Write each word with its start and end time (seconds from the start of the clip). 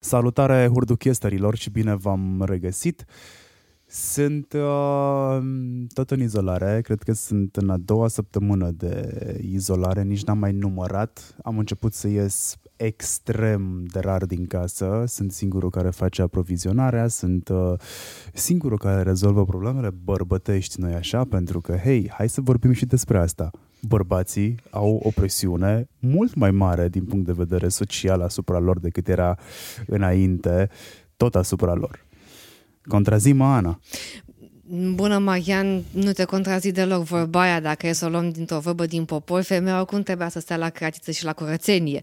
Salutare 0.00 0.68
hurduchesterilor 0.72 1.56
și 1.56 1.70
bine 1.70 1.94
v-am 1.94 2.44
regăsit. 2.46 3.04
Sunt 3.86 4.52
uh, 4.52 5.38
tot 5.92 6.10
în 6.10 6.20
izolare, 6.20 6.80
cred 6.80 7.02
că 7.02 7.12
sunt 7.12 7.56
în 7.56 7.70
a 7.70 7.76
doua 7.76 8.08
săptămână 8.08 8.70
de 8.70 9.38
izolare, 9.42 10.02
nici 10.02 10.24
n-am 10.24 10.38
mai 10.38 10.52
numărat. 10.52 11.36
Am 11.42 11.58
început 11.58 11.92
să 11.92 12.08
ies 12.08 12.56
extrem 12.76 13.84
de 13.92 13.98
rar 13.98 14.24
din 14.24 14.46
casă, 14.46 15.04
sunt 15.06 15.32
singurul 15.32 15.70
care 15.70 15.90
face 15.90 16.22
aprovizionarea, 16.22 17.08
sunt 17.08 17.48
uh, 17.48 17.72
singurul 18.32 18.78
care 18.78 19.02
rezolvă 19.02 19.44
problemele 19.44 19.90
bărbătești, 19.90 20.80
noi 20.80 20.94
așa, 20.94 21.24
pentru 21.24 21.60
că, 21.60 21.76
hei, 21.76 22.10
hai 22.10 22.28
să 22.28 22.40
vorbim 22.40 22.72
și 22.72 22.86
despre 22.86 23.18
asta. 23.18 23.50
Bărbații 23.80 24.54
au 24.70 25.00
o 25.04 25.10
presiune 25.10 25.88
mult 25.98 26.34
mai 26.34 26.50
mare 26.50 26.88
din 26.88 27.04
punct 27.04 27.26
de 27.26 27.32
vedere 27.32 27.68
social 27.68 28.20
asupra 28.20 28.58
lor 28.58 28.78
decât 28.78 29.08
era 29.08 29.38
înainte, 29.86 30.70
tot 31.16 31.34
asupra 31.34 31.74
lor. 31.74 32.06
Contrazi-mă, 32.82 33.44
Ana. 33.44 33.80
Bună, 34.94 35.18
Marian, 35.18 35.82
nu 35.90 36.12
te 36.12 36.24
contrazi 36.24 36.72
deloc 36.72 37.02
vorba 37.02 37.40
aia, 37.40 37.60
dacă 37.60 37.86
e 37.86 37.92
să 37.92 38.04
o 38.06 38.08
luăm 38.08 38.30
dintr-o 38.30 38.58
vorbă 38.58 38.86
din 38.86 39.04
popor, 39.04 39.42
femeia 39.42 39.76
oricum 39.76 40.02
trebuia 40.02 40.28
să 40.28 40.40
stea 40.40 40.56
la 40.56 40.68
cratiță 40.68 41.10
și 41.10 41.24
la 41.24 41.32
curățenie. 41.32 42.00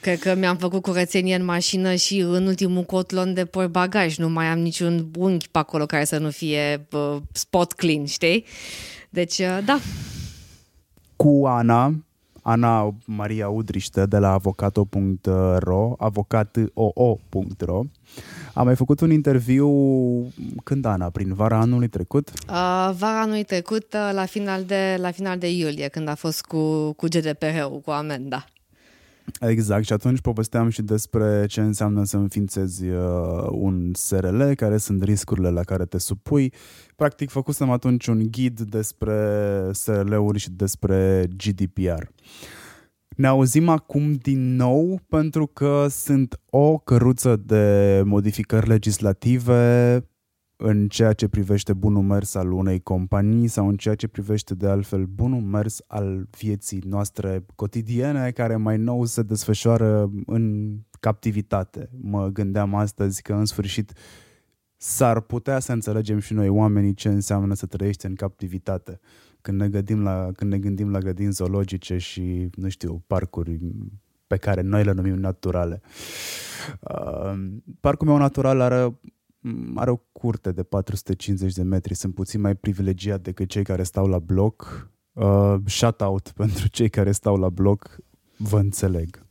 Cred 0.00 0.18
că 0.18 0.34
mi-am 0.34 0.56
făcut 0.56 0.82
curățenie 0.82 1.34
în 1.34 1.44
mașină 1.44 1.94
și 1.94 2.18
în 2.18 2.46
ultimul 2.46 2.82
cotlon 2.82 3.34
de 3.34 3.50
bagaj. 3.70 4.16
Nu 4.16 4.28
mai 4.28 4.46
am 4.46 4.58
niciun 4.58 5.10
unghi 5.18 5.48
pe 5.48 5.58
acolo 5.58 5.86
care 5.86 6.04
să 6.04 6.18
nu 6.18 6.30
fie 6.30 6.86
uh, 6.92 7.16
spot 7.32 7.72
clean, 7.72 8.04
știi? 8.04 8.44
Deci, 9.10 9.38
uh, 9.38 9.58
da. 9.64 9.78
Cu 11.22 11.46
Ana, 11.46 11.94
Ana 12.42 12.94
Maria 13.06 13.48
Udriște 13.48 14.06
de 14.06 14.18
la 14.18 14.32
avocato.ro, 14.32 15.94
avocatoo.ro. 15.98 17.82
Am 18.54 18.64
mai 18.64 18.76
făcut 18.76 19.00
un 19.00 19.10
interviu 19.10 19.68
când, 20.64 20.84
Ana? 20.84 21.10
Prin 21.10 21.34
vara 21.34 21.58
anului 21.58 21.88
trecut? 21.88 22.28
Uh, 22.28 22.90
vara 22.98 23.20
anului 23.20 23.42
trecut, 23.42 23.94
uh, 23.94 24.10
la 24.12 24.24
final, 24.24 24.64
de, 24.64 24.96
la 24.98 25.10
final 25.10 25.38
de 25.38 25.50
iulie, 25.50 25.88
când 25.88 26.08
a 26.08 26.14
fost 26.14 26.44
cu, 26.44 26.92
cu 26.92 27.06
GDPR-ul, 27.06 27.80
cu 27.84 27.90
amenda. 27.90 28.44
Exact, 29.40 29.84
și 29.84 29.92
atunci 29.92 30.20
povesteam 30.20 30.68
și 30.68 30.82
despre 30.82 31.46
ce 31.46 31.60
înseamnă 31.60 32.04
să 32.04 32.16
înființezi 32.16 32.86
uh, 32.86 33.46
un 33.50 33.90
SRL, 33.94 34.42
care 34.42 34.76
sunt 34.76 35.02
riscurile 35.02 35.50
la 35.50 35.62
care 35.62 35.84
te 35.84 35.98
supui. 35.98 36.52
Practic, 36.96 37.30
făcusem 37.30 37.70
atunci 37.70 38.06
un 38.06 38.22
ghid 38.30 38.60
despre 38.60 39.18
SRL-uri 39.72 40.38
și 40.38 40.50
despre 40.50 41.28
GDPR. 41.36 42.02
Ne 43.16 43.26
auzim 43.26 43.68
acum 43.68 44.12
din 44.12 44.56
nou 44.56 45.00
pentru 45.08 45.46
că 45.46 45.86
sunt 45.90 46.40
o 46.50 46.78
căruță 46.78 47.36
de 47.36 48.02
modificări 48.04 48.68
legislative 48.68 50.02
în 50.64 50.88
ceea 50.88 51.12
ce 51.12 51.28
privește 51.28 51.72
bunul 51.72 52.02
mers 52.02 52.34
al 52.34 52.52
unei 52.52 52.80
companii 52.80 53.48
sau 53.48 53.68
în 53.68 53.76
ceea 53.76 53.94
ce 53.94 54.08
privește 54.08 54.54
de 54.54 54.66
altfel 54.68 55.04
bunul 55.04 55.40
mers 55.40 55.80
al 55.86 56.28
vieții 56.38 56.82
noastre 56.86 57.44
cotidiene 57.54 58.30
care 58.30 58.56
mai 58.56 58.76
nou 58.76 59.04
se 59.04 59.22
desfășoară 59.22 60.10
în 60.26 60.76
captivitate. 61.00 61.90
Mă 62.00 62.28
gândeam 62.28 62.74
astăzi 62.74 63.22
că 63.22 63.32
în 63.32 63.44
sfârșit 63.44 63.92
s-ar 64.76 65.20
putea 65.20 65.58
să 65.58 65.72
înțelegem 65.72 66.18
și 66.18 66.32
noi 66.32 66.48
oamenii 66.48 66.94
ce 66.94 67.08
înseamnă 67.08 67.54
să 67.54 67.66
trăiești 67.66 68.06
în 68.06 68.14
captivitate. 68.14 69.00
Când 69.40 69.60
ne 69.60 69.68
gândim 69.68 70.02
la, 70.02 70.30
când 70.36 70.50
ne 70.50 70.58
gândim 70.58 70.90
la 70.90 70.98
grădini 70.98 71.32
zoologice 71.32 71.96
și, 71.96 72.48
nu 72.54 72.68
știu, 72.68 73.02
parcuri 73.06 73.58
pe 74.26 74.36
care 74.36 74.60
noi 74.60 74.84
le 74.84 74.92
numim 74.92 75.18
naturale. 75.18 75.80
Uh, 76.80 77.32
parcul 77.80 78.06
meu 78.06 78.16
natural 78.16 78.60
are 78.60 79.00
are 79.74 79.90
o 79.90 79.96
curte 79.96 80.52
de 80.52 80.62
450 80.62 81.52
de 81.52 81.62
metri, 81.62 81.94
sunt 81.94 82.14
puțin 82.14 82.40
mai 82.40 82.54
privilegiat 82.54 83.20
decât 83.20 83.48
cei 83.48 83.62
care 83.62 83.82
stau 83.82 84.06
la 84.06 84.18
bloc. 84.18 84.90
Uh, 85.12 85.54
shout-out 85.66 86.32
pentru 86.36 86.68
cei 86.68 86.88
care 86.88 87.12
stau 87.12 87.36
la 87.36 87.48
bloc, 87.48 87.96
vă 88.36 88.58
înțeleg. 88.58 89.26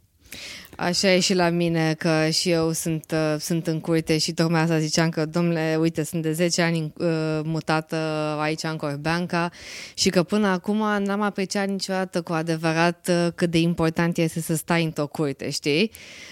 Așa 0.81 1.11
e 1.11 1.19
și 1.19 1.33
la 1.33 1.49
mine, 1.49 1.93
că 1.97 2.29
și 2.29 2.49
eu 2.49 2.71
sunt, 2.71 3.13
uh, 3.13 3.39
sunt 3.39 3.67
în 3.67 3.79
curte 3.79 4.17
și 4.17 4.31
tocmai 4.31 4.61
asta 4.61 4.79
ziceam 4.79 5.09
că, 5.09 5.25
domnule, 5.25 5.77
uite, 5.79 6.03
sunt 6.03 6.21
de 6.21 6.31
10 6.31 6.61
ani 6.61 6.93
uh, 6.97 7.07
mutată 7.43 7.95
aici 8.39 8.63
în 8.63 8.75
Corbeanca 8.75 9.49
și 9.93 10.09
că 10.09 10.23
până 10.23 10.47
acum 10.47 10.77
n-am 10.77 11.21
apreciat 11.21 11.67
niciodată 11.67 12.21
cu 12.21 12.33
adevărat 12.33 13.09
uh, 13.09 13.31
cât 13.35 13.51
de 13.51 13.57
important 13.57 14.17
este 14.17 14.41
să 14.41 14.55
stai 14.55 14.83
într-o 14.83 15.07
curte, 15.07 15.49
știi? 15.49 15.91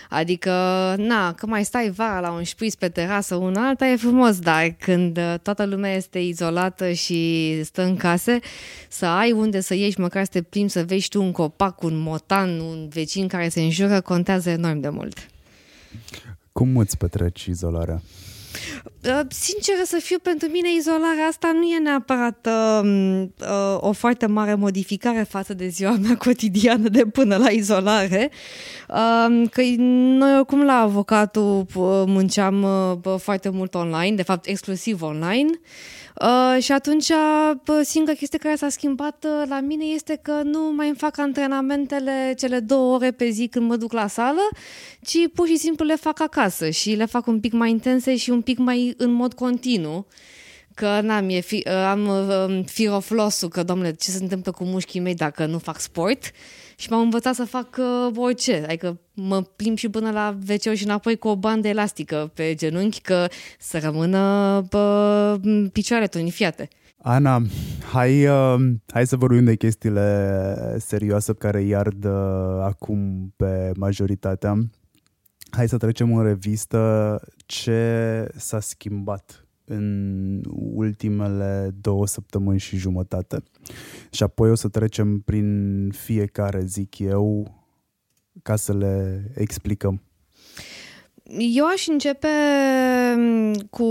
Adică, 0.10 0.52
na, 0.98 1.34
că 1.34 1.46
mai 1.46 1.64
stai 1.64 1.90
vara 1.90 2.20
la 2.20 2.32
un 2.32 2.44
șpriț 2.44 2.74
pe 2.74 2.90
terasă, 2.90 3.36
un 3.36 3.56
alta 3.56 3.88
e 3.88 3.96
frumos, 3.96 4.40
dar 4.40 4.76
când 4.80 5.18
uh, 5.18 5.34
toată 5.42 5.66
lumea 5.66 5.96
este 5.96 6.20
izolată 6.20 6.92
și 6.92 7.52
stă 7.64 7.82
în 7.82 7.96
case, 7.96 8.40
să 8.88 9.06
ai 9.06 9.32
unde 9.32 9.60
să 9.60 9.76
ieși, 9.76 10.00
măcar 10.00 10.24
să 10.24 10.30
te 10.32 10.42
plimbi, 10.42 10.72
să 10.72 10.84
vezi 10.84 11.08
tu 11.08 11.22
un 11.22 11.32
copac, 11.32 11.82
un 11.82 11.98
motan, 11.98 12.60
un 12.60 12.88
vecin 12.88 13.28
care 13.28 13.50
se 13.50 13.62
înjură, 13.62 14.02
contează 14.02 14.39
enorm 14.46 14.80
de 14.80 14.90
mult. 14.90 15.18
Cum 16.52 16.78
îți 16.78 16.98
petreci 16.98 17.46
izolarea? 17.46 18.02
Uh, 19.04 19.20
sinceră 19.30 19.82
să 19.86 19.98
fiu, 20.02 20.18
pentru 20.22 20.48
mine 20.48 20.74
izolarea 20.78 21.26
asta 21.26 21.52
nu 21.54 21.64
e 21.64 21.80
neapărat 21.80 22.48
uh, 22.48 22.90
uh, 23.40 23.78
o 23.78 23.92
foarte 23.92 24.26
mare 24.26 24.54
modificare 24.54 25.24
față 25.30 25.54
de 25.54 25.68
ziua 25.68 25.98
mea 26.02 26.18
cotidiană 26.18 26.90
de 26.90 27.06
până 27.06 27.36
la 27.38 27.50
izolare. 27.50 28.32
Uh, 28.90 29.50
că 29.52 29.62
noi 29.78 30.36
oricum 30.36 30.64
la 30.64 30.74
avocatul 30.74 31.60
uh, 31.60 32.04
munceam 32.06 32.64
uh, 32.64 33.20
foarte 33.20 33.50
mult 33.50 33.76
online, 33.76 34.16
de 34.16 34.24
fapt 34.24 34.46
exclusiv 34.46 35.02
online. 35.02 35.50
Uh, 35.50 35.60
Uh, 36.20 36.64
și 36.64 36.72
atunci, 36.72 37.10
uh, 37.10 37.80
singura 37.84 38.14
chestie 38.14 38.38
care 38.38 38.56
s-a 38.56 38.70
schimbat 38.70 39.26
uh, 39.26 39.48
la 39.50 39.60
mine 39.60 39.86
este 39.86 40.20
că 40.22 40.42
nu 40.44 40.74
mai 40.76 40.88
îmi 40.88 40.98
fac 40.98 41.18
antrenamentele 41.18 42.34
cele 42.38 42.60
două 42.60 42.96
ore 42.96 43.12
pe 43.12 43.30
zi 43.30 43.48
când 43.48 43.70
mă 43.70 43.76
duc 43.76 43.92
la 43.92 44.08
sală, 44.08 44.50
ci 45.02 45.18
pur 45.34 45.48
și 45.48 45.58
simplu 45.58 45.86
le 45.86 45.96
fac 45.96 46.20
acasă 46.20 46.70
și 46.70 46.92
le 46.92 47.06
fac 47.06 47.28
un 47.28 47.40
pic 47.40 47.54
mai 47.54 47.70
intense 47.70 48.16
și 48.16 48.30
un 48.30 48.42
pic 48.42 48.58
mai 48.58 48.94
în 48.98 49.12
mod 49.12 49.34
continuu 49.34 50.08
că 50.74 51.00
n-am, 51.02 51.30
e 51.30 51.40
fi, 51.40 51.64
uh, 51.68 51.74
am 51.74 52.08
uh, 52.08 52.64
fear 52.66 52.96
of 52.96 53.10
loss-ul, 53.10 53.50
că, 53.50 53.64
domnule, 53.64 53.92
ce 53.92 54.12
se 54.12 54.22
întâmplă 54.22 54.52
cu 54.52 54.64
mușchii 54.64 55.00
mei 55.00 55.16
dacă 55.16 55.46
nu 55.46 55.58
fac 55.58 55.80
sport? 55.80 56.32
Și 56.80 56.90
m-am 56.90 57.02
învățat 57.02 57.36
să 57.36 57.46
fac 57.46 57.78
uh, 57.78 58.16
orice, 58.16 58.64
adică 58.68 59.00
mă 59.14 59.42
plimb 59.42 59.78
și 59.78 59.90
până 59.90 60.12
la 60.12 60.38
wc 60.50 60.74
și 60.74 60.84
înapoi 60.84 61.18
cu 61.18 61.28
o 61.28 61.36
bandă 61.36 61.68
elastică 61.68 62.32
pe 62.34 62.54
genunchi, 62.54 63.02
că 63.02 63.28
să 63.60 63.80
rămână 63.80 64.62
pe 64.70 64.78
picioare 65.72 66.08
tonifiate. 66.08 66.68
Ana, 66.98 67.42
hai, 67.92 68.28
uh, 68.28 68.56
hai 68.88 69.08
să 69.08 69.16
vorbim 69.16 69.44
de 69.44 69.56
chestiile 69.56 70.76
serioase 70.78 71.34
care 71.34 71.62
iard 71.62 72.06
uh, 72.06 72.12
acum 72.62 73.34
pe 73.36 73.72
majoritatea. 73.76 74.58
Hai 75.50 75.68
să 75.68 75.78
trecem 75.78 76.16
în 76.16 76.24
revistă 76.24 77.22
ce 77.46 78.28
s-a 78.36 78.60
schimbat 78.60 79.48
în 79.70 80.42
ultimele 80.54 81.76
două 81.82 82.08
săptămâni 82.08 82.60
și 82.60 82.78
jumătate. 82.78 83.44
Și 84.10 84.24
apoi 84.24 84.50
o 84.50 84.56
să 84.56 84.68
trecem 84.68 85.20
prin 85.20 85.90
fiecare, 85.92 86.64
zic 86.66 87.00
eu, 87.00 87.56
ca 88.44 88.56
să 88.56 88.74
le 88.74 89.24
explicăm. 89.36 90.02
Eu 91.38 91.66
aș 91.66 91.88
începe 91.88 92.28
mm, 93.18 93.54
cu 93.54 93.88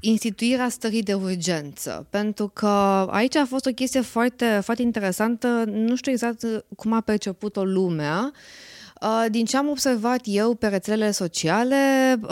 instituirea 0.00 0.68
stării 0.68 1.02
de 1.02 1.14
urgență, 1.14 2.06
pentru 2.10 2.48
că 2.48 2.66
aici 3.10 3.36
a 3.36 3.44
fost 3.44 3.66
o 3.66 3.70
chestie 3.70 4.00
foarte, 4.00 4.60
foarte 4.62 4.82
interesantă. 4.82 5.64
Nu 5.66 5.96
știu 5.96 6.12
exact 6.12 6.64
cum 6.76 6.92
a 6.92 7.00
perceput-o 7.00 7.64
lumea, 7.64 8.32
Uh, 8.32 8.75
din 9.28 9.44
ce 9.44 9.56
am 9.56 9.68
observat 9.68 10.20
eu 10.24 10.54
pe 10.54 10.66
rețelele 10.66 11.10
sociale, 11.10 12.14
uh, 12.22 12.28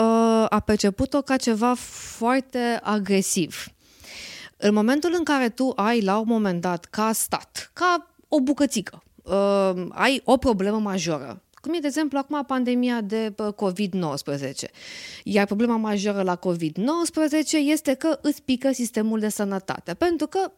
a 0.49 0.63
perceput-o 0.65 1.23
ca 1.23 1.37
ceva 1.37 1.75
foarte 2.17 2.81
agresiv. 2.83 3.67
În 4.57 4.75
momentul 4.75 5.15
în 5.17 5.25
care 5.25 5.49
tu 5.49 5.73
ai 5.77 6.01
la 6.01 6.19
un 6.19 6.25
moment 6.27 6.61
dat, 6.61 6.85
ca 6.85 7.13
stat, 7.13 7.71
ca 7.73 8.11
o 8.29 8.41
bucățică, 8.41 9.03
uh, 9.23 9.87
ai 9.91 10.21
o 10.25 10.37
problemă 10.37 10.79
majoră, 10.79 11.43
cum 11.65 11.75
e, 11.75 11.79
de 11.79 11.87
exemplu, 11.87 12.19
acum 12.19 12.45
pandemia 12.47 13.01
de 13.01 13.35
COVID-19. 13.35 14.71
Iar 15.23 15.47
problema 15.47 15.77
majoră 15.77 16.23
la 16.23 16.39
COVID-19 16.39 16.71
este 17.65 17.95
că 17.95 18.19
îți 18.23 18.43
pică 18.43 18.73
sistemul 18.73 19.21
de 19.21 19.29
sănătate, 19.29 19.95
pentru 19.95 20.27
că 20.27 20.53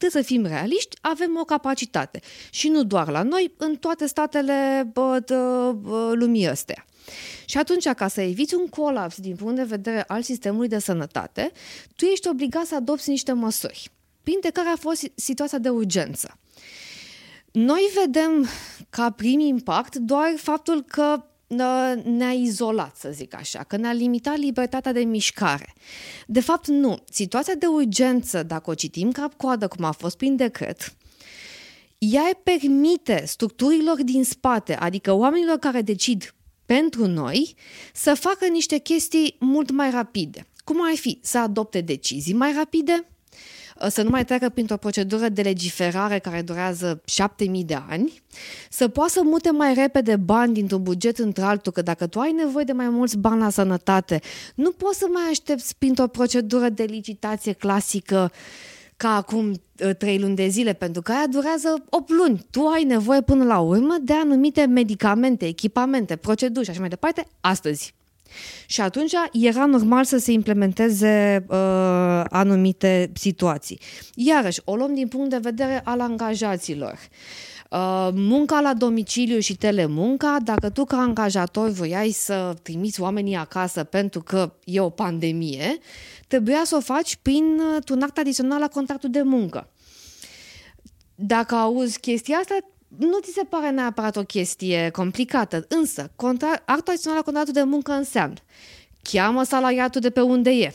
trebuie 0.00 0.22
să 0.22 0.28
fim 0.28 0.46
realiști, 0.46 0.96
avem 1.00 1.36
o 1.40 1.44
capacitate. 1.44 2.20
Și 2.50 2.68
nu 2.68 2.84
doar 2.84 3.08
la 3.08 3.22
noi, 3.22 3.54
în 3.56 3.76
toate 3.76 4.06
statele 4.06 4.90
bă, 4.92 5.22
de, 5.26 5.34
bă, 5.76 6.12
lumii 6.14 6.46
astea. 6.46 6.86
Și 7.44 7.58
atunci, 7.58 7.88
ca 7.88 8.08
să 8.08 8.20
eviți 8.20 8.54
un 8.54 8.66
colaps 8.66 9.16
din 9.18 9.36
punct 9.36 9.56
de 9.56 9.62
vedere 9.62 10.04
al 10.06 10.22
sistemului 10.22 10.68
de 10.68 10.78
sănătate, 10.78 11.52
tu 11.96 12.04
ești 12.04 12.28
obligat 12.28 12.66
să 12.66 12.74
adopți 12.74 13.08
niște 13.08 13.32
măsuri, 13.32 13.90
printre 14.22 14.50
care 14.50 14.68
a 14.68 14.76
fost 14.76 15.10
situația 15.14 15.58
de 15.58 15.68
urgență. 15.68 16.38
Noi 17.52 17.90
vedem 18.00 18.46
ca 18.90 19.10
prim 19.10 19.40
impact 19.40 19.96
doar 19.96 20.32
faptul 20.36 20.82
că 20.82 21.24
ne-a 22.04 22.32
izolat, 22.32 22.96
să 22.96 23.10
zic 23.12 23.34
așa, 23.34 23.62
că 23.62 23.76
ne-a 23.76 23.92
limitat 23.92 24.36
libertatea 24.36 24.92
de 24.92 25.00
mișcare. 25.00 25.74
De 26.26 26.40
fapt, 26.40 26.66
nu. 26.66 26.98
Situația 27.10 27.54
de 27.54 27.66
urgență, 27.66 28.42
dacă 28.42 28.70
o 28.70 28.74
citim 28.74 29.12
cap-coadă, 29.12 29.68
cum 29.68 29.84
a 29.84 29.90
fost 29.90 30.16
prin 30.16 30.36
decret, 30.36 30.94
ea 31.98 32.40
permite 32.42 33.22
structurilor 33.26 34.02
din 34.02 34.24
spate, 34.24 34.74
adică 34.74 35.12
oamenilor 35.12 35.56
care 35.56 35.82
decid 35.82 36.34
pentru 36.66 37.06
noi, 37.06 37.54
să 37.92 38.14
facă 38.14 38.46
niște 38.46 38.78
chestii 38.78 39.36
mult 39.40 39.70
mai 39.70 39.90
rapide. 39.90 40.46
Cum 40.64 40.76
ar 40.90 40.96
fi 40.96 41.18
să 41.22 41.38
adopte 41.38 41.80
decizii 41.80 42.34
mai 42.34 42.52
rapide, 42.52 43.06
să 43.88 44.02
nu 44.02 44.10
mai 44.10 44.24
treacă 44.24 44.48
printr-o 44.48 44.76
procedură 44.76 45.28
de 45.28 45.42
legiferare 45.42 46.18
care 46.18 46.42
durează 46.42 47.00
șapte 47.04 47.44
mii 47.44 47.64
de 47.64 47.78
ani, 47.88 48.22
să 48.70 48.88
poată 48.88 49.10
să 49.10 49.20
mute 49.24 49.50
mai 49.50 49.74
repede 49.74 50.16
bani 50.16 50.54
dintr-un 50.54 50.82
buget 50.82 51.18
într-altul, 51.18 51.72
că 51.72 51.82
dacă 51.82 52.06
tu 52.06 52.18
ai 52.18 52.32
nevoie 52.32 52.64
de 52.64 52.72
mai 52.72 52.88
mulți 52.88 53.18
bani 53.18 53.40
la 53.40 53.50
sănătate, 53.50 54.20
nu 54.54 54.70
poți 54.70 54.98
să 54.98 55.06
mai 55.12 55.22
aștepți 55.30 55.76
printr-o 55.78 56.06
procedură 56.06 56.68
de 56.68 56.82
licitație 56.82 57.52
clasică 57.52 58.32
ca 58.96 59.14
acum 59.14 59.52
ă, 59.84 59.92
trei 59.92 60.18
luni 60.18 60.36
de 60.36 60.48
zile, 60.48 60.72
pentru 60.72 61.02
că 61.02 61.12
aia 61.12 61.26
durează 61.26 61.84
8 61.90 62.10
luni. 62.10 62.46
Tu 62.50 62.66
ai 62.66 62.84
nevoie 62.84 63.20
până 63.20 63.44
la 63.44 63.58
urmă 63.58 63.96
de 64.02 64.12
anumite 64.12 64.64
medicamente, 64.64 65.46
echipamente, 65.46 66.16
proceduri 66.16 66.64
și 66.64 66.70
așa 66.70 66.80
mai 66.80 66.88
departe, 66.88 67.26
astăzi. 67.40 67.94
Și 68.66 68.80
atunci 68.80 69.12
era 69.32 69.66
normal 69.66 70.04
să 70.04 70.18
se 70.18 70.32
implementeze 70.32 71.44
uh, 71.48 71.56
anumite 72.28 73.10
situații. 73.14 73.80
Iarăși, 74.14 74.60
o 74.64 74.76
luăm 74.76 74.94
din 74.94 75.08
punct 75.08 75.30
de 75.30 75.38
vedere 75.38 75.80
al 75.84 76.00
angajaților. 76.00 76.98
Uh, 77.70 78.08
munca 78.12 78.60
la 78.60 78.74
domiciliu 78.74 79.38
și 79.38 79.56
telemunca, 79.56 80.36
dacă 80.44 80.70
tu 80.70 80.84
ca 80.84 80.96
angajator 80.96 81.68
voiai 81.68 82.10
să 82.10 82.54
trimiți 82.62 83.00
oamenii 83.00 83.34
acasă 83.36 83.84
pentru 83.84 84.20
că 84.22 84.52
e 84.64 84.80
o 84.80 84.90
pandemie, 84.90 85.78
trebuia 86.26 86.62
să 86.64 86.76
o 86.76 86.80
faci 86.80 87.16
prin 87.22 87.44
un 87.90 88.02
act 88.02 88.18
adițional 88.18 88.60
la 88.60 88.68
contractul 88.68 89.10
de 89.10 89.22
muncă. 89.22 89.68
Dacă 91.14 91.54
auzi 91.54 92.00
chestia 92.00 92.36
asta, 92.36 92.56
nu 92.98 93.18
ți 93.18 93.32
se 93.32 93.42
pare 93.48 93.70
neapărat 93.70 94.16
o 94.16 94.22
chestie 94.22 94.90
complicată, 94.92 95.66
însă 95.68 96.10
contra- 96.16 96.64
actul 96.64 96.92
adițional 96.92 97.18
la 97.18 97.24
contractul 97.24 97.54
de 97.54 97.62
muncă 97.62 97.92
înseamnă 97.92 98.38
cheamă 99.02 99.42
salariatul 99.42 100.00
de 100.00 100.10
pe 100.10 100.20
unde 100.20 100.50
e, 100.50 100.74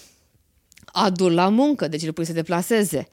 adu 0.86 1.30
la 1.30 1.50
muncă, 1.50 1.88
deci 1.88 2.02
îl 2.02 2.14
pui 2.14 2.26
să 2.26 2.34
deplaseze, 2.34 3.08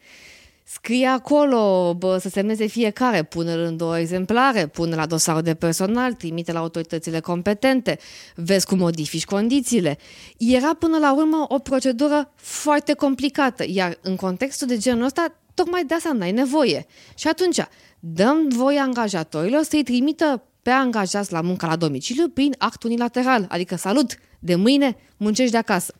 scrie 0.64 1.06
acolo 1.06 1.94
bă, 1.94 2.18
să 2.18 2.28
semneze 2.28 2.66
fiecare, 2.66 3.22
pune 3.22 3.52
în 3.52 3.76
două 3.76 3.98
exemplare, 3.98 4.66
pune 4.66 4.94
la 4.94 5.06
dosarul 5.06 5.42
de 5.42 5.54
personal, 5.54 6.12
trimite 6.12 6.52
la 6.52 6.58
autoritățile 6.58 7.20
competente, 7.20 7.98
vezi 8.34 8.66
cum 8.66 8.78
modifici 8.78 9.24
condițiile. 9.24 9.98
Era 10.38 10.74
până 10.74 10.98
la 10.98 11.14
urmă 11.14 11.44
o 11.48 11.58
procedură 11.58 12.32
foarte 12.34 12.92
complicată, 12.92 13.64
iar 13.66 13.98
în 14.00 14.16
contextul 14.16 14.66
de 14.66 14.76
genul 14.76 15.04
ăsta, 15.04 15.34
tocmai 15.54 15.84
de 15.84 15.94
asta 15.94 16.12
n-ai 16.12 16.32
nevoie. 16.32 16.86
Și 17.14 17.28
atunci, 17.28 17.58
dăm 18.04 18.48
voie 18.48 18.78
angajatorilor 18.78 19.62
să-i 19.62 19.82
trimită 19.82 20.42
pe 20.62 20.70
angajați 20.70 21.32
la 21.32 21.40
muncă 21.40 21.66
la 21.66 21.76
domiciliu 21.76 22.28
prin 22.28 22.54
act 22.58 22.82
unilateral, 22.82 23.46
adică 23.48 23.76
salut, 23.76 24.18
de 24.38 24.54
mâine 24.54 24.96
muncești 25.16 25.52
de 25.52 25.58
acasă. 25.58 25.94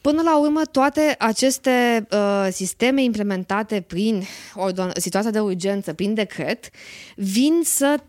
Până 0.00 0.22
la 0.22 0.38
urmă, 0.38 0.60
toate 0.64 1.14
aceste 1.18 2.06
uh, 2.12 2.48
sisteme 2.52 3.02
implementate 3.02 3.80
prin 3.80 4.22
ordon- 4.54 4.92
situația 4.96 5.30
de 5.30 5.40
urgență, 5.40 5.92
prin 5.92 6.14
decret, 6.14 6.70
vin 7.16 7.60
să 7.64 8.00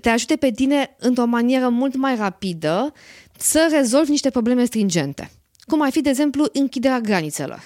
te 0.00 0.08
ajute 0.08 0.36
pe 0.36 0.50
tine 0.50 0.96
într-o 0.98 1.24
manieră 1.24 1.68
mult 1.68 1.96
mai 1.96 2.16
rapidă 2.16 2.92
să 3.38 3.68
rezolvi 3.70 4.10
niște 4.10 4.30
probleme 4.30 4.64
stringente. 4.64 5.30
Cum 5.60 5.82
ar 5.82 5.90
fi, 5.90 6.00
de 6.00 6.08
exemplu, 6.08 6.46
închiderea 6.52 7.00
granițelor. 7.00 7.62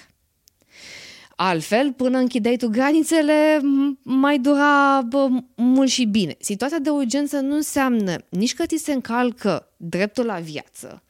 Altfel, 1.36 1.92
până 1.92 2.18
închideai 2.18 2.56
tu 2.56 2.68
granițele, 2.68 3.60
mai 4.02 4.38
dura 4.38 5.02
bă, 5.08 5.28
mult 5.54 5.90
și 5.90 6.04
bine. 6.04 6.36
Situația 6.38 6.78
de 6.78 6.90
urgență 6.90 7.40
nu 7.40 7.54
înseamnă 7.54 8.16
nici 8.28 8.54
că 8.54 8.66
ți 8.66 8.76
se 8.76 8.92
încalcă 8.92 9.68
dreptul 9.76 10.24
la 10.24 10.38
viață, 10.38 11.02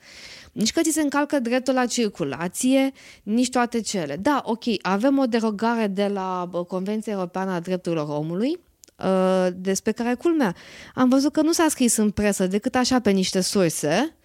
nici 0.52 0.72
că 0.72 0.80
ți 0.80 0.92
se 0.92 1.00
încalcă 1.00 1.38
dreptul 1.38 1.74
la 1.74 1.86
circulație, 1.86 2.92
nici 3.22 3.50
toate 3.50 3.80
cele. 3.80 4.16
Da, 4.16 4.42
ok, 4.44 4.64
avem 4.82 5.18
o 5.18 5.26
derogare 5.26 5.86
de 5.86 6.06
la 6.06 6.50
Convenția 6.68 7.12
Europeană 7.12 7.52
a 7.52 7.60
Drepturilor 7.60 8.08
Omului, 8.08 8.58
ă, 9.00 9.50
despre 9.50 9.92
care, 9.92 10.14
culmea, 10.14 10.54
am 10.94 11.08
văzut 11.08 11.32
că 11.32 11.42
nu 11.42 11.52
s-a 11.52 11.66
scris 11.68 11.96
în 11.96 12.10
presă 12.10 12.46
decât 12.46 12.74
așa 12.74 13.00
pe 13.00 13.10
niște 13.10 13.40
surse, 13.40 14.16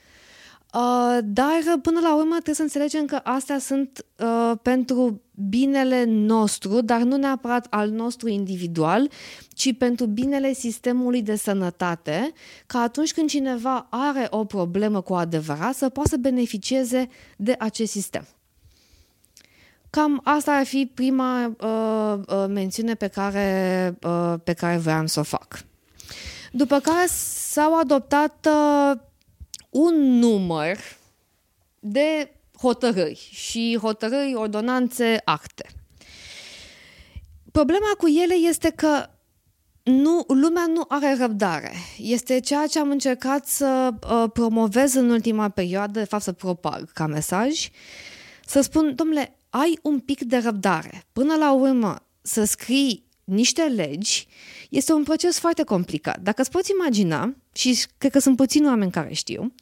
Uh, 0.78 1.18
dar 1.24 1.80
până 1.82 2.00
la 2.00 2.16
urmă 2.16 2.32
trebuie 2.32 2.56
să 2.56 2.62
înțelegem 2.62 3.06
că 3.06 3.20
astea 3.24 3.60
sunt 3.60 4.06
uh, 4.20 4.52
pentru 4.62 5.22
binele 5.50 6.04
nostru, 6.08 6.82
dar 6.82 7.02
nu 7.02 7.16
neapărat 7.16 7.68
al 7.70 7.90
nostru 7.90 8.28
individual, 8.28 9.10
ci 9.50 9.78
pentru 9.78 10.06
binele 10.06 10.54
sistemului 10.54 11.22
de 11.22 11.36
sănătate, 11.36 12.32
ca 12.66 12.80
atunci 12.80 13.14
când 13.14 13.30
cineva 13.30 13.88
are 13.90 14.28
o 14.30 14.46
problemă 14.46 15.02
cu 15.02 15.14
adevărat 15.14 15.76
să 15.76 15.90
poată 15.90 16.10
să 16.10 16.18
beneficieze 16.18 17.10
de 17.38 17.56
acest 17.60 17.92
sistem. 17.92 18.28
Cam 19.90 20.22
asta 20.24 20.52
ar 20.52 20.66
fi 20.66 20.92
prima 20.94 21.46
uh, 21.46 22.20
uh, 22.28 22.46
mențiune 22.48 22.94
pe 22.94 23.08
care, 23.08 23.98
uh, 24.04 24.34
pe 24.44 24.54
care 24.54 24.78
voiam 24.78 25.06
să 25.06 25.20
o 25.20 25.24
fac. 25.24 25.66
După 26.52 26.80
care 26.80 27.06
s-au 27.08 27.80
adoptat 27.80 28.48
uh, 28.50 29.06
un 29.70 30.20
număr 30.20 30.78
de 31.80 32.32
hotărâri 32.62 33.30
și 33.32 33.78
hotărâri, 33.82 34.34
ordonanțe, 34.36 35.22
acte. 35.26 35.66
Problema 37.52 37.92
cu 37.98 38.08
ele 38.08 38.34
este 38.34 38.70
că 38.70 39.10
nu, 39.84 40.24
lumea 40.28 40.66
nu 40.66 40.86
are 40.88 41.16
răbdare. 41.20 41.72
Este 41.98 42.40
ceea 42.40 42.68
ce 42.68 42.80
am 42.80 42.90
încercat 42.90 43.46
să 43.46 43.90
uh, 44.10 44.30
promovez 44.34 44.94
în 44.94 45.10
ultima 45.10 45.50
perioadă, 45.50 46.00
de 46.00 46.06
fapt 46.06 46.24
să 46.24 46.32
propag 46.32 46.92
ca 46.92 47.08
mesaj, 47.08 47.70
să 48.46 48.62
spun, 48.62 48.96
domnule, 48.96 49.38
ai 49.50 49.80
un 49.82 50.00
pic 50.00 50.24
de 50.24 50.38
răbdare. 50.38 51.04
Până 51.14 51.36
la 51.36 51.54
urmă, 51.54 51.96
să 52.22 52.44
scrii 52.44 53.07
niște 53.28 53.64
legi 53.64 54.28
este 54.70 54.94
un 54.94 55.04
proces 55.04 55.40
foarte 55.40 55.64
complicat. 55.64 56.20
Dacă 56.20 56.42
îți 56.42 56.52
poți 56.52 56.72
imagina, 56.72 57.36
și 57.54 57.86
cred 57.98 58.12
că 58.12 58.20
sunt 58.20 58.36
puțini 58.36 58.66
oameni 58.66 58.92
care 58.92 59.14
știu, 59.14 59.54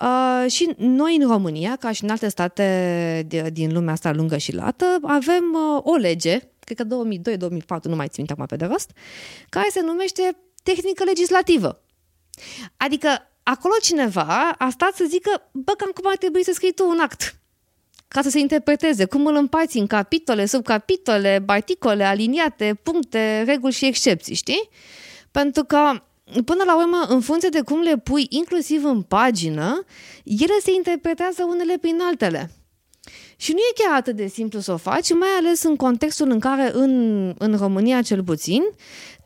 uh, 0.00 0.50
și 0.50 0.74
noi 0.76 1.16
în 1.16 1.28
România, 1.28 1.76
ca 1.76 1.92
și 1.92 2.02
în 2.02 2.10
alte 2.10 2.28
state 2.28 3.24
de, 3.28 3.50
din 3.52 3.72
lumea 3.72 3.92
asta 3.92 4.12
lungă 4.12 4.36
și 4.36 4.54
lată, 4.54 4.98
avem 5.02 5.44
uh, 5.54 5.80
o 5.82 5.94
lege, 5.94 6.38
cred 6.58 6.76
că 6.76 6.84
2002-2004, 7.80 7.82
nu 7.82 7.96
mai 7.96 8.08
țin 8.08 8.26
acum 8.28 8.46
pe 8.46 8.56
de 8.56 8.64
rost, 8.64 8.90
care 9.48 9.66
se 9.70 9.80
numește 9.80 10.36
tehnică 10.62 11.04
legislativă. 11.04 11.82
Adică 12.76 13.08
acolo 13.42 13.74
cineva 13.82 14.54
a 14.58 14.70
stat 14.70 14.94
să 14.94 15.04
zică, 15.08 15.50
bă, 15.52 15.72
cam 15.72 15.90
cum 15.94 16.04
ar 16.10 16.16
trebui 16.16 16.44
să 16.44 16.50
scrii 16.54 16.72
tu 16.72 16.88
un 16.88 16.98
act 17.00 17.41
ca 18.12 18.22
să 18.22 18.30
se 18.30 18.38
interpreteze, 18.38 19.04
cum 19.04 19.26
îl 19.26 19.34
împați 19.34 19.78
în 19.78 19.86
capitole, 19.86 20.46
subcapitole, 20.46 21.42
articole, 21.46 22.04
aliniate, 22.04 22.78
puncte, 22.82 23.42
reguli 23.46 23.72
și 23.72 23.86
excepții, 23.86 24.34
știi? 24.34 24.68
Pentru 25.30 25.64
că 25.64 26.02
până 26.44 26.62
la 26.66 26.76
urmă, 26.76 27.06
în 27.08 27.20
funcție 27.20 27.48
de 27.48 27.60
cum 27.60 27.80
le 27.80 27.98
pui, 27.98 28.26
inclusiv 28.28 28.84
în 28.84 29.02
pagină, 29.02 29.84
ele 30.24 30.58
se 30.62 30.72
interpretează 30.76 31.44
unele 31.48 31.78
prin 31.80 32.00
altele. 32.00 32.50
Și 33.36 33.52
nu 33.52 33.58
e 33.58 33.82
chiar 33.82 33.96
atât 33.96 34.16
de 34.16 34.26
simplu 34.26 34.60
să 34.60 34.72
o 34.72 34.76
faci, 34.76 35.12
mai 35.12 35.28
ales 35.38 35.62
în 35.62 35.76
contextul 35.76 36.30
în 36.30 36.38
care, 36.38 36.70
în, 36.72 37.34
în 37.38 37.56
România 37.56 38.02
cel 38.02 38.22
puțin, 38.22 38.62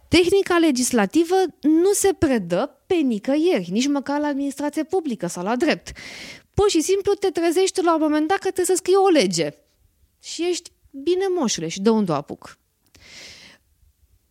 tehnica 0.08 0.58
legislativă 0.58 1.34
nu 1.60 1.92
se 1.92 2.12
predă 2.18 2.82
pe 2.86 2.94
nicăieri, 2.94 3.70
nici 3.70 3.88
măcar 3.88 4.20
la 4.20 4.26
administrație 4.26 4.84
publică 4.84 5.26
sau 5.26 5.44
la 5.44 5.56
drept. 5.56 5.92
Pur 6.54 6.70
și 6.70 6.80
simplu 6.80 7.14
te 7.14 7.30
trezești 7.30 7.82
la 7.82 7.94
un 7.94 8.00
moment 8.00 8.28
dat 8.28 8.38
că 8.38 8.50
trebuie 8.50 8.76
să 8.76 8.82
scrii 8.82 8.94
o 8.94 9.08
lege. 9.08 9.50
Și 10.22 10.46
ești 10.48 10.70
bine 10.90 11.24
moșule 11.38 11.68
și 11.68 11.80
de 11.80 11.90
unde 11.90 12.12
o 12.12 12.14
apuc. 12.14 12.58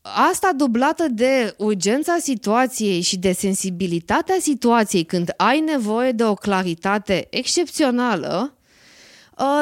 Asta 0.02 0.52
dublată 0.56 1.08
de 1.08 1.54
urgența 1.58 2.18
situației 2.18 3.02
și 3.02 3.18
de 3.18 3.32
sensibilitatea 3.32 4.36
situației 4.40 5.04
când 5.04 5.34
ai 5.38 5.60
nevoie 5.60 6.12
de 6.12 6.24
o 6.24 6.34
claritate 6.34 7.28
excepțională, 7.30 8.55
uh, 8.55 8.55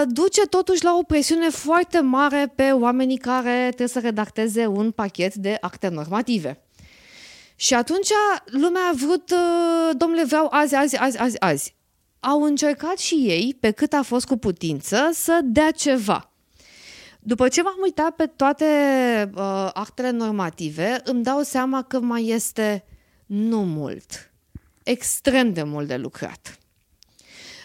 duce 0.08 0.42
totuși 0.42 0.84
la 0.84 0.96
o 0.98 1.04
presiune 1.04 1.50
foarte 1.50 2.00
mare 2.00 2.52
pe 2.56 2.72
oamenii 2.72 3.18
care 3.18 3.64
trebuie 3.66 3.88
să 3.88 4.00
redacteze 4.00 4.66
un 4.66 4.92
pachet 4.92 5.36
de 5.36 5.58
acte 5.62 5.88
normative. 5.88 6.62
Și 7.56 7.74
atunci 7.74 8.10
lumea 8.46 8.82
a 8.92 8.96
vrut, 8.96 9.32
uh, 9.32 9.96
domnule, 9.98 10.24
vreau 10.24 10.48
azi, 10.52 10.76
azi, 10.76 10.98
azi, 10.98 11.18
azi, 11.18 11.40
azi 11.40 11.76
au 12.24 12.42
încercat 12.44 12.98
și 12.98 13.16
ei, 13.16 13.58
pe 13.60 13.72
cât 13.72 13.94
a 13.94 14.02
fost 14.02 14.26
cu 14.26 14.38
putință, 14.38 15.10
să 15.14 15.40
dea 15.44 15.72
ceva. 15.72 16.32
După 17.20 17.48
ce 17.48 17.62
m-am 17.62 17.78
uitat 17.84 18.16
pe 18.16 18.26
toate 18.26 18.66
uh, 19.36 19.70
actele 19.74 20.10
normative, 20.10 21.02
îmi 21.04 21.24
dau 21.24 21.42
seama 21.42 21.82
că 21.82 22.00
mai 22.00 22.28
este 22.28 22.86
nu 23.26 23.66
mult. 23.66 24.32
extrem 24.84 25.54
de 25.54 25.64
mult 25.64 25.88
de 25.88 25.96
lucrat. 25.96 26.58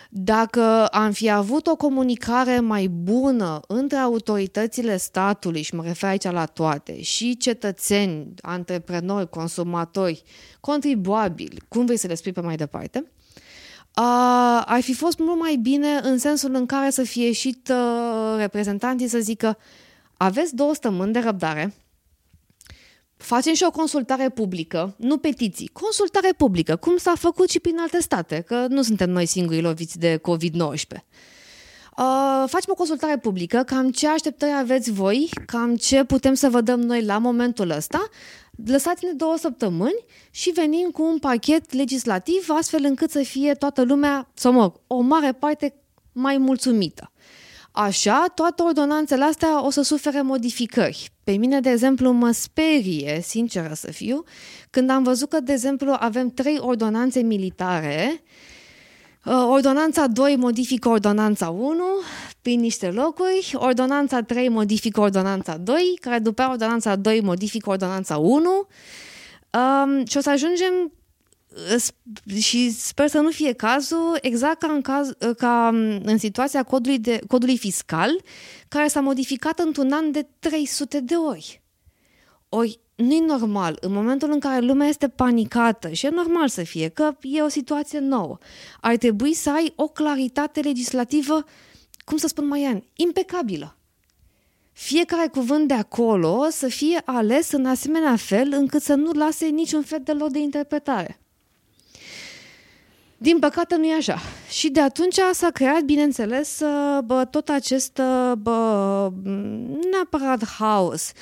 Dacă 0.08 0.86
am 0.86 1.12
fi 1.12 1.30
avut 1.30 1.66
o 1.66 1.76
comunicare 1.76 2.60
mai 2.60 2.86
bună 2.86 3.60
între 3.66 3.96
autoritățile 3.96 4.96
statului, 4.96 5.62
și 5.62 5.74
mă 5.74 5.82
refer 5.82 6.08
aici 6.08 6.22
la 6.30 6.44
toate, 6.44 7.02
și 7.02 7.36
cetățeni, 7.36 8.34
antreprenori, 8.40 9.28
consumatori, 9.28 10.22
contribuabili, 10.60 11.62
cum 11.68 11.84
vrei 11.84 11.96
să 11.96 12.06
le 12.06 12.14
spui 12.14 12.32
pe 12.32 12.40
mai 12.40 12.56
departe, 12.56 12.98
uh, 12.98 14.62
ar 14.64 14.80
fi 14.80 14.94
fost 14.94 15.18
mult 15.18 15.40
mai 15.40 15.56
bine 15.56 16.00
în 16.02 16.18
sensul 16.18 16.54
în 16.54 16.66
care 16.66 16.90
să 16.90 17.02
fie 17.02 17.24
ieșit 17.24 17.68
uh, 17.68 18.36
reprezentanții 18.36 19.08
să 19.08 19.18
zică 19.18 19.58
aveți 20.16 20.54
două 20.54 20.74
stămâni 20.74 21.12
de 21.12 21.18
răbdare, 21.18 21.74
facem 23.18 23.54
și 23.54 23.64
o 23.64 23.70
consultare 23.70 24.28
publică, 24.28 24.94
nu 24.96 25.18
petiții, 25.18 25.70
consultare 25.72 26.28
publică, 26.36 26.76
cum 26.76 26.96
s-a 26.96 27.12
făcut 27.16 27.50
și 27.50 27.60
prin 27.60 27.78
alte 27.78 28.00
state, 28.00 28.40
că 28.46 28.66
nu 28.68 28.82
suntem 28.82 29.10
noi 29.10 29.26
singurii 29.26 29.62
loviți 29.62 29.98
de 29.98 30.16
COVID-19. 30.16 31.02
Uh, 31.98 32.44
facem 32.46 32.70
o 32.70 32.74
consultare 32.74 33.18
publică, 33.18 33.62
cam 33.66 33.90
ce 33.90 34.08
așteptări 34.08 34.52
aveți 34.52 34.90
voi, 34.90 35.28
cam 35.46 35.76
ce 35.76 36.04
putem 36.04 36.34
să 36.34 36.48
vă 36.48 36.60
dăm 36.60 36.80
noi 36.80 37.04
la 37.04 37.18
momentul 37.18 37.70
ăsta, 37.70 38.08
lăsați-ne 38.66 39.12
două 39.12 39.36
săptămâni 39.36 40.04
și 40.30 40.50
venim 40.50 40.90
cu 40.90 41.02
un 41.02 41.18
pachet 41.18 41.72
legislativ 41.72 42.48
astfel 42.48 42.84
încât 42.84 43.10
să 43.10 43.22
fie 43.22 43.54
toată 43.54 43.82
lumea, 43.82 44.30
sau 44.34 44.52
mă, 44.52 44.72
o 44.86 45.00
mare 45.00 45.32
parte 45.32 45.74
mai 46.12 46.36
mulțumită. 46.36 47.12
Așa, 47.70 48.24
toate 48.34 48.62
ordonanțele 48.62 49.24
astea 49.24 49.64
o 49.64 49.70
să 49.70 49.82
sufere 49.82 50.22
modificări. 50.22 51.10
Pe 51.28 51.36
mine, 51.36 51.60
de 51.60 51.70
exemplu, 51.70 52.10
mă 52.10 52.30
sperie, 52.30 53.20
sinceră 53.22 53.74
să 53.74 53.90
fiu, 53.90 54.24
când 54.70 54.90
am 54.90 55.02
văzut 55.02 55.28
că, 55.28 55.40
de 55.40 55.52
exemplu, 55.52 55.96
avem 55.98 56.30
trei 56.30 56.58
ordonanțe 56.60 57.20
militare, 57.20 58.22
uh, 59.24 59.46
Ordonanța 59.48 60.06
2 60.06 60.36
modifică 60.36 60.88
ordonanța 60.88 61.48
1 61.48 61.84
prin 62.42 62.60
niște 62.60 62.90
locuri, 62.90 63.52
ordonanța 63.54 64.22
3 64.22 64.48
modifică 64.48 65.00
ordonanța 65.00 65.56
2, 65.56 65.98
care 66.00 66.18
după 66.18 66.46
ordonanța 66.50 66.96
2 66.96 67.20
modifică 67.20 67.70
ordonanța 67.70 68.16
1 68.16 68.50
um, 68.50 70.04
și 70.04 70.16
o 70.16 70.20
să 70.20 70.30
ajungem 70.30 70.92
și 72.38 72.70
sper 72.70 73.08
să 73.08 73.18
nu 73.18 73.30
fie 73.30 73.52
cazul 73.52 74.18
exact 74.20 74.58
ca 74.58 74.72
în, 74.72 74.80
caz, 74.80 75.10
ca 75.36 75.68
în 76.02 76.18
situația 76.18 76.62
codului, 76.62 76.98
de, 76.98 77.20
codului 77.28 77.58
fiscal, 77.58 78.20
care 78.68 78.88
s-a 78.88 79.00
modificat 79.00 79.58
într-un 79.58 79.92
an 79.92 80.10
de 80.12 80.26
300 80.38 81.00
de 81.00 81.14
ori. 81.14 81.62
Ori 82.48 82.80
nu 82.94 83.12
e 83.12 83.24
normal, 83.26 83.78
în 83.80 83.92
momentul 83.92 84.30
în 84.30 84.38
care 84.38 84.64
lumea 84.64 84.88
este 84.88 85.08
panicată 85.08 85.88
și 85.88 86.06
e 86.06 86.08
normal 86.08 86.48
să 86.48 86.62
fie, 86.62 86.88
că 86.88 87.16
e 87.20 87.42
o 87.42 87.48
situație 87.48 87.98
nouă, 87.98 88.38
ar 88.80 88.96
trebui 88.96 89.34
să 89.34 89.50
ai 89.50 89.72
o 89.76 89.88
claritate 89.88 90.60
legislativă, 90.60 91.44
cum 92.04 92.16
să 92.16 92.26
spun 92.26 92.46
mai 92.46 92.64
an, 92.64 92.82
impecabilă. 92.94 93.76
Fiecare 94.72 95.28
cuvânt 95.28 95.68
de 95.68 95.74
acolo 95.74 96.46
să 96.50 96.68
fie 96.68 97.02
ales 97.04 97.52
în 97.52 97.66
asemenea 97.66 98.16
fel 98.16 98.52
încât 98.52 98.82
să 98.82 98.94
nu 98.94 99.10
lase 99.12 99.46
niciun 99.46 99.82
fel 99.82 100.00
de 100.04 100.12
lot 100.12 100.32
de 100.32 100.38
interpretare. 100.38 101.20
Din 103.20 103.38
păcate 103.38 103.76
nu 103.76 103.84
e 103.84 103.94
așa. 103.94 104.18
Și 104.48 104.70
de 104.70 104.80
atunci 104.80 105.18
s-a 105.32 105.50
creat, 105.50 105.80
bineînțeles, 105.80 106.60
uh, 106.60 107.02
bă, 107.04 107.24
tot 107.24 107.48
acest, 107.48 107.98
uh, 107.98 108.32
bă, 108.32 109.10
neapărat 109.90 110.48
haos, 110.48 111.12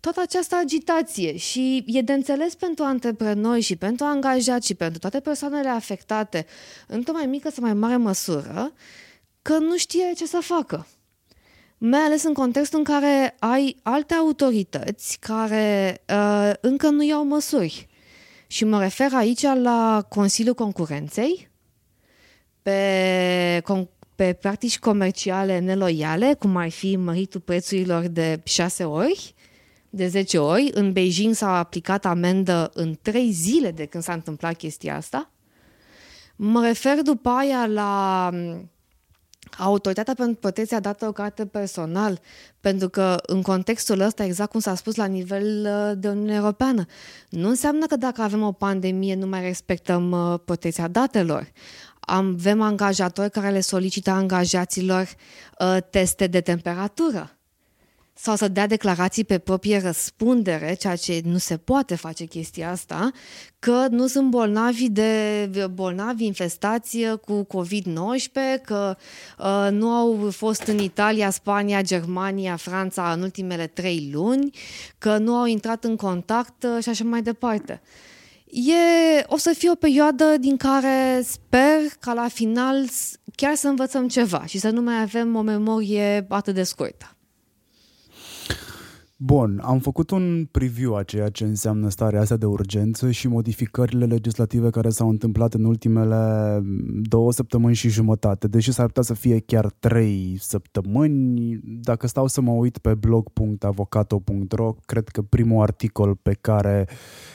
toată 0.00 0.20
această 0.20 0.56
agitație 0.56 1.36
și 1.36 1.84
e 1.86 2.00
de 2.00 2.12
înțeles 2.12 2.54
pentru 2.54 2.84
antreprenori 2.84 3.60
și 3.60 3.76
pentru 3.76 4.04
angajați 4.04 4.66
și 4.66 4.74
pentru 4.74 4.98
toate 4.98 5.20
persoanele 5.20 5.68
afectate, 5.68 6.46
într-o 6.86 7.12
mai 7.12 7.26
mică 7.26 7.50
sau 7.50 7.64
mai 7.64 7.74
mare 7.74 7.96
măsură, 7.96 8.72
că 9.42 9.58
nu 9.58 9.76
știe 9.76 10.12
ce 10.16 10.26
să 10.26 10.38
facă. 10.40 10.86
Mai 11.78 12.00
ales 12.00 12.22
în 12.22 12.32
contextul 12.32 12.78
în 12.78 12.84
care 12.84 13.36
ai 13.38 13.76
alte 13.82 14.14
autorități 14.14 15.18
care 15.20 16.00
uh, 16.08 16.52
încă 16.60 16.88
nu 16.88 17.02
iau 17.02 17.24
măsuri. 17.24 17.88
Și 18.54 18.64
mă 18.64 18.80
refer 18.80 19.12
aici 19.14 19.42
la 19.42 20.06
Consiliul 20.08 20.54
Concurenței, 20.54 21.50
pe, 22.62 23.62
pe 24.14 24.32
practici 24.32 24.78
comerciale 24.78 25.58
neloiale, 25.58 26.34
cum 26.38 26.56
ar 26.56 26.68
fi 26.70 26.96
măritul 26.96 27.40
prețurilor 27.40 28.06
de 28.06 28.40
6 28.44 28.84
ori, 28.84 29.34
de 29.90 30.06
10 30.06 30.38
ori. 30.38 30.70
În 30.74 30.92
Beijing 30.92 31.34
s-a 31.34 31.58
aplicat 31.58 32.04
amendă 32.04 32.70
în 32.74 32.98
3 33.02 33.30
zile 33.30 33.70
de 33.70 33.86
când 33.86 34.02
s-a 34.02 34.12
întâmplat 34.12 34.56
chestia 34.56 34.96
asta. 34.96 35.30
Mă 36.36 36.66
refer 36.66 37.02
după 37.02 37.28
aia 37.28 37.66
la 37.66 38.30
Autoritatea 39.58 40.14
pentru 40.14 40.34
protecția 40.40 40.80
datelor 40.80 41.12
carte 41.12 41.46
personal, 41.46 42.20
pentru 42.60 42.88
că 42.88 43.16
în 43.26 43.42
contextul 43.42 44.00
ăsta, 44.00 44.24
exact 44.24 44.50
cum 44.50 44.60
s-a 44.60 44.74
spus 44.74 44.94
la 44.94 45.04
nivel 45.04 45.66
uh, 45.66 45.92
de 45.98 46.08
Uniune 46.08 46.34
Europeană, 46.34 46.84
nu 47.28 47.48
înseamnă 47.48 47.86
că 47.86 47.96
dacă 47.96 48.22
avem 48.22 48.42
o 48.42 48.52
pandemie 48.52 49.14
nu 49.14 49.26
mai 49.26 49.40
respectăm 49.40 50.10
uh, 50.10 50.38
protecția 50.44 50.88
datelor. 50.88 51.46
Avem 52.00 52.60
angajatori 52.60 53.30
care 53.30 53.50
le 53.50 53.60
solicită 53.60 54.10
angajaților 54.10 55.08
uh, 55.58 55.76
teste 55.90 56.26
de 56.26 56.40
temperatură 56.40 57.33
sau 58.16 58.36
să 58.36 58.48
dea 58.48 58.66
declarații 58.66 59.24
pe 59.24 59.38
proprie 59.38 59.80
răspundere, 59.80 60.74
ceea 60.74 60.96
ce 60.96 61.20
nu 61.24 61.38
se 61.38 61.56
poate 61.56 61.94
face 61.94 62.24
chestia 62.24 62.70
asta, 62.70 63.10
că 63.58 63.86
nu 63.90 64.06
sunt 64.06 64.30
bolnavi 64.30 64.88
de 64.88 65.50
bolnavi 65.72 66.24
infestați 66.24 66.98
cu 67.26 67.46
COVID-19, 67.46 68.62
că 68.64 68.96
uh, 69.38 69.68
nu 69.70 69.88
au 69.88 70.30
fost 70.30 70.62
în 70.62 70.78
Italia, 70.78 71.30
Spania, 71.30 71.82
Germania, 71.82 72.56
Franța 72.56 73.12
în 73.12 73.22
ultimele 73.22 73.66
trei 73.66 74.10
luni, 74.12 74.50
că 74.98 75.18
nu 75.18 75.34
au 75.34 75.44
intrat 75.44 75.84
în 75.84 75.96
contact 75.96 76.62
uh, 76.64 76.82
și 76.82 76.88
așa 76.88 77.04
mai 77.04 77.22
departe. 77.22 77.80
E, 78.46 79.24
o 79.26 79.36
să 79.36 79.54
fie 79.58 79.70
o 79.70 79.74
perioadă 79.74 80.34
din 80.40 80.56
care 80.56 81.22
sper 81.24 81.78
ca 82.00 82.12
la 82.12 82.28
final 82.28 82.84
chiar 83.34 83.54
să 83.54 83.68
învățăm 83.68 84.08
ceva 84.08 84.44
și 84.46 84.58
să 84.58 84.70
nu 84.70 84.80
mai 84.80 85.00
avem 85.00 85.36
o 85.36 85.40
memorie 85.40 86.26
atât 86.28 86.54
de 86.54 86.62
scurtă. 86.62 87.13
Bun, 89.16 89.60
am 89.62 89.78
făcut 89.78 90.10
un 90.10 90.48
preview 90.50 90.94
a 90.94 91.02
ceea 91.02 91.28
ce 91.28 91.44
înseamnă 91.44 91.88
starea 91.88 92.20
asta 92.20 92.36
de 92.36 92.46
urgență 92.46 93.10
și 93.10 93.28
modificările 93.28 94.04
legislative 94.04 94.70
care 94.70 94.88
s-au 94.88 95.08
întâmplat 95.08 95.54
în 95.54 95.64
ultimele 95.64 96.62
două 97.02 97.32
săptămâni 97.32 97.74
și 97.74 97.88
jumătate, 97.88 98.48
deși 98.48 98.72
s-ar 98.72 98.86
putea 98.86 99.02
să 99.02 99.14
fie 99.14 99.40
chiar 99.40 99.70
trei 99.78 100.36
săptămâni. 100.40 101.60
Dacă 101.64 102.06
stau 102.06 102.26
să 102.26 102.40
mă 102.40 102.50
uit 102.50 102.78
pe 102.78 102.94
blog.avocato.ro, 102.94 104.74
cred 104.86 105.08
că 105.08 105.22
primul 105.22 105.62
articol 105.62 106.14
pe 106.14 106.32
care 106.40 106.88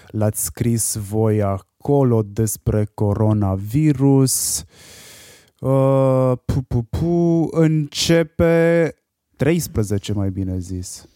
l-ați 0.07 0.43
scris 0.43 0.95
voi 0.95 1.41
acolo 1.41 2.23
despre 2.23 2.87
coronavirus 2.93 4.63
uh, 5.59 6.31
pu, 6.45 6.61
pu, 6.67 6.83
pu, 6.83 7.47
începe 7.51 8.93
13 9.35 10.13
mai 10.13 10.29
bine 10.29 10.57
zis 10.57 11.07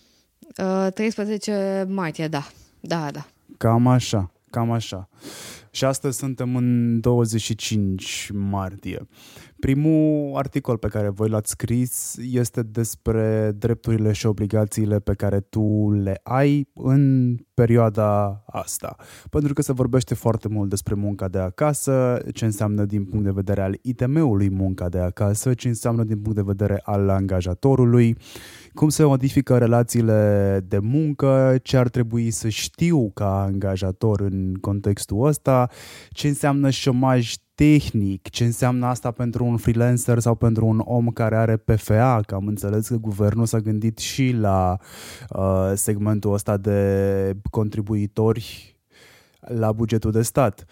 13 0.56 1.48
uh, 1.48 1.88
martie, 1.88 2.28
da. 2.28 2.44
Da, 2.80 3.12
da. 3.12 3.26
Cam 3.58 3.88
așa, 3.88 4.32
cam 4.50 4.72
așa. 4.72 5.10
Și 5.72 5.86
astăzi 5.86 6.18
suntem 6.18 6.56
în 6.56 7.00
25 7.00 8.30
martie. 8.34 9.08
Primul 9.60 10.36
articol 10.36 10.78
pe 10.78 10.88
care 10.88 11.10
voi 11.10 11.30
l-ați 11.30 11.50
scris 11.50 12.16
este 12.32 12.62
despre 12.62 13.52
drepturile 13.58 14.12
și 14.12 14.26
obligațiile 14.26 15.00
pe 15.00 15.14
care 15.14 15.40
tu 15.40 15.92
le 15.92 16.20
ai 16.24 16.70
în 16.74 17.36
perioada 17.54 18.44
asta. 18.46 18.96
Pentru 19.30 19.54
că 19.54 19.62
se 19.62 19.74
vorbește 19.74 20.14
foarte 20.14 20.48
mult 20.48 20.70
despre 20.70 20.94
munca 20.94 21.28
de 21.28 21.38
acasă, 21.38 22.22
ce 22.34 22.46
înseamnă 22.46 22.86
din 22.86 23.06
punct 23.06 23.26
de 23.26 23.32
vedere 23.32 23.62
al 23.62 23.78
ITM-ului 23.82 24.50
munca 24.50 24.90
de 24.90 25.00
acasă, 25.00 25.54
ce 25.54 25.68
înseamnă 25.68 26.04
din 26.04 26.18
punct 26.20 26.36
de 26.36 26.44
vedere 26.46 26.80
al 26.84 27.10
angajatorului, 27.10 28.18
cum 28.74 28.90
se 28.90 29.04
modifică 29.04 29.58
relațiile 29.58 30.60
de 30.68 30.80
muncă, 30.80 31.58
ce 31.62 31.78
ar 31.78 31.90
trebui 31.90 32.32
să 32.32 32.50
știu 32.50 33.12
ca 33.14 33.42
angajator 33.42 34.22
în 34.22 34.54
contextul 34.62 35.13
ăsta, 35.20 35.70
ce 36.10 36.28
înseamnă 36.28 36.70
șomaj 36.70 37.34
tehnic, 37.56 38.30
ce 38.30 38.44
înseamnă 38.44 38.86
asta 38.86 39.12
pentru 39.12 39.46
un 39.46 39.58
freelancer 39.58 40.20
sau 40.20 40.36
pentru 40.36 40.66
un 40.66 40.82
om 40.86 41.08
care 41.08 41.36
are 41.36 41.58
PFA, 41.58 42.22
că 42.26 42.36
am 42.36 42.48
înțeles 42.48 42.88
că 42.88 42.96
guvernul 42.96 43.46
s-a 43.46 43.60
gândit 43.60 43.98
și 43.98 44.32
la 44.32 44.78
uh, 45.30 45.72
segmentul 45.76 46.34
ăsta 46.34 46.58
de 46.58 47.38
contribuitori 47.50 48.78
la 49.40 49.72
bugetul 49.72 50.12
de 50.12 50.22
stat. 50.22 50.66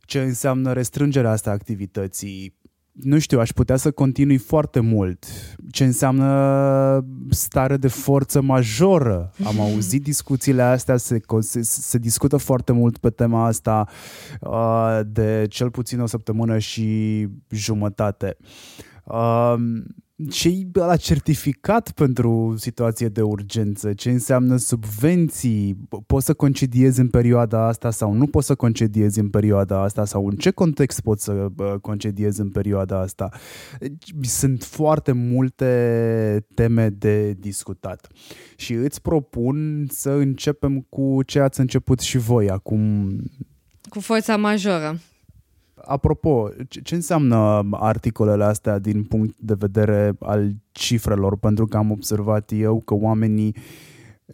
Ce 0.00 0.20
înseamnă 0.20 0.72
restrângerea 0.72 1.30
asta 1.30 1.50
activității, 1.50 2.58
nu 2.94 3.18
știu, 3.18 3.40
aș 3.40 3.50
putea 3.50 3.76
să 3.76 3.90
continui 3.90 4.36
foarte 4.36 4.80
mult. 4.80 5.26
Ce 5.70 5.84
înseamnă 5.84 7.06
stare 7.30 7.76
de 7.76 7.88
forță 7.88 8.40
majoră? 8.40 9.30
Am 9.44 9.60
auzit 9.70 10.02
discuțiile 10.02 10.62
astea, 10.62 10.96
se, 10.96 11.20
se, 11.40 11.62
se 11.62 11.98
discută 11.98 12.36
foarte 12.36 12.72
mult 12.72 12.98
pe 12.98 13.10
tema 13.10 13.46
asta 13.46 13.88
uh, 14.40 15.00
de 15.06 15.46
cel 15.48 15.70
puțin 15.70 16.00
o 16.00 16.06
săptămână 16.06 16.58
și 16.58 17.28
jumătate. 17.50 18.36
Uh, 20.16 20.30
ce 20.30 20.66
la 20.72 20.96
certificat 20.96 21.90
pentru 21.90 22.54
situație 22.56 23.08
de 23.08 23.22
urgență, 23.22 23.92
ce 23.92 24.10
înseamnă 24.10 24.56
subvenții, 24.56 25.76
poți 26.06 26.26
să 26.26 26.34
concediezi 26.34 27.00
în 27.00 27.08
perioada 27.08 27.66
asta 27.66 27.90
sau 27.90 28.12
nu 28.12 28.26
poți 28.26 28.46
să 28.46 28.54
concediezi 28.54 29.18
în 29.18 29.30
perioada 29.30 29.82
asta 29.82 30.04
sau 30.04 30.26
în 30.26 30.36
ce 30.36 30.50
context 30.50 31.00
poți 31.00 31.24
să 31.24 31.48
concediezi 31.80 32.40
în 32.40 32.50
perioada 32.50 33.00
asta. 33.00 33.28
Sunt 34.22 34.62
foarte 34.62 35.12
multe 35.12 36.46
teme 36.54 36.88
de 36.88 37.32
discutat 37.32 38.08
și 38.56 38.72
îți 38.72 39.02
propun 39.02 39.86
să 39.90 40.10
începem 40.10 40.80
cu 40.80 41.22
ce 41.26 41.40
ați 41.40 41.60
început 41.60 42.00
și 42.00 42.18
voi 42.18 42.50
acum. 42.50 43.10
Cu 43.88 44.00
forța 44.00 44.36
majoră 44.36 44.98
apropo, 45.86 46.48
ce 46.82 46.94
înseamnă 46.94 47.68
articolele 47.70 48.44
astea 48.44 48.78
din 48.78 49.04
punct 49.04 49.34
de 49.38 49.54
vedere 49.54 50.16
al 50.20 50.52
cifrelor? 50.72 51.36
Pentru 51.36 51.66
că 51.66 51.76
am 51.76 51.90
observat 51.90 52.50
eu 52.54 52.80
că 52.80 52.94
oamenii 52.94 53.56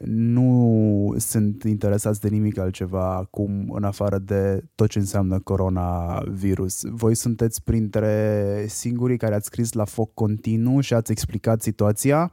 nu 0.04 1.14
sunt 1.18 1.62
interesați 1.62 2.20
de 2.20 2.28
nimic 2.28 2.58
altceva 2.58 3.14
acum 3.14 3.70
în 3.74 3.84
afară 3.84 4.18
de 4.18 4.64
tot 4.74 4.88
ce 4.88 4.98
înseamnă 4.98 5.38
coronavirus. 5.38 6.82
Voi 6.90 7.14
sunteți 7.14 7.62
printre 7.62 8.64
singurii 8.68 9.16
care 9.16 9.34
ați 9.34 9.46
scris 9.46 9.72
la 9.72 9.84
foc 9.84 10.14
continuu 10.14 10.80
și 10.80 10.94
ați 10.94 11.10
explicat 11.10 11.62
situația 11.62 12.32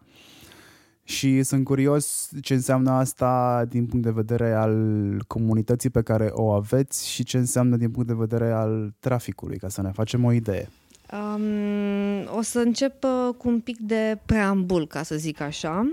și 1.07 1.43
sunt 1.43 1.63
curios 1.63 2.29
ce 2.41 2.53
înseamnă 2.53 2.91
asta 2.91 3.65
din 3.69 3.85
punct 3.85 4.05
de 4.05 4.11
vedere 4.11 4.53
al 4.53 4.75
comunității 5.27 5.89
pe 5.89 6.01
care 6.01 6.29
o 6.31 6.51
aveți 6.51 7.09
și 7.09 7.23
ce 7.23 7.37
înseamnă 7.37 7.75
din 7.75 7.91
punct 7.91 8.07
de 8.07 8.13
vedere 8.13 8.51
al 8.51 8.93
traficului, 8.99 9.57
ca 9.57 9.69
să 9.69 9.81
ne 9.81 9.91
facem 9.91 10.23
o 10.23 10.31
idee. 10.31 10.69
Um, 11.11 12.37
o 12.37 12.41
să 12.41 12.59
încep 12.59 13.03
uh, 13.03 13.33
cu 13.37 13.47
un 13.47 13.59
pic 13.59 13.77
de 13.77 14.19
preambul, 14.25 14.87
ca 14.87 15.03
să 15.03 15.15
zic 15.15 15.41
așa. 15.41 15.91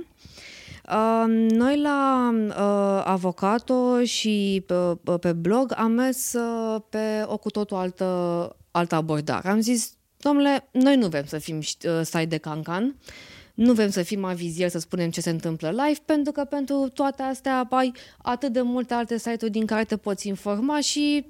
Uh, 0.88 1.48
noi 1.50 1.80
la 1.80 2.30
uh, 2.48 3.02
Avocato 3.04 4.02
și 4.02 4.62
pe, 4.66 4.74
uh, 4.74 5.18
pe 5.20 5.32
blog 5.32 5.72
am 5.76 5.90
mers 5.90 6.32
uh, 6.32 6.80
pe 6.88 7.24
o 7.26 7.36
cu 7.36 7.50
totul 7.50 7.76
altă, 7.76 8.56
altă 8.70 8.94
abordare. 8.94 9.48
Am 9.48 9.60
zis, 9.60 9.92
domnule, 10.16 10.68
noi 10.70 10.96
nu 10.96 11.08
vrem 11.08 11.24
să 11.26 11.38
fim 11.38 11.56
uh, 11.56 12.00
site 12.02 12.24
de 12.24 12.36
cancan, 12.36 12.84
uh, 12.84 13.33
nu 13.54 13.72
vrem 13.72 13.90
să 13.90 14.02
fim 14.02 14.24
avizieri 14.24 14.70
să 14.70 14.78
spunem 14.78 15.10
ce 15.10 15.20
se 15.20 15.30
întâmplă 15.30 15.70
live, 15.70 16.00
pentru 16.04 16.32
că 16.32 16.44
pentru 16.44 16.88
toate 16.94 17.22
astea 17.22 17.66
ai 17.70 17.92
atât 18.22 18.52
de 18.52 18.60
multe 18.60 18.94
alte 18.94 19.18
site-uri 19.18 19.50
din 19.50 19.66
care 19.66 19.84
te 19.84 19.96
poți 19.96 20.28
informa 20.28 20.80
și 20.80 21.26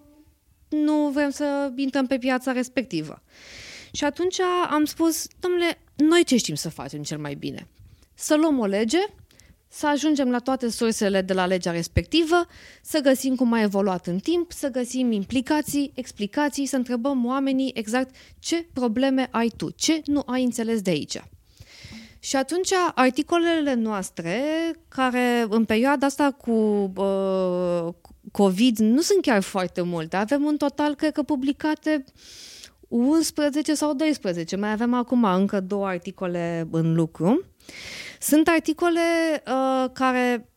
nu 0.69 1.09
vrem 1.09 1.31
să 1.31 1.73
intrăm 1.77 2.07
pe 2.07 2.19
piața 2.19 2.53
respectivă. 2.53 3.23
Și 3.93 4.05
atunci 4.05 4.41
am 4.71 4.85
spus, 4.85 5.27
domnule, 5.41 5.79
noi 5.97 6.25
ce 6.25 6.37
știm 6.37 6.55
să 6.55 6.69
facem 6.69 7.03
cel 7.03 7.19
mai 7.19 7.35
bine? 7.35 7.69
Să 8.15 8.35
luăm 8.35 8.59
o 8.59 8.67
lege, 8.67 8.99
să 9.69 9.87
ajungem 9.87 10.31
la 10.31 10.39
toate 10.39 10.71
sursele 10.71 11.21
de 11.21 11.33
la 11.33 11.47
legea 11.47 11.71
respectivă, 11.71 12.47
să 12.83 13.01
găsim 13.01 13.35
cum 13.35 13.53
a 13.53 13.61
evoluat 13.61 14.07
în 14.07 14.19
timp, 14.19 14.53
să 14.53 14.69
găsim 14.69 15.13
implicații, 15.13 15.93
explicații, 15.95 16.67
să 16.67 16.77
întrebăm 16.77 17.25
oamenii 17.25 17.73
exact 17.75 18.15
ce 18.39 18.67
probleme 18.73 19.29
ai 19.31 19.53
tu, 19.57 19.71
ce 19.71 20.03
nu 20.05 20.23
ai 20.27 20.45
înțeles 20.45 20.83
de 20.83 20.91
aici. 20.91 21.19
Și 22.25 22.37
atunci 22.37 22.73
articolele 22.95 23.75
noastre, 23.75 24.43
care 24.89 25.47
în 25.49 25.65
perioada 25.65 26.07
asta 26.07 26.31
cu 26.31 26.51
uh, 26.97 27.95
COVID 28.33 28.79
nu 28.79 29.01
sunt 29.01 29.23
chiar 29.23 29.43
foarte 29.43 29.83
multe, 29.83 30.17
avem 30.17 30.47
în 30.47 30.57
total, 30.57 30.95
cred 30.95 31.13
că, 31.13 31.23
publicate 31.23 32.05
11 32.89 33.75
sau 33.75 33.95
12. 33.95 34.57
Mai 34.57 34.71
avem 34.71 34.95
acum 34.95 35.25
încă 35.25 35.61
două 35.61 35.87
articole 35.87 36.69
în 36.71 36.95
lucru. 36.95 37.45
Sunt 38.21 38.49
articole 38.49 39.01
uh, 39.47 39.91
care, 39.93 40.49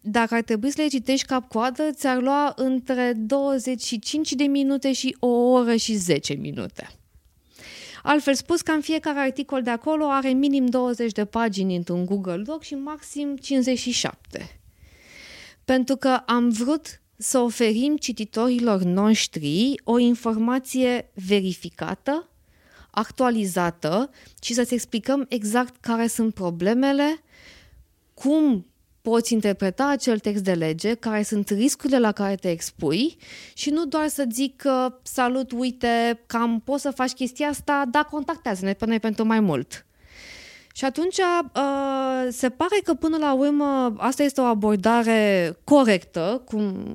dacă 0.00 0.34
ar 0.34 0.42
trebui 0.42 0.70
să 0.70 0.80
le 0.80 0.88
citești 0.88 1.26
cap-coadă, 1.26 1.90
ți-ar 1.92 2.20
lua 2.20 2.52
între 2.56 3.12
25 3.16 4.32
de 4.32 4.44
minute 4.44 4.92
și 4.92 5.16
o 5.20 5.28
oră 5.28 5.74
și 5.76 5.94
10 5.94 6.34
minute. 6.34 6.88
Altfel 8.08 8.34
spus, 8.34 8.60
cam 8.60 8.80
fiecare 8.80 9.18
articol 9.18 9.62
de 9.62 9.70
acolo 9.70 10.04
are 10.10 10.28
minim 10.28 10.66
20 10.66 11.12
de 11.12 11.24
pagini 11.24 11.76
într-un 11.76 12.04
Google 12.04 12.36
Doc 12.36 12.62
și 12.62 12.74
maxim 12.74 13.36
57. 13.36 14.60
Pentru 15.64 15.96
că 15.96 16.08
am 16.08 16.48
vrut 16.48 17.00
să 17.16 17.38
oferim 17.38 17.96
cititorilor 17.96 18.82
noștri 18.82 19.80
o 19.84 19.98
informație 19.98 21.10
verificată, 21.14 22.28
actualizată 22.90 24.10
și 24.42 24.54
să-ți 24.54 24.74
explicăm 24.74 25.26
exact 25.28 25.80
care 25.80 26.06
sunt 26.06 26.34
problemele, 26.34 27.22
cum 28.14 28.66
poți 29.10 29.32
interpreta 29.32 29.88
acel 29.88 30.18
text 30.18 30.42
de 30.42 30.52
lege, 30.52 30.94
care 30.94 31.22
sunt 31.22 31.48
riscurile 31.48 31.98
la 31.98 32.12
care 32.12 32.34
te 32.34 32.50
expui 32.50 33.16
și 33.54 33.70
nu 33.70 33.84
doar 33.84 34.08
să 34.08 34.26
zic 34.32 34.56
că 34.56 34.98
salut, 35.02 35.52
uite, 35.52 36.22
cam 36.26 36.60
poți 36.64 36.82
să 36.82 36.90
faci 36.90 37.10
chestia 37.10 37.48
asta, 37.48 37.84
da, 37.90 38.02
contactează-ne 38.10 38.72
pe 38.72 38.86
noi 38.86 39.00
pentru 39.00 39.24
mai 39.24 39.40
mult. 39.40 39.86
Și 40.74 40.84
atunci 40.84 41.16
uh, 41.18 42.26
se 42.30 42.48
pare 42.48 42.80
că 42.84 42.94
până 42.94 43.16
la 43.16 43.34
urmă 43.34 43.94
asta 43.96 44.22
este 44.22 44.40
o 44.40 44.44
abordare 44.44 45.56
corectă, 45.64 46.42
cum, 46.44 46.86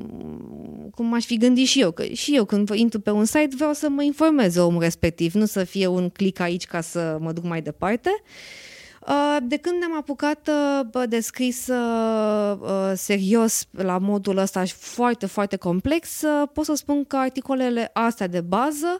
cum 0.95 1.13
aș 1.13 1.25
fi 1.25 1.37
gândit 1.37 1.67
și 1.67 1.81
eu, 1.81 1.91
că 1.91 2.03
și 2.03 2.35
eu 2.35 2.45
când 2.45 2.69
intru 2.73 2.99
pe 2.99 3.11
un 3.11 3.25
site 3.25 3.55
vreau 3.55 3.73
să 3.73 3.89
mă 3.89 4.03
informez 4.03 4.55
omul 4.55 4.81
respectiv, 4.81 5.33
nu 5.33 5.45
să 5.45 5.63
fie 5.63 5.87
un 5.87 6.09
click 6.09 6.39
aici 6.39 6.65
ca 6.65 6.81
să 6.81 7.17
mă 7.19 7.31
duc 7.31 7.43
mai 7.43 7.61
departe. 7.61 8.09
Uh, 8.09 8.70
de 9.43 9.57
când 9.57 9.77
ne-am 9.79 9.95
apucat 9.97 10.49
uh, 10.93 11.03
de 11.09 11.19
scris 11.19 11.67
uh, 11.67 12.91
serios 12.95 13.67
la 13.71 13.97
modul 13.97 14.37
ăsta 14.37 14.63
și 14.63 14.73
foarte, 14.73 15.25
foarte 15.25 15.55
complex, 15.55 16.21
pot 16.53 16.65
să 16.65 16.73
spun 16.73 17.05
că 17.05 17.17
articolele 17.17 17.89
astea 17.93 18.27
de 18.27 18.41
bază 18.41 18.99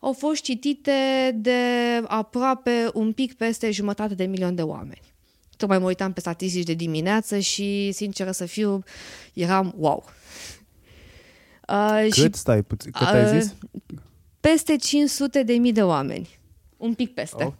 au 0.00 0.12
fost 0.12 0.42
citite 0.42 0.92
de 1.34 1.60
aproape 2.06 2.90
un 2.94 3.12
pic 3.12 3.34
peste 3.34 3.70
jumătate 3.70 4.14
de 4.14 4.24
milion 4.24 4.54
de 4.54 4.62
oameni. 4.62 5.14
Tocmai 5.56 5.78
mă 5.78 5.86
uitam 5.86 6.12
pe 6.12 6.20
statistici 6.20 6.64
de 6.64 6.74
dimineață 6.74 7.38
și, 7.38 7.92
sinceră 7.92 8.30
să 8.30 8.46
fiu, 8.46 8.82
eram 9.32 9.74
wow. 9.76 10.04
Uh, 11.68 12.00
Cât? 12.02 12.12
Și, 12.12 12.28
Stai 12.32 12.62
puțin, 12.62 12.90
cât 12.90 13.06
uh, 13.06 13.12
ai 13.12 13.40
zis? 13.40 13.54
Peste 14.40 14.76
500 14.76 15.42
de 15.42 15.52
mii 15.52 15.72
de 15.72 15.82
oameni. 15.82 16.38
Un 16.76 16.94
pic 16.94 17.14
peste. 17.14 17.54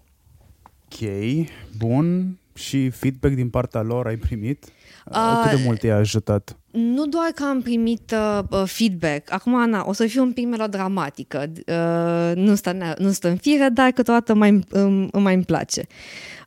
Oh. 0.93 0.99
Ok, 1.03 1.47
bun. 1.79 2.39
Și 2.55 2.91
feedback 2.91 3.35
din 3.35 3.49
partea 3.49 3.83
lor 3.83 4.07
ai 4.07 4.17
primit? 4.17 4.65
Uh, 5.11 5.41
Cât 5.43 5.59
de 5.59 5.63
mult 5.65 5.83
i-a 5.83 5.97
ajutat? 5.97 6.57
Nu 6.71 7.07
doar 7.07 7.31
că 7.35 7.45
am 7.45 7.63
primit 7.63 8.15
uh, 8.51 8.63
feedback. 8.65 9.33
Acum, 9.33 9.55
Ana, 9.55 9.85
o 9.87 9.93
să 9.93 10.07
fiu 10.07 10.23
un 10.23 10.33
pic 10.33 10.47
melodramatică. 10.47 11.53
Uh, 11.67 12.37
nu, 12.37 12.55
stă, 12.55 12.95
nu 12.99 13.11
stă 13.11 13.29
în 13.29 13.37
fire, 13.37 13.69
dar 13.73 13.91
câteodată 13.91 14.35
mai, 14.35 14.61
îmi, 14.69 15.09
mai 15.13 15.35
îmi 15.35 15.45
place. 15.45 15.87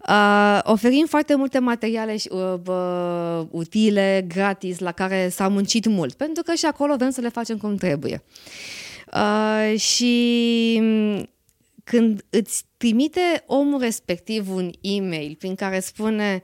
Uh, 0.07 0.59
oferim 0.63 1.05
foarte 1.05 1.35
multe 1.35 1.59
materiale 1.59 2.15
uh, 2.29 2.53
uh, 2.67 3.45
utile, 3.49 4.25
gratis, 4.27 4.79
la 4.79 4.91
care 4.91 5.29
s-a 5.29 5.47
muncit 5.47 5.87
mult, 5.87 6.13
pentru 6.13 6.43
că 6.43 6.53
și 6.53 6.65
acolo 6.65 6.95
vrem 6.95 7.09
să 7.09 7.21
le 7.21 7.29
facem 7.29 7.57
cum 7.57 7.75
trebuie. 7.75 8.23
Uh, 9.13 9.79
și 9.79 10.81
când 11.89 12.25
îți 12.29 12.63
trimite 12.77 13.43
omul 13.45 13.79
respectiv 13.79 14.51
un 14.55 14.71
e-mail 14.81 15.35
prin 15.35 15.55
care 15.55 15.79
spune 15.79 16.41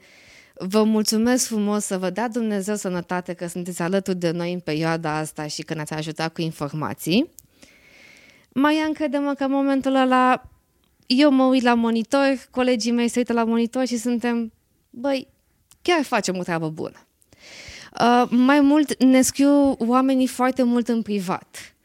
Vă 0.58 0.82
mulțumesc 0.82 1.46
frumos 1.46 1.84
să 1.84 1.98
vă 1.98 2.10
dea 2.10 2.28
Dumnezeu 2.28 2.74
sănătate 2.74 3.32
că 3.32 3.46
sunteți 3.46 3.82
alături 3.82 4.16
de 4.16 4.30
noi 4.30 4.52
în 4.52 4.60
perioada 4.60 5.16
asta 5.16 5.46
și 5.46 5.62
că 5.62 5.74
ne-ați 5.74 5.92
ajutat 5.92 6.32
cu 6.32 6.40
informații. 6.40 7.30
Mai 8.52 8.74
am 8.74 8.92
crede-mă 8.92 9.34
că 9.34 9.44
în 9.44 9.50
momentul 9.50 9.94
ăla 9.94 10.50
eu 11.06 11.30
mă 11.30 11.44
uit 11.44 11.62
la 11.62 11.74
monitor, 11.74 12.46
colegii 12.50 12.92
mei 12.92 13.08
se 13.08 13.18
uită 13.18 13.32
la 13.32 13.44
monitor 13.44 13.86
și 13.86 13.96
suntem, 13.96 14.52
băi, 14.90 15.28
chiar 15.82 16.02
facem 16.02 16.38
o 16.38 16.42
treabă 16.42 16.68
bună. 16.68 17.06
Uh, 18.00 18.28
mai 18.30 18.60
mult 18.60 19.04
ne 19.04 19.22
scriu 19.22 19.76
oamenii 19.78 20.26
foarte 20.26 20.62
mult 20.62 20.88
în 20.88 21.02
privat 21.02 21.75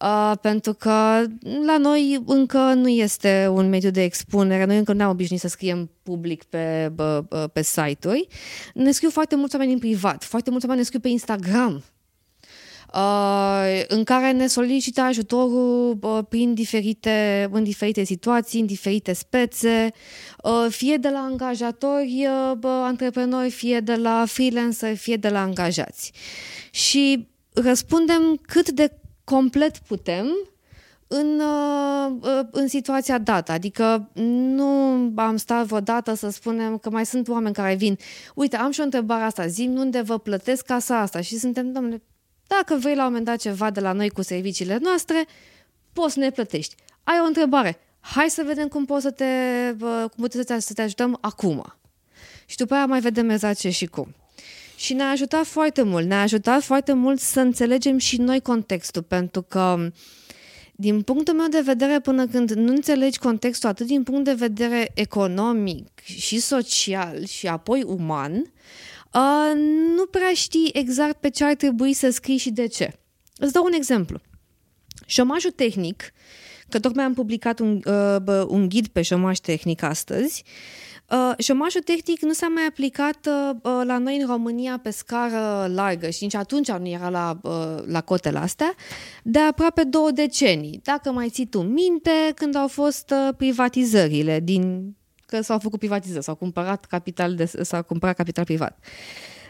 Uh, 0.00 0.32
pentru 0.40 0.72
că 0.72 1.24
la 1.66 1.78
noi 1.78 2.22
încă 2.26 2.58
nu 2.58 2.88
este 2.88 3.48
un 3.52 3.68
mediu 3.68 3.90
de 3.90 4.02
expunere, 4.02 4.64
noi 4.64 4.78
încă 4.78 4.92
nu 4.92 5.04
am 5.04 5.10
obișnuit 5.10 5.40
să 5.40 5.48
scriem 5.48 5.90
public 6.02 6.44
pe, 6.44 6.92
pe, 6.96 7.24
pe 7.52 7.62
site-uri. 7.62 8.26
Ne 8.74 8.90
scriu 8.90 9.10
foarte 9.10 9.36
mulți 9.36 9.54
oameni 9.54 9.72
în 9.72 9.78
privat, 9.78 10.24
foarte 10.24 10.50
mulți 10.50 10.64
oameni 10.64 10.82
ne 10.82 10.86
scriu 10.86 11.00
pe 11.00 11.08
Instagram. 11.08 11.84
uh, 12.94 13.84
în 13.88 14.04
care 14.04 14.32
ne 14.32 14.46
solicită 14.46 15.00
ajutorul 15.00 15.98
uh, 16.02 16.18
prin 16.28 16.54
diferite, 16.54 17.48
în 17.52 17.64
diferite 17.64 18.04
situații, 18.04 18.60
în 18.60 18.66
diferite 18.66 19.12
spețe, 19.12 19.92
uh, 20.42 20.66
fie 20.68 20.96
de 20.96 21.08
la 21.08 21.18
angajatori, 21.18 22.28
antreprenori, 22.62 23.50
fie 23.50 23.80
de 23.80 23.94
la 23.94 24.24
freelancer, 24.26 24.96
fie 24.96 25.16
de 25.16 25.28
la 25.28 25.40
angajați. 25.40 26.12
Și 26.70 27.28
răspundem 27.52 28.40
cât 28.46 28.70
de 28.70 28.90
complet 29.24 29.78
putem 29.78 30.26
în, 31.06 31.42
în 32.50 32.68
situația 32.68 33.18
dată. 33.18 33.52
Adică 33.52 34.10
nu 34.12 35.12
am 35.16 35.36
stat 35.36 35.66
vreodată 35.66 36.14
să 36.14 36.30
spunem 36.30 36.78
că 36.78 36.90
mai 36.90 37.06
sunt 37.06 37.28
oameni 37.28 37.54
care 37.54 37.74
vin. 37.74 37.98
Uite, 38.34 38.56
am 38.56 38.70
și 38.70 38.80
o 38.80 38.84
întrebare 38.84 39.22
asta, 39.22 39.46
zim 39.46 39.78
unde 39.78 40.00
vă 40.00 40.18
plătesc 40.18 40.64
casa 40.64 40.98
asta 40.98 41.20
și 41.20 41.38
suntem, 41.38 41.72
domnule, 41.72 42.02
dacă 42.46 42.74
vrei 42.74 42.94
la 42.94 43.02
un 43.02 43.08
moment 43.08 43.24
dat 43.24 43.38
ceva 43.38 43.70
de 43.70 43.80
la 43.80 43.92
noi 43.92 44.10
cu 44.10 44.22
serviciile 44.22 44.78
noastre, 44.82 45.26
poți 45.92 46.12
să 46.12 46.18
ne 46.18 46.30
plătești. 46.30 46.74
Ai 47.04 47.20
o 47.22 47.26
întrebare, 47.26 47.78
hai 48.00 48.30
să 48.30 48.42
vedem 48.46 48.68
cum 48.68 48.84
poți 48.84 49.02
să 49.02 49.10
te, 49.10 49.24
cum 49.78 50.10
putem 50.16 50.40
să 50.40 50.44
te, 50.44 50.60
să 50.60 50.72
te 50.72 50.82
ajutăm 50.82 51.18
acum. 51.20 51.74
Și 52.46 52.56
după 52.56 52.74
aia 52.74 52.86
mai 52.86 53.00
vedem 53.00 53.28
exact 53.28 53.58
ce 53.58 53.70
și 53.70 53.86
cum. 53.86 54.14
Și 54.84 54.92
ne-a 54.92 55.10
ajutat 55.10 55.46
foarte 55.46 55.82
mult, 55.82 56.06
ne-a 56.06 56.20
ajutat 56.20 56.62
foarte 56.62 56.92
mult 56.92 57.20
să 57.20 57.40
înțelegem 57.40 57.98
și 57.98 58.16
noi 58.16 58.40
contextul, 58.40 59.02
pentru 59.02 59.42
că 59.42 59.90
din 60.72 61.02
punctul 61.02 61.34
meu 61.34 61.48
de 61.48 61.60
vedere, 61.60 62.00
până 62.00 62.26
când 62.26 62.50
nu 62.50 62.72
înțelegi 62.72 63.18
contextul 63.18 63.68
atât 63.68 63.86
din 63.86 64.02
punct 64.02 64.24
de 64.24 64.32
vedere 64.32 64.90
economic 64.94 66.00
și 66.04 66.38
social 66.38 67.26
și 67.26 67.46
apoi 67.46 67.82
uman, 67.82 68.32
uh, 68.32 69.52
nu 69.96 70.06
prea 70.06 70.32
știi 70.34 70.70
exact 70.72 71.20
pe 71.20 71.30
ce 71.30 71.44
ar 71.44 71.54
trebui 71.54 71.92
să 71.92 72.10
scrii 72.10 72.36
și 72.36 72.50
de 72.50 72.66
ce. 72.66 72.92
Îți 73.36 73.52
dau 73.52 73.64
un 73.64 73.72
exemplu. 73.72 74.20
Șomajul 75.06 75.50
tehnic, 75.50 76.12
că 76.68 76.80
tocmai 76.80 77.04
am 77.04 77.14
publicat 77.14 77.58
un, 77.58 77.80
uh, 77.86 78.44
un 78.46 78.68
ghid 78.68 78.86
pe 78.86 79.02
șomaj 79.02 79.38
tehnic 79.38 79.82
astăzi, 79.82 80.44
Uh, 80.44 80.83
șomajul 81.38 81.80
tehnic 81.80 82.20
nu 82.20 82.32
s-a 82.32 82.48
mai 82.48 82.62
aplicat 82.68 83.26
uh, 83.26 83.56
uh, 83.62 83.82
la 83.84 83.98
noi 83.98 84.20
în 84.20 84.26
România 84.26 84.78
pe 84.82 84.90
scară 84.90 85.66
largă 85.74 86.10
și 86.10 86.22
nici 86.22 86.34
atunci 86.34 86.70
nu 86.70 86.88
era 86.88 87.08
la, 87.08 87.38
uh, 87.42 87.76
la 87.86 88.00
cotele 88.00 88.38
astea, 88.38 88.74
de 89.22 89.38
aproape 89.38 89.82
două 89.84 90.10
decenii. 90.10 90.80
Dacă 90.82 91.12
mai 91.12 91.28
ții 91.28 91.46
tu 91.46 91.62
minte, 91.62 92.10
când 92.34 92.56
au 92.56 92.68
fost 92.68 93.10
uh, 93.10 93.34
privatizările 93.36 94.40
din 94.40 94.94
că 95.26 95.40
s-au 95.40 95.58
făcut 95.58 95.78
privatizări, 95.78 96.24
s-au 96.24 96.34
cumpărat 96.34 96.84
capital, 96.84 97.34
de, 97.34 97.50
s-au 97.62 97.82
cumpărat 97.82 98.16
capital 98.16 98.44
privat. 98.44 98.78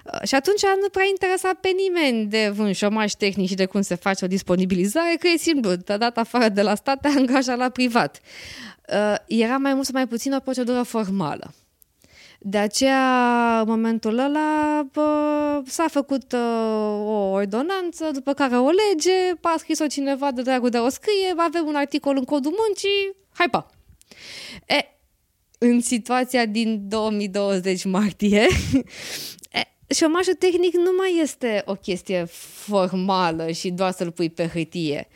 Uh, 0.05 0.29
și 0.29 0.35
atunci 0.35 0.62
nu 0.81 0.88
prea 0.88 1.07
interesa 1.09 1.51
pe 1.61 1.69
nimeni 1.69 2.27
de 2.27 2.55
un 2.59 2.73
șomaj 2.73 3.12
tehnic 3.12 3.49
și 3.49 3.55
de 3.55 3.64
cum 3.64 3.81
se 3.81 3.95
face 3.95 4.25
o 4.25 4.29
disponibilizare, 4.29 5.17
că 5.19 5.27
e 5.35 5.37
simplu, 5.37 5.77
te-a 5.77 5.99
dat 5.99 6.19
afară 6.19 6.49
de 6.49 6.62
la 6.62 6.75
stat, 6.75 7.01
te 7.01 7.09
angajat 7.09 7.57
la 7.57 7.69
privat. 7.69 8.21
Uh, 8.23 8.74
era 9.27 9.57
mai 9.57 9.75
mult 9.75 9.85
sau 9.85 9.94
mai 9.94 10.07
puțin 10.07 10.33
o 10.33 10.40
procedură 10.40 10.83
formală. 10.83 11.55
De 12.47 12.59
aceea, 12.59 13.61
în 13.61 13.68
momentul 13.68 14.18
ăla, 14.18 14.83
bă, 14.92 15.62
s-a 15.66 15.88
făcut 15.88 16.33
uh, 16.33 17.01
o 17.07 17.31
ordonanță, 17.31 18.11
după 18.12 18.33
care 18.33 18.57
o 18.57 18.68
lege, 18.70 19.38
a 19.40 19.55
scris-o 19.59 19.87
cineva 19.87 20.31
de 20.31 20.42
dragul 20.42 20.68
de 20.68 20.79
o 20.79 20.88
scrie, 20.88 21.35
avem 21.37 21.66
un 21.66 21.75
articol 21.75 22.16
în 22.16 22.25
codul 22.25 22.55
muncii, 22.66 23.16
hai 23.35 23.49
pa! 23.51 23.70
E, 24.66 24.99
în 25.59 25.81
situația 25.81 26.47
din 26.47 26.88
2020 26.88 27.85
martie, 27.85 28.47
șomajul 29.95 30.35
tehnic 30.35 30.75
nu 30.75 30.91
mai 30.97 31.19
este 31.23 31.63
o 31.67 31.75
chestie 31.75 32.27
formală 32.65 33.51
și 33.51 33.71
doar 33.71 33.91
să-l 33.93 34.11
pui 34.11 34.31
pe 34.31 34.51
hârtie. 34.53 35.09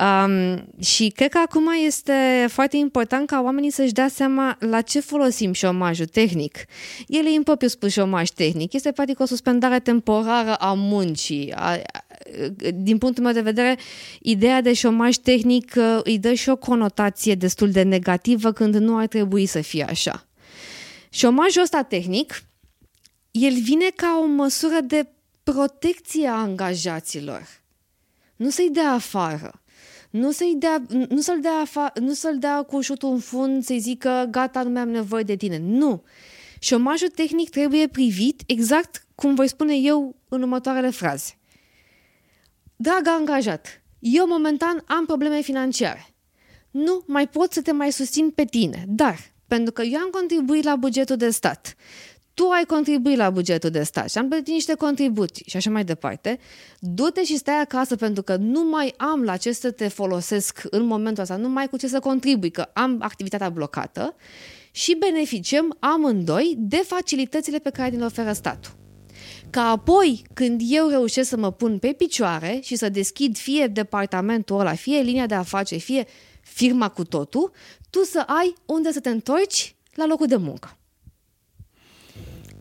Um, 0.00 0.64
și 0.82 1.08
cred 1.08 1.30
că 1.30 1.38
acum 1.38 1.68
este 1.86 2.46
foarte 2.48 2.76
important 2.76 3.26
ca 3.26 3.40
oamenii 3.40 3.70
să-și 3.70 3.92
dea 3.92 4.08
seama 4.08 4.56
la 4.58 4.80
ce 4.80 5.00
folosim 5.00 5.52
șomajul 5.52 6.06
tehnic. 6.06 6.58
El 7.06 7.26
e 7.26 7.30
impropriu 7.30 7.68
spus 7.68 7.92
șomaj 7.92 8.28
tehnic, 8.28 8.72
este 8.72 8.92
practic 8.92 9.20
o 9.20 9.24
suspendare 9.24 9.78
temporară 9.78 10.54
a 10.54 10.72
muncii. 10.72 11.52
A, 11.52 11.70
a, 11.70 12.04
din 12.74 12.98
punctul 12.98 13.24
meu 13.24 13.32
de 13.32 13.40
vedere, 13.40 13.78
ideea 14.20 14.60
de 14.60 14.72
șomaj 14.72 15.16
tehnic 15.16 15.72
uh, 15.76 16.00
îi 16.02 16.18
dă 16.18 16.32
și 16.32 16.48
o 16.48 16.56
conotație 16.56 17.34
destul 17.34 17.70
de 17.70 17.82
negativă 17.82 18.52
când 18.52 18.74
nu 18.74 18.96
ar 18.96 19.06
trebui 19.06 19.46
să 19.46 19.60
fie 19.60 19.84
așa. 19.84 20.26
Șomajul 21.10 21.62
ăsta 21.62 21.82
tehnic, 21.82 22.42
el 23.32 23.54
vine 23.60 23.90
ca 23.96 24.18
o 24.22 24.26
măsură 24.26 24.80
de 24.80 25.08
protecție 25.42 26.28
a 26.28 26.34
angajaților. 26.34 27.60
Nu 28.36 28.50
să-i 28.50 28.70
dea 28.70 28.90
afară 28.92 29.62
nu, 30.12 30.30
să-i 30.30 30.54
dea, 30.58 30.82
nu, 31.08 31.20
să-l 31.20 31.40
dea 31.40 31.52
afa, 31.52 31.92
nu 32.00 32.12
să-l 32.12 32.38
dea 32.38 32.62
cu 32.62 32.76
ușutul 32.76 33.12
în 33.12 33.18
fund, 33.18 33.64
să-i 33.64 33.78
zică 33.78 34.28
gata, 34.30 34.62
nu 34.62 34.70
mai 34.70 34.82
am 34.82 34.88
nevoie 34.88 35.22
de 35.22 35.36
tine. 35.36 35.58
Nu. 35.58 36.02
Șomajul 36.58 37.08
tehnic 37.08 37.50
trebuie 37.50 37.88
privit 37.88 38.42
exact 38.46 39.06
cum 39.14 39.34
voi 39.34 39.48
spune 39.48 39.76
eu 39.76 40.16
în 40.28 40.42
următoarele 40.42 40.90
fraze. 40.90 41.38
Dragă 42.76 43.10
angajat, 43.10 43.82
eu 43.98 44.26
momentan 44.26 44.84
am 44.86 45.06
probleme 45.06 45.40
financiare. 45.40 46.14
Nu 46.70 47.04
mai 47.06 47.28
pot 47.28 47.52
să 47.52 47.62
te 47.62 47.72
mai 47.72 47.92
susțin 47.92 48.30
pe 48.30 48.44
tine, 48.44 48.84
dar 48.88 49.18
pentru 49.46 49.72
că 49.72 49.82
eu 49.82 49.98
am 49.98 50.10
contribuit 50.10 50.64
la 50.64 50.76
bugetul 50.76 51.16
de 51.16 51.30
stat, 51.30 51.76
tu 52.34 52.48
ai 52.48 52.64
contribuit 52.64 53.16
la 53.16 53.30
bugetul 53.30 53.70
de 53.70 53.82
stat 53.82 54.10
și 54.10 54.18
am 54.18 54.28
plătit 54.28 54.52
niște 54.52 54.74
contribuții 54.74 55.44
și 55.48 55.56
așa 55.56 55.70
mai 55.70 55.84
departe, 55.84 56.38
du-te 56.78 57.24
și 57.24 57.36
stai 57.36 57.60
acasă 57.60 57.96
pentru 57.96 58.22
că 58.22 58.36
nu 58.36 58.64
mai 58.70 58.94
am 58.96 59.22
la 59.22 59.36
ce 59.36 59.52
să 59.52 59.70
te 59.70 59.88
folosesc 59.88 60.62
în 60.70 60.84
momentul 60.84 61.22
ăsta, 61.22 61.36
nu 61.36 61.48
mai 61.48 61.68
cu 61.68 61.76
ce 61.76 61.88
să 61.88 61.98
contribui, 61.98 62.50
că 62.50 62.68
am 62.72 62.96
activitatea 63.00 63.48
blocată 63.48 64.14
și 64.70 64.96
beneficiem 64.96 65.76
amândoi 65.78 66.54
de 66.58 66.82
facilitățile 66.86 67.58
pe 67.58 67.70
care 67.70 67.88
ni 67.88 67.98
le 67.98 68.04
oferă 68.04 68.32
statul. 68.32 68.72
Ca 69.50 69.62
apoi, 69.70 70.24
când 70.34 70.60
eu 70.64 70.88
reușesc 70.88 71.28
să 71.28 71.36
mă 71.36 71.52
pun 71.52 71.78
pe 71.78 71.92
picioare 71.92 72.58
și 72.62 72.76
să 72.76 72.88
deschid 72.88 73.36
fie 73.36 73.66
departamentul 73.66 74.60
ăla, 74.60 74.74
fie 74.74 75.00
linia 75.00 75.26
de 75.26 75.34
afaceri, 75.34 75.80
fie 75.80 76.06
firma 76.40 76.88
cu 76.88 77.04
totul, 77.04 77.52
tu 77.90 78.02
să 78.04 78.24
ai 78.26 78.54
unde 78.66 78.92
să 78.92 79.00
te 79.00 79.08
întorci 79.08 79.74
la 79.94 80.06
locul 80.06 80.26
de 80.26 80.36
muncă. 80.36 80.76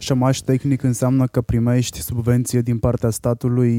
Șomaj 0.01 0.39
tehnic 0.39 0.83
înseamnă 0.83 1.25
că 1.25 1.41
primești 1.41 2.01
subvenție 2.01 2.61
din 2.61 2.79
partea 2.79 3.09
statului 3.09 3.73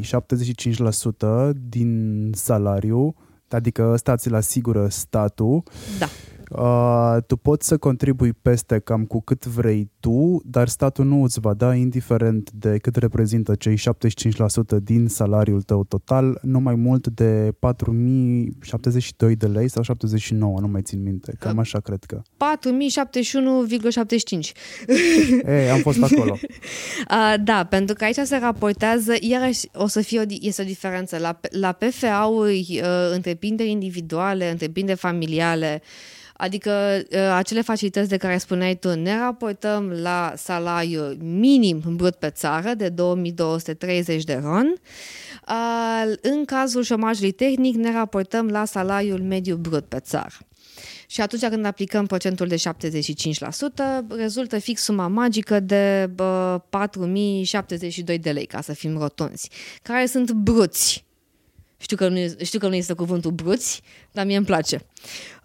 75% 0.00 1.50
din 1.68 2.30
salariu, 2.34 3.14
adică 3.48 3.90
ăsta 3.92 4.16
ți-l 4.16 4.34
asigură 4.34 4.88
statul. 4.88 5.62
Da. 5.98 6.06
Uh, 6.50 7.16
tu 7.26 7.36
poți 7.36 7.66
să 7.66 7.76
contribui 7.76 8.32
peste 8.32 8.78
cam 8.78 9.04
cu 9.04 9.20
cât 9.22 9.46
vrei 9.46 9.90
tu, 10.00 10.42
dar 10.44 10.68
statul 10.68 11.04
nu 11.04 11.22
îți 11.22 11.40
va 11.40 11.54
da, 11.54 11.74
indiferent 11.74 12.50
de 12.50 12.78
cât 12.78 12.96
reprezintă 12.96 13.54
cei 13.54 13.76
75% 13.76 13.80
din 14.82 15.06
salariul 15.08 15.62
tău 15.62 15.84
total, 15.84 16.38
nu 16.42 16.60
mai 16.60 16.74
mult 16.74 17.06
de 17.06 17.54
4072 17.58 19.36
de 19.36 19.46
lei 19.46 19.68
sau 19.68 19.82
79, 19.82 20.60
nu 20.60 20.68
mai 20.68 20.82
țin 20.82 21.02
minte, 21.02 21.34
cam 21.38 21.58
așa 21.58 21.80
cred 21.80 22.04
că. 22.04 22.22
4071,75. 22.22 22.26
Ei, 25.46 25.70
am 25.70 25.80
fost 25.80 26.02
acolo. 26.02 26.32
uh, 26.40 27.34
da, 27.44 27.66
pentru 27.70 27.94
că 27.94 28.04
aici 28.04 28.18
se 28.22 28.36
raportează, 28.36 29.14
iarăși 29.20 29.68
o 29.74 29.86
să 29.86 30.00
fie 30.00 30.20
o, 30.20 30.22
este 30.40 30.62
o 30.62 30.64
diferență. 30.64 31.18
La, 31.18 31.40
la 31.50 31.72
PFA-uri, 31.72 32.80
uh, 32.82 33.10
întreprinderi 33.12 33.70
individuale, 33.70 34.50
întreprinderi 34.50 34.98
familiale, 34.98 35.82
Adică 36.36 37.02
ă, 37.12 37.18
acele 37.18 37.60
facilități 37.60 38.08
de 38.08 38.16
care 38.16 38.38
spuneai 38.38 38.76
tu, 38.76 38.94
ne 38.94 39.18
raportăm 39.18 39.90
la 39.90 40.32
salariu 40.36 41.16
minim 41.20 41.82
brut 41.86 42.14
pe 42.14 42.30
țară 42.30 42.74
de 42.74 42.88
2230 42.88 44.24
de 44.24 44.40
RON. 44.42 44.74
În 46.20 46.44
cazul 46.44 46.82
șomajului 46.82 47.32
tehnic 47.32 47.74
ne 47.74 47.92
raportăm 47.92 48.48
la 48.48 48.64
salariul 48.64 49.20
mediu 49.20 49.56
brut 49.56 49.84
pe 49.84 49.98
țară. 50.00 50.34
Și 51.06 51.20
atunci 51.20 51.46
când 51.46 51.64
aplicăm 51.64 52.06
procentul 52.06 52.46
de 52.46 52.56
75%, 52.56 52.60
rezultă 54.16 54.58
fix 54.58 54.82
suma 54.82 55.08
magică 55.08 55.60
de 55.60 56.10
bă, 56.14 56.60
4072 56.70 58.18
de 58.18 58.30
lei, 58.30 58.46
ca 58.46 58.60
să 58.60 58.72
fim 58.72 58.98
rotunzi, 58.98 59.50
care 59.82 60.06
sunt 60.06 60.30
bruți 60.30 61.04
știu 61.84 61.96
că, 61.96 62.08
nu, 62.08 62.18
știu 62.44 62.58
că 62.58 62.68
nu 62.68 62.74
este 62.74 62.92
cuvântul 62.92 63.30
bruți, 63.30 63.82
dar 64.12 64.26
mie 64.26 64.36
îmi 64.36 64.46
place. 64.46 64.86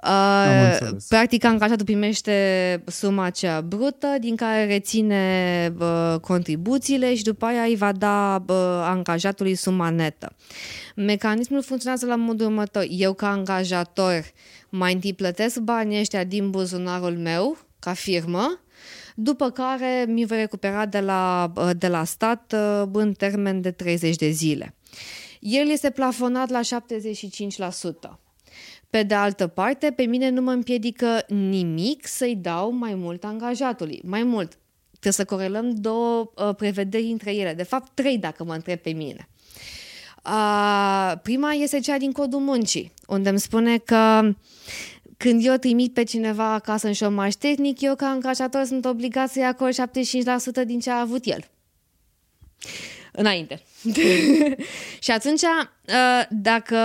Uh, 0.04 0.78
practic, 1.10 1.44
angajatul 1.44 1.86
primește 1.86 2.84
suma 2.86 3.24
aceea 3.24 3.62
brută, 3.62 4.08
din 4.20 4.36
care 4.36 4.66
reține 4.66 5.74
uh, 5.80 6.16
contribuțiile 6.22 7.16
și 7.16 7.24
după 7.24 7.46
aia 7.46 7.64
îi 7.64 7.76
va 7.76 7.92
da 7.92 8.44
uh, 8.48 8.56
angajatului 8.84 9.56
suma 9.56 9.90
netă. 9.90 10.36
Mecanismul 10.96 11.62
funcționează 11.64 12.06
la 12.06 12.16
modul 12.16 12.46
următor. 12.46 12.86
Eu, 12.90 13.14
ca 13.14 13.30
angajator, 13.30 14.24
mai 14.70 14.94
întâi 14.94 15.14
plătesc 15.14 15.60
banii 15.60 16.00
ăștia 16.00 16.24
din 16.24 16.50
buzunarul 16.50 17.18
meu, 17.18 17.58
ca 17.80 17.94
firmă, 17.94 18.60
după 19.16 19.50
care 19.50 20.06
mi 20.08 20.26
voi 20.26 20.38
recupera 20.38 20.86
de 20.86 21.00
la, 21.00 21.52
de 21.78 21.88
la 21.88 22.04
stat 22.04 22.56
uh, 22.56 22.90
în 22.92 23.14
termen 23.14 23.62
de 23.62 23.72
30 23.72 24.16
de 24.16 24.30
zile. 24.30 24.74
El 25.40 25.70
este 25.70 25.90
plafonat 25.90 26.50
la 26.50 26.60
75%. 26.62 28.20
Pe 28.90 29.04
de 29.04 29.14
altă 29.14 29.48
parte, 29.48 29.92
pe 29.92 30.04
mine 30.04 30.30
nu 30.30 30.42
mă 30.42 30.52
împiedică 30.52 31.24
nimic 31.28 32.08
să-i 32.08 32.36
dau 32.36 32.72
mai 32.72 32.96
mult 32.96 33.24
angajatului. 33.24 34.02
Mai 34.04 34.24
mult, 34.24 34.58
trebuie 34.90 35.14
să 35.14 35.26
corelăm 35.26 35.70
două 35.76 36.32
uh, 36.36 36.56
prevederi 36.56 37.06
între 37.06 37.36
ele. 37.36 37.54
De 37.54 37.64
fapt, 37.64 37.92
trei 37.94 38.18
dacă 38.18 38.44
mă 38.44 38.54
întreb 38.54 38.80
pe 38.80 38.90
mine. 38.90 39.30
Uh, 40.26 41.14
prima 41.24 41.52
este 41.52 41.80
cea 41.80 41.98
din 41.98 42.12
codul 42.12 42.40
muncii, 42.40 42.94
unde 43.08 43.30
îmi 43.30 43.40
spune 43.40 43.78
că 43.78 44.34
când 45.18 45.46
eu 45.46 45.56
trimit 45.56 45.94
pe 45.94 46.04
cineva 46.04 46.54
acasă 46.54 46.88
în 46.88 46.94
șomaj 46.94 47.34
tehnic, 47.34 47.82
eu 47.82 47.96
ca 47.96 48.08
angajator 48.08 48.64
sunt 48.64 48.86
obligat 48.86 49.30
să-i 49.30 49.46
acord 49.46 49.74
75% 50.64 50.66
din 50.66 50.80
ce 50.80 50.90
a 50.90 51.00
avut 51.00 51.26
el. 51.26 51.50
Înainte. 53.20 53.62
și 55.06 55.12
atunci, 55.12 55.42
uh, 55.42 56.26
dacă 56.30 56.78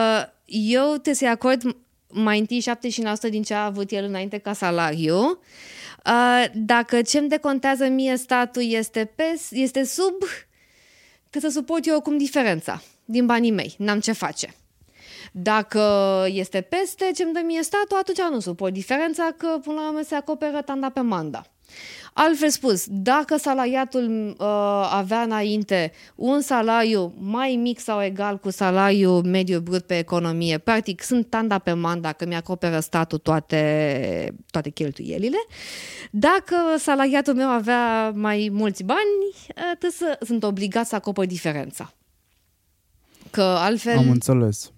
eu 0.47 0.89
trebuie 0.89 1.15
să-i 1.15 1.29
acord 1.29 1.77
mai 2.09 2.39
întâi 2.39 2.65
75% 3.27 3.31
din 3.31 3.43
ce 3.43 3.55
a 3.55 3.65
avut 3.65 3.91
el 3.91 4.05
înainte 4.05 4.39
ca 4.39 4.53
salariu, 4.53 5.19
uh, 5.21 6.45
dacă 6.55 7.03
ce 7.03 7.19
îmi 7.19 7.29
decontează 7.29 7.87
mie 7.87 8.17
statul 8.17 8.63
este, 8.73 9.05
pe, 9.15 9.41
este 9.51 9.85
sub, 9.85 10.15
trebuie 11.31 11.51
să 11.53 11.59
suport 11.59 11.87
eu 11.87 11.97
acum 11.97 12.19
diferența 12.19 12.83
din 13.05 13.27
banii 13.27 13.51
mei. 13.51 13.75
N-am 13.79 14.01
ce 14.01 14.13
face. 14.13 14.55
Dacă 15.33 15.83
este 16.29 16.61
peste 16.61 17.11
ce 17.15 17.23
îmi 17.23 17.33
dă 17.33 17.41
mie 17.45 17.63
statul, 17.63 17.97
atunci 17.97 18.31
nu 18.31 18.41
suport 18.41 18.73
diferența 18.73 19.35
că 19.37 19.59
până 19.65 19.81
la 19.81 19.89
urmă 19.89 20.01
se 20.03 20.15
acoperă 20.15 20.63
tanda 20.63 20.91
pe 20.91 21.01
manda. 21.01 21.54
Altfel 22.17 22.49
spus, 22.49 22.85
dacă 22.89 23.37
salariatul 23.37 24.37
uh, 24.39 24.47
avea 24.91 25.21
înainte 25.21 25.93
un 26.15 26.41
salariu 26.41 27.15
mai 27.19 27.59
mic 27.63 27.79
sau 27.79 28.03
egal 28.03 28.39
cu 28.39 28.51
salariul 28.51 29.25
mediu 29.25 29.61
brut 29.61 29.83
pe 29.83 29.99
economie, 29.99 30.59
practic 30.59 31.03
sunt 31.03 31.31
tanda 31.31 31.59
pe 31.59 31.73
manda 31.73 32.13
că 32.13 32.27
mi-acoperă 32.27 32.81
statul 32.81 33.19
toate, 33.19 34.35
toate 34.51 34.71
cheltuielile. 34.71 35.37
Dacă 36.11 36.57
salariatul 36.79 37.35
meu 37.35 37.49
avea 37.49 38.11
mai 38.11 38.49
mulți 38.53 38.83
bani, 38.83 39.25
uh, 39.83 39.91
să, 39.91 40.19
sunt 40.25 40.45
obligat 40.45 40.87
să 40.87 40.95
acopăr 40.95 41.27
diferența. 41.27 41.95
Că 43.31 43.43
altfel... 43.43 43.97
Am 43.97 44.11
înțeles. 44.11 44.73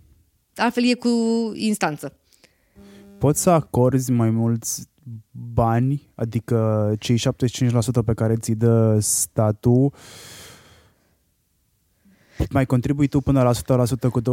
Altfel 0.54 0.84
e 0.84 0.94
cu 0.94 1.08
instanță. 1.54 2.16
Poți 3.18 3.42
să 3.42 3.50
acorzi 3.50 4.10
mai 4.10 4.30
mulți 4.30 4.88
bani, 5.30 6.10
adică 6.14 6.92
cei 6.98 7.18
75% 7.18 7.20
pe 8.04 8.14
care 8.14 8.36
ți 8.36 8.52
dă 8.52 8.98
statul, 9.00 9.92
mai 12.50 12.66
contribui 12.66 13.06
tu 13.06 13.20
până 13.20 13.42
la 13.42 13.52
100% 13.52 14.10
cu 14.10 14.20
25%, 14.20 14.24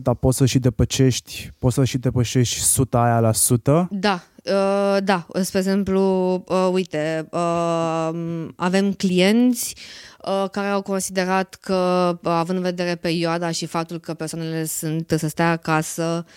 dar 0.00 0.14
poți 0.14 0.36
să 0.36 0.46
și 0.46 0.58
depășești, 0.58 1.52
poți 1.58 1.74
să 1.74 1.84
și 1.84 1.98
depășești 1.98 2.60
100 2.60 2.96
aia 2.96 3.20
la 3.20 3.28
100? 3.28 3.88
Da, 3.90 4.22
uh, 4.44 4.96
da. 5.04 5.26
Spre 5.40 5.58
exemplu, 5.58 6.32
uh, 6.34 6.68
uite, 6.72 7.28
uh, 7.30 8.10
avem 8.56 8.92
clienți 8.92 9.76
uh, 10.24 10.50
care 10.50 10.68
au 10.68 10.82
considerat 10.82 11.54
că, 11.60 12.10
uh, 12.22 12.30
având 12.30 12.58
în 12.58 12.64
vedere 12.64 12.94
perioada 12.94 13.50
și 13.50 13.66
faptul 13.66 13.98
că 13.98 14.14
persoanele 14.14 14.64
sunt 14.64 15.14
să 15.18 15.28
stea 15.28 15.50
acasă, 15.50 16.24
uh, 16.26 16.32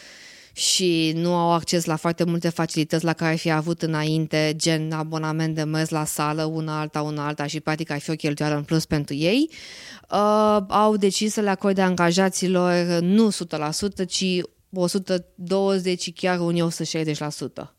și 0.59 1.11
nu 1.15 1.35
au 1.35 1.51
acces 1.51 1.85
la 1.85 1.95
foarte 1.95 2.23
multe 2.23 2.49
facilități 2.49 3.03
la 3.03 3.13
care 3.13 3.35
fi 3.35 3.51
avut 3.51 3.81
înainte, 3.81 4.53
gen 4.55 4.91
abonament 4.91 5.55
de 5.55 5.63
mers 5.63 5.89
la 5.89 6.05
sală, 6.05 6.43
una 6.43 6.79
alta, 6.79 7.01
una 7.01 7.27
alta 7.27 7.45
și 7.45 7.59
practic 7.59 7.89
ar 7.89 7.99
fi 7.99 8.09
o 8.09 8.15
cheltuială 8.15 8.55
în 8.55 8.63
plus 8.63 8.85
pentru 8.85 9.13
ei, 9.13 9.49
uh, 10.11 10.57
au 10.67 10.97
decis 10.97 11.33
să 11.33 11.41
le 11.41 11.49
acorde 11.49 11.81
angajaților 11.81 12.99
nu 13.01 13.29
100%, 13.29 14.05
ci 14.07 14.25
120, 14.73 16.13
chiar 16.13 16.39
unii 16.39 16.61
160%. 16.61 17.73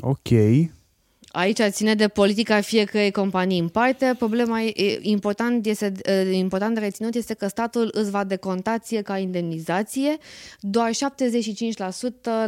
Ok. 0.00 0.28
Aici 1.36 1.60
ține 1.68 1.94
de 1.94 2.08
politica 2.08 2.60
fiecărei 2.60 3.10
companii 3.10 3.58
în 3.58 3.68
parte. 3.68 4.14
Problema 4.18 4.62
e, 4.62 4.98
important, 5.00 5.66
este, 5.66 5.92
important 6.32 6.74
de 6.74 6.80
reținut 6.80 7.14
este 7.14 7.34
că 7.34 7.46
statul 7.46 7.90
îți 7.92 8.10
va 8.10 8.24
decontație 8.24 9.02
ca 9.02 9.18
indemnizație 9.18 10.16
doar 10.60 10.90
75% 10.90 10.94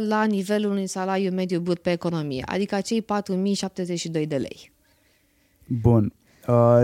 la 0.07 0.23
nivelul 0.23 0.71
unui 0.71 0.87
salariu 0.87 1.31
mediu 1.31 1.59
brut 1.59 1.79
pe 1.79 1.91
economie, 1.91 2.43
adică 2.45 2.75
acei 2.75 3.05
4.072 4.21 4.27
de 4.27 4.35
lei. 4.35 4.71
Bun. 5.81 6.13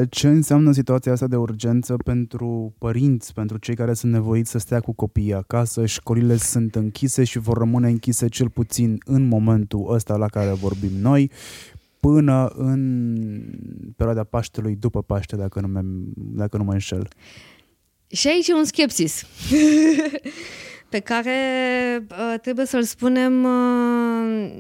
Ce 0.10 0.28
înseamnă 0.28 0.72
situația 0.72 1.12
asta 1.12 1.28
de 1.28 1.36
urgență 1.36 1.96
pentru 2.04 2.74
părinți, 2.78 3.34
pentru 3.34 3.58
cei 3.58 3.76
care 3.76 3.94
sunt 3.94 4.12
nevoiți 4.12 4.52
să 4.52 4.58
stea 4.58 4.80
cu 4.80 4.94
copiii 4.94 5.34
acasă? 5.34 5.86
Școlile 5.86 6.36
sunt 6.36 6.76
închise 6.76 7.24
și 7.24 7.40
vor 7.40 7.58
rămâne 7.58 7.88
închise 7.88 8.28
cel 8.28 8.50
puțin 8.50 8.98
în 9.06 9.28
momentul 9.28 9.94
ăsta 9.94 10.16
la 10.16 10.28
care 10.28 10.52
vorbim 10.52 10.92
noi 11.02 11.32
până 12.06 12.48
în 12.48 13.28
perioada 13.96 14.24
Paștelui, 14.24 14.76
după 14.76 15.02
Paște, 15.02 15.36
dacă 15.36 15.60
nu, 15.60 15.68
mă, 15.68 15.82
dacă 16.16 16.58
nu 16.58 16.64
mă 16.64 16.72
înșel. 16.72 17.08
Și 18.08 18.28
aici 18.28 18.48
e 18.48 18.54
un 18.54 18.64
skepsis 18.64 19.26
pe 20.94 21.00
care 21.00 21.38
uh, 22.12 22.40
trebuie 22.42 22.66
să-l 22.66 22.84
spunem 22.84 23.44
uh, 23.44 24.52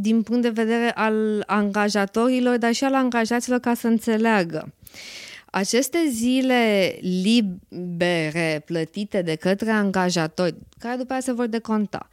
din 0.00 0.22
punct 0.22 0.42
de 0.42 0.48
vedere 0.48 0.90
al 0.94 1.42
angajatorilor, 1.46 2.58
dar 2.58 2.72
și 2.72 2.84
al 2.84 2.94
angajaților 2.94 3.58
ca 3.58 3.74
să 3.74 3.86
înțeleagă. 3.86 4.74
Aceste 5.46 5.98
zile 6.10 6.94
libere 7.00 8.62
plătite 8.64 9.22
de 9.22 9.34
către 9.34 9.70
angajatori, 9.70 10.54
care 10.78 10.96
după 10.96 11.12
aceea 11.12 11.20
se 11.20 11.32
vor 11.32 11.46
deconta, 11.46 12.08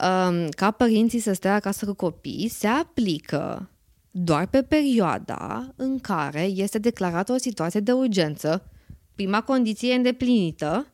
uh, 0.00 0.48
ca 0.50 0.70
părinții 0.70 1.20
să 1.20 1.32
stea 1.32 1.54
acasă 1.54 1.86
cu 1.86 1.94
copii, 1.94 2.48
se 2.48 2.66
aplică 2.66 3.68
doar 4.10 4.46
pe 4.46 4.62
perioada 4.62 5.72
în 5.76 5.98
care 5.98 6.42
este 6.42 6.78
declarată 6.78 7.32
o 7.32 7.36
situație 7.36 7.80
de 7.80 7.92
urgență, 7.92 8.70
prima 9.14 9.42
condiție 9.42 9.94
îndeplinită, 9.94 10.86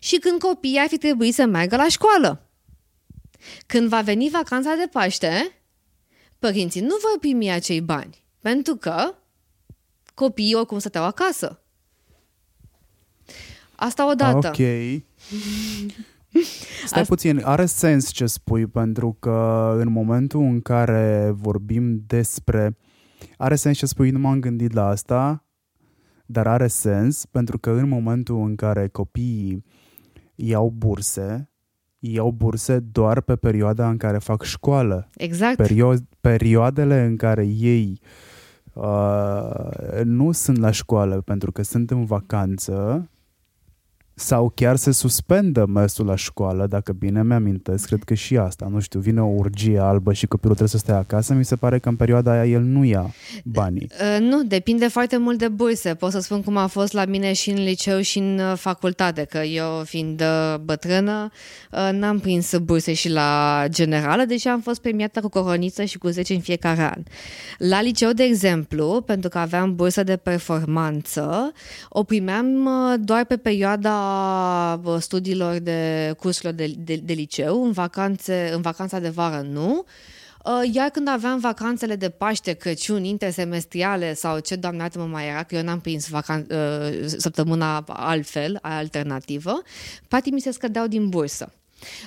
și 0.00 0.16
când 0.16 0.40
copiii 0.40 0.78
ar 0.78 0.88
fi 0.88 0.98
trebuit 0.98 1.34
să 1.34 1.44
meargă 1.44 1.76
la 1.76 1.88
școală. 1.88 2.50
Când 3.66 3.88
va 3.88 4.00
veni 4.00 4.28
vacanța 4.28 4.74
de 4.74 4.88
Paște, 4.92 5.60
părinții 6.38 6.80
nu 6.80 6.96
vor 7.00 7.18
primi 7.20 7.50
acei 7.50 7.80
bani, 7.80 8.24
pentru 8.40 8.76
că 8.76 9.14
copiii 10.14 10.54
oricum 10.54 10.78
stăteau 10.78 11.04
acasă. 11.04 11.60
Asta 13.74 14.10
odată. 14.10 14.46
Ok. 14.48 14.56
Stai 16.86 17.00
Asta... 17.00 17.14
puțin, 17.14 17.40
are 17.44 17.66
sens 17.66 18.10
ce 18.10 18.26
spui, 18.26 18.66
pentru 18.66 19.16
că 19.20 19.74
în 19.78 19.92
momentul 19.92 20.40
în 20.40 20.60
care 20.60 21.32
vorbim 21.34 22.02
despre... 22.06 22.76
Are 23.36 23.54
sens 23.54 23.76
ce 23.76 23.86
spui, 23.86 24.10
nu 24.10 24.18
m-am 24.18 24.40
gândit 24.40 24.72
la 24.72 24.86
asta, 24.86 25.44
dar 26.26 26.46
are 26.46 26.66
sens 26.66 27.26
pentru 27.26 27.58
că 27.58 27.70
în 27.70 27.88
momentul 27.88 28.36
în 28.46 28.54
care 28.54 28.88
copiii 28.88 29.64
iau 30.34 30.72
burse, 30.76 31.50
iau 31.98 32.30
burse 32.30 32.78
doar 32.78 33.20
pe 33.20 33.36
perioada 33.36 33.88
în 33.88 33.96
care 33.96 34.18
fac 34.18 34.42
școală. 34.42 35.08
Exact. 35.14 35.56
Perio- 35.56 36.08
perioadele 36.20 37.04
în 37.04 37.16
care 37.16 37.44
ei 37.44 38.00
uh, 38.72 40.02
nu 40.04 40.32
sunt 40.32 40.58
la 40.58 40.70
școală 40.70 41.20
pentru 41.20 41.52
că 41.52 41.62
sunt 41.62 41.90
în 41.90 42.04
vacanță, 42.04 43.08
sau 44.18 44.52
chiar 44.54 44.76
se 44.76 44.90
suspendă 44.90 45.66
mersul 45.66 46.06
la 46.06 46.16
școală, 46.16 46.66
dacă 46.66 46.92
bine 46.92 47.22
mi-amintesc, 47.22 47.86
cred 47.86 48.02
că 48.04 48.14
și 48.14 48.36
asta, 48.36 48.68
nu 48.70 48.80
știu, 48.80 49.00
vine 49.00 49.22
o 49.22 49.26
urgie 49.26 49.78
albă 49.78 50.12
și 50.12 50.26
copilul 50.26 50.54
trebuie 50.54 50.78
să 50.78 50.84
stea 50.84 50.96
acasă, 50.96 51.34
mi 51.34 51.44
se 51.44 51.56
pare 51.56 51.78
că 51.78 51.88
în 51.88 51.96
perioada 51.96 52.30
aia 52.30 52.46
el 52.46 52.60
nu 52.60 52.84
ia 52.84 53.14
banii. 53.44 53.88
Uh, 53.90 54.20
nu, 54.20 54.42
depinde 54.42 54.88
foarte 54.88 55.16
mult 55.16 55.38
de 55.38 55.48
burse. 55.48 55.94
Pot 55.94 56.10
să 56.10 56.20
spun 56.20 56.42
cum 56.42 56.56
a 56.56 56.66
fost 56.66 56.92
la 56.92 57.04
mine 57.04 57.32
și 57.32 57.50
în 57.50 57.62
liceu 57.62 58.00
și 58.00 58.18
în 58.18 58.38
uh, 58.38 58.56
facultate, 58.56 59.24
că 59.24 59.38
eu 59.38 59.82
fiind 59.84 60.20
uh, 60.20 60.58
bătrână 60.58 61.30
n-am 61.92 62.18
prins 62.18 62.58
burse 62.58 62.92
și 62.92 63.10
la 63.10 63.64
generală, 63.68 64.24
deși 64.24 64.48
am 64.48 64.60
fost 64.60 64.80
premiată 64.80 65.20
cu 65.20 65.28
coroniță 65.28 65.84
și 65.84 65.98
cu 65.98 66.08
10 66.08 66.34
în 66.34 66.40
fiecare 66.40 66.82
an. 66.82 67.02
La 67.58 67.82
liceu, 67.82 68.10
de 68.12 68.22
exemplu, 68.22 69.02
pentru 69.06 69.28
că 69.28 69.38
aveam 69.38 69.74
bursă 69.74 70.02
de 70.02 70.16
performanță, 70.16 71.52
o 71.88 72.02
primeam 72.02 72.68
doar 73.00 73.24
pe 73.24 73.36
perioada 73.36 74.05
studiilor 74.98 75.58
de 75.58 76.14
cursurilor 76.18 76.54
de, 76.54 76.74
de, 76.78 76.96
de 76.96 77.12
liceu, 77.12 77.64
în, 77.64 77.72
vacanțe, 77.72 78.50
în 78.54 78.60
vacanța 78.60 78.98
de 78.98 79.08
vară 79.08 79.46
nu, 79.50 79.84
uh, 80.44 80.70
iar 80.72 80.88
când 80.88 81.08
aveam 81.08 81.38
vacanțele 81.38 81.96
de 81.96 82.08
Paște, 82.08 82.52
Crăciun, 82.52 83.04
intersemestriale 83.04 84.14
sau 84.14 84.38
ce 84.38 84.56
doamne 84.56 84.88
mă 84.94 85.04
mai 85.04 85.28
era, 85.28 85.42
că 85.42 85.54
eu 85.54 85.62
n-am 85.62 85.80
prins 85.80 86.08
vacan- 86.08 86.46
uh, 86.50 87.06
săptămâna 87.06 87.84
altfel, 87.86 88.58
alternativă, 88.62 89.62
practic 90.08 90.32
mi 90.32 90.40
se 90.40 90.50
scădeau 90.50 90.86
din 90.86 91.08
bursă. 91.08 91.52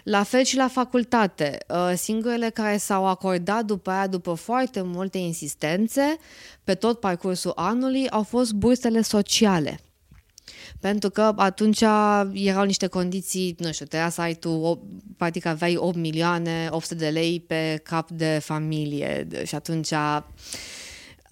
La 0.04 0.24
fel 0.24 0.44
și 0.44 0.56
la 0.56 0.68
facultate, 0.68 1.58
uh, 1.68 1.94
singurele 1.96 2.50
care 2.50 2.78
s-au 2.78 3.08
acordat 3.08 3.66
după 3.66 3.90
aia, 3.90 4.08
după 4.08 4.34
foarte 4.34 4.82
multe 4.82 5.18
insistențe, 5.18 6.18
pe 6.64 6.74
tot 6.74 7.00
parcursul 7.00 7.52
anului, 7.56 8.10
au 8.10 8.24
fost 8.24 8.54
bursele 8.54 9.02
sociale 9.02 9.80
Pentru 10.80 11.10
că 11.10 11.34
atunci 11.36 11.82
erau 12.34 12.64
niște 12.66 12.88
condiții, 12.88 13.56
nu 13.58 13.72
știu, 13.72 13.86
trebuia 13.86 14.10
să 14.10 14.22
ai 14.22 14.34
tu, 14.34 14.82
practic 15.18 15.46
aveai 15.46 15.76
8 15.76 15.96
milioane, 15.96 16.68
800 16.72 16.96
de 16.96 17.10
lei 17.10 17.40
pe 17.48 17.82
cap 17.84 18.10
de 18.10 18.40
familie 18.44 19.28
și 19.46 19.56
atunci 19.56 19.92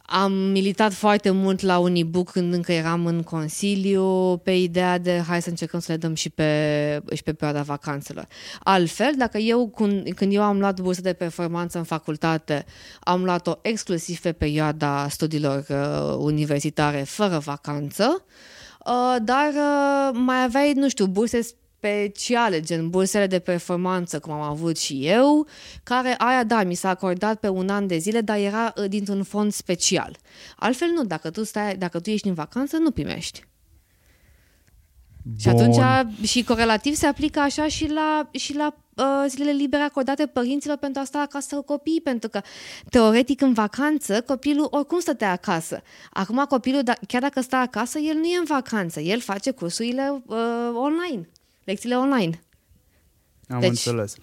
am 0.09 0.31
militat 0.31 0.93
foarte 0.93 1.29
mult 1.29 1.61
la 1.61 1.77
Unibuc 1.77 2.31
când 2.31 2.53
încă 2.53 2.71
eram 2.71 3.05
în 3.05 3.23
Consiliu 3.23 4.37
pe 4.37 4.51
ideea 4.51 4.97
de 4.97 5.23
hai 5.27 5.41
să 5.41 5.49
încercăm 5.49 5.79
să 5.79 5.91
le 5.91 5.97
dăm 5.97 6.13
și 6.13 6.29
pe, 6.29 7.01
și 7.13 7.23
pe 7.23 7.33
perioada 7.33 7.63
vacanțelor. 7.63 8.27
Altfel, 8.59 9.13
dacă 9.17 9.37
eu, 9.37 9.69
când, 9.69 10.13
când 10.13 10.33
eu 10.33 10.41
am 10.41 10.59
luat 10.59 10.79
bursă 10.79 11.01
de 11.01 11.13
performanță 11.13 11.77
în 11.77 11.83
facultate, 11.83 12.65
am 12.99 13.23
luat-o 13.23 13.53
exclusiv 13.61 14.19
pe 14.19 14.31
perioada 14.31 15.07
studiilor 15.09 15.65
uh, 15.69 16.15
universitare 16.17 16.97
fără 16.97 17.37
vacanță, 17.37 18.23
uh, 18.25 18.55
dar 19.21 19.47
uh, 19.53 20.19
mai 20.23 20.43
aveai, 20.43 20.73
nu 20.73 20.89
știu, 20.89 21.05
burse 21.05 21.41
speciale, 21.41 22.59
gen 22.59 22.89
bursele 22.89 23.27
de 23.27 23.39
performanță, 23.39 24.19
cum 24.19 24.33
am 24.33 24.41
avut 24.41 24.77
și 24.77 25.07
eu, 25.07 25.47
care 25.83 26.15
aia, 26.17 26.43
da, 26.43 26.63
mi 26.63 26.75
s-a 26.75 26.89
acordat 26.89 27.39
pe 27.39 27.47
un 27.47 27.69
an 27.69 27.87
de 27.87 27.97
zile, 27.97 28.21
dar 28.21 28.37
era 28.37 28.73
uh, 28.75 28.89
dintr-un 28.89 29.23
fond 29.23 29.51
special. 29.51 30.17
Altfel 30.55 30.87
nu, 30.87 31.03
dacă 31.03 31.29
tu, 31.29 31.43
stai, 31.43 31.77
dacă 31.77 31.99
tu 31.99 32.09
ești 32.09 32.27
în 32.27 32.33
vacanță, 32.33 32.77
nu 32.77 32.91
primești. 32.91 33.45
Bun. 35.23 35.37
Și 35.37 35.47
atunci 35.47 35.77
și 36.27 36.43
corelativ 36.43 36.95
se 36.95 37.05
aplică 37.05 37.39
așa 37.39 37.67
și 37.67 37.89
la, 37.89 38.29
și 38.31 38.55
la 38.55 38.75
uh, 38.97 39.25
zilele 39.27 39.51
libere 39.51 39.83
acordate 39.83 40.25
părinților 40.25 40.77
pentru 40.77 41.01
a 41.01 41.03
sta 41.03 41.19
acasă 41.19 41.55
cu 41.55 41.61
copiii, 41.61 42.01
pentru 42.01 42.29
că 42.29 42.41
teoretic 42.89 43.41
în 43.41 43.53
vacanță 43.53 44.21
copilul 44.21 44.67
oricum 44.69 44.99
stătea 44.99 45.31
acasă. 45.31 45.81
Acum 46.11 46.45
copilul, 46.49 46.83
da, 46.83 46.93
chiar 47.07 47.21
dacă 47.21 47.41
stă 47.41 47.55
acasă, 47.55 47.99
el 47.99 48.15
nu 48.15 48.25
e 48.25 48.37
în 48.37 48.45
vacanță, 48.47 48.99
el 48.99 49.19
face 49.19 49.51
cursurile 49.51 50.23
uh, 50.25 50.37
online 50.73 51.29
lecțiile 51.67 51.95
online. 51.95 52.41
Am 53.47 53.59
deci... 53.59 53.69
înțeles. 53.69 54.15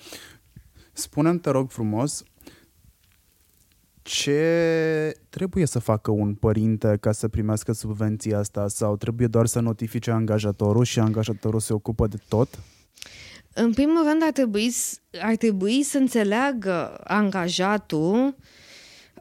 Spune-mi, 0.92 1.38
te 1.38 1.50
rog 1.50 1.70
frumos, 1.70 2.22
ce 4.02 5.12
trebuie 5.28 5.66
să 5.66 5.78
facă 5.78 6.10
un 6.10 6.34
părinte 6.34 6.96
ca 7.00 7.12
să 7.12 7.28
primească 7.28 7.72
subvenția 7.72 8.38
asta 8.38 8.68
sau 8.68 8.96
trebuie 8.96 9.26
doar 9.26 9.46
să 9.46 9.60
notifice 9.60 10.10
angajatorul 10.10 10.84
și 10.84 10.98
angajatorul 10.98 11.60
se 11.60 11.72
ocupă 11.72 12.06
de 12.06 12.16
tot? 12.28 12.58
În 13.54 13.72
primul 13.72 14.04
rând 14.08 14.22
ar 14.22 14.32
trebui, 14.32 14.74
ar 15.20 15.36
trebui 15.36 15.82
să 15.82 15.98
înțeleagă 15.98 17.00
angajatul 17.04 18.36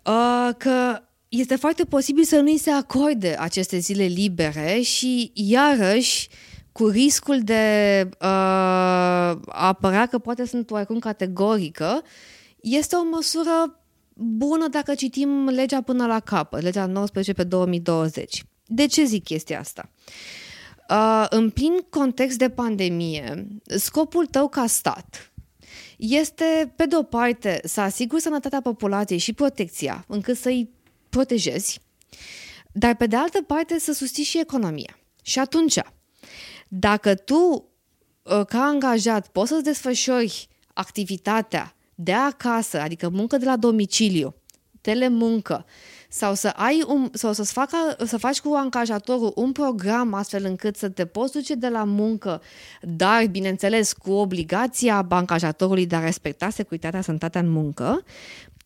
uh, 0.06 0.50
că 0.58 1.02
este 1.30 1.56
foarte 1.56 1.84
posibil 1.84 2.24
să 2.24 2.39
nu-i 2.39 2.58
se 2.58 2.72
acorde 2.72 3.36
aceste 3.39 3.78
zile 3.78 4.04
libere 4.04 4.80
și 4.82 5.32
iarăși 5.34 6.30
uh, 6.32 6.54
cu 6.74 6.88
riscul 6.88 7.41
de 7.41 8.10
uh, 8.10 8.17
a 8.28 9.38
apărea 9.46 10.06
că 10.06 10.17
poate 10.17 10.46
sunt 10.46 10.72
oarecum 10.72 11.00
categorică, 11.00 12.02
este 12.62 12.96
o 12.96 13.04
măsură 13.04 13.80
bună 14.13 14.67
dacă 14.67 14.93
citim 14.93 15.50
legea 15.50 15.82
până 15.82 16.06
la 16.06 16.19
capăt, 16.19 16.62
legea 16.62 16.86
19 16.86 17.34
pe 17.34 17.43
2020. 17.43 18.43
De 18.65 18.86
ce 18.86 19.04
zic 19.04 19.24
chestia 19.24 19.60
asta? 19.60 19.89
Uh, 19.96 20.43
în 21.30 21.50
plin 21.50 21.78
context 21.90 22.38
de 22.38 22.50
pandemie, 22.50 23.48
scopul 23.66 24.26
tău 24.26 24.48
ca 24.48 24.68
stat 24.68 25.34
este, 25.98 26.74
pe 26.76 26.86
de 26.86 26.96
o 26.96 27.04
parte, 27.04 27.62
să 27.64 27.82
asiguri 27.82 28.22
sănătatea 28.22 28.62
populației 28.62 29.20
și 29.20 29.34
protecția, 29.34 30.06
încât 30.08 30.38
să-i 30.38 30.70
protejezi, 31.10 31.80
dar 32.72 32.96
pe 32.96 33.06
de 33.06 33.16
altă 33.16 33.42
parte 33.42 33.80
să 33.80 33.94
susții 33.94 34.24
și 34.24 34.40
economia. 34.40 35.00
Și 35.22 35.40
atunci, 35.40 35.80
dacă 36.68 37.16
tu, 37.16 37.70
uh, 38.24 38.46
ca 38.46 38.64
angajat, 38.64 39.28
poți 39.28 39.50
să-ți 39.50 39.64
desfășori 39.64 40.48
activitatea 40.74 41.76
de 41.96 42.14
acasă, 42.14 42.80
adică 42.82 43.10
muncă 43.10 43.38
de 43.38 43.46
la 43.46 43.58
domiciliu, 43.58 44.36
telemuncă, 44.82 45.66
sau 46.15 46.34
să 46.34 46.47
ai 46.47 46.84
un, 46.88 47.10
sau 47.13 47.34
să 47.34 47.43
facă, 47.43 47.78
să 48.06 48.17
faci 48.17 48.39
cu 48.39 48.54
angajatorul 48.54 49.32
un 49.36 49.52
program 49.52 50.13
astfel 50.13 50.45
încât 50.45 50.76
să 50.76 50.89
te 50.89 51.06
poți 51.06 51.32
duce 51.32 51.56
de 51.56 51.67
la 51.67 51.84
muncă, 51.84 52.41
dar, 52.82 53.26
bineînțeles, 53.26 53.93
cu 53.93 54.12
obligația 54.12 55.06
angajatorului 55.10 55.86
de 55.86 55.95
a 55.95 55.99
respecta 55.99 56.49
securitatea, 56.49 57.02
sănătatea 57.02 57.41
în 57.41 57.49
muncă, 57.49 58.04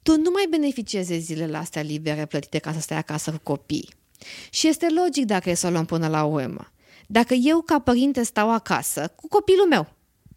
tu 0.02 0.18
nu 0.18 0.30
mai 0.34 0.48
beneficiezi 0.50 1.10
de 1.10 1.18
zilele 1.18 1.58
astea 1.58 1.82
libere 1.82 2.26
plătite 2.26 2.58
ca 2.58 2.74
să 2.74 2.80
stai 2.80 2.98
acasă 2.98 3.32
cu 3.32 3.40
copii. 3.44 3.90
Și 4.50 4.68
este 4.68 4.88
logic 4.90 5.26
dacă 5.26 5.50
e 5.50 5.54
să 5.54 5.68
o 5.68 5.70
luăm 5.70 5.86
până 5.86 6.08
la 6.08 6.24
urmă. 6.24 6.72
Dacă 7.08 7.34
eu 7.34 7.62
ca 7.62 7.80
părinte 7.80 8.24
stau 8.24 8.52
acasă 8.52 9.14
cu 9.16 9.28
copilul 9.28 9.68
meu, 9.68 9.88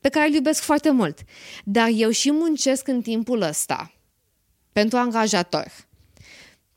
pe 0.01 0.09
care 0.09 0.29
îl 0.29 0.35
iubesc 0.35 0.63
foarte 0.63 0.91
mult, 0.91 1.19
dar 1.65 1.89
eu 1.95 2.11
și 2.11 2.33
muncesc 2.33 2.89
în 2.89 3.03
timpul 3.03 3.41
ăsta 3.41 3.93
pentru 4.73 4.99
angajator, 4.99 5.89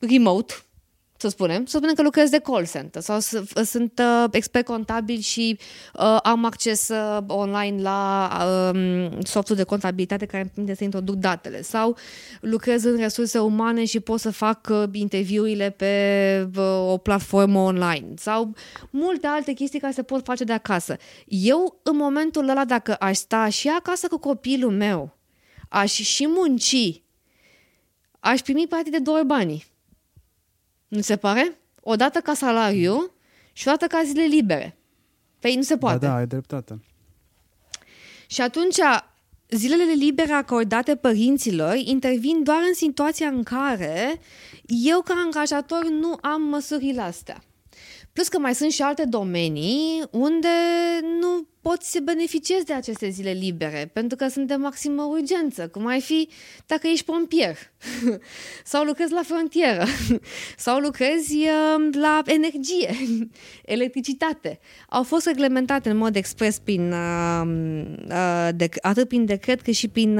remote, 0.09 0.53
să 1.23 1.29
spunem, 1.29 1.65
să 1.65 1.77
spunem 1.77 1.95
că 1.95 2.01
lucrez 2.01 2.29
de 2.29 2.39
call 2.39 2.67
center 2.67 3.01
sau 3.01 3.19
sunt 3.63 3.99
uh, 3.99 4.25
expert 4.31 4.65
contabil 4.65 5.19
și 5.19 5.57
uh, 5.93 6.17
am 6.23 6.45
acces 6.45 6.89
uh, 6.89 7.17
online 7.27 7.81
la 7.81 8.29
uh, 8.73 9.09
softul 9.23 9.55
de 9.55 9.63
contabilitate 9.63 10.25
care 10.25 10.41
îmi 10.41 10.51
permite 10.53 10.75
să 10.75 10.83
introduc 10.83 11.15
datele 11.15 11.61
sau 11.61 11.97
lucrez 12.41 12.83
în 12.83 12.97
resurse 12.97 13.39
umane 13.39 13.85
și 13.85 13.99
pot 13.99 14.19
să 14.19 14.31
fac 14.31 14.67
uh, 14.69 14.83
interviurile 14.91 15.69
pe 15.69 15.93
uh, 16.57 16.91
o 16.91 16.97
platformă 16.97 17.59
online 17.59 18.07
sau 18.17 18.53
multe 18.89 19.27
alte 19.27 19.53
chestii 19.53 19.79
care 19.79 19.93
se 19.93 20.03
pot 20.03 20.23
face 20.23 20.43
de 20.43 20.53
acasă. 20.53 20.97
Eu, 21.27 21.79
în 21.83 21.95
momentul 21.95 22.49
ăla, 22.49 22.65
dacă 22.65 22.95
aș 22.99 23.17
sta 23.17 23.49
și 23.49 23.67
acasă 23.67 24.07
cu 24.07 24.17
copilul 24.17 24.71
meu, 24.71 25.17
aș 25.69 25.91
și 25.91 26.27
munci, 26.27 27.01
aș 28.19 28.39
primi 28.39 28.67
parte 28.69 28.89
de 28.89 28.99
două 28.99 29.23
bani 29.23 29.71
nu 30.93 31.01
se 31.01 31.15
pare? 31.15 31.57
O 31.81 31.95
dată 31.95 32.19
ca 32.19 32.33
salariu 32.33 33.11
și 33.53 33.67
o 33.67 33.71
dată 33.71 33.87
ca 33.87 34.03
zile 34.03 34.23
libere. 34.23 34.77
Păi 35.39 35.55
nu 35.55 35.61
se 35.61 35.77
poate. 35.77 35.97
Da, 35.97 36.07
da, 36.07 36.15
ai 36.15 36.27
dreptate. 36.27 36.79
Și 38.27 38.41
atunci, 38.41 38.77
zilele 39.49 39.91
libere 39.91 40.31
acordate 40.31 40.95
părinților 40.95 41.75
intervin 41.75 42.43
doar 42.43 42.59
în 42.67 42.73
situația 42.73 43.27
în 43.27 43.43
care 43.43 44.19
eu, 44.65 45.01
ca 45.01 45.13
angajator, 45.25 45.87
nu 45.89 46.17
am 46.21 46.41
măsurile 46.41 47.01
astea. 47.01 47.43
Plus 48.13 48.27
că 48.27 48.39
mai 48.39 48.55
sunt 48.55 48.71
și 48.71 48.81
alte 48.81 49.05
domenii 49.05 50.03
unde 50.11 50.47
nu 51.19 51.47
poți 51.63 51.91
să 51.91 51.99
beneficiezi 52.03 52.65
de 52.65 52.73
aceste 52.73 53.09
zile 53.09 53.31
libere, 53.31 53.89
pentru 53.93 54.17
că 54.17 54.27
sunt 54.27 54.47
de 54.47 54.55
maximă 54.55 55.03
urgență, 55.03 55.67
cum 55.67 55.85
ai 55.85 56.01
fi 56.01 56.29
dacă 56.65 56.87
ești 56.87 57.05
pompier, 57.05 57.57
sau 58.71 58.83
lucrezi 58.83 59.11
la 59.11 59.21
frontieră, 59.23 59.85
sau 60.65 60.79
lucrezi 60.79 61.35
uh, 61.35 61.89
la 61.91 62.21
energie, 62.25 62.95
electricitate. 63.75 64.59
Au 64.89 65.03
fost 65.03 65.25
reglementate 65.25 65.89
în 65.89 65.97
mod 65.97 66.15
expres 66.15 66.59
prin, 66.59 66.91
uh, 66.91 67.41
uh, 68.09 68.49
de, 68.55 68.69
atât 68.81 69.07
prin 69.07 69.25
decret 69.25 69.61
cât 69.61 69.73
și 69.73 69.87
prin, 69.87 70.19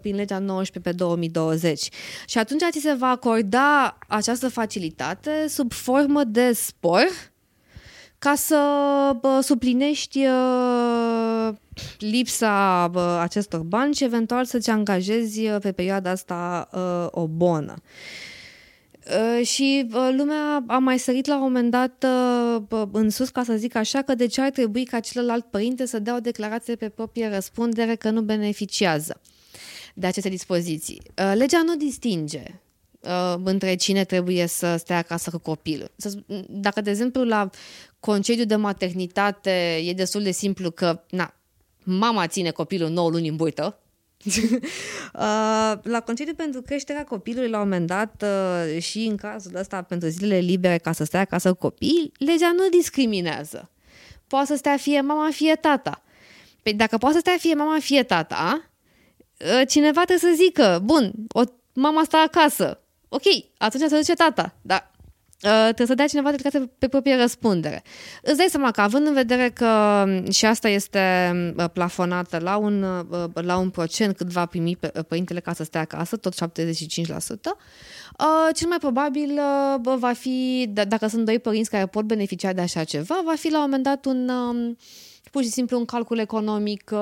prin 0.00 0.14
legea 0.14 0.38
19 0.38 0.90
pe 0.90 0.96
2020. 0.96 1.88
Și 2.26 2.38
atunci 2.38 2.62
ți 2.70 2.80
se 2.80 2.92
va 2.92 3.08
acorda 3.08 3.98
această 4.08 4.48
facilitate 4.48 5.44
sub 5.48 5.72
formă 5.72 6.24
de 6.24 6.52
spor, 6.52 7.31
ca 8.22 8.34
să 8.34 8.56
bă, 9.20 9.40
suplinești 9.42 10.18
uh, 10.26 11.54
lipsa 11.98 12.88
bă, 12.88 13.18
acestor 13.20 13.60
bani 13.60 13.94
și 13.94 14.04
eventual 14.04 14.44
să-ți 14.44 14.70
angajezi 14.70 15.40
pe 15.40 15.72
perioada 15.72 16.10
asta 16.10 16.68
uh, 16.72 17.06
o 17.10 17.26
bonă. 17.26 17.74
Uh, 19.06 19.46
și 19.46 19.88
uh, 19.92 20.10
lumea 20.16 20.64
a 20.66 20.78
mai 20.78 20.98
sărit 20.98 21.26
la 21.26 21.34
un 21.34 21.42
moment 21.42 21.70
dat 21.70 22.06
uh, 22.70 22.82
în 22.92 23.10
sus, 23.10 23.28
ca 23.28 23.42
să 23.42 23.54
zic 23.54 23.74
așa, 23.74 24.02
că 24.02 24.14
de 24.14 24.26
ce 24.26 24.40
ar 24.40 24.50
trebui 24.50 24.84
ca 24.84 25.00
celălalt 25.00 25.44
părinte 25.44 25.86
să 25.86 25.98
dea 25.98 26.16
o 26.16 26.20
declarație 26.20 26.74
pe 26.74 26.88
proprie 26.88 27.28
răspundere 27.28 27.94
că 27.94 28.10
nu 28.10 28.20
beneficiază 28.20 29.20
de 29.94 30.06
aceste 30.06 30.28
dispoziții. 30.28 31.02
Uh, 31.18 31.32
legea 31.34 31.62
nu 31.62 31.76
distinge 31.76 32.42
uh, 33.00 33.34
între 33.44 33.74
cine 33.74 34.04
trebuie 34.04 34.46
să 34.46 34.76
stea 34.76 34.96
acasă 34.96 35.30
cu 35.30 35.38
copilul. 35.38 35.90
Dacă, 36.48 36.80
de 36.80 36.90
exemplu, 36.90 37.24
la 37.24 37.50
concediu 38.02 38.44
de 38.44 38.56
maternitate 38.56 39.80
e 39.84 39.92
destul 39.92 40.22
de 40.22 40.30
simplu 40.30 40.70
că, 40.70 41.02
na, 41.10 41.34
mama 41.84 42.26
ține 42.26 42.50
copilul 42.50 42.88
9 42.88 43.10
luni 43.10 43.28
în 43.28 43.36
burtă, 43.36 43.78
uh, 44.26 45.72
la 45.82 46.00
concediu 46.04 46.34
pentru 46.34 46.62
creșterea 46.62 47.04
copilului, 47.04 47.48
la 47.48 47.56
un 47.56 47.62
moment 47.62 47.86
dat, 47.86 48.22
uh, 48.22 48.82
și 48.82 48.98
în 48.98 49.16
cazul 49.16 49.56
ăsta, 49.56 49.82
pentru 49.82 50.08
zilele 50.08 50.38
libere 50.38 50.78
ca 50.78 50.92
să 50.92 51.04
stea 51.04 51.20
acasă 51.20 51.52
cu 51.52 51.58
copii, 51.58 52.12
legea 52.18 52.52
nu 52.52 52.68
discriminează. 52.68 53.70
Poate 54.26 54.46
să 54.46 54.56
stea 54.56 54.76
fie 54.76 55.00
mama, 55.00 55.30
fie 55.30 55.54
tata. 55.54 56.02
Păi 56.62 56.74
dacă 56.74 56.98
poate 56.98 57.14
să 57.14 57.20
stea 57.20 57.36
fie 57.38 57.54
mama, 57.54 57.78
fie 57.80 58.02
tata, 58.02 58.70
uh, 59.38 59.68
cineva 59.68 60.04
trebuie 60.04 60.32
să 60.32 60.42
zică, 60.44 60.80
bun, 60.84 61.12
o, 61.28 61.42
mama 61.72 62.04
stă 62.04 62.16
acasă, 62.16 62.80
ok, 63.08 63.22
atunci 63.58 63.88
să 63.88 63.96
duce 63.96 64.14
tata, 64.14 64.54
dar 64.62 64.91
Uh, 64.91 64.91
trebuie 65.48 65.86
să 65.86 65.94
dea 65.94 66.06
cineva 66.06 66.30
dedicație 66.30 66.70
pe 66.78 66.88
proprie 66.88 67.16
răspundere. 67.16 67.82
Îți 68.22 68.36
dai 68.36 68.46
seama 68.50 68.70
că 68.70 68.80
având 68.80 69.06
în 69.06 69.14
vedere 69.14 69.50
că 69.50 70.04
um, 70.06 70.30
și 70.30 70.46
asta 70.46 70.68
este 70.68 71.32
uh, 71.56 71.64
plafonată 71.72 72.38
la 72.38 72.56
un, 72.56 72.82
uh, 72.82 73.28
la 73.34 73.56
un 73.56 73.70
procent 73.70 74.16
cât 74.16 74.26
va 74.26 74.46
primi 74.46 74.78
părintele 75.08 75.40
ca 75.40 75.52
să 75.52 75.64
stea 75.64 75.80
acasă, 75.80 76.16
tot 76.16 76.34
75%, 76.34 76.36
cel 78.54 78.68
mai 78.68 78.78
probabil 78.78 79.40
va 79.80 80.12
fi, 80.12 80.66
dacă 80.88 81.06
sunt 81.06 81.24
doi 81.24 81.38
părinți 81.38 81.70
care 81.70 81.86
pot 81.86 82.04
beneficia 82.04 82.52
de 82.52 82.60
așa 82.60 82.84
ceva, 82.84 83.22
va 83.24 83.34
fi 83.34 83.50
la 83.50 83.56
un 83.56 83.64
moment 83.64 83.82
dat 83.82 84.04
un 84.04 84.28
um, 84.28 84.76
pur 85.30 85.42
și 85.42 85.48
simplu 85.48 85.78
un 85.78 85.84
calcul 85.84 86.18
economic 86.18 86.92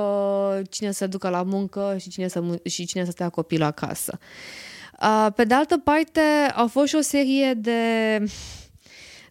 cine 0.71 0.93
să 0.93 1.07
ducă 1.07 1.29
la 1.29 1.43
muncă 1.43 1.97
și 2.01 2.09
cine 2.09 2.29
să, 2.29 2.43
și 2.65 2.87
cine 2.87 3.05
să 3.05 3.11
stea 3.11 3.29
copilul 3.29 3.67
acasă. 3.67 4.19
Pe 5.35 5.45
de 5.45 5.55
altă 5.55 5.79
parte, 5.79 6.21
au 6.55 6.67
fost 6.67 6.89
și 6.89 6.95
o 6.97 7.01
serie 7.01 7.55
de, 7.55 8.19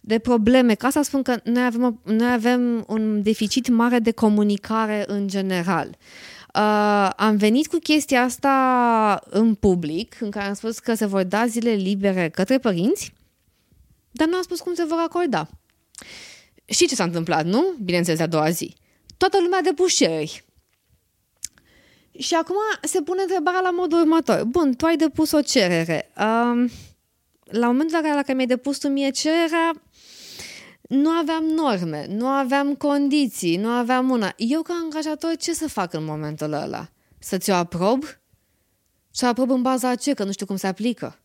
de 0.00 0.18
probleme. 0.18 0.74
Ca 0.74 0.90
să 0.90 1.00
spun 1.02 1.22
că 1.22 1.40
noi 1.44 1.64
avem, 1.64 2.00
noi 2.04 2.32
avem 2.32 2.84
un 2.88 3.22
deficit 3.22 3.68
mare 3.68 3.98
de 3.98 4.10
comunicare 4.10 5.04
în 5.06 5.28
general. 5.28 5.88
Uh, 6.54 7.10
am 7.16 7.36
venit 7.36 7.66
cu 7.66 7.76
chestia 7.76 8.22
asta 8.22 9.22
în 9.30 9.54
public, 9.54 10.16
în 10.20 10.30
care 10.30 10.46
am 10.46 10.54
spus 10.54 10.78
că 10.78 10.94
se 10.94 11.06
vor 11.06 11.22
da 11.22 11.46
zile 11.46 11.70
libere 11.70 12.28
către 12.28 12.58
părinți, 12.58 13.12
dar 14.10 14.28
nu 14.28 14.36
am 14.36 14.42
spus 14.42 14.60
cum 14.60 14.74
se 14.74 14.84
vor 14.84 14.98
acorda. 14.98 15.48
Și 16.64 16.86
ce 16.86 16.94
s-a 16.94 17.04
întâmplat, 17.04 17.44
nu? 17.44 17.74
Bineînțeles, 17.82 18.20
a 18.20 18.26
doua 18.26 18.50
zi. 18.50 18.74
Toată 19.16 19.38
lumea 19.42 19.58
a 19.58 19.62
depus 19.62 19.94
cereri. 19.94 20.44
Și 22.18 22.34
acum 22.34 22.56
se 22.82 23.02
pune 23.02 23.22
întrebarea 23.22 23.60
la 23.60 23.70
modul 23.70 24.00
următor. 24.00 24.44
Bun, 24.44 24.74
tu 24.74 24.86
ai 24.86 24.96
depus 24.96 25.32
o 25.32 25.40
cerere. 25.40 26.12
Um, 26.16 26.70
la 27.44 27.66
momentul 27.66 27.96
la 27.96 28.02
care, 28.02 28.14
la 28.14 28.22
care 28.22 28.32
mi-ai 28.32 28.46
depus 28.46 28.78
tu 28.78 28.88
mie 28.88 29.10
cererea, 29.10 29.72
nu 30.88 31.08
aveam 31.08 31.44
norme, 31.44 32.06
nu 32.08 32.26
aveam 32.26 32.74
condiții, 32.74 33.56
nu 33.56 33.68
aveam 33.68 34.10
una. 34.10 34.32
Eu 34.36 34.62
ca 34.62 34.80
angajator 34.82 35.36
ce 35.36 35.52
să 35.52 35.68
fac 35.68 35.92
în 35.92 36.04
momentul 36.04 36.52
ăla? 36.52 36.88
Să 37.18 37.38
ți-o 37.38 37.54
aprob? 37.54 38.04
Și 39.14 39.24
aprob 39.24 39.50
în 39.50 39.62
baza 39.62 39.88
a 39.88 39.94
ce? 39.94 40.14
Că 40.14 40.24
nu 40.24 40.32
știu 40.32 40.46
cum 40.46 40.56
se 40.56 40.66
aplică. 40.66 41.18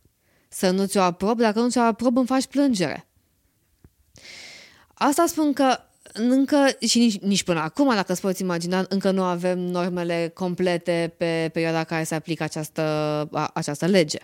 Să 0.47 0.69
nu 0.69 0.85
ți-o 0.85 1.01
aprob, 1.01 1.39
dacă 1.39 1.59
nu 1.59 1.69
ți-o 1.69 1.81
aprob 1.81 2.17
îmi 2.17 2.27
faci 2.27 2.45
plângere. 2.45 3.07
Asta 4.93 5.25
spun 5.25 5.53
că 5.53 5.79
încă, 6.17 6.67
și 6.87 6.99
nici, 6.99 7.19
nici 7.19 7.43
până 7.43 7.59
acum, 7.59 7.93
dacă 7.93 8.11
îți 8.11 8.21
poți 8.21 8.41
imagina, 8.41 8.85
încă 8.89 9.11
nu 9.11 9.23
avem 9.23 9.59
normele 9.59 10.31
complete 10.33 11.13
pe 11.17 11.49
perioada 11.53 11.83
care 11.83 12.03
se 12.03 12.15
aplică 12.15 12.43
această, 12.43 12.81
a, 13.31 13.51
această 13.53 13.85
lege. 13.85 14.17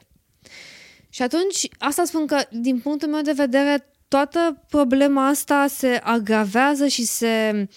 Și 1.10 1.22
atunci, 1.22 1.68
asta 1.78 2.04
spun 2.06 2.26
că, 2.26 2.38
din 2.52 2.80
punctul 2.80 3.10
meu 3.10 3.22
de 3.22 3.32
vedere, 3.32 3.86
toată 4.08 4.64
problema 4.68 5.28
asta 5.28 5.68
se 5.68 6.00
agravează 6.04 6.88
și 6.88 7.06
se... 7.06 7.68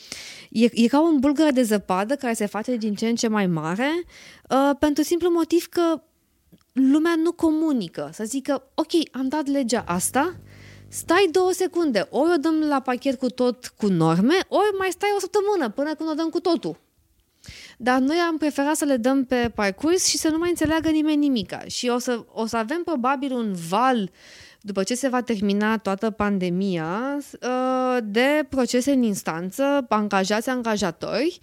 E, 0.50 0.68
e 0.72 0.86
ca 0.86 1.02
un 1.02 1.18
bulgăre 1.18 1.50
de 1.50 1.62
zăpadă 1.62 2.16
care 2.16 2.32
se 2.32 2.46
face 2.46 2.76
din 2.76 2.94
ce 2.94 3.08
în 3.08 3.14
ce 3.14 3.28
mai 3.28 3.46
mare 3.46 3.90
uh, 4.48 4.70
pentru 4.78 5.02
simplu 5.02 5.30
motiv 5.30 5.66
că 5.66 6.02
lumea 6.72 7.14
nu 7.22 7.32
comunică. 7.32 8.10
Să 8.12 8.24
zică, 8.24 8.70
ok, 8.74 8.90
am 9.12 9.28
dat 9.28 9.46
legea 9.46 9.84
asta, 9.86 10.36
stai 10.94 11.28
două 11.30 11.52
secunde, 11.52 12.06
ori 12.10 12.32
o 12.32 12.36
dăm 12.36 12.60
la 12.60 12.80
pachet 12.80 13.18
cu 13.18 13.30
tot 13.30 13.72
cu 13.76 13.86
norme, 13.86 14.34
ori 14.48 14.76
mai 14.78 14.88
stai 14.90 15.08
o 15.16 15.20
săptămână 15.20 15.70
până 15.70 15.94
când 15.94 16.10
o 16.10 16.14
dăm 16.14 16.28
cu 16.28 16.40
totul. 16.40 16.80
Dar 17.78 17.98
noi 17.98 18.16
am 18.16 18.36
preferat 18.36 18.76
să 18.76 18.84
le 18.84 18.96
dăm 18.96 19.24
pe 19.24 19.52
parcurs 19.54 20.04
și 20.04 20.18
să 20.18 20.28
nu 20.28 20.38
mai 20.38 20.48
înțeleagă 20.48 20.88
nimeni 20.88 21.16
nimica. 21.16 21.64
Și 21.66 21.88
o 21.88 21.98
să, 21.98 22.24
o 22.32 22.46
să 22.46 22.56
avem 22.56 22.82
probabil 22.84 23.32
un 23.32 23.54
val 23.68 24.10
după 24.60 24.82
ce 24.82 24.94
se 24.94 25.08
va 25.08 25.20
termina 25.20 25.78
toată 25.78 26.10
pandemia, 26.10 27.18
uh, 27.18 27.98
de 28.04 28.46
procese 28.48 28.92
în 28.92 29.02
instanță, 29.02 29.86
angajați, 29.88 30.48
angajatori, 30.48 31.38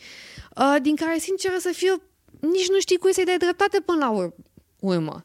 uh, 0.56 0.76
din 0.82 0.96
care, 0.96 1.18
sincer 1.18 1.52
să 1.60 1.70
fiu, 1.74 2.02
nici 2.40 2.70
nu 2.70 2.80
știi 2.80 2.98
cui 2.98 3.14
să-i 3.14 3.26
dai 3.26 3.38
dreptate 3.38 3.80
până 3.80 3.98
la 4.06 4.32
urmă 4.80 5.22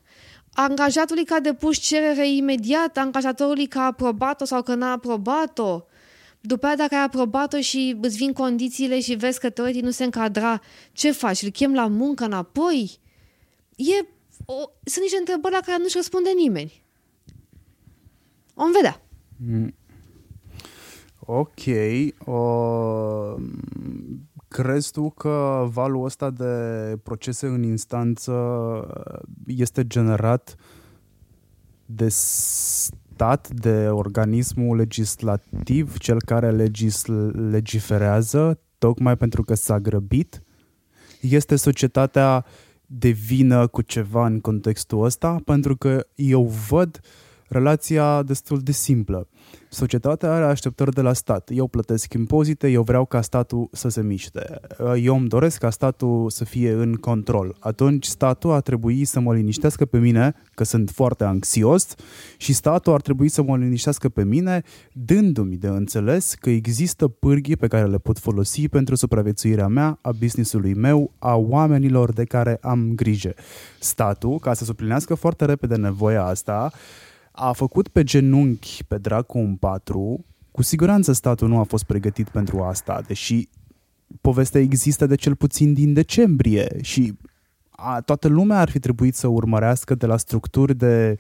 angajatului 0.57 1.25
că 1.25 1.35
a 1.35 1.41
depus 1.41 1.79
cerere 1.79 2.29
imediat, 2.29 2.97
angajatorului 2.97 3.67
că 3.67 3.79
a 3.79 3.85
aprobat-o 3.85 4.45
sau 4.45 4.63
că 4.63 4.75
n-a 4.75 4.91
aprobat-o. 4.91 5.85
După 6.41 6.67
aia, 6.67 6.77
dacă 6.77 6.95
ai 6.95 7.03
aprobat-o 7.03 7.61
și 7.61 7.97
îți 8.01 8.17
vin 8.17 8.33
condițiile 8.33 9.01
și 9.01 9.15
vezi 9.15 9.41
că 9.41 9.51
teoretic 9.51 9.83
nu 9.83 9.91
se 9.91 10.05
încadra, 10.05 10.61
ce 10.93 11.11
faci? 11.11 11.43
Îl 11.43 11.51
chem 11.51 11.75
la 11.75 11.87
muncă 11.87 12.25
înapoi? 12.25 12.99
E, 13.77 14.07
o, 14.45 14.55
sunt 14.85 15.03
niște 15.03 15.19
întrebări 15.19 15.55
la 15.55 15.61
care 15.61 15.83
nu-și 15.83 15.97
răspunde 15.97 16.31
nimeni. 16.37 16.85
O 18.55 18.65
vedea. 18.73 19.03
Mm. 19.47 19.75
Ok. 21.19 21.65
Uh, 22.27 23.35
Crezi 24.63 24.91
tu 24.91 25.11
că 25.11 25.67
valul 25.73 26.05
ăsta 26.05 26.31
de 26.31 26.45
procese 27.03 27.47
în 27.47 27.63
instanță 27.63 28.33
este 29.47 29.87
generat 29.87 30.55
de 31.87 32.09
stat, 32.09 33.49
de 33.49 33.89
organismul 33.89 34.77
legislativ, 34.77 35.97
cel 35.99 36.23
care 36.23 36.51
legis- 36.51 37.07
legiferează, 37.51 38.61
tocmai 38.79 39.17
pentru 39.17 39.43
că 39.43 39.55
s-a 39.55 39.79
grăbit? 39.79 40.43
Este 41.21 41.57
societatea 41.57 42.45
de 42.87 43.09
vină 43.09 43.67
cu 43.67 43.83
ceva 43.83 44.27
în 44.27 44.41
contextul 44.41 45.05
ăsta? 45.05 45.37
Pentru 45.45 45.77
că 45.77 46.07
eu 46.15 46.45
văd 46.69 47.01
relația 47.49 48.23
destul 48.23 48.61
de 48.61 48.73
simplă 48.73 49.29
Societatea 49.68 50.32
are 50.32 50.44
așteptări 50.44 50.92
de 50.92 51.01
la 51.01 51.12
stat. 51.12 51.51
Eu 51.53 51.66
plătesc 51.66 52.12
impozite, 52.12 52.68
eu 52.68 52.82
vreau 52.82 53.05
ca 53.05 53.20
statul 53.20 53.68
să 53.72 53.88
se 53.88 54.03
miște. 54.03 54.61
Eu 55.03 55.16
îmi 55.16 55.28
doresc 55.28 55.59
ca 55.59 55.70
statul 55.70 56.30
să 56.30 56.44
fie 56.44 56.72
în 56.72 56.94
control. 56.94 57.57
Atunci 57.61 58.05
statul 58.05 58.51
ar 58.51 58.61
trebui 58.61 59.05
să 59.05 59.20
mă 59.20 59.34
liniștească 59.34 59.84
pe 59.84 59.99
mine, 59.99 60.34
că 60.55 60.64
sunt 60.64 60.90
foarte 60.90 61.24
anxios, 61.24 61.94
și 62.36 62.53
statul 62.53 62.92
ar 62.92 63.01
trebui 63.01 63.28
să 63.28 63.42
mă 63.42 63.57
liniștească 63.57 64.09
pe 64.09 64.24
mine, 64.24 64.62
dându-mi 64.92 65.57
de 65.57 65.68
înțeles 65.68 66.34
că 66.34 66.51
există 66.51 67.09
pârghii 67.09 67.57
pe 67.57 67.66
care 67.66 67.86
le 67.86 67.99
pot 67.99 68.18
folosi 68.18 68.68
pentru 68.68 68.94
supraviețuirea 68.94 69.66
mea, 69.66 69.99
a 70.03 70.11
businessului 70.18 70.74
meu, 70.74 71.12
a 71.18 71.34
oamenilor 71.34 72.12
de 72.12 72.24
care 72.24 72.59
am 72.61 72.92
grijă. 72.94 73.34
Statul, 73.80 74.38
ca 74.38 74.55
să 74.55 74.64
suplinească 74.64 75.14
foarte 75.14 75.44
repede 75.44 75.76
nevoia 75.76 76.24
asta, 76.24 76.72
a 77.37 77.53
făcut 77.53 77.89
pe 77.89 78.03
genunchi 78.03 78.84
pe 78.89 78.99
dracu 78.99 79.39
un 79.39 79.57
patru, 79.57 80.24
cu 80.51 80.62
siguranță 80.62 81.12
statul 81.12 81.49
nu 81.49 81.59
a 81.59 81.62
fost 81.62 81.84
pregătit 81.84 82.28
pentru 82.28 82.61
asta, 82.61 83.03
deși 83.07 83.49
povestea 84.20 84.61
există 84.61 85.07
de 85.07 85.14
cel 85.14 85.34
puțin 85.34 85.72
din 85.72 85.93
decembrie 85.93 86.78
și 86.82 87.14
a, 87.70 88.01
toată 88.01 88.28
lumea 88.28 88.61
ar 88.61 88.70
fi 88.70 88.78
trebuit 88.78 89.14
să 89.14 89.26
urmărească 89.26 89.95
de 89.95 90.07
la 90.07 90.16
structuri 90.16 90.74
de 90.74 91.16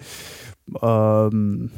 uh, 0.64 1.26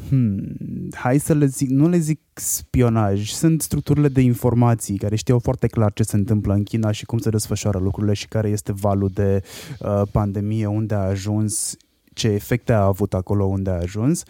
hmm, 0.09 0.55
hai 0.95 1.19
să 1.19 1.35
le 1.35 1.47
zic, 1.47 1.69
nu 1.69 1.89
le 1.89 1.99
zic 1.99 2.21
spionaj, 2.35 3.31
sunt 3.31 3.63
structurile 3.63 4.09
de 4.09 4.21
informații 4.21 4.99
care 4.99 5.17
știau 5.17 5.39
foarte 5.39 5.67
clar 5.67 5.93
ce 5.93 6.03
se 6.03 6.17
întâmplă 6.17 6.55
în 6.55 6.63
China 6.63 6.91
și 6.91 7.05
cum 7.05 7.19
se 7.19 7.31
desfășoară 7.31 7.79
lucrurile 7.79 8.13
și 8.13 8.29
care 8.29 8.49
este 8.49 8.73
valul 8.73 9.11
de 9.15 9.43
uh, 9.81 10.03
pandemie, 10.13 10.67
unde 10.67 10.95
a 10.95 10.99
ajuns 10.99 11.77
ce 12.19 12.29
efecte 12.29 12.73
a 12.73 12.85
avut 12.85 13.15
acolo 13.15 13.45
unde 13.45 13.71
a 13.71 13.79
ajuns. 13.81 14.23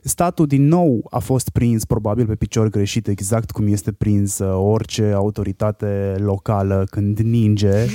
Statul 0.00 0.46
din 0.46 0.66
nou 0.66 1.06
a 1.10 1.18
fost 1.18 1.48
prins 1.48 1.84
probabil 1.84 2.26
pe 2.26 2.34
picior 2.34 2.68
greșit, 2.68 3.06
exact 3.06 3.50
cum 3.50 3.66
este 3.66 3.92
prins 3.92 4.38
orice 4.54 5.12
autoritate 5.14 6.14
locală 6.18 6.86
când 6.90 7.18
ninge. 7.18 7.86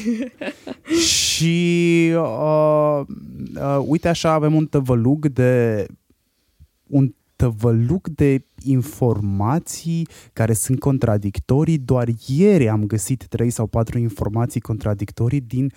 și 1.08 2.12
uh, 2.16 3.02
uh, 3.56 3.84
uite 3.86 4.08
așa 4.08 4.32
avem 4.32 4.56
un 4.56 4.66
tăvălug 4.66 5.28
de 5.28 5.86
un 6.88 7.14
tăvălug 7.36 8.08
de 8.08 8.46
informații 8.64 10.08
care 10.34 10.54
sunt 10.54 10.80
contradictorii. 10.80 11.78
Doar 11.78 12.08
ieri 12.28 12.70
am 12.70 12.86
găsit 12.86 13.26
trei 13.28 13.50
sau 13.50 13.68
patru 13.68 13.98
informații 13.98 14.60
contradictorii 14.60 15.42
din 15.42 15.72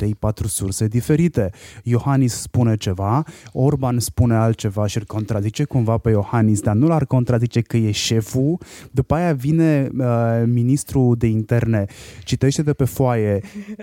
3-4 0.00 0.08
surse 0.46 0.86
diferite. 0.86 1.50
Iohannis 1.82 2.34
spune 2.34 2.76
ceva, 2.76 3.24
Orban 3.52 3.98
spune 3.98 4.34
altceva 4.34 4.86
și 4.86 4.96
îl 4.96 5.04
contradice 5.04 5.64
cumva 5.64 5.98
pe 5.98 6.10
Iohannis, 6.10 6.60
dar 6.60 6.74
nu 6.74 6.86
l-ar 6.86 7.04
contradice 7.04 7.60
că 7.60 7.76
e 7.76 7.90
șeful. 7.90 8.58
După 8.90 9.14
aia 9.14 9.32
vine 9.32 9.88
uh, 9.98 10.06
ministrul 10.46 11.16
de 11.16 11.26
interne, 11.26 11.84
citește 12.24 12.62
de 12.62 12.72
pe 12.72 12.84
foaie 12.84 13.40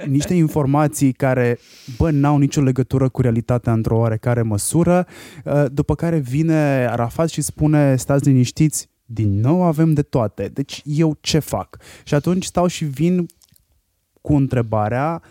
niște 0.07 0.34
informații 0.45 1.12
care, 1.12 1.60
bă, 1.97 2.12
n-au 2.12 2.38
nicio 2.38 2.62
legătură 2.62 3.10
cu 3.10 3.22
realitatea 3.22 3.74
într-o 3.74 3.97
oarecare 3.97 4.41
măsură, 4.41 5.07
uh, 5.45 5.66
după 5.72 5.95
care 5.95 6.18
vine 6.18 6.88
Arafat 6.89 7.30
și 7.30 7.41
spune, 7.41 7.95
stați 7.95 8.28
liniștiți, 8.28 8.49
din 9.06 9.39
nou 9.39 9.64
avem 9.64 9.93
de 9.93 10.02
toate, 10.02 10.47
deci 10.47 10.82
eu 10.86 11.18
ce 11.22 11.39
fac? 11.39 11.78
Și 12.04 12.14
atunci 12.14 12.45
stau 12.45 12.68
și 12.68 12.86
vin 12.86 13.26
cu 14.22 14.34
întrebarea 14.34 15.22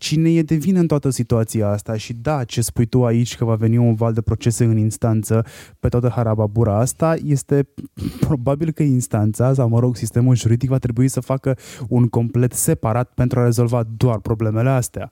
cine 0.00 0.30
e 0.30 0.42
de 0.42 0.54
vină 0.54 0.78
în 0.78 0.86
toată 0.86 1.10
situația 1.10 1.68
asta 1.68 1.96
și 1.96 2.12
da, 2.12 2.44
ce 2.44 2.60
spui 2.60 2.86
tu 2.86 3.04
aici 3.04 3.36
că 3.36 3.44
va 3.44 3.54
veni 3.54 3.76
un 3.76 3.94
val 3.94 4.12
de 4.12 4.20
procese 4.20 4.64
în 4.64 4.76
instanță 4.76 5.44
pe 5.78 5.88
toată 5.88 6.08
harababura 6.08 6.78
asta, 6.78 7.16
este 7.24 7.68
probabil 8.26 8.70
că 8.70 8.82
instanța 8.82 9.54
sau, 9.54 9.68
mă 9.68 9.78
rog, 9.78 9.96
sistemul 9.96 10.36
juridic 10.36 10.68
va 10.68 10.78
trebui 10.78 11.08
să 11.08 11.20
facă 11.20 11.58
un 11.88 12.08
complet 12.08 12.52
separat 12.52 13.12
pentru 13.14 13.40
a 13.40 13.44
rezolva 13.44 13.82
doar 13.96 14.18
problemele 14.18 14.68
astea. 14.68 15.10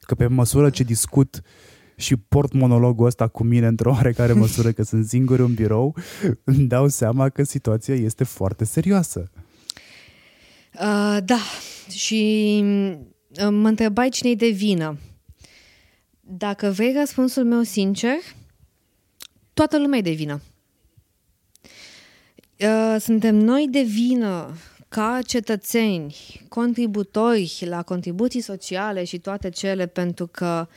Că 0.00 0.14
pe 0.14 0.26
măsură 0.26 0.70
ce 0.70 0.82
discut 0.82 1.42
și 1.96 2.16
port 2.16 2.52
monologul 2.52 3.06
ăsta 3.06 3.28
cu 3.28 3.44
mine 3.44 3.66
într-o 3.66 3.90
oarecare 3.90 4.32
măsură 4.44 4.72
că 4.72 4.82
sunt 4.82 5.06
singur 5.06 5.38
în 5.38 5.54
birou, 5.54 5.96
îmi 6.44 6.66
dau 6.66 6.88
seama 6.88 7.28
că 7.28 7.42
situația 7.42 7.94
este 7.94 8.24
foarte 8.24 8.64
serioasă. 8.64 9.30
Uh, 10.74 11.18
da, 11.24 11.38
și 11.90 12.60
uh, 12.64 13.48
mă 13.50 13.68
întrebai 13.68 14.08
cine-i 14.08 14.36
de 14.36 14.48
vină. 14.48 14.98
Dacă 16.20 16.70
vrei 16.70 16.92
răspunsul 16.92 17.44
meu 17.44 17.62
sincer, 17.62 18.16
toată 19.52 19.78
lumea 19.78 19.98
e 19.98 20.02
de 20.02 20.10
vină. 20.10 20.40
Uh, 22.60 22.96
suntem 23.00 23.34
noi 23.34 23.66
de 23.70 23.82
vină 23.82 24.54
ca 24.88 25.18
cetățeni, 25.26 26.16
contributori 26.48 27.64
la 27.66 27.82
contribuții 27.82 28.40
sociale 28.40 29.04
și 29.04 29.18
toate 29.18 29.50
cele 29.50 29.86
pentru 29.86 30.26
că 30.26 30.68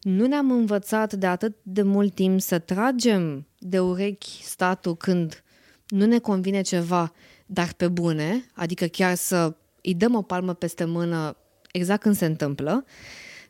nu 0.00 0.26
ne-am 0.26 0.50
învățat 0.50 1.12
de 1.12 1.26
atât 1.26 1.56
de 1.62 1.82
mult 1.82 2.14
timp 2.14 2.40
să 2.40 2.58
tragem 2.58 3.46
de 3.58 3.80
urechi 3.80 4.42
statul 4.42 4.96
când 4.96 5.42
nu 5.88 6.06
ne 6.06 6.18
convine 6.18 6.60
ceva, 6.60 7.12
dar 7.46 7.72
pe 7.72 7.88
bune, 7.88 8.44
adică 8.54 8.86
chiar 8.86 9.14
să 9.14 9.56
îi 9.82 9.94
dăm 9.94 10.14
o 10.14 10.22
palmă 10.22 10.54
peste 10.54 10.84
mână 10.84 11.36
exact 11.72 12.02
când 12.02 12.16
se 12.16 12.26
întâmplă, 12.26 12.84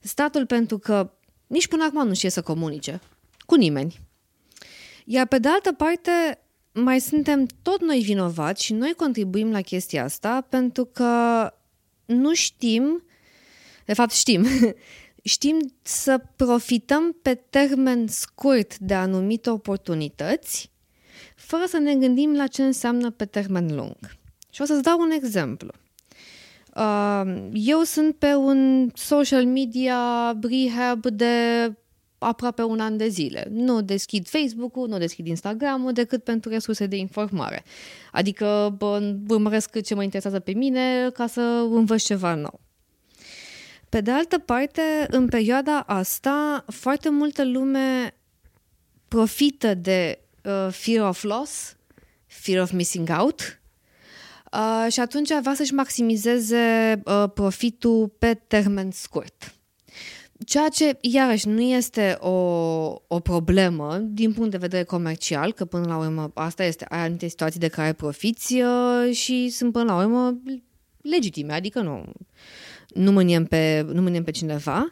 statul 0.01 0.46
pentru 0.46 0.78
că 0.78 1.11
nici 1.46 1.68
până 1.68 1.84
acum 1.84 2.07
nu 2.07 2.14
știe 2.14 2.30
să 2.30 2.42
comunice 2.42 3.01
cu 3.46 3.55
nimeni. 3.55 4.01
Iar 5.05 5.26
pe 5.26 5.38
de 5.38 5.49
altă 5.49 5.72
parte, 5.72 6.11
mai 6.72 7.01
suntem 7.01 7.46
tot 7.62 7.80
noi 7.80 7.99
vinovați 7.99 8.64
și 8.64 8.72
noi 8.72 8.92
contribuim 8.96 9.51
la 9.51 9.61
chestia 9.61 10.05
asta 10.05 10.40
pentru 10.40 10.84
că 10.84 11.12
nu 12.05 12.34
știm, 12.34 13.03
de 13.84 13.94
fapt 13.94 14.12
știm, 14.12 14.46
știm 15.28 15.56
să 15.82 16.20
profităm 16.36 17.16
pe 17.22 17.34
termen 17.34 18.06
scurt 18.06 18.78
de 18.78 18.94
anumite 18.94 19.50
oportunități 19.50 20.70
fără 21.34 21.62
să 21.66 21.78
ne 21.78 21.94
gândim 21.94 22.34
la 22.34 22.46
ce 22.46 22.62
înseamnă 22.62 23.10
pe 23.10 23.24
termen 23.24 23.74
lung. 23.74 23.96
Și 24.50 24.62
o 24.62 24.64
să-ți 24.64 24.82
dau 24.82 25.00
un 25.00 25.10
exemplu. 25.10 25.70
Uh, 26.76 27.48
eu 27.52 27.82
sunt 27.82 28.16
pe 28.16 28.34
un 28.34 28.90
social 28.94 29.46
media 29.46 29.98
rehab 30.42 31.06
de 31.06 31.34
aproape 32.18 32.62
un 32.62 32.80
an 32.80 32.96
de 32.96 33.08
zile. 33.08 33.48
Nu 33.50 33.82
deschid 33.82 34.28
Facebook-ul, 34.28 34.88
nu 34.88 34.98
deschid 34.98 35.26
Instagram-ul 35.26 35.92
decât 35.92 36.24
pentru 36.24 36.50
resurse 36.50 36.86
de 36.86 36.96
informare. 36.96 37.64
Adică 38.12 38.74
bă, 38.78 39.14
urmăresc 39.28 39.80
ce 39.80 39.94
mă 39.94 40.02
interesează 40.02 40.40
pe 40.40 40.52
mine 40.52 41.10
ca 41.12 41.26
să 41.26 41.40
învăț 41.70 42.04
ceva 42.04 42.34
nou. 42.34 42.60
Pe 43.89 44.01
de 44.01 44.11
altă 44.11 44.39
parte, 44.39 45.07
în 45.11 45.26
perioada 45.26 45.80
asta, 45.80 46.64
foarte 46.66 47.09
multă 47.11 47.45
lume 47.45 48.14
profită 49.09 49.74
de 49.74 50.18
uh, 50.45 50.68
fear 50.70 51.09
of 51.09 51.22
loss, 51.22 51.76
fear 52.26 52.62
of 52.62 52.70
missing 52.70 53.09
out, 53.18 53.61
uh, 54.53 54.93
și 54.93 55.01
atunci 55.01 55.28
vrea 55.41 55.55
să-și 55.55 55.74
maximizeze 55.74 57.01
uh, 57.05 57.24
profitul 57.34 58.09
pe 58.18 58.34
termen 58.34 58.91
scurt. 58.91 59.53
Ceea 60.45 60.68
ce, 60.68 60.99
iarăși, 61.01 61.49
nu 61.49 61.61
este 61.61 62.16
o, 62.20 62.30
o 63.07 63.20
problemă 63.22 63.97
din 63.99 64.32
punct 64.32 64.51
de 64.51 64.57
vedere 64.57 64.82
comercial, 64.82 65.53
că 65.53 65.64
până 65.64 65.86
la 65.86 65.97
urmă 65.97 66.30
asta 66.34 66.64
este, 66.64 66.86
ai 66.89 67.01
anumite 67.01 67.28
situații 67.28 67.61
de 67.61 67.68
care 67.68 67.93
profiți 67.93 68.55
uh, 68.55 69.14
și 69.14 69.49
sunt 69.49 69.72
până 69.72 69.84
la 69.84 69.97
urmă 70.03 70.39
legitime, 71.03 71.53
adică 71.53 71.80
nu, 71.80 72.05
nu 72.95 73.12
mâniem 73.12 73.45
pe, 73.45 73.86
nu 73.93 74.03
mâniem 74.03 74.24
pe 74.24 74.30
cineva. 74.30 74.91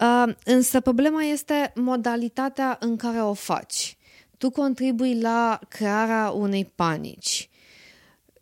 Uh, 0.00 0.32
însă 0.44 0.80
problema 0.80 1.22
este 1.22 1.72
modalitatea 1.74 2.76
în 2.80 2.96
care 2.96 3.20
o 3.20 3.32
faci. 3.32 3.96
Tu 4.38 4.50
contribui 4.50 5.20
la 5.20 5.58
crearea 5.68 6.30
unei 6.30 6.72
panici 6.74 7.48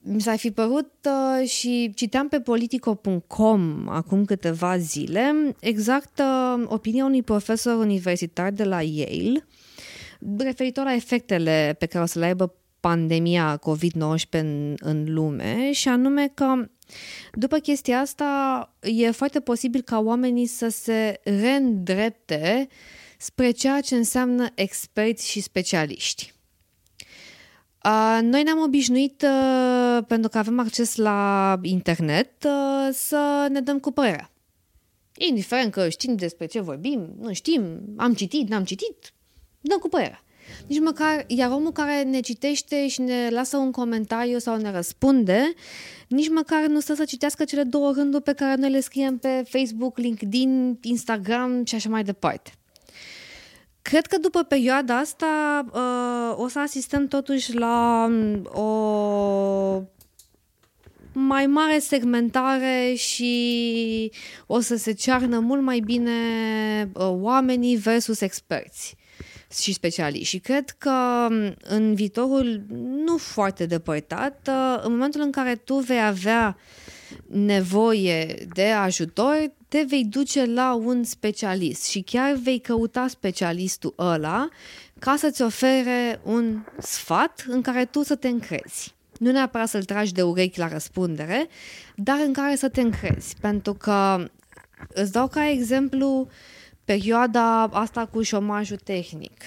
mi 0.05 0.21
s-a 0.21 0.37
fi 0.37 0.51
părut 0.51 0.93
uh, 1.05 1.49
și 1.49 1.93
citeam 1.95 2.29
pe 2.29 2.41
politico.com 2.41 3.89
acum 3.89 4.25
câteva 4.25 4.79
zile 4.79 5.55
exact 5.61 6.19
uh, 6.19 6.65
opinia 6.67 7.05
unui 7.05 7.23
profesor 7.23 7.77
universitar 7.79 8.51
de 8.51 8.65
la 8.65 8.83
Yale 8.83 9.45
referitor 10.39 10.85
la 10.85 10.95
efectele 10.95 11.77
pe 11.79 11.87
care 11.87 12.05
o 12.05 12.07
să 12.07 12.19
le 12.19 12.25
aibă 12.25 12.55
pandemia 12.83 13.59
COVID-19 13.59 14.29
în, 14.31 14.75
în 14.79 15.05
lume 15.15 15.73
și 15.73 15.89
anume 15.89 16.29
că 16.35 16.69
după 17.33 17.59
chestia 17.59 17.99
asta 17.99 18.73
e 18.81 19.11
foarte 19.11 19.41
posibil 19.41 19.81
ca 19.81 19.99
oamenii 19.99 20.47
să 20.47 20.69
se 20.69 21.21
reîndrepte 21.25 22.69
spre 23.19 23.51
ceea 23.51 23.81
ce 23.81 23.95
înseamnă 23.95 24.47
experți 24.55 25.31
și 25.31 25.41
specialiști. 25.41 26.35
Uh, 27.85 28.19
noi 28.23 28.43
ne-am 28.43 28.59
obișnuit, 28.59 29.23
uh, 29.23 30.05
pentru 30.07 30.31
că 30.31 30.39
avem 30.39 30.59
acces 30.59 30.97
la 30.97 31.59
internet, 31.63 32.45
uh, 32.45 32.89
să 32.93 33.47
ne 33.51 33.61
dăm 33.61 33.79
cu 33.79 33.91
părerea. 33.91 34.31
Indiferent 35.17 35.73
că 35.73 35.89
știm 35.89 36.15
despre 36.15 36.47
ce 36.47 36.61
vorbim, 36.61 37.15
nu 37.19 37.33
știm, 37.33 37.81
am 37.97 38.15
citit, 38.15 38.49
n-am 38.49 38.65
citit, 38.65 39.13
dăm 39.61 39.79
cu 39.79 39.89
părerea. 39.89 40.25
Nici 40.67 40.81
măcar, 40.81 41.25
iar 41.27 41.51
omul 41.51 41.73
care 41.73 42.03
ne 42.03 42.21
citește 42.21 42.89
și 42.89 43.01
ne 43.01 43.29
lasă 43.31 43.57
un 43.57 43.71
comentariu 43.71 44.39
sau 44.39 44.57
ne 44.57 44.71
răspunde, 44.71 45.53
nici 46.09 46.29
măcar 46.29 46.67
nu 46.67 46.81
stă 46.81 46.95
să 46.95 47.05
citească 47.05 47.45
cele 47.45 47.63
două 47.63 47.93
rânduri 47.93 48.23
pe 48.23 48.33
care 48.33 48.55
noi 48.55 48.71
le 48.71 48.81
scriem 48.81 49.19
pe 49.19 49.45
Facebook, 49.49 49.99
LinkedIn, 49.99 50.79
Instagram 50.83 51.65
și 51.65 51.75
așa 51.75 51.89
mai 51.89 52.03
departe. 52.03 52.51
Cred 53.83 54.07
că 54.07 54.19
după 54.19 54.43
perioada 54.43 54.99
asta 54.99 55.65
uh, 55.73 56.45
o 56.45 56.49
să 56.49 56.59
asistăm 56.59 57.09
totuși 57.09 57.55
la 57.55 58.07
um, 58.09 58.45
o 58.45 59.83
mai 61.13 61.47
mare 61.47 61.79
segmentare 61.79 62.95
și 62.97 64.13
o 64.47 64.61
să 64.61 64.77
se 64.77 64.93
cearnă 64.93 65.39
mult 65.39 65.63
mai 65.63 65.81
bine 65.81 66.11
uh, 66.93 67.09
oamenii 67.21 67.77
versus 67.77 68.21
experți 68.21 68.97
și 69.61 69.73
specialiști. 69.73 70.29
Și 70.29 70.39
cred 70.39 70.71
că 70.79 71.27
um, 71.31 71.55
în 71.63 71.95
viitorul 71.95 72.63
nu 73.05 73.17
foarte 73.17 73.67
depărtat, 73.67 74.49
uh, 74.49 74.81
în 74.85 74.93
momentul 74.93 75.21
în 75.21 75.31
care 75.31 75.55
tu 75.55 75.75
vei 75.75 76.05
avea 76.05 76.57
nevoie 77.27 78.47
de 78.55 78.65
ajutor, 78.71 79.53
te 79.69 79.85
vei 79.89 80.05
duce 80.05 80.45
la 80.45 80.75
un 80.75 81.05
specialist 81.05 81.85
și 81.85 82.01
chiar 82.01 82.33
vei 82.43 82.59
căuta 82.59 83.07
specialistul 83.09 83.95
ăla 83.99 84.49
ca 84.99 85.17
să-ți 85.17 85.43
ofere 85.43 86.21
un 86.25 86.65
sfat 86.79 87.45
în 87.49 87.61
care 87.61 87.85
tu 87.85 88.03
să 88.03 88.15
te 88.15 88.29
încrezi. 88.29 88.95
Nu 89.19 89.31
neapărat 89.31 89.69
să-l 89.69 89.85
tragi 89.85 90.13
de 90.13 90.23
urechi 90.23 90.59
la 90.59 90.69
răspundere, 90.69 91.49
dar 91.97 92.19
în 92.27 92.33
care 92.33 92.57
să 92.57 92.69
te 92.69 92.81
încrezi. 92.81 93.37
Pentru 93.41 93.75
că 93.75 94.27
îți 94.89 95.13
dau 95.13 95.29
ca 95.29 95.49
exemplu 95.49 96.29
perioada 96.85 97.63
asta 97.63 98.07
cu 98.07 98.23
șomajul 98.23 98.77
tehnic. 98.77 99.43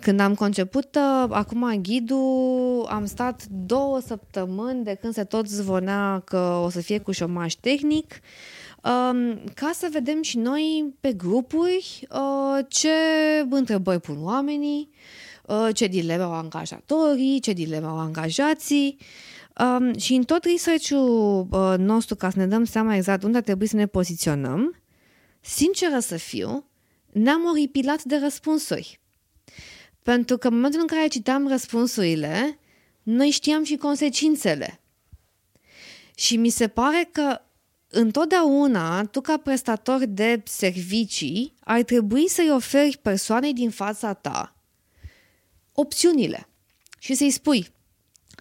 Când 0.00 0.20
am 0.20 0.34
conceput 0.34 0.94
uh, 0.94 1.28
acum 1.30 1.80
ghidul, 1.82 2.86
am 2.88 3.06
stat 3.06 3.46
două 3.46 4.00
săptămâni 4.06 4.84
de 4.84 4.98
când 5.00 5.12
se 5.12 5.24
tot 5.24 5.48
zvonea 5.48 6.22
că 6.24 6.60
o 6.64 6.68
să 6.68 6.80
fie 6.80 6.98
cu 6.98 7.12
șomaj 7.12 7.54
tehnic, 7.54 8.20
um, 8.82 9.40
ca 9.54 9.70
să 9.74 9.88
vedem 9.92 10.22
și 10.22 10.38
noi 10.38 10.94
pe 11.00 11.12
grupuri 11.12 12.06
uh, 12.10 12.64
ce 12.68 12.88
întrebări 13.50 14.00
pun 14.00 14.16
oamenii, 14.20 14.90
uh, 15.46 15.68
ce 15.74 15.86
dileme 15.86 16.22
au 16.22 16.32
angajatorii, 16.32 17.40
ce 17.40 17.52
dileme 17.52 17.86
au 17.86 17.98
angajații. 17.98 18.98
Um, 19.60 19.98
și 19.98 20.14
în 20.14 20.22
tot 20.22 20.44
research-ul 20.44 21.46
nostru, 21.78 22.14
ca 22.14 22.30
să 22.30 22.38
ne 22.38 22.46
dăm 22.46 22.64
seama 22.64 22.96
exact 22.96 23.22
unde 23.22 23.40
trebuie 23.40 23.68
să 23.68 23.76
ne 23.76 23.86
poziționăm, 23.86 24.74
sinceră 25.40 25.98
să 25.98 26.16
fiu, 26.16 26.64
ne-am 27.12 27.44
oripilat 27.44 28.02
de 28.02 28.16
răspunsuri. 28.16 29.00
Pentru 30.02 30.38
că 30.38 30.48
în 30.48 30.54
momentul 30.54 30.80
în 30.80 30.86
care 30.86 31.06
citam 31.06 31.48
răspunsurile, 31.48 32.58
noi 33.02 33.30
știam 33.30 33.64
și 33.64 33.76
consecințele. 33.76 34.80
Și 36.14 36.36
mi 36.36 36.48
se 36.48 36.68
pare 36.68 37.08
că 37.12 37.40
întotdeauna, 37.88 39.04
tu 39.04 39.20
ca 39.20 39.36
prestator 39.36 40.04
de 40.04 40.42
servicii, 40.44 41.54
ar 41.60 41.82
trebui 41.82 42.28
să-i 42.28 42.50
oferi 42.50 42.98
persoanei 43.02 43.52
din 43.52 43.70
fața 43.70 44.12
ta 44.12 44.54
opțiunile 45.72 46.48
și 46.98 47.14
să-i 47.14 47.30
spui, 47.30 47.68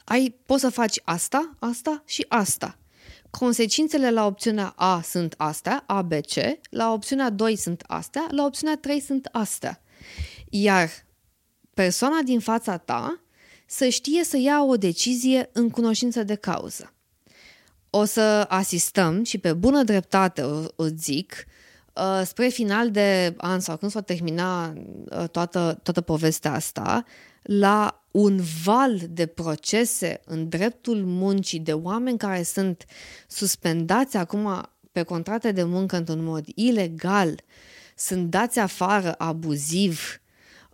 ai, 0.03 0.35
poți 0.45 0.61
să 0.61 0.69
faci 0.69 0.99
asta, 1.03 1.55
asta 1.59 2.03
și 2.05 2.25
asta. 2.27 2.77
Consecințele 3.29 4.11
la 4.11 4.25
opțiunea 4.25 4.73
A 4.75 5.01
sunt 5.01 5.33
astea, 5.37 5.83
A, 5.87 6.01
B, 6.01 6.13
C, 6.13 6.33
la 6.69 6.91
opțiunea 6.91 7.29
2 7.29 7.55
sunt 7.55 7.83
astea, 7.87 8.27
la 8.31 8.45
opțiunea 8.45 8.77
3 8.77 8.99
sunt 8.99 9.29
astea. 9.31 9.81
Iar 10.49 10.89
persoana 11.73 12.21
din 12.21 12.39
fața 12.39 12.77
ta 12.77 13.21
să 13.65 13.87
știe 13.87 14.23
să 14.23 14.37
ia 14.37 14.63
o 14.63 14.77
decizie 14.77 15.49
în 15.53 15.69
cunoștință 15.69 16.23
de 16.23 16.35
cauză. 16.35 16.93
O 17.89 18.05
să 18.05 18.45
asistăm 18.49 19.23
și 19.23 19.37
pe 19.37 19.53
bună 19.53 19.83
dreptate, 19.83 20.41
o, 20.41 20.63
o 20.75 20.85
zic, 20.85 21.45
uh, 21.93 22.21
spre 22.25 22.47
final 22.47 22.91
de 22.91 23.33
an 23.37 23.59
sau 23.59 23.77
când 23.77 23.91
s-o 23.91 24.01
termina 24.01 24.73
uh, 24.73 25.29
toată, 25.29 25.79
toată 25.83 26.01
povestea 26.01 26.53
asta, 26.53 27.03
la 27.41 27.98
un 28.11 28.39
val 28.63 28.99
de 29.09 29.25
procese 29.25 30.21
în 30.25 30.49
dreptul 30.49 31.05
muncii 31.05 31.59
de 31.59 31.73
oameni 31.73 32.17
care 32.17 32.43
sunt 32.43 32.85
suspendați 33.27 34.17
acum 34.17 34.69
pe 34.91 35.03
contracte 35.03 35.51
de 35.51 35.63
muncă 35.63 35.97
într-un 35.97 36.23
mod 36.23 36.45
ilegal, 36.55 37.43
sunt 37.95 38.29
dați 38.29 38.59
afară 38.59 39.13
abuziv 39.17 40.21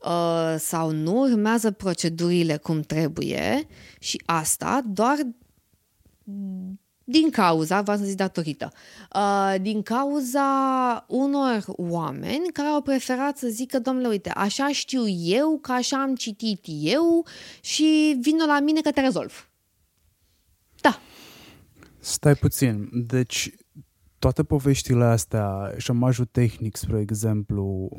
uh, 0.04 0.56
sau 0.58 0.92
nu 0.92 1.20
urmează 1.20 1.72
procedurile 1.72 2.58
cum 2.58 2.82
trebuie 2.82 3.68
și 4.00 4.22
asta 4.26 4.82
doar 4.86 5.18
din 7.08 7.30
cauza, 7.30 7.82
vreau 7.82 7.98
să 7.98 8.04
zic 8.04 8.16
datorită, 8.16 8.72
uh, 9.16 9.56
din 9.62 9.82
cauza 9.82 11.06
unor 11.08 11.64
oameni 11.68 12.52
care 12.54 12.68
au 12.68 12.82
preferat 12.82 13.38
să 13.38 13.48
zică, 13.48 13.80
domnule, 13.80 14.08
uite, 14.08 14.30
așa 14.30 14.70
știu 14.72 15.08
eu, 15.08 15.60
că 15.62 15.72
așa 15.72 16.02
am 16.02 16.16
citit 16.16 16.66
eu 16.68 17.26
și 17.62 18.18
vină 18.22 18.46
la 18.46 18.60
mine 18.60 18.82
că 18.82 18.92
te 18.92 19.02
rezolv. 19.02 19.50
Da. 20.82 21.00
Stai 22.00 22.36
puțin, 22.36 22.90
deci 22.92 23.50
toate 24.20 24.44
poveștile 24.44 25.04
astea, 25.04 25.74
șomajul 25.78 26.26
tehnic, 26.26 26.76
spre 26.76 27.00
exemplu, 27.00 27.90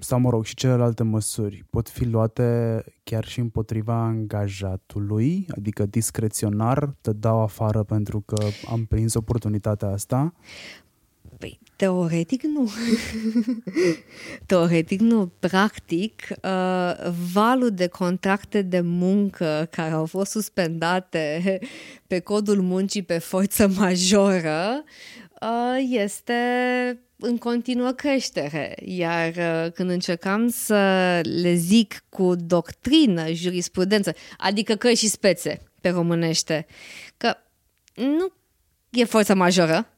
sau 0.00 0.18
mă 0.20 0.30
rog, 0.30 0.44
și 0.44 0.54
celelalte 0.54 1.02
măsuri 1.02 1.64
pot 1.70 1.88
fi 1.88 2.04
luate 2.04 2.84
chiar 3.02 3.24
și 3.24 3.40
împotriva 3.40 3.94
angajatului, 3.94 5.46
adică 5.56 5.86
discreționar, 5.86 6.94
te 7.00 7.12
dau 7.12 7.40
afară 7.40 7.82
pentru 7.82 8.20
că 8.20 8.36
am 8.70 8.84
prins 8.84 9.14
oportunitatea 9.14 9.88
asta? 9.88 10.32
Păi, 11.38 11.58
teoretic 11.76 12.42
nu. 12.42 12.70
teoretic 14.46 15.00
nu. 15.00 15.32
Practic, 15.38 16.22
uh, 16.42 17.10
valul 17.32 17.70
de 17.70 17.86
contracte 17.86 18.62
de 18.62 18.80
muncă 18.80 19.68
care 19.70 19.90
au 19.90 20.06
fost 20.06 20.30
suspendate 20.30 21.58
pe 22.06 22.20
codul 22.20 22.60
muncii 22.62 23.02
pe 23.02 23.18
forță 23.18 23.68
majoră 23.76 24.84
uh, 25.40 25.86
este 25.90 26.34
în 27.20 27.38
continuă 27.38 27.90
creștere, 27.90 28.74
iar 28.84 29.34
uh, 29.36 29.72
când 29.72 29.90
încercam 29.90 30.48
să 30.48 31.20
le 31.22 31.54
zic 31.54 32.04
cu 32.08 32.34
doctrină, 32.34 33.32
jurisprudență, 33.32 34.14
adică 34.36 34.74
că 34.74 34.92
și 34.92 35.08
spețe 35.08 35.60
pe 35.80 35.88
românește, 35.88 36.66
că 37.16 37.36
nu 37.94 38.32
e 38.90 39.04
forță 39.04 39.34
majoră 39.34 39.88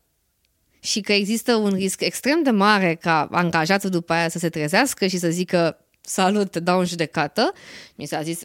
și 0.81 1.01
că 1.01 1.13
există 1.13 1.55
un 1.55 1.73
risc 1.73 2.01
extrem 2.01 2.43
de 2.43 2.51
mare 2.51 2.95
ca 2.95 3.29
angajatul 3.31 3.91
după 3.91 4.13
aia 4.13 4.29
să 4.29 4.39
se 4.39 4.49
trezească 4.49 5.07
și 5.07 5.19
să 5.19 5.29
zică 5.29 5.85
salut, 6.01 6.51
te 6.51 6.61
dau 6.61 6.79
în 6.79 6.85
judecată, 6.85 7.53
mi 7.95 8.07
s-a 8.07 8.23
zis, 8.23 8.41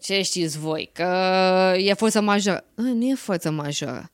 ce 0.00 0.22
știți 0.22 0.58
voi, 0.58 0.90
că 0.92 1.74
e 1.76 1.92
forță 1.92 2.20
majoră. 2.20 2.64
Nu 2.74 3.04
e 3.04 3.14
forță 3.14 3.50
majoră. 3.50 4.10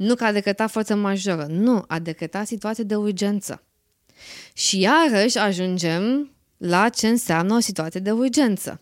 Nu 0.00 0.14
că 0.14 0.24
a 0.24 0.32
decretat 0.32 0.70
forță 0.70 0.94
majoră, 0.94 1.46
nu, 1.48 1.84
a 1.86 1.98
decretat 1.98 2.46
situație 2.46 2.84
de 2.84 2.94
urgență. 2.94 3.62
Și 4.52 4.80
iarăși 4.80 5.38
ajungem 5.38 6.30
la 6.56 6.88
ce 6.88 7.08
înseamnă 7.08 7.54
o 7.54 7.60
situație 7.60 8.00
de 8.00 8.10
urgență. 8.10 8.80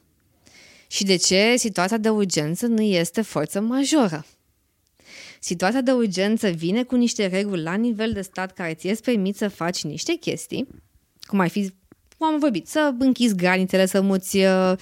Și 0.86 1.04
de 1.04 1.16
ce 1.16 1.54
situația 1.56 1.96
de 1.96 2.08
urgență 2.08 2.66
nu 2.66 2.80
este 2.80 3.22
forță 3.22 3.60
majoră. 3.60 4.26
Situația 5.40 5.80
de 5.80 5.92
urgență 5.92 6.48
vine 6.48 6.82
cu 6.82 6.96
niște 6.96 7.26
reguli 7.26 7.62
la 7.62 7.74
nivel 7.74 8.12
de 8.12 8.22
stat 8.22 8.52
care 8.52 8.74
ți-e 8.74 8.94
permit 9.04 9.36
să 9.36 9.48
faci 9.48 9.84
niște 9.84 10.12
chestii, 10.14 10.68
cum 11.26 11.40
ar 11.40 11.48
fi 11.48 11.74
cum 12.18 12.26
am 12.26 12.38
vorbit, 12.38 12.68
să 12.68 12.94
închizi 12.98 13.34
granițele, 13.34 13.86
să 13.86 14.00
muți 14.00 14.36
uh, 14.36 14.72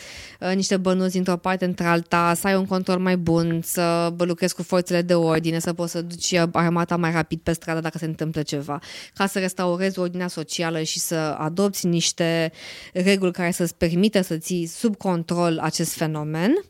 uh, 0.41 0.55
niște 0.55 0.77
bănuți 0.77 1.13
dintr-o 1.13 1.37
parte 1.37 1.65
într-alta, 1.65 2.35
să 2.35 2.47
ai 2.47 2.57
un 2.57 2.67
control 2.67 2.99
mai 2.99 3.17
bun, 3.17 3.61
să 3.65 4.13
lucrezi 4.19 4.55
cu 4.55 4.63
forțele 4.63 5.03
de 5.03 5.15
ordine, 5.15 5.59
să 5.59 5.73
poți 5.73 5.93
să 5.93 6.03
duci 6.03 6.35
armata 6.53 6.97
mai 6.97 7.13
rapid 7.13 7.41
pe 7.41 7.53
stradă 7.53 7.81
dacă 7.81 7.99
se 7.99 8.05
întâmplă 8.05 8.43
ceva, 8.43 8.79
ca 9.15 9.27
să 9.27 9.39
restaurezi 9.39 9.99
ordinea 9.99 10.29
socială 10.29 10.83
și 10.83 10.99
să 10.99 11.15
adopți 11.39 11.87
niște 11.87 12.53
reguli 12.93 13.33
care 13.33 13.51
să-ți 13.51 13.75
permite 13.75 14.23
să 14.23 14.37
ții 14.37 14.67
sub 14.67 14.97
control 14.97 15.59
acest 15.59 15.93
fenomen 15.93 16.65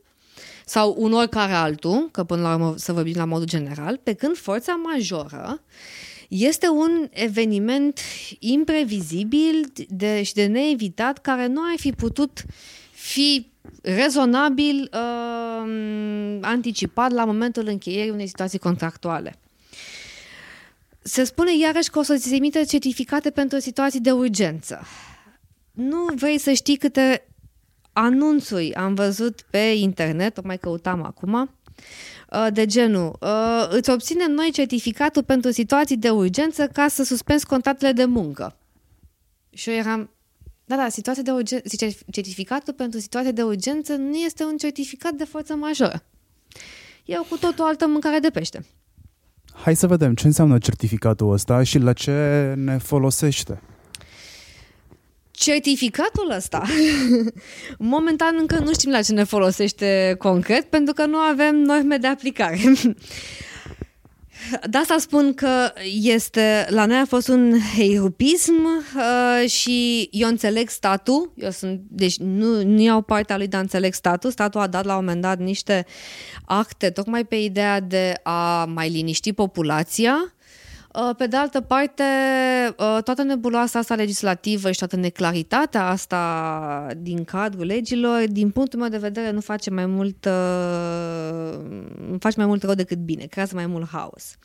sau 0.64 0.94
un 0.98 1.12
oricare 1.12 1.52
altul, 1.52 2.08
că 2.12 2.24
până 2.24 2.42
la 2.42 2.54
urmă 2.54 2.74
să 2.76 2.92
vorbim 2.92 3.14
la 3.16 3.24
modul 3.24 3.46
general, 3.46 4.00
pe 4.02 4.12
când 4.12 4.36
forța 4.36 4.74
majoră 4.74 5.60
este 6.28 6.68
un 6.68 7.08
eveniment 7.10 8.00
imprevizibil 8.38 9.72
de, 9.88 10.22
și 10.22 10.34
de 10.34 10.46
neevitat 10.46 11.18
care 11.18 11.46
nu 11.46 11.62
ai 11.62 11.76
fi 11.78 11.92
putut 11.92 12.44
fi 12.92 13.50
rezonabil 13.82 14.90
uh, 14.92 16.38
anticipat 16.40 17.10
la 17.10 17.24
momentul 17.24 17.66
încheierii 17.66 18.10
unei 18.10 18.26
situații 18.26 18.58
contractuale. 18.58 19.38
Se 21.02 21.24
spune 21.24 21.56
iarăși 21.56 21.90
că 21.90 21.98
o 21.98 22.02
să 22.02 22.16
ți 22.16 22.28
se 22.28 22.34
emite 22.34 22.64
certificate 22.64 23.30
pentru 23.30 23.58
situații 23.58 24.00
de 24.00 24.10
urgență. 24.10 24.86
Nu 25.72 26.06
vrei 26.14 26.38
să 26.38 26.52
știi 26.52 26.76
câte 26.76 27.26
anunțuri 27.92 28.74
am 28.74 28.94
văzut 28.94 29.42
pe 29.50 29.58
internet, 29.58 30.38
o 30.38 30.40
mai 30.44 30.58
căutam 30.58 31.02
acum, 31.02 31.50
Uh, 31.76 32.15
de 32.52 32.66
genul 32.66 33.16
uh, 33.20 33.66
îți 33.70 33.90
obținem 33.90 34.30
noi 34.30 34.50
certificatul 34.52 35.22
pentru 35.22 35.50
situații 35.50 35.96
de 35.96 36.10
urgență 36.10 36.66
ca 36.66 36.88
să 36.88 37.04
suspenzi 37.04 37.46
contractele 37.46 37.92
de 37.92 38.04
muncă. 38.04 38.56
Și 39.50 39.70
eu 39.70 39.76
eram, 39.76 40.10
da, 40.64 40.76
da, 40.76 40.88
situația 40.88 41.22
de 41.22 41.30
urgență, 41.30 41.76
certificatul 42.10 42.72
pentru 42.72 43.00
situații 43.00 43.32
de 43.32 43.42
urgență 43.42 43.94
nu 43.94 44.16
este 44.16 44.44
un 44.44 44.56
certificat 44.56 45.12
de 45.12 45.24
forță 45.24 45.54
majoră. 45.54 46.02
E 47.04 47.14
cu 47.28 47.36
tot 47.36 47.58
o 47.58 47.64
altă 47.64 47.86
mâncare 47.86 48.18
de 48.18 48.30
pește. 48.30 48.64
Hai 49.52 49.76
să 49.76 49.86
vedem 49.86 50.14
ce 50.14 50.26
înseamnă 50.26 50.58
certificatul 50.58 51.32
ăsta 51.32 51.62
și 51.62 51.78
la 51.78 51.92
ce 51.92 52.54
ne 52.56 52.78
folosește. 52.78 53.60
Certificatul 55.36 56.30
ăsta, 56.30 56.62
momentan 57.78 58.36
încă 58.38 58.58
nu 58.58 58.72
știm 58.72 58.90
la 58.90 59.02
ce 59.02 59.12
ne 59.12 59.24
folosește 59.24 60.14
concret, 60.18 60.64
pentru 60.64 60.94
că 60.94 61.06
nu 61.06 61.16
avem 61.16 61.56
norme 61.56 61.96
de 61.96 62.06
aplicare. 62.06 62.60
De 64.70 64.78
asta 64.78 64.96
spun 64.98 65.34
că 65.34 65.72
este, 66.02 66.66
la 66.68 66.86
noi 66.86 66.96
a 66.96 67.04
fost 67.04 67.28
un 67.28 67.54
heirupism 67.76 68.64
uh, 68.64 69.48
și 69.50 70.08
eu 70.12 70.28
înțeleg 70.28 70.68
statul, 70.68 71.32
eu 71.36 71.50
sunt, 71.50 71.80
deci 71.88 72.16
nu, 72.16 72.62
nu 72.62 72.80
iau 72.80 73.02
partea 73.02 73.36
lui 73.36 73.46
de 73.46 73.56
a 73.56 73.60
înțeleg 73.60 73.94
statul, 73.94 74.30
statul 74.30 74.60
a 74.60 74.66
dat 74.66 74.84
la 74.84 74.96
un 74.96 75.04
moment 75.04 75.22
dat 75.22 75.38
niște 75.38 75.86
acte 76.44 76.90
tocmai 76.90 77.24
pe 77.24 77.36
ideea 77.36 77.80
de 77.80 78.14
a 78.22 78.64
mai 78.64 78.88
liniști 78.88 79.32
populația, 79.32 80.16
Uh, 80.16 80.35
pe 81.16 81.26
de 81.26 81.36
altă 81.36 81.60
parte, 81.60 82.02
uh, 82.68 82.98
toată 83.04 83.22
nebuloasa 83.22 83.78
asta 83.78 83.94
legislativă 83.94 84.70
și 84.70 84.78
toată 84.78 84.96
neclaritatea 84.96 85.86
asta 85.86 86.86
din 86.96 87.24
cadrul 87.24 87.64
legilor, 87.64 88.24
din 88.28 88.50
punctul 88.50 88.78
meu 88.78 88.88
de 88.88 88.96
vedere, 88.98 89.30
nu 89.30 89.40
face 89.40 89.70
mai 89.70 89.86
mult, 89.86 90.24
uh, 90.24 91.58
nu 92.10 92.16
face 92.18 92.36
mai 92.36 92.46
mult 92.46 92.62
rău 92.62 92.74
decât 92.74 92.98
bine, 92.98 93.24
creează 93.24 93.54
mai 93.54 93.66
mult 93.66 93.88
haos. 93.88 94.38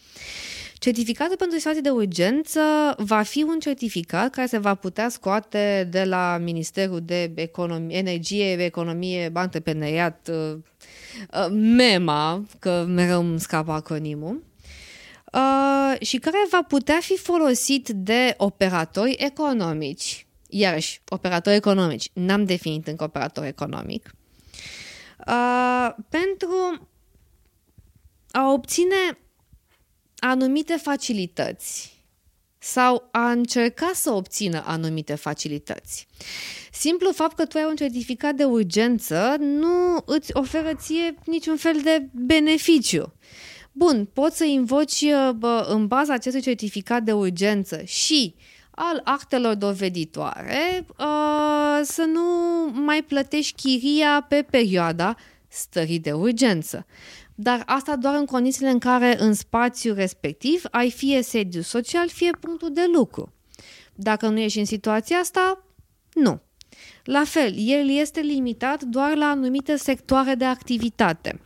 Certificatul 0.74 1.36
pentru 1.36 1.58
situații 1.58 1.82
de 1.82 1.90
urgență 1.90 2.60
va 2.98 3.22
fi 3.22 3.44
un 3.44 3.60
certificat 3.60 4.30
care 4.30 4.48
se 4.48 4.58
va 4.58 4.76
putea 4.76 5.10
scoate 5.10 5.88
de 5.92 6.04
la 6.04 6.38
Ministerul 6.44 7.00
de 7.04 7.32
Economie, 7.36 7.98
Energie, 7.98 8.64
Economie, 8.64 9.30
Antreprenoriat, 9.34 10.30
MEMA, 11.52 12.46
că 12.60 12.86
mereu 12.88 13.20
îmi 13.20 13.40
scapă 13.40 13.72
acronimul, 13.72 14.44
uh, 15.32 16.08
și 16.08 16.18
care 16.18 16.38
va 16.50 16.64
putea 16.64 17.00
fi 17.02 17.18
folosit 17.18 17.90
de 17.90 18.34
operatori 18.38 19.16
economici. 19.20 20.26
Iarăși, 20.48 21.02
operatori 21.10 21.56
economici. 21.56 22.10
N-am 22.14 22.46
definit 22.46 22.88
încă 22.88 23.04
operator 23.04 23.46
economic. 23.46 24.12
Uh, 25.28 25.90
pentru 26.10 26.90
a 28.32 28.52
obține 28.52 29.18
anumite 30.20 30.76
facilități 30.76 32.00
sau 32.58 33.08
a 33.12 33.32
încerca 33.32 33.92
să 33.94 34.12
obțină 34.12 34.64
anumite 34.66 35.16
facilități. 35.16 36.08
Simplu 36.72 37.12
fapt 37.12 37.36
că 37.36 37.46
tu 37.46 37.58
ai 37.58 37.66
un 37.70 37.76
certificat 37.76 38.36
de 38.36 38.44
urgență 38.44 39.36
nu 39.40 40.04
îți 40.06 40.32
oferă 40.34 40.74
ție 40.76 41.16
niciun 41.26 41.58
fel 41.58 41.82
de 41.84 42.08
beneficiu 42.12 43.14
Bun, 43.72 44.10
poți 44.14 44.38
să 44.38 44.44
invoci 44.44 45.06
bă, 45.36 45.68
în 45.70 45.88
baza 45.88 46.14
acestui 46.14 46.42
certificat 46.42 47.04
de 47.04 47.12
urgență 47.12 47.82
și 47.84 48.36
al 48.72 49.02
actelor 49.04 49.56
doveditoare 49.56 50.86
uh, 50.90 51.80
să 51.84 52.04
nu 52.04 52.22
mai 52.82 53.02
plătești 53.02 53.62
chiria 53.62 54.26
pe 54.30 54.46
perioada 54.50 55.16
stării 55.48 56.00
de 56.00 56.12
urgență. 56.12 56.86
Dar 57.36 57.64
asta 57.66 57.96
doar 57.96 58.16
în 58.16 58.26
condițiile 58.26 58.70
în 58.70 58.80
care 58.80 59.22
în 59.22 59.34
spațiul 59.34 59.96
respectiv 59.96 60.64
ai 60.72 60.92
fie 60.92 61.22
sediu 61.22 61.62
social, 61.62 62.10
fie 62.10 62.32
punctul 62.40 62.74
de 62.74 62.86
lucru. 62.94 63.34
Dacă 63.96 64.28
nu 64.28 64.40
ești 64.40 64.60
în 64.60 64.66
situația 64.66 65.18
asta, 65.18 65.66
nu. 66.14 66.42
La 67.04 67.24
fel, 67.26 67.54
el 67.58 67.90
este 67.90 68.20
limitat 68.20 68.84
doar 68.84 69.16
la 69.16 69.26
anumite 69.26 69.76
sectoare 69.76 70.36
de 70.36 70.46
activitate. 70.46 71.42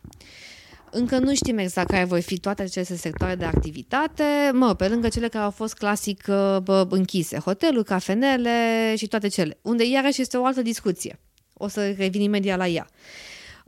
Încă 0.90 1.18
nu 1.18 1.34
știm 1.34 1.58
exact 1.58 1.90
care 1.90 2.04
vor 2.04 2.20
fi 2.20 2.38
toate 2.38 2.62
aceste 2.62 2.96
sectoare 2.96 3.34
de 3.34 3.44
activitate, 3.44 4.50
mă, 4.52 4.74
pe 4.74 4.88
lângă 4.88 5.08
cele 5.08 5.28
care 5.28 5.44
au 5.44 5.50
fost 5.50 5.74
clasic 5.74 6.24
bă, 6.62 6.86
închise, 6.90 7.38
hoteluri, 7.38 7.84
cafenele 7.84 8.94
și 8.96 9.06
toate 9.06 9.28
cele, 9.28 9.58
unde 9.62 9.84
iarăși 9.84 10.20
este 10.20 10.36
o 10.36 10.44
altă 10.44 10.62
discuție. 10.62 11.18
O 11.52 11.68
să 11.68 11.90
revin 11.90 12.20
imediat 12.20 12.58
la 12.58 12.66
ea. 12.66 12.86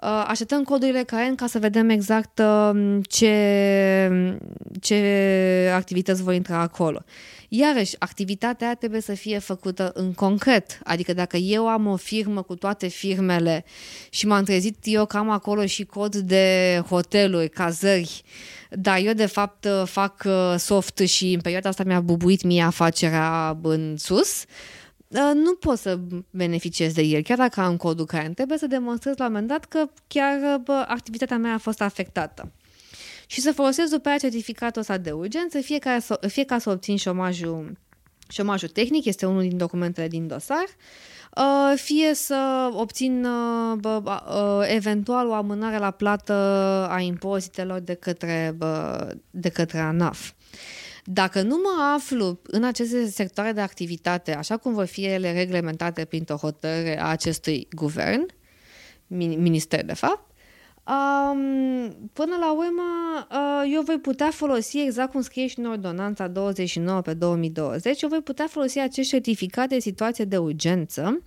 Uh, 0.02 0.24
așteptăm 0.26 0.62
codurile 0.62 1.02
CAEN 1.02 1.34
ca 1.34 1.46
să 1.46 1.58
vedem 1.58 1.88
exact 1.88 2.38
uh, 2.38 2.98
ce, 3.08 4.38
ce 4.80 5.70
activități 5.74 6.22
vor 6.22 6.34
intra 6.34 6.60
acolo. 6.60 7.02
Iarăși, 7.48 7.96
activitatea 7.98 8.74
trebuie 8.74 9.00
să 9.00 9.14
fie 9.14 9.38
făcută 9.38 9.90
în 9.94 10.12
concret. 10.12 10.78
Adică 10.84 11.12
dacă 11.12 11.36
eu 11.36 11.68
am 11.68 11.86
o 11.86 11.96
firmă 11.96 12.42
cu 12.42 12.54
toate 12.54 12.86
firmele 12.88 13.64
și 14.10 14.26
m-am 14.26 14.44
trezit 14.44 14.76
eu 14.82 15.06
că 15.06 15.16
am 15.16 15.30
acolo 15.30 15.66
și 15.66 15.84
cod 15.84 16.16
de 16.16 16.82
hoteluri, 16.88 17.48
cazări, 17.48 18.22
dar 18.70 18.98
eu 18.98 19.12
de 19.12 19.26
fapt 19.26 19.66
fac 19.84 20.22
uh, 20.26 20.54
soft 20.58 20.98
și 20.98 21.32
în 21.32 21.40
perioada 21.40 21.68
asta 21.68 21.84
mi-a 21.84 22.00
bubuit 22.00 22.42
mie 22.42 22.62
afacerea 22.62 23.58
în 23.62 23.96
sus, 23.96 24.42
uh, 24.42 24.77
nu 25.34 25.54
pot 25.54 25.78
să 25.78 25.98
beneficiez 26.30 26.92
de 26.92 27.02
el. 27.02 27.22
Chiar 27.22 27.38
dacă 27.38 27.60
am 27.60 27.76
codul 27.76 28.04
care 28.04 28.28
trebuie 28.28 28.58
să 28.58 28.66
demonstrez 28.66 29.16
la 29.16 29.26
un 29.26 29.32
moment 29.32 29.48
dat 29.48 29.64
că 29.64 29.86
chiar 30.06 30.58
bă, 30.58 30.84
activitatea 30.88 31.38
mea 31.38 31.54
a 31.54 31.58
fost 31.58 31.80
afectată 31.80 32.52
și 33.30 33.40
să 33.40 33.52
folosesc 33.52 33.90
după 33.92 34.08
aia 34.08 34.18
certificatul 34.18 34.80
ăsta 34.80 34.98
de 34.98 35.10
urgență, 35.10 35.60
fie 35.60 35.78
ca 35.78 35.98
să, 35.98 36.20
fie 36.28 36.44
ca 36.44 36.58
să 36.58 36.70
obțin 36.70 36.96
șomajul, 36.96 37.78
șomajul 38.28 38.68
tehnic, 38.68 39.04
este 39.04 39.26
unul 39.26 39.42
din 39.42 39.56
documentele 39.56 40.08
din 40.08 40.26
dosar, 40.26 40.64
uh, 41.36 41.78
fie 41.78 42.14
să 42.14 42.70
obțin 42.72 43.24
uh, 43.24 44.02
uh, 44.04 44.12
eventual 44.62 45.28
o 45.28 45.32
amânare 45.32 45.78
la 45.78 45.90
plată 45.90 46.32
a 46.90 47.00
impozitelor 47.00 47.78
de 47.78 47.94
către, 47.94 48.56
de 49.30 49.48
către 49.48 49.78
ANAF. 49.78 50.32
Dacă 51.10 51.42
nu 51.42 51.56
mă 51.56 51.92
aflu 51.94 52.40
în 52.42 52.64
aceste 52.64 53.06
sectoare 53.06 53.52
de 53.52 53.60
activitate, 53.60 54.34
așa 54.34 54.56
cum 54.56 54.74
vor 54.74 54.84
fi 54.84 55.04
ele 55.04 55.32
reglementate 55.32 56.04
printr-o 56.04 56.36
hotărâre 56.36 57.00
a 57.00 57.06
acestui 57.06 57.68
guvern, 57.70 58.26
minister 59.06 59.84
de 59.84 59.94
fapt, 59.94 60.26
Um, 60.88 62.10
până 62.12 62.36
la 62.40 62.52
urmă, 62.52 62.82
uh, 63.30 63.72
eu 63.72 63.82
voi 63.82 63.98
putea 63.98 64.30
folosi, 64.30 64.78
exact 64.78 65.10
cum 65.10 65.20
scrie 65.20 65.46
și 65.46 65.58
în 65.58 65.64
ordonanța 65.64 66.28
29 66.28 67.00
pe 67.00 67.14
2020, 67.14 68.02
eu 68.02 68.08
voi 68.08 68.20
putea 68.20 68.46
folosi 68.46 68.78
acest 68.78 69.08
certificat 69.08 69.68
de 69.68 69.78
situație 69.78 70.24
de 70.24 70.38
urgență 70.38 71.22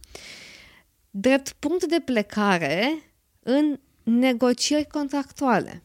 drept 1.12 1.52
punct 1.60 1.86
de 1.86 2.02
plecare 2.06 3.04
în 3.40 3.80
negocieri 4.04 4.88
contractuale. 4.88 5.84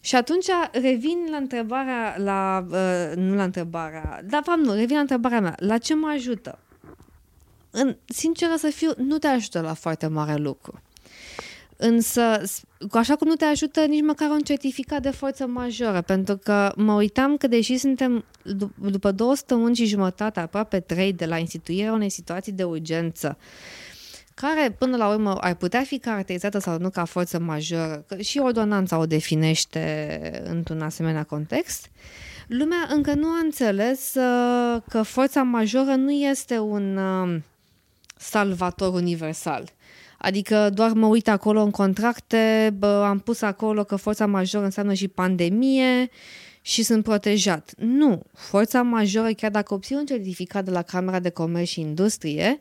Și 0.00 0.16
atunci 0.16 0.46
revin 0.72 1.26
la 1.30 1.36
întrebarea, 1.36 2.14
la, 2.18 2.66
uh, 2.70 3.16
nu 3.16 3.34
la 3.34 3.42
întrebarea, 3.42 4.20
dar 4.24 4.42
fapt 4.44 4.58
nu, 4.58 4.72
revin 4.72 4.94
la 4.94 5.00
întrebarea 5.00 5.40
mea, 5.40 5.54
la 5.58 5.78
ce 5.78 5.94
mă 5.94 6.08
ajută? 6.14 6.58
în, 7.70 7.96
sinceră 8.04 8.54
să 8.56 8.70
fiu, 8.70 8.90
nu 8.96 9.18
te 9.18 9.26
ajută 9.26 9.60
la 9.60 9.74
foarte 9.74 10.06
mare 10.06 10.36
lucru. 10.36 10.80
Însă, 11.76 12.42
așa 12.90 13.16
cum 13.16 13.28
nu 13.28 13.34
te 13.34 13.44
ajută 13.44 13.84
nici 13.84 14.02
măcar 14.02 14.30
un 14.30 14.40
certificat 14.40 15.02
de 15.02 15.10
forță 15.10 15.46
majoră, 15.46 16.00
pentru 16.00 16.36
că 16.36 16.72
mă 16.76 16.92
uitam 16.92 17.36
că 17.36 17.46
deși 17.46 17.76
suntem 17.76 18.24
după 18.74 19.12
două 19.12 19.34
săptămâni 19.34 19.74
și 19.74 19.84
jumătate, 19.86 20.40
aproape 20.40 20.80
trei, 20.80 21.12
de 21.12 21.26
la 21.26 21.38
instituirea 21.38 21.92
unei 21.92 22.10
situații 22.10 22.52
de 22.52 22.64
urgență, 22.64 23.36
care 24.40 24.70
până 24.78 24.96
la 24.96 25.08
urmă 25.08 25.34
ar 25.34 25.54
putea 25.54 25.82
fi 25.82 25.98
caracterizată 25.98 26.58
sau 26.58 26.78
nu 26.78 26.90
ca 26.90 27.04
forță 27.04 27.38
majoră, 27.38 28.04
că 28.08 28.16
și 28.20 28.38
ordonanța 28.38 28.98
o 28.98 29.06
definește 29.06 30.42
într-un 30.44 30.80
asemenea 30.80 31.22
context, 31.22 31.90
lumea 32.46 32.88
încă 32.94 33.14
nu 33.14 33.26
a 33.26 33.38
înțeles 33.42 34.14
uh, 34.14 34.82
că 34.88 35.02
forța 35.02 35.42
majoră 35.42 35.94
nu 35.94 36.10
este 36.10 36.58
un 36.58 36.96
uh, 36.96 37.40
salvator 38.16 38.94
universal. 38.94 39.64
Adică 40.18 40.70
doar 40.74 40.92
mă 40.92 41.06
uit 41.06 41.28
acolo 41.28 41.62
în 41.62 41.70
contracte, 41.70 42.74
bă, 42.78 43.04
am 43.08 43.18
pus 43.18 43.42
acolo 43.42 43.84
că 43.84 43.96
forța 43.96 44.26
majoră 44.26 44.64
înseamnă 44.64 44.92
și 44.92 45.08
pandemie 45.08 46.10
și 46.62 46.82
sunt 46.82 47.04
protejat. 47.04 47.72
Nu, 47.76 48.22
forța 48.34 48.82
majoră, 48.82 49.30
chiar 49.30 49.50
dacă 49.50 49.74
obții 49.74 49.96
un 49.96 50.06
certificat 50.06 50.64
de 50.64 50.70
la 50.70 50.82
Camera 50.82 51.18
de 51.18 51.30
Comerț 51.30 51.68
și 51.68 51.80
Industrie, 51.80 52.60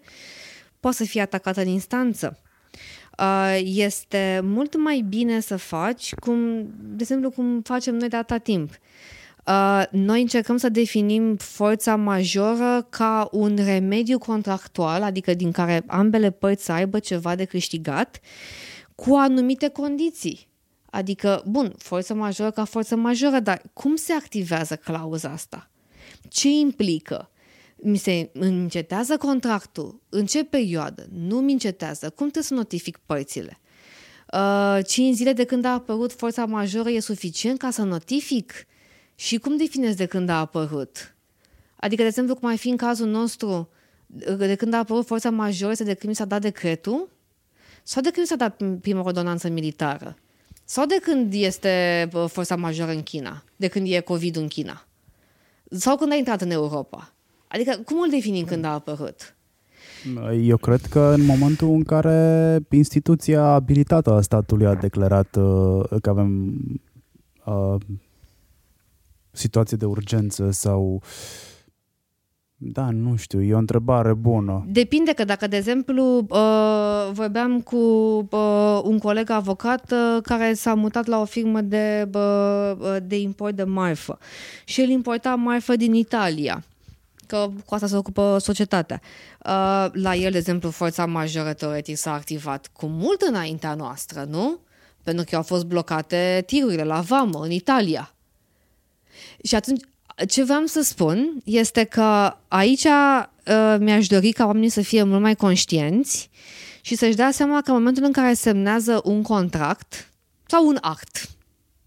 poate 0.79 0.97
să 0.97 1.03
fie 1.03 1.21
atacată 1.21 1.61
în 1.61 1.67
instanță. 1.67 2.39
Uh, 3.19 3.59
este 3.63 4.39
mult 4.43 4.77
mai 4.77 5.05
bine 5.09 5.39
să 5.39 5.57
faci, 5.57 6.15
cum, 6.15 6.67
de 6.79 6.97
exemplu, 6.99 7.29
cum 7.29 7.61
facem 7.61 7.95
noi 7.95 8.09
de 8.09 8.15
atâta 8.15 8.37
timp. 8.37 8.71
Uh, 9.45 9.83
noi 9.91 10.21
încercăm 10.21 10.57
să 10.57 10.69
definim 10.69 11.35
forța 11.35 11.95
majoră 11.95 12.87
ca 12.89 13.29
un 13.31 13.55
remediu 13.55 14.17
contractual, 14.17 15.03
adică 15.03 15.33
din 15.33 15.51
care 15.51 15.83
ambele 15.87 16.31
părți 16.31 16.65
să 16.65 16.71
aibă 16.71 16.99
ceva 16.99 17.35
de 17.35 17.45
câștigat, 17.45 18.19
cu 18.95 19.15
anumite 19.15 19.67
condiții. 19.67 20.47
Adică, 20.89 21.43
bun, 21.45 21.73
forță 21.77 22.13
majoră 22.13 22.51
ca 22.51 22.63
forță 22.63 22.95
majoră, 22.95 23.39
dar 23.39 23.61
cum 23.73 23.95
se 23.95 24.13
activează 24.13 24.75
clauza 24.75 25.29
asta? 25.29 25.69
Ce 26.29 26.49
implică? 26.49 27.29
Mi 27.81 27.97
se 27.97 28.29
încetează 28.33 29.17
contractul? 29.17 30.01
În 30.09 30.25
ce 30.25 30.43
perioadă? 30.43 31.07
Nu 31.11 31.39
mi 31.39 31.51
încetează? 31.51 32.05
Cum 32.09 32.29
trebuie 32.29 32.43
să 32.43 32.53
notific 32.53 32.99
părțile? 33.05 33.59
Uh, 34.33 34.79
5 34.87 35.15
zile 35.15 35.33
de 35.33 35.43
când 35.43 35.65
a 35.65 35.73
apărut 35.73 36.13
forța 36.13 36.45
majoră 36.45 36.89
e 36.89 36.99
suficient 36.99 37.59
ca 37.59 37.69
să 37.69 37.83
notific? 37.83 38.53
Și 39.15 39.37
cum 39.37 39.57
definezi 39.57 39.97
de 39.97 40.05
când 40.05 40.29
a 40.29 40.39
apărut? 40.39 41.15
Adică, 41.75 42.01
de 42.01 42.07
exemplu, 42.07 42.35
cum 42.35 42.49
ar 42.49 42.55
fi 42.55 42.69
în 42.69 42.77
cazul 42.77 43.07
nostru, 43.07 43.69
de 44.37 44.55
când 44.55 44.73
a 44.73 44.77
apărut 44.77 45.05
forța 45.05 45.29
majoră, 45.29 45.73
de 45.73 45.93
când 45.93 46.03
mi 46.03 46.15
s-a 46.15 46.25
dat 46.25 46.41
decretul? 46.41 47.09
Sau 47.83 48.01
de 48.01 48.09
când 48.09 48.29
mi 48.29 48.37
s-a 48.37 48.47
dat 48.47 48.79
prima 48.81 49.03
ordonanță 49.03 49.49
militară? 49.49 50.17
Sau 50.63 50.85
de 50.85 50.99
când 51.01 51.33
este 51.33 52.07
forța 52.27 52.55
majoră 52.55 52.91
în 52.91 53.03
China? 53.03 53.43
De 53.55 53.67
când 53.67 53.87
e 53.91 53.99
COVID 53.99 54.35
în 54.35 54.47
China? 54.47 54.87
Sau 55.71 55.97
când 55.97 56.11
a 56.11 56.15
intrat 56.15 56.41
în 56.41 56.51
Europa? 56.51 57.13
Adică, 57.49 57.81
cum 57.85 58.01
îl 58.01 58.09
definim 58.09 58.45
când 58.45 58.65
a 58.65 58.73
apărut? 58.73 59.35
Eu 60.41 60.57
cred 60.57 60.81
că 60.81 61.13
în 61.17 61.25
momentul 61.25 61.69
în 61.69 61.83
care 61.83 62.59
instituția 62.69 63.43
abilitată 63.43 64.11
a 64.11 64.21
statului 64.21 64.65
a 64.65 64.75
declarat 64.75 65.35
uh, 65.35 65.83
că 66.01 66.09
avem 66.09 66.53
uh, 67.45 67.75
situație 69.31 69.77
de 69.77 69.85
urgență 69.85 70.51
sau... 70.51 71.01
Da, 72.61 72.89
nu 72.89 73.15
știu, 73.15 73.41
e 73.41 73.53
o 73.53 73.57
întrebare 73.57 74.13
bună. 74.13 74.65
Depinde 74.67 75.13
că 75.13 75.23
dacă, 75.23 75.47
de 75.47 75.55
exemplu, 75.55 76.17
uh, 76.29 77.09
vorbeam 77.11 77.61
cu 77.61 77.77
uh, 78.31 78.81
un 78.83 78.97
coleg 78.97 79.29
avocat 79.29 79.91
uh, 79.91 80.21
care 80.21 80.53
s-a 80.53 80.73
mutat 80.73 81.05
la 81.05 81.21
o 81.21 81.25
firmă 81.25 81.61
de, 81.61 82.09
de 83.03 83.19
import 83.19 83.55
de 83.55 83.63
marfă 83.63 84.17
și 84.65 84.81
el 84.81 84.89
importa 84.89 85.35
marfă 85.35 85.75
din 85.75 85.93
Italia 85.93 86.63
că 87.29 87.49
cu 87.65 87.73
asta 87.73 87.87
se 87.87 87.95
ocupă 87.95 88.37
societatea. 88.41 89.01
La 89.91 90.15
el, 90.15 90.31
de 90.31 90.37
exemplu, 90.37 90.69
forța 90.69 91.05
majoră 91.05 91.53
teoretic 91.53 91.97
s-a 91.97 92.13
activat 92.13 92.69
cu 92.73 92.85
mult 92.85 93.21
înaintea 93.21 93.73
noastră, 93.73 94.23
nu? 94.29 94.59
Pentru 95.03 95.25
că 95.29 95.35
au 95.35 95.43
fost 95.43 95.65
blocate 95.65 96.43
tirurile 96.45 96.83
la 96.83 96.99
vamă 97.01 97.39
în 97.43 97.51
Italia. 97.51 98.13
Și 99.43 99.55
atunci, 99.55 99.81
ce 100.27 100.43
vreau 100.43 100.65
să 100.65 100.81
spun 100.81 101.41
este 101.43 101.83
că 101.83 102.35
aici 102.47 102.83
uh, 102.83 103.75
mi-aș 103.79 104.07
dori 104.07 104.31
ca 104.31 104.45
oamenii 104.45 104.69
să 104.69 104.81
fie 104.81 105.03
mult 105.03 105.21
mai 105.21 105.35
conștienți 105.35 106.29
și 106.81 106.95
să-și 106.95 107.15
dea 107.15 107.31
seama 107.31 107.61
că 107.61 107.69
în 107.71 107.77
momentul 107.77 108.03
în 108.03 108.11
care 108.11 108.33
semnează 108.33 109.01
un 109.03 109.21
contract 109.21 110.11
sau 110.45 110.67
un 110.67 110.77
act, 110.81 111.29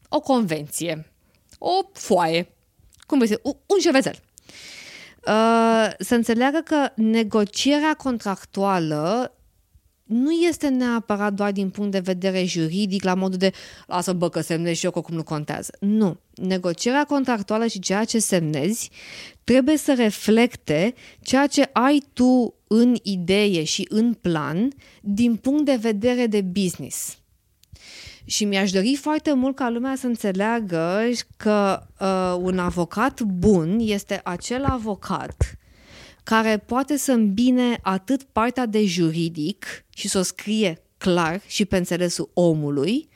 o 0.09 0.21
convenție, 0.21 1.13
o 1.59 1.71
foaie, 1.93 2.49
cum 3.07 3.19
vrei 3.19 3.39
un, 3.43 3.53
un 3.67 3.81
șevețel, 3.81 4.15
uh, 4.15 4.32
să 5.99 6.15
înțeleagă 6.15 6.61
că 6.65 6.89
negocierea 6.95 7.95
contractuală 7.95 9.37
nu 10.13 10.31
este 10.31 10.69
neapărat 10.69 11.33
doar 11.33 11.53
din 11.53 11.71
punct 11.71 11.91
de 11.91 11.99
vedere 11.99 12.45
juridic, 12.45 13.05
la 13.05 13.15
modul 13.15 13.39
de 13.39 13.53
lasă 13.87 14.13
bă 14.13 14.29
că 14.29 14.41
semnezi 14.41 14.79
și 14.79 14.85
eu 14.85 14.91
că 14.91 15.01
cum 15.01 15.15
nu 15.15 15.23
contează. 15.23 15.77
Nu. 15.81 16.21
Negocierea 16.35 17.05
contractuală 17.05 17.67
și 17.67 17.79
ceea 17.79 18.05
ce 18.05 18.19
semnezi 18.19 18.91
trebuie 19.45 19.77
să 19.77 19.95
reflecte 19.95 20.95
ceea 21.21 21.47
ce 21.47 21.71
ai 21.73 22.03
tu 22.13 22.55
în 22.67 22.95
idee 23.03 23.65
și 23.65 23.87
în 23.89 24.15
plan 24.15 24.73
din 25.01 25.37
punct 25.37 25.65
de 25.65 25.79
vedere 25.81 26.27
de 26.27 26.41
business. 26.41 27.17
Și 28.25 28.45
mi-aș 28.45 28.71
dori 28.71 28.97
foarte 29.01 29.33
mult 29.33 29.57
ca 29.57 29.71
lumea 29.71 29.97
să 29.97 30.07
înțeleagă 30.07 31.11
că 31.37 31.87
uh, 32.01 32.37
un 32.41 32.59
avocat 32.59 33.21
bun 33.21 33.79
este 33.81 34.21
acel 34.25 34.65
avocat 34.65 35.57
care 36.23 36.59
poate 36.59 36.97
să 36.97 37.13
îmbine 37.13 37.79
atât 37.83 38.23
partea 38.23 38.67
de 38.67 38.85
juridic 38.85 39.67
și 39.95 40.09
să 40.09 40.19
o 40.19 40.23
scrie 40.23 40.83
clar 40.99 41.41
și 41.47 41.65
pe 41.65 41.77
înțelesul 41.77 42.31
omului, 42.35 43.09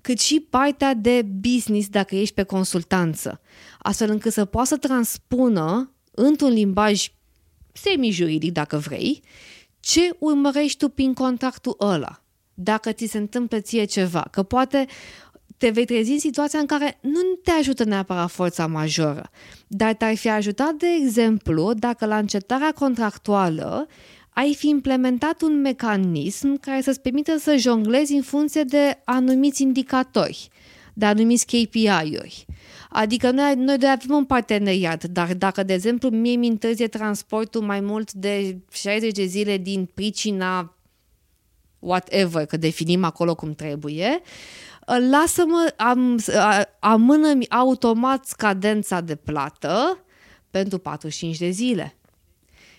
cât 0.00 0.18
și 0.18 0.40
partea 0.40 0.94
de 0.94 1.22
business 1.22 1.88
dacă 1.88 2.16
ești 2.16 2.34
pe 2.34 2.42
consultanță, 2.42 3.40
astfel 3.78 4.10
încât 4.10 4.32
să 4.32 4.44
poată 4.44 4.68
să 4.68 4.76
transpună 4.76 5.94
într-un 6.10 6.52
limbaj 6.52 7.08
semi-juridic, 7.72 8.52
dacă 8.52 8.76
vrei, 8.76 9.22
ce 9.80 10.00
urmărești 10.18 10.78
tu 10.78 10.88
prin 10.88 11.14
contractul 11.14 11.76
ăla 11.80 12.25
dacă 12.58 12.92
ți 12.92 13.06
se 13.06 13.18
întâmplă 13.18 13.60
ție 13.60 13.84
ceva, 13.84 14.28
că 14.30 14.42
poate 14.42 14.86
te 15.56 15.68
vei 15.68 15.84
trezi 15.84 16.12
în 16.12 16.18
situația 16.18 16.58
în 16.58 16.66
care 16.66 16.98
nu 17.00 17.20
te 17.42 17.50
ajută 17.50 17.84
neapărat 17.84 18.30
forța 18.30 18.66
majoră, 18.66 19.30
dar 19.66 19.94
te-ar 19.94 20.16
fi 20.16 20.28
ajutat, 20.28 20.72
de 20.72 20.86
exemplu, 21.02 21.72
dacă 21.74 22.06
la 22.06 22.18
încetarea 22.18 22.72
contractuală 22.72 23.86
ai 24.30 24.54
fi 24.54 24.68
implementat 24.68 25.42
un 25.42 25.60
mecanism 25.60 26.60
care 26.60 26.80
să-ți 26.80 27.00
permită 27.00 27.38
să 27.38 27.56
jonglezi 27.56 28.12
în 28.12 28.22
funcție 28.22 28.62
de 28.62 28.98
anumiți 29.04 29.62
indicatori, 29.62 30.48
de 30.94 31.04
anumiți 31.04 31.46
KPI-uri. 31.46 32.46
Adică 32.88 33.30
noi, 33.30 33.54
noi 33.54 33.78
doi 33.78 33.90
avem 33.90 34.16
un 34.16 34.24
parteneriat, 34.24 35.04
dar 35.04 35.34
dacă, 35.34 35.62
de 35.62 35.72
exemplu, 35.72 36.08
mie 36.08 36.36
mi 36.36 36.48
întârzie 36.48 36.88
transportul 36.88 37.62
mai 37.62 37.80
mult 37.80 38.12
de 38.12 38.58
60 38.72 39.12
de 39.12 39.24
zile 39.24 39.56
din 39.56 39.88
pricina 39.94 40.75
whatever, 41.86 42.46
că 42.46 42.56
definim 42.56 43.04
acolo 43.04 43.34
cum 43.34 43.54
trebuie, 43.54 44.20
lasă-mă, 45.10 45.72
am, 45.76 46.24
amână-mi 46.78 47.48
automat 47.48 48.32
cadența 48.32 49.00
de 49.00 49.14
plată 49.14 49.98
pentru 50.50 50.78
45 50.78 51.36
de 51.36 51.50
zile. 51.50 51.96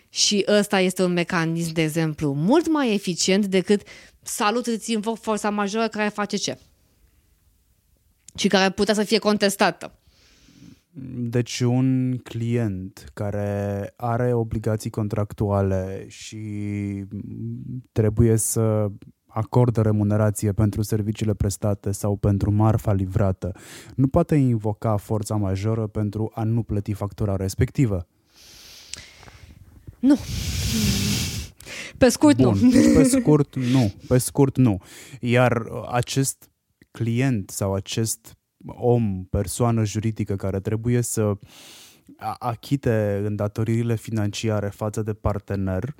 Și 0.09 0.45
ăsta 0.47 0.79
este 0.79 1.03
un 1.03 1.13
mecanism, 1.13 1.73
de 1.73 1.81
exemplu, 1.81 2.33
mult 2.33 2.67
mai 2.67 2.93
eficient 2.93 3.45
decât 3.45 3.81
salut, 4.21 4.65
îți 4.65 4.91
invoc 4.91 5.21
forța 5.21 5.49
majoră 5.49 5.87
care 5.87 6.09
face 6.09 6.37
ce? 6.37 6.57
Și 8.35 8.47
care 8.47 8.71
putea 8.71 8.93
să 8.93 9.03
fie 9.03 9.17
contestată. 9.17 9.96
Deci 11.19 11.59
un 11.59 12.17
client 12.23 13.09
care 13.13 13.93
are 13.95 14.33
obligații 14.33 14.89
contractuale 14.89 16.05
și 16.07 16.37
trebuie 17.91 18.35
să 18.35 18.91
acordă 19.25 19.81
remunerație 19.81 20.51
pentru 20.51 20.81
serviciile 20.81 21.33
prestate 21.33 21.91
sau 21.91 22.15
pentru 22.15 22.51
marfa 22.51 22.93
livrată, 22.93 23.51
nu 23.95 24.07
poate 24.07 24.35
invoca 24.35 24.97
forța 24.97 25.35
majoră 25.35 25.87
pentru 25.87 26.31
a 26.33 26.43
nu 26.43 26.63
plăti 26.63 26.93
factura 26.93 27.35
respectivă. 27.35 28.07
Nu. 29.99 30.17
Pe 31.97 32.09
scurt, 32.09 32.41
Bun, 32.41 32.57
nu. 32.61 32.69
Deci 32.69 32.93
pe 32.93 33.03
scurt, 33.19 33.55
nu. 33.55 33.93
Pe 34.07 34.17
scurt, 34.17 34.57
nu. 34.57 34.81
Iar 35.19 35.63
acest 35.91 36.49
client 36.91 37.49
sau 37.49 37.73
acest 37.73 38.37
om, 38.67 39.25
persoană 39.29 39.83
juridică 39.83 40.35
care 40.35 40.59
trebuie 40.59 41.01
să 41.01 41.33
achite 42.39 43.21
îndatoririle 43.25 43.95
financiare 43.95 44.69
față 44.69 45.01
de 45.01 45.13
partener, 45.13 45.95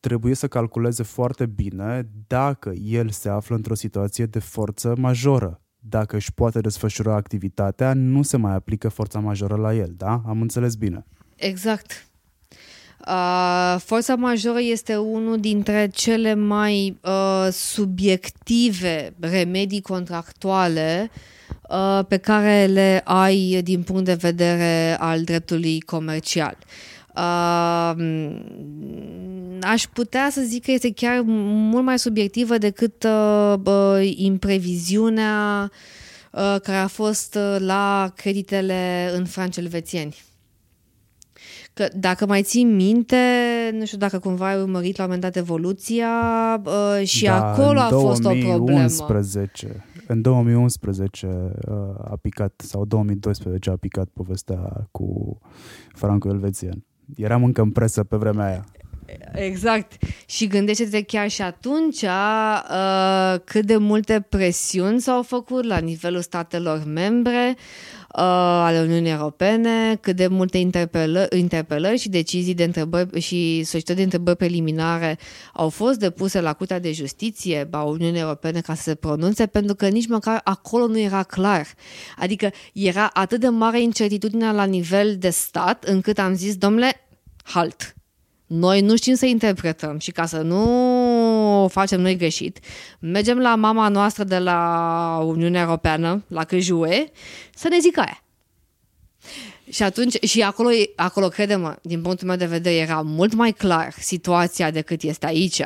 trebuie 0.00 0.34
să 0.34 0.48
calculeze 0.48 1.02
foarte 1.02 1.46
bine 1.46 2.08
dacă 2.26 2.72
el 2.72 3.08
se 3.10 3.28
află 3.28 3.56
într-o 3.56 3.74
situație 3.74 4.26
de 4.26 4.38
forță 4.38 4.94
majoră. 4.98 5.60
Dacă 5.78 6.16
își 6.16 6.32
poate 6.34 6.60
desfășura 6.60 7.14
activitatea, 7.14 7.94
nu 7.94 8.22
se 8.22 8.36
mai 8.36 8.54
aplică 8.54 8.88
forța 8.88 9.18
majoră 9.18 9.56
la 9.56 9.74
el, 9.74 9.92
da? 9.96 10.22
Am 10.26 10.40
înțeles 10.40 10.74
bine. 10.74 11.06
Exact. 11.36 12.10
Uh, 13.08 13.76
forța 13.78 14.14
majoră 14.14 14.60
este 14.60 14.96
unul 14.96 15.40
dintre 15.40 15.90
cele 15.92 16.34
mai 16.34 16.98
uh, 17.02 17.48
subiective 17.52 19.14
remedii 19.20 19.80
contractuale 19.80 21.10
uh, 21.12 21.34
Uh, 21.68 22.04
pe 22.08 22.16
care 22.16 22.66
le 22.66 23.00
ai 23.04 23.60
din 23.62 23.82
punct 23.82 24.04
de 24.04 24.14
vedere 24.14 24.96
al 24.98 25.22
dreptului 25.22 25.80
comercial. 25.80 26.56
Uh, 27.16 27.94
aș 29.60 29.82
putea 29.92 30.28
să 30.30 30.40
zic 30.40 30.64
că 30.64 30.70
este 30.70 30.92
chiar 30.92 31.22
mult 31.26 31.84
mai 31.84 31.98
subiectivă 31.98 32.58
decât 32.58 33.04
uh, 33.04 33.54
uh, 33.64 34.12
impreviziunea 34.16 35.70
uh, 36.30 36.56
care 36.62 36.78
a 36.78 36.86
fost 36.86 37.38
la 37.58 38.12
creditele 38.16 39.10
în 39.14 39.24
franci 39.24 39.56
elvețieni. 39.56 40.16
Că 41.76 41.88
dacă 41.94 42.26
mai 42.26 42.42
ții 42.42 42.64
minte, 42.64 43.16
nu 43.72 43.84
știu 43.84 43.98
dacă 43.98 44.18
cumva 44.18 44.48
ai 44.48 44.60
urmărit 44.60 44.96
la 44.96 45.04
un 45.04 45.10
moment 45.10 45.32
dat 45.32 45.42
evoluția 45.42 46.10
uh, 46.64 47.06
și 47.06 47.24
da, 47.24 47.50
acolo 47.50 47.80
a 47.80 47.88
fost 47.88 48.24
o 48.24 48.28
problemă. 48.28 48.88
În 50.06 50.22
2011 50.22 51.26
uh, 51.26 51.74
a 52.04 52.18
picat, 52.22 52.62
sau 52.64 52.84
2012 52.84 53.70
a 53.70 53.76
picat 53.76 54.08
povestea 54.12 54.88
cu 54.90 55.38
Franco 55.94 56.28
Elvețian. 56.28 56.84
Eram 57.16 57.44
încă 57.44 57.60
în 57.60 57.70
presă 57.70 58.04
pe 58.04 58.16
vremea 58.16 58.46
aia. 58.46 58.64
Exact. 59.32 59.92
Și 60.26 60.46
gândește-te 60.46 61.02
chiar 61.02 61.28
și 61.28 61.42
atunci 61.42 62.02
uh, 62.02 63.34
cât 63.44 63.66
de 63.66 63.76
multe 63.76 64.26
presiuni 64.28 65.00
s-au 65.00 65.22
făcut 65.22 65.64
la 65.64 65.78
nivelul 65.78 66.20
statelor 66.20 66.84
membre 66.84 67.54
uh, 67.56 67.95
ale 68.18 68.80
Uniunii 68.80 69.10
Europene, 69.10 69.98
cât 70.00 70.16
de 70.16 70.26
multe 70.26 70.58
interpelări, 70.58 71.38
interpelări 71.38 71.98
și 71.98 72.08
decizii 72.08 72.54
de 72.54 72.64
întrebări 72.64 73.20
și 73.20 73.62
societăți 73.64 73.96
de 73.96 74.02
întrebări 74.02 74.36
preliminare 74.36 75.18
au 75.52 75.68
fost 75.68 75.98
depuse 75.98 76.40
la 76.40 76.52
Curtea 76.52 76.78
de 76.78 76.92
Justiție 76.92 77.68
a 77.70 77.82
Uniunii 77.82 78.20
Europene 78.20 78.60
ca 78.60 78.74
să 78.74 78.82
se 78.82 78.94
pronunțe, 78.94 79.46
pentru 79.46 79.74
că 79.74 79.88
nici 79.88 80.08
măcar 80.08 80.40
acolo 80.44 80.86
nu 80.86 80.98
era 80.98 81.22
clar. 81.22 81.66
Adică 82.16 82.50
era 82.72 83.10
atât 83.12 83.40
de 83.40 83.48
mare 83.48 83.80
incertitudinea 83.82 84.52
la 84.52 84.64
nivel 84.64 85.16
de 85.18 85.30
stat, 85.30 85.84
încât 85.84 86.18
am 86.18 86.34
zis, 86.34 86.56
domnule, 86.56 87.06
halt 87.42 87.96
noi 88.46 88.80
nu 88.80 88.96
știm 88.96 89.14
să 89.14 89.26
interpretăm 89.26 89.98
și 89.98 90.10
ca 90.10 90.26
să 90.26 90.40
nu 90.40 90.64
facem 91.68 92.00
noi 92.00 92.16
greșit, 92.16 92.58
mergem 92.98 93.38
la 93.38 93.54
mama 93.54 93.88
noastră 93.88 94.24
de 94.24 94.38
la 94.38 95.20
Uniunea 95.24 95.60
Europeană, 95.60 96.24
la 96.28 96.44
CJUE, 96.44 97.10
să 97.54 97.68
ne 97.68 97.78
zică 97.78 98.00
aia. 98.00 98.20
Și 99.70 99.82
atunci, 99.82 100.22
și 100.22 100.42
acolo, 100.42 100.68
acolo 100.96 101.28
credem, 101.28 101.78
din 101.82 102.02
punctul 102.02 102.26
meu 102.26 102.36
de 102.36 102.46
vedere, 102.46 102.74
era 102.74 103.00
mult 103.00 103.34
mai 103.34 103.52
clar 103.52 103.94
situația 103.98 104.70
decât 104.70 105.02
este 105.02 105.26
aici. 105.26 105.62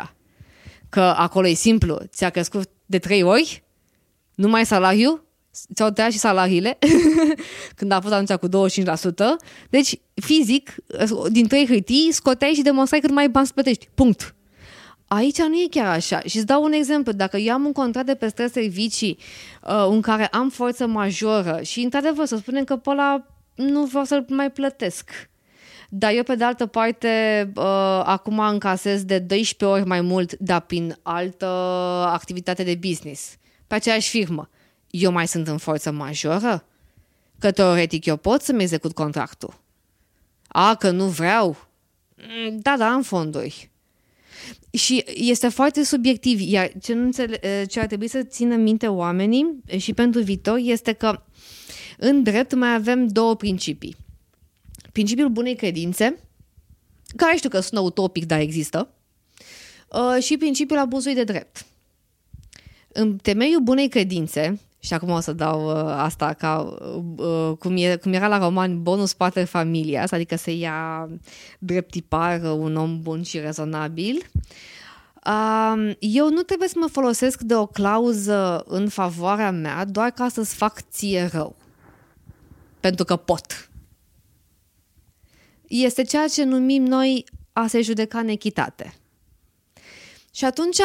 Că 0.89 1.01
acolo 1.01 1.47
e 1.47 1.55
simplu, 1.55 1.99
ți-a 2.07 2.31
crescut 2.31 2.69
de 2.87 2.99
trei 2.99 3.23
ori, 3.23 3.63
numai 4.35 4.67
salariu, 4.67 5.25
ți-au 5.75 5.91
tăiat 5.91 6.13
și 6.13 6.19
salariile 6.19 6.79
când 7.77 7.93
a 7.93 8.01
fost 8.01 8.15
atunci 8.15 8.39
cu 8.39 8.49
25%. 8.49 8.91
Deci, 9.71 10.01
fizic, 10.15 10.75
din 11.31 11.47
trei 11.47 11.67
hârtii, 11.67 12.13
scoteai 12.13 12.53
și 12.53 12.63
demonstrai 12.63 13.01
cât 13.01 13.11
mai 13.11 13.29
bani 13.29 13.47
să 13.47 13.53
plătești. 13.53 13.89
Punct. 13.95 14.35
Aici 15.13 15.39
nu 15.39 15.55
e 15.55 15.67
chiar 15.71 15.87
așa. 15.87 16.21
Și 16.21 16.37
îți 16.37 16.47
dau 16.47 16.63
un 16.63 16.73
exemplu. 16.73 17.13
Dacă 17.13 17.37
eu 17.37 17.55
am 17.55 17.65
un 17.65 17.73
contract 17.73 18.07
de 18.07 18.15
păstrări 18.15 18.51
servicii 18.51 19.19
uh, 19.63 19.87
în 19.89 20.01
care 20.01 20.27
am 20.27 20.51
forță 20.51 20.87
majoră 20.87 21.61
și, 21.63 21.81
într-adevăr, 21.81 22.27
să 22.27 22.37
spunem 22.37 22.65
că 22.65 22.77
pe 22.77 22.91
ăla 22.91 23.27
nu 23.55 23.85
vreau 23.85 24.05
să-l 24.05 24.25
mai 24.29 24.51
plătesc. 24.51 25.11
Dar 25.89 26.13
eu, 26.13 26.23
pe 26.23 26.35
de 26.35 26.45
altă 26.45 26.67
parte, 26.67 27.53
uh, 27.57 27.65
acum 28.05 28.39
încasez 28.39 29.05
de 29.05 29.19
12 29.19 29.79
ori 29.79 29.89
mai 29.89 30.01
mult, 30.01 30.39
dar 30.39 30.61
prin 30.61 30.97
altă 31.03 31.47
activitate 32.07 32.63
de 32.63 32.75
business, 32.75 33.37
pe 33.67 33.75
aceeași 33.75 34.09
firmă 34.09 34.49
eu 34.91 35.13
mai 35.13 35.29
sunt 35.29 35.49
în 35.49 35.59
forță 35.59 35.91
majoră? 35.91 36.65
Că 37.39 37.51
teoretic 37.51 38.07
eu 38.07 38.17
pot 38.17 38.43
să-mi 38.43 38.63
execut 38.63 38.93
contractul. 38.93 39.61
A, 40.49 40.75
că 40.75 40.91
nu 40.91 41.07
vreau? 41.07 41.57
Mm, 42.17 42.59
da, 42.59 42.77
da, 42.79 42.89
am 42.89 43.03
fonduri. 43.03 43.71
Și 44.71 45.05
este 45.15 45.49
foarte 45.49 45.85
subiectiv, 45.85 46.41
iar 46.41 46.73
ce, 46.83 46.95
nu 46.95 47.03
înțele- 47.03 47.65
ce 47.69 47.81
ar 47.81 47.87
trebui 47.87 48.09
să 48.09 48.23
țină 48.23 48.57
minte 48.57 48.87
oamenii 48.87 49.61
și 49.77 49.93
pentru 49.93 50.23
viitor 50.23 50.59
este 50.63 50.93
că 50.93 51.23
în 51.99 52.23
drept 52.23 52.55
mai 52.55 52.75
avem 52.75 53.07
două 53.07 53.37
principii. 53.37 53.97
Principiul 54.93 55.29
bunei 55.29 55.57
credințe, 55.57 56.19
care 57.17 57.37
știu 57.37 57.49
că 57.49 57.61
sună 57.61 57.81
utopic, 57.81 58.25
dar 58.25 58.41
există, 58.41 58.95
uh, 59.89 60.23
și 60.23 60.37
principiul 60.37 60.79
abuzului 60.79 61.17
de 61.17 61.25
drept. 61.25 61.67
În 62.93 63.17
temeiul 63.17 63.61
bunei 63.61 63.89
credințe, 63.89 64.61
și 64.81 64.95
acum 64.95 65.11
o 65.11 65.21
să 65.21 65.33
dau 65.33 65.67
uh, 65.67 65.93
asta 65.97 66.33
ca 66.33 66.77
uh, 67.17 67.53
cum, 67.59 67.77
e, 67.77 67.97
cum 67.97 68.13
era 68.13 68.29
la 68.29 68.39
roman 68.39 68.83
bonus 68.83 69.13
pater 69.13 69.47
familia, 69.47 70.07
adică 70.11 70.37
să 70.37 70.51
ia 70.51 71.09
drept 71.59 71.91
tipar 71.91 72.41
un 72.43 72.77
om 72.77 73.01
bun 73.03 73.23
și 73.23 73.39
rezonabil. 73.39 74.27
Uh, 75.27 75.93
eu 75.99 76.31
nu 76.31 76.43
trebuie 76.43 76.69
să 76.69 76.75
mă 76.79 76.87
folosesc 76.87 77.41
de 77.41 77.55
o 77.55 77.67
clauză 77.67 78.65
în 78.67 78.89
favoarea 78.89 79.51
mea 79.51 79.85
doar 79.85 80.11
ca 80.11 80.29
să-ți 80.29 80.55
fac 80.55 80.81
ție 80.91 81.29
rău. 81.33 81.57
Pentru 82.81 83.05
că 83.05 83.17
pot. 83.17 83.71
Este 85.69 86.03
ceea 86.03 86.29
ce 86.29 86.45
numim 86.45 86.83
noi 86.83 87.25
a 87.53 87.67
se 87.67 87.83
judeca 87.83 88.19
în 88.19 88.29
echitate. 88.29 88.95
Și 90.35 90.45
atunci 90.45 90.79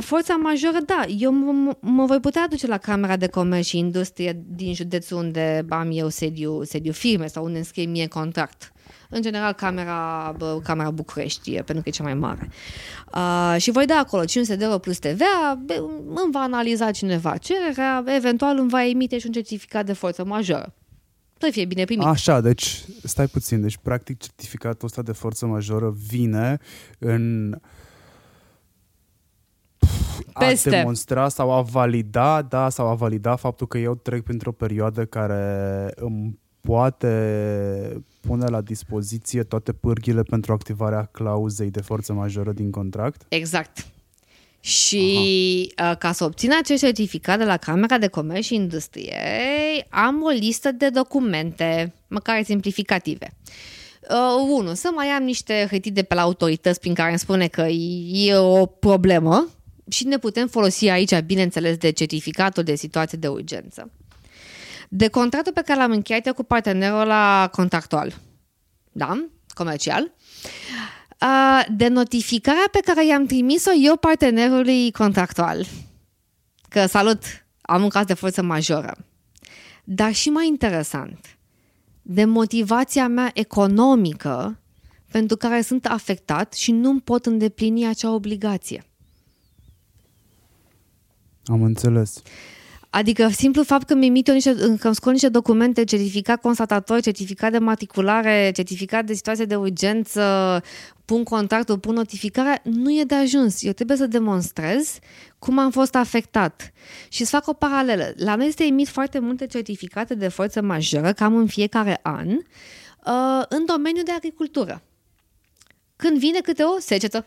Forța 0.00 0.34
majoră, 0.34 0.78
da. 0.86 1.04
Eu 1.18 1.32
m- 1.32 1.78
mă 1.80 2.04
voi 2.04 2.20
putea 2.20 2.46
duce 2.48 2.66
la 2.66 2.78
Camera 2.78 3.16
de 3.16 3.26
Comerț 3.26 3.66
și 3.66 3.78
Industrie 3.78 4.42
din 4.46 4.74
județul 4.74 5.16
unde 5.16 5.64
am 5.68 5.90
eu 5.92 6.08
sediu, 6.08 6.62
sediu 6.62 6.92
firme 6.92 7.26
sau 7.26 7.44
unde 7.44 7.58
înscrie 7.58 7.84
mie 7.86 8.06
contract. 8.06 8.72
În 9.10 9.22
general, 9.22 9.52
Camera, 9.52 10.34
bă, 10.38 10.60
camera 10.62 10.90
București, 10.90 11.50
pentru 11.50 11.74
că 11.82 11.88
e 11.88 11.90
cea 11.90 12.02
mai 12.02 12.14
mare. 12.14 12.50
Uh, 13.14 13.54
și 13.60 13.70
voi 13.70 13.86
da 13.86 13.94
acolo 13.98 14.24
500 14.24 14.58
de 14.58 14.64
euro 14.64 14.78
plus 14.78 14.98
TVA, 14.98 15.60
bă, 15.64 15.74
îmi 16.06 16.32
va 16.32 16.40
analiza 16.40 16.90
cineva 16.90 17.36
cererea, 17.36 18.04
eventual 18.06 18.58
îmi 18.58 18.68
va 18.68 18.86
emite 18.86 19.18
și 19.18 19.26
un 19.26 19.32
certificat 19.32 19.86
de 19.86 19.92
forță 19.92 20.24
majoră. 20.24 20.74
Să 21.38 21.48
fie 21.50 21.64
bine 21.64 21.84
primit. 21.84 22.06
Așa, 22.06 22.40
deci 22.40 22.84
stai 23.02 23.26
puțin. 23.26 23.60
Deci, 23.60 23.76
practic, 23.82 24.20
certificatul 24.20 24.84
ăsta 24.86 25.02
de 25.02 25.12
forță 25.12 25.46
majoră 25.46 25.94
vine 26.08 26.58
în 26.98 27.54
peste. 30.38 30.68
a 30.68 30.72
demonstra 30.72 31.28
sau 31.28 31.52
a 31.52 31.60
valida, 31.60 32.42
da, 32.42 32.68
sau 32.68 32.86
a 32.86 32.94
valida 32.94 33.36
faptul 33.36 33.66
că 33.66 33.78
eu 33.78 33.94
trec 33.94 34.22
printr-o 34.22 34.52
perioadă 34.52 35.04
care 35.04 35.90
îmi 35.94 36.38
poate 36.60 38.04
pune 38.20 38.46
la 38.46 38.60
dispoziție 38.60 39.42
toate 39.42 39.72
pârghile 39.72 40.22
pentru 40.22 40.52
activarea 40.52 41.08
clauzei 41.12 41.70
de 41.70 41.80
forță 41.80 42.12
majoră 42.12 42.52
din 42.52 42.70
contract? 42.70 43.22
Exact. 43.28 43.86
Și 44.60 45.72
Aha. 45.76 45.90
Uh, 45.90 45.96
ca 45.96 46.12
să 46.12 46.24
obțin 46.24 46.50
acest 46.58 46.82
certificat 46.82 47.38
de 47.38 47.44
la 47.44 47.56
Camera 47.56 47.98
de 47.98 48.06
Comerț 48.06 48.44
și 48.44 48.54
Industrie, 48.54 49.16
am 49.88 50.22
o 50.22 50.28
listă 50.28 50.72
de 50.72 50.88
documente, 50.88 51.94
măcar 52.08 52.42
simplificative. 52.42 53.36
Uh, 54.10 54.58
unu, 54.58 54.74
să 54.74 54.90
mai 54.94 55.06
am 55.06 55.22
niște 55.22 55.66
hârtii 55.70 55.90
de 55.90 56.02
pe 56.02 56.14
la 56.14 56.20
autorități 56.20 56.80
prin 56.80 56.94
care 56.94 57.08
îmi 57.08 57.18
spune 57.18 57.46
că 57.46 57.66
e 58.12 58.36
o 58.36 58.66
problemă 58.66 59.48
și 59.88 60.06
ne 60.06 60.18
putem 60.18 60.48
folosi 60.48 60.88
aici, 60.88 61.20
bineînțeles, 61.20 61.76
de 61.76 61.90
certificatul 61.90 62.62
de 62.62 62.74
situație 62.74 63.18
de 63.18 63.28
urgență. 63.28 63.90
De 64.88 65.08
contractul 65.08 65.52
pe 65.52 65.62
care 65.62 65.78
l-am 65.80 65.90
încheiat 65.90 66.26
eu 66.26 66.34
cu 66.34 66.42
partenerul 66.42 67.06
la 67.06 67.48
contractual, 67.52 68.14
da, 68.92 69.28
comercial, 69.48 70.12
de 71.68 71.88
notificarea 71.88 72.68
pe 72.70 72.80
care 72.84 73.06
i-am 73.06 73.26
trimis-o 73.26 73.70
eu 73.82 73.96
partenerului 73.96 74.90
contractual. 74.90 75.66
Că 76.68 76.86
salut, 76.86 77.22
am 77.60 77.82
un 77.82 77.88
caz 77.88 78.06
de 78.06 78.14
forță 78.14 78.42
majoră. 78.42 78.96
Dar 79.84 80.12
și 80.12 80.28
mai 80.28 80.46
interesant, 80.46 81.38
de 82.02 82.24
motivația 82.24 83.08
mea 83.08 83.30
economică 83.34 84.58
pentru 85.10 85.36
care 85.36 85.60
sunt 85.62 85.86
afectat 85.86 86.52
și 86.52 86.72
nu 86.72 86.98
pot 86.98 87.26
îndeplini 87.26 87.86
acea 87.86 88.10
obligație. 88.10 88.84
Am 91.46 91.62
înțeles. 91.62 92.22
Adică 92.90 93.28
simplu 93.28 93.62
fapt 93.62 93.86
că 93.86 93.94
mi 93.94 94.06
emit 94.06 94.28
eu 94.28 94.34
niște, 94.34 94.54
că 94.54 94.86
îmi 94.86 94.94
scot 94.94 95.12
niște 95.12 95.28
documente, 95.28 95.84
certificat 95.84 96.40
constatator, 96.40 97.00
certificat 97.00 97.50
de 97.50 97.58
matriculare, 97.58 98.50
certificat 98.54 99.04
de 99.04 99.14
situație 99.14 99.44
de 99.44 99.56
urgență, 99.56 100.62
pun 101.04 101.24
contractul, 101.24 101.78
pun 101.78 101.94
notificarea, 101.94 102.60
nu 102.62 102.90
e 102.90 103.04
de 103.04 103.14
ajuns. 103.14 103.62
Eu 103.62 103.72
trebuie 103.72 103.96
să 103.96 104.06
demonstrez 104.06 104.98
cum 105.38 105.58
am 105.58 105.70
fost 105.70 105.94
afectat. 105.94 106.72
Și 107.08 107.24
să 107.24 107.30
fac 107.30 107.48
o 107.48 107.52
paralelă. 107.52 108.12
La 108.16 108.34
noi 108.34 108.52
se 108.56 108.64
emit 108.64 108.88
foarte 108.88 109.18
multe 109.18 109.46
certificate 109.46 110.14
de 110.14 110.28
forță 110.28 110.62
majoră, 110.62 111.12
cam 111.12 111.36
în 111.36 111.46
fiecare 111.46 111.98
an, 112.02 112.28
uh, 112.28 113.44
în 113.48 113.64
domeniul 113.66 114.04
de 114.04 114.12
agricultură. 114.12 114.82
Când 115.96 116.18
vine 116.18 116.38
câte 116.38 116.62
o 116.62 116.78
secetă 116.78 117.26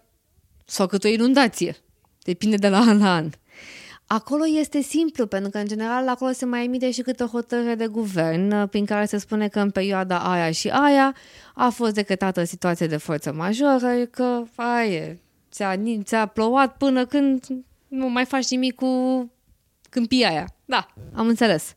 sau 0.65 0.87
câte 0.87 1.07
o 1.07 1.11
inundație. 1.11 1.75
Depinde 2.23 2.55
de 2.55 2.69
la 2.69 2.79
an 2.79 2.99
la 2.99 3.13
an. 3.13 3.29
Acolo 4.07 4.43
este 4.59 4.81
simplu, 4.81 5.27
pentru 5.27 5.49
că, 5.49 5.57
în 5.57 5.67
general, 5.67 6.07
acolo 6.07 6.31
se 6.31 6.45
mai 6.45 6.63
emite 6.63 6.91
și 6.91 7.01
câte 7.01 7.23
o 7.23 7.27
hotărâre 7.27 7.75
de 7.75 7.87
guvern 7.87 8.51
uh, 8.51 8.69
prin 8.69 8.85
care 8.85 9.05
se 9.05 9.17
spune 9.17 9.47
că 9.47 9.59
în 9.59 9.69
perioada 9.69 10.19
aia 10.19 10.51
și 10.51 10.69
aia 10.69 11.15
a 11.53 11.69
fost 11.69 11.93
decretată 11.93 12.43
situație 12.43 12.87
de 12.87 12.97
forță 12.97 13.31
majoră, 13.31 14.05
că 14.11 14.43
aia 14.55 15.17
ți-a, 15.51 15.75
ți-a 16.03 16.25
plouat 16.25 16.77
până 16.77 17.05
când 17.05 17.45
nu 17.87 18.09
mai 18.09 18.25
faci 18.25 18.49
nimic 18.49 18.75
cu 18.75 19.31
câmpia 19.89 20.29
aia. 20.29 20.47
Da, 20.65 20.87
am 21.13 21.27
înțeles. 21.27 21.73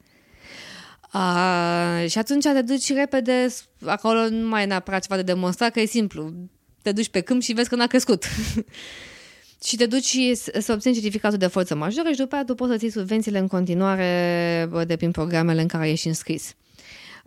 A, 1.10 2.06
și 2.06 2.18
atunci 2.18 2.44
te 2.44 2.62
duci 2.62 2.92
repede, 2.92 3.46
acolo 3.86 4.28
nu 4.28 4.48
mai 4.48 4.62
e 4.62 4.66
neapărat 4.66 5.02
ceva 5.02 5.16
de 5.16 5.32
demonstrat, 5.32 5.72
că 5.72 5.80
e 5.80 5.86
simplu. 5.86 6.32
Te 6.82 6.92
duci 6.92 7.08
pe 7.08 7.20
câmp 7.20 7.42
și 7.42 7.52
vezi 7.52 7.68
că 7.68 7.76
n-a 7.76 7.86
crescut. 7.86 8.24
și 9.64 9.76
te 9.76 9.86
duci 9.86 10.04
și 10.04 10.34
să 10.34 10.72
obțin 10.72 10.92
certificatul 10.92 11.38
de 11.38 11.46
forță 11.46 11.74
majoră 11.74 12.10
și 12.10 12.16
după 12.16 12.34
aceea 12.34 12.44
tu 12.44 12.54
poți 12.54 12.70
să 12.70 12.76
ții 12.76 12.90
subvențiile 12.90 13.38
în 13.38 13.46
continuare 13.46 14.68
de 14.86 14.96
prin 14.96 15.10
programele 15.10 15.60
în 15.60 15.66
care 15.66 15.90
ești 15.90 16.06
înscris. 16.06 16.54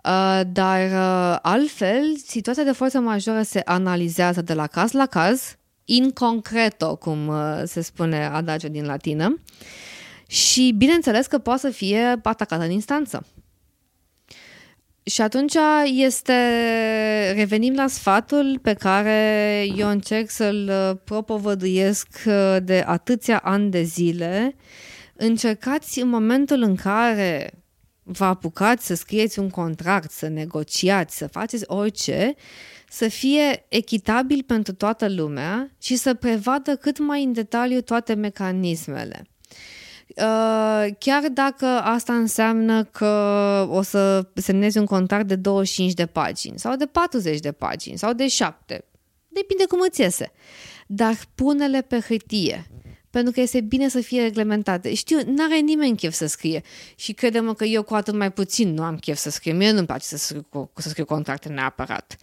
Uh, 0.03 0.41
dar 0.51 0.81
uh, 0.91 1.37
altfel, 1.41 2.17
situația 2.25 2.63
de 2.63 2.71
forță 2.71 2.99
majoră 2.99 3.41
se 3.41 3.61
analizează 3.65 4.41
de 4.41 4.53
la 4.53 4.67
caz 4.67 4.91
la 4.91 5.05
caz, 5.05 5.57
in 5.85 6.11
concreto, 6.11 6.95
cum 6.95 7.27
uh, 7.27 7.61
se 7.65 7.81
spune 7.81 8.25
adagio 8.25 8.67
din 8.67 8.85
latină, 8.85 9.39
și 10.27 10.73
bineînțeles 10.77 11.27
că 11.27 11.37
poate 11.37 11.59
să 11.59 11.69
fie 11.69 12.19
atacată 12.23 12.63
în 12.63 12.71
instanță. 12.71 13.25
Și 15.05 15.21
atunci 15.21 15.53
este, 15.85 16.33
revenim 17.35 17.73
la 17.73 17.87
sfatul 17.87 18.59
pe 18.61 18.73
care 18.73 19.65
eu 19.75 19.89
încerc 19.89 20.29
să-l 20.29 20.69
uh, 20.69 20.97
propovăduiesc 21.03 22.07
uh, 22.25 22.57
de 22.63 22.83
atâția 22.87 23.39
ani 23.39 23.69
de 23.69 23.81
zile. 23.81 24.55
Încercați 25.13 25.99
în 25.99 26.07
momentul 26.07 26.61
în 26.61 26.75
care 26.75 27.53
vă 28.03 28.25
apucați 28.25 28.85
să 28.85 28.95
scrieți 28.95 29.39
un 29.39 29.49
contract, 29.49 30.11
să 30.11 30.27
negociați, 30.27 31.17
să 31.17 31.27
faceți 31.27 31.63
orice, 31.67 32.33
să 32.89 33.07
fie 33.07 33.65
echitabil 33.69 34.43
pentru 34.47 34.73
toată 34.73 35.09
lumea 35.09 35.71
și 35.81 35.95
să 35.95 36.13
prevadă 36.13 36.75
cât 36.75 36.99
mai 36.99 37.23
în 37.23 37.33
detaliu 37.33 37.81
toate 37.81 38.13
mecanismele. 38.13 39.23
Uh, 40.07 40.87
chiar 40.99 41.23
dacă 41.31 41.65
asta 41.65 42.13
înseamnă 42.13 42.83
că 42.83 43.07
o 43.69 43.81
să 43.81 44.27
semnezi 44.33 44.77
un 44.77 44.85
contract 44.85 45.27
de 45.27 45.35
25 45.35 45.93
de 45.93 46.05
pagini 46.05 46.59
sau 46.59 46.75
de 46.75 46.85
40 46.85 47.39
de 47.39 47.51
pagini 47.51 47.97
sau 47.97 48.13
de 48.13 48.27
7, 48.27 48.85
depinde 49.27 49.65
cum 49.65 49.79
îți 49.87 50.01
iese. 50.01 50.31
Dar 50.87 51.15
pune-le 51.35 51.81
pe 51.81 51.99
hârtie, 52.07 52.67
pentru 53.09 53.31
că 53.31 53.41
este 53.41 53.61
bine 53.61 53.87
să 53.87 54.01
fie 54.01 54.21
reglementate. 54.21 54.93
Știu, 54.93 55.17
n-are 55.25 55.57
nimeni 55.57 55.97
chef 55.97 56.13
să 56.13 56.25
scrie 56.25 56.61
și 56.95 57.13
credem 57.13 57.53
că 57.53 57.63
eu 57.63 57.83
cu 57.83 57.93
atât 57.93 58.15
mai 58.15 58.31
puțin 58.31 58.73
nu 58.73 58.83
am 58.83 58.97
chef 58.97 59.17
să 59.17 59.29
scriu. 59.29 59.53
Mie 59.53 59.71
nu-mi 59.71 59.85
place 59.85 60.05
să 60.05 60.17
scriu, 60.17 60.71
să 60.75 60.89
scriu 60.89 61.05
contracte 61.05 61.49
neapărat. 61.49 62.15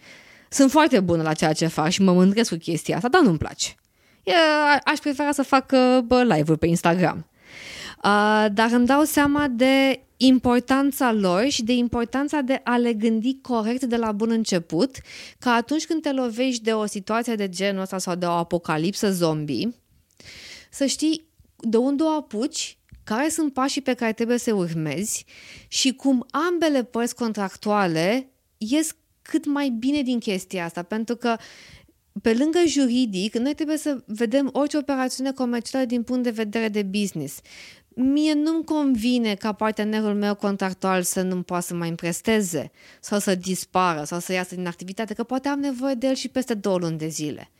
Sunt 0.49 0.71
foarte 0.71 0.99
bună 0.99 1.21
la 1.21 1.33
ceea 1.33 1.53
ce 1.53 1.67
fac 1.67 1.89
și 1.89 2.01
mă 2.01 2.13
mândresc 2.13 2.49
cu 2.49 2.55
chestia 2.55 2.95
asta, 2.95 3.07
dar 3.07 3.21
nu-mi 3.21 3.37
place. 3.37 3.75
Eu 4.23 4.35
aș 4.83 4.99
prefera 4.99 5.31
să 5.31 5.43
fac 5.43 5.71
bă, 6.05 6.23
live-uri 6.23 6.59
pe 6.59 6.67
Instagram. 6.67 7.30
Uh, 8.03 8.45
dar 8.53 8.71
îmi 8.71 8.85
dau 8.85 9.03
seama 9.03 9.47
de 9.47 10.03
importanța 10.17 11.11
lor 11.11 11.49
și 11.49 11.63
de 11.63 11.73
importanța 11.73 12.41
de 12.41 12.61
a 12.63 12.77
le 12.77 12.93
gândi 12.93 13.37
corect 13.41 13.83
de 13.83 13.95
la 13.95 14.11
bun 14.11 14.29
început, 14.29 14.95
că 15.39 15.49
atunci 15.49 15.85
când 15.85 16.01
te 16.01 16.11
lovești 16.11 16.63
de 16.63 16.73
o 16.73 16.85
situație 16.85 17.35
de 17.35 17.49
genul 17.49 17.81
ăsta 17.81 17.97
sau 17.97 18.15
de 18.15 18.25
o 18.25 18.29
apocalipsă 18.29 19.11
zombie, 19.11 19.75
să 20.71 20.85
știi 20.85 21.27
de 21.57 21.77
unde 21.77 22.03
o 22.03 22.07
apuci, 22.07 22.77
care 23.03 23.29
sunt 23.29 23.53
pașii 23.53 23.81
pe 23.81 23.93
care 23.93 24.13
trebuie 24.13 24.37
să 24.37 24.53
urmezi 24.53 25.25
și 25.67 25.93
cum 25.93 26.25
ambele 26.31 26.83
părți 26.83 27.15
contractuale 27.15 28.29
ies 28.57 28.95
cât 29.21 29.45
mai 29.45 29.69
bine 29.69 30.01
din 30.01 30.19
chestia 30.19 30.65
asta, 30.65 30.83
pentru 30.83 31.15
că 31.15 31.35
pe 32.21 32.33
lângă 32.33 32.59
juridic, 32.67 33.35
noi 33.35 33.53
trebuie 33.53 33.77
să 33.77 34.03
vedem 34.05 34.49
orice 34.53 34.77
operațiune 34.77 35.31
comercială 35.31 35.85
din 35.85 36.03
punct 36.03 36.23
de 36.23 36.29
vedere 36.29 36.69
de 36.69 36.83
business 36.83 37.39
mie 37.95 38.33
nu-mi 38.33 38.63
convine 38.63 39.35
ca 39.35 39.51
partenerul 39.53 40.13
meu 40.13 40.35
contractual 40.35 41.03
să 41.03 41.21
nu 41.21 41.41
poată 41.41 41.65
să 41.65 41.73
mai 41.73 41.89
împresteze 41.89 42.71
sau 42.99 43.19
să 43.19 43.35
dispară 43.35 44.03
sau 44.03 44.19
să 44.19 44.33
iasă 44.33 44.55
din 44.55 44.67
activitate, 44.67 45.13
că 45.13 45.23
poate 45.23 45.47
am 45.47 45.59
nevoie 45.59 45.93
de 45.93 46.07
el 46.07 46.15
și 46.15 46.29
peste 46.29 46.53
două 46.53 46.77
luni 46.77 46.97
de 46.97 47.07
zile. 47.07 47.51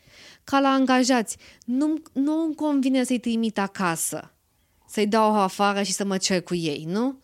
ca 0.44 0.60
la 0.60 0.68
angajați. 0.68 1.36
Nu, 1.64 2.02
nu 2.12 2.44
îmi 2.44 2.54
convine 2.54 3.04
să-i 3.04 3.18
trimit 3.18 3.58
acasă, 3.58 4.34
să-i 4.88 5.06
dau 5.06 5.40
afară 5.40 5.82
și 5.82 5.92
să 5.92 6.04
mă 6.04 6.16
cer 6.16 6.42
cu 6.42 6.54
ei, 6.54 6.84
nu? 6.88 7.21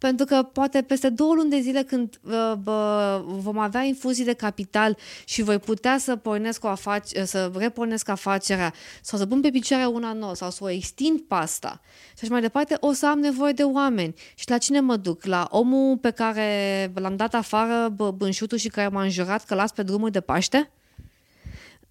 Pentru 0.00 0.26
că 0.26 0.42
poate 0.42 0.82
peste 0.82 1.08
două 1.08 1.34
luni 1.34 1.50
de 1.50 1.60
zile 1.60 1.82
când 1.82 2.20
uh, 2.22 2.52
bă, 2.62 3.22
vom 3.26 3.58
avea 3.58 3.82
infuzii 3.82 4.24
de 4.24 4.32
capital 4.32 4.96
și 5.24 5.42
voi 5.42 5.58
putea 5.58 5.98
să 5.98 6.16
pornesc, 6.16 6.64
o 6.64 6.68
afac- 6.68 7.24
să 7.24 7.50
repornesc 7.54 8.08
afacerea 8.08 8.72
sau 9.02 9.18
să 9.18 9.26
pun 9.26 9.40
pe 9.40 9.50
picioare 9.50 9.84
una 9.84 10.12
nouă 10.12 10.34
sau 10.34 10.50
să 10.50 10.64
o 10.64 10.70
extind 10.70 11.20
pe 11.20 11.34
asta 11.34 11.80
și 12.16 12.20
așa 12.22 12.32
mai 12.32 12.40
departe, 12.40 12.76
o 12.80 12.92
să 12.92 13.06
am 13.06 13.18
nevoie 13.18 13.52
de 13.52 13.62
oameni. 13.62 14.14
Și 14.34 14.50
la 14.50 14.58
cine 14.58 14.80
mă 14.80 14.96
duc? 14.96 15.24
La 15.24 15.48
omul 15.50 15.96
pe 15.96 16.10
care 16.10 16.46
l-am 16.94 17.16
dat 17.16 17.34
afară 17.34 17.88
bă, 17.88 18.10
bânșutul 18.10 18.58
și 18.58 18.68
care 18.68 18.88
m-a 18.88 19.02
înjurat 19.02 19.44
că 19.44 19.54
las 19.54 19.72
pe 19.72 19.82
drumul 19.82 20.10
de 20.10 20.20
Paște? 20.20 20.70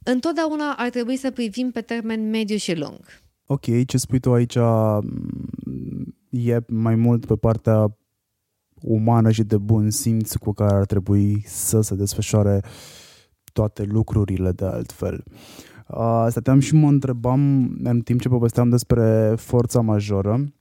Întotdeauna 0.04 0.74
ar 0.78 0.90
trebui 0.90 1.18
să 1.18 1.32
privim 1.32 1.72
pe 1.72 1.82
termen 1.82 2.30
mediu 2.30 2.58
și 2.58 2.76
lung. 2.76 3.00
Ok, 3.46 3.86
ce 3.88 3.98
spui 3.98 4.20
tu 4.20 4.34
aici 4.34 4.56
mm, 4.56 6.16
e 6.30 6.60
mai 6.68 6.96
mult 6.96 7.26
pe 7.26 7.36
partea 7.36 7.98
umană 8.82 9.32
și 9.32 9.44
de 9.44 9.58
bun 9.58 9.90
simț 9.90 10.36
cu 10.36 10.54
care 10.54 10.76
ar 10.76 10.86
trebui 10.86 11.44
să 11.46 11.82
se 11.82 11.96
desfășoare 11.96 12.62
toate 13.54 13.84
lucrurile 13.84 14.52
de 14.52 14.66
altfel. 14.66 15.24
Uh, 15.88 16.26
stăteam 16.30 16.60
și 16.60 16.76
mă 16.76 16.88
întrebam 16.88 17.72
în 17.84 18.02
timp 18.02 18.22
ce 18.22 18.30
povesteam 18.30 18.70
despre 18.70 19.34
forța 19.38 19.82
majoră 19.82 20.54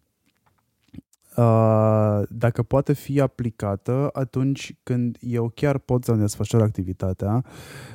uh, 1.36 2.22
dacă 2.28 2.62
poate 2.62 2.92
fi 2.92 3.20
aplicată 3.20 4.08
atunci 4.12 4.74
când 4.82 5.16
eu 5.20 5.52
chiar 5.54 5.78
pot 5.78 6.04
să 6.04 6.12
desfășor 6.12 6.62
activitatea, 6.62 7.44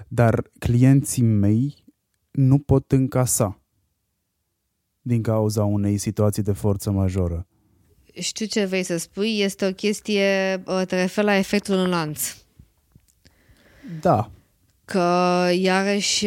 dar 0.08 0.50
clienții 0.60 1.24
mei 1.24 1.84
nu 2.32 2.60
pot 2.60 2.92
încasa 2.92 3.62
din 5.02 5.22
cauza 5.22 5.64
unei 5.64 5.98
situații 5.98 6.44
de 6.44 6.52
forță 6.52 6.92
majoră 6.92 7.48
știu 8.20 8.46
ce 8.46 8.66
vrei 8.66 8.84
să 8.84 8.98
spui, 8.98 9.40
este 9.40 9.66
o 9.66 9.72
chestie, 9.72 10.64
te 10.88 10.96
referi 10.96 11.26
la 11.26 11.36
efectul 11.36 11.76
în 11.76 11.90
lanț. 11.90 12.36
Da. 14.02 14.30
Că 14.86 15.48
iarăși 15.54 16.26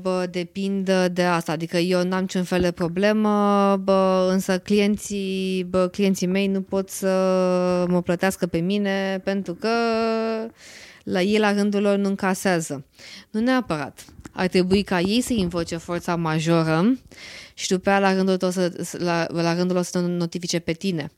bă, 0.00 0.26
depind 0.30 0.90
de 1.12 1.22
asta, 1.22 1.52
adică 1.52 1.76
eu 1.76 2.02
n-am 2.02 2.20
niciun 2.20 2.44
fel 2.44 2.60
de 2.60 2.70
problemă, 2.70 3.76
bă, 3.76 4.28
însă 4.30 4.58
clienții, 4.58 5.66
bă, 5.70 5.88
clienții 5.88 6.26
mei 6.26 6.46
nu 6.46 6.60
pot 6.60 6.90
să 6.90 7.14
mă 7.88 8.02
plătească 8.02 8.46
pe 8.46 8.58
mine 8.58 9.20
pentru 9.24 9.54
că 9.54 9.68
la 11.02 11.20
ei 11.20 11.38
la 11.38 11.52
rândul 11.52 11.80
lor 11.80 11.96
nu 11.96 12.08
încasează. 12.08 12.84
Nu 13.30 13.40
neapărat. 13.40 14.04
Ar 14.32 14.46
trebui 14.46 14.82
ca 14.82 15.00
ei 15.00 15.20
să 15.20 15.32
invoce 15.32 15.76
forța 15.76 16.16
majoră 16.16 16.98
și 17.54 17.68
după 17.68 17.90
aia 17.90 17.98
la 17.98 18.14
rândul, 18.14 18.36
tău 18.36 18.50
să, 18.50 18.72
la, 18.98 19.26
la 19.28 19.54
rândul 19.54 19.74
lor 19.74 19.84
să 19.84 19.98
notifice 19.98 20.58
pe 20.58 20.72
tine. 20.72 21.10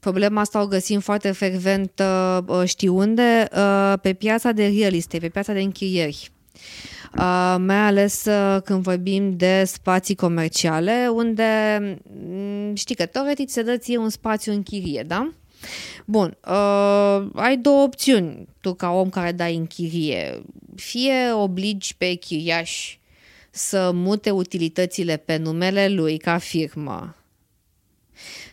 Problema 0.00 0.40
asta 0.40 0.62
o 0.62 0.66
găsim 0.66 1.00
foarte 1.00 1.32
frecvent, 1.32 2.02
uh, 2.46 2.62
știu 2.64 2.96
unde, 2.96 3.48
uh, 3.56 3.92
pe 4.02 4.12
piața 4.12 4.52
de 4.52 4.66
real 4.78 4.94
estate, 4.94 5.18
pe 5.18 5.28
piața 5.28 5.52
de 5.52 5.60
închirieri. 5.60 6.32
Uh, 7.18 7.56
mai 7.58 7.76
ales 7.76 8.24
uh, 8.24 8.62
când 8.64 8.82
vorbim 8.82 9.36
de 9.36 9.64
spații 9.64 10.14
comerciale, 10.14 11.08
unde 11.12 11.44
mm, 12.28 12.74
știi 12.74 12.94
că 12.94 13.06
teoretic 13.06 13.50
se 13.50 13.62
dă 13.62 13.76
ție 13.76 13.96
un 13.96 14.08
spațiu 14.08 14.52
în 14.52 14.62
chirie, 14.62 15.04
da? 15.06 15.32
Bun, 16.04 16.36
uh, 16.48 17.26
ai 17.34 17.56
două 17.56 17.82
opțiuni 17.82 18.48
tu 18.60 18.74
ca 18.74 18.90
om 18.90 19.08
care 19.08 19.32
dai 19.32 19.56
în 19.56 19.66
chirie. 19.66 20.42
Fie 20.74 21.32
obligi 21.32 21.96
pe 21.96 22.14
chiriași 22.14 23.00
să 23.54 23.90
mute 23.92 24.30
utilitățile 24.30 25.16
pe 25.16 25.36
numele 25.36 25.88
lui 25.88 26.18
ca 26.18 26.38
firmă. 26.38 27.16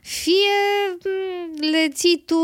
Fie 0.01 0.33
mm, 1.03 1.69
le 1.71 1.87
ții 1.89 2.23
tu, 2.25 2.37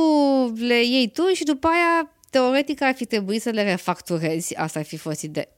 le 0.57 0.83
iei 0.83 1.09
tu 1.09 1.27
și 1.33 1.43
după 1.43 1.67
aia 1.67 2.11
teoretic 2.29 2.81
ar 2.81 2.93
fi 2.93 3.05
trebuit 3.05 3.41
să 3.41 3.49
le 3.49 3.63
refacturezi. 3.63 4.55
Asta 4.55 4.79
ar 4.79 4.85
fi 4.85 4.97
fost 4.97 5.21
ide- 5.21 5.49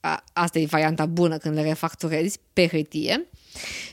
a, 0.00 0.24
asta 0.32 0.58
e 0.58 0.66
varianta 0.66 1.06
bună 1.06 1.38
când 1.38 1.54
le 1.54 1.62
refacturezi 1.62 2.38
pe 2.52 2.68
hârtie. 2.68 3.28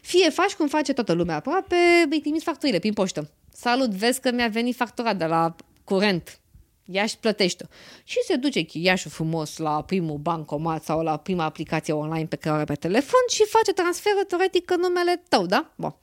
Fie 0.02 0.30
faci 0.30 0.52
cum 0.52 0.68
face 0.68 0.94
toată 0.94 1.14
lumea 1.14 1.36
aproape, 1.36 1.76
îi 2.10 2.22
trimiți 2.22 2.44
facturile 2.44 2.80
prin 2.80 2.94
poștă. 2.94 3.30
Salut, 3.54 3.90
vezi 3.90 4.20
că 4.20 4.32
mi-a 4.32 4.48
venit 4.48 4.76
factura 4.76 5.14
de 5.14 5.26
la 5.26 5.56
curent 5.84 6.41
ea 6.86 7.04
își 7.04 7.18
plătește. 7.18 7.68
Și 8.04 8.18
se 8.26 8.36
duce 8.36 8.62
chiriașul 8.62 9.12
frumos 9.12 9.58
la 9.58 9.84
primul 9.84 10.18
bancomat 10.18 10.84
sau 10.84 11.02
la 11.02 11.18
prima 11.18 11.44
aplicație 11.44 11.94
online 11.94 12.26
pe 12.26 12.36
care 12.36 12.52
o 12.52 12.56
are 12.56 12.66
pe 12.66 12.76
telefon 12.76 13.22
și 13.30 13.44
face 13.48 13.74
transferul 13.74 14.24
teoretic 14.24 14.72
în 14.72 14.80
numele 14.80 15.24
tău, 15.30 15.46
da? 15.46 15.74
Bun. 15.76 15.96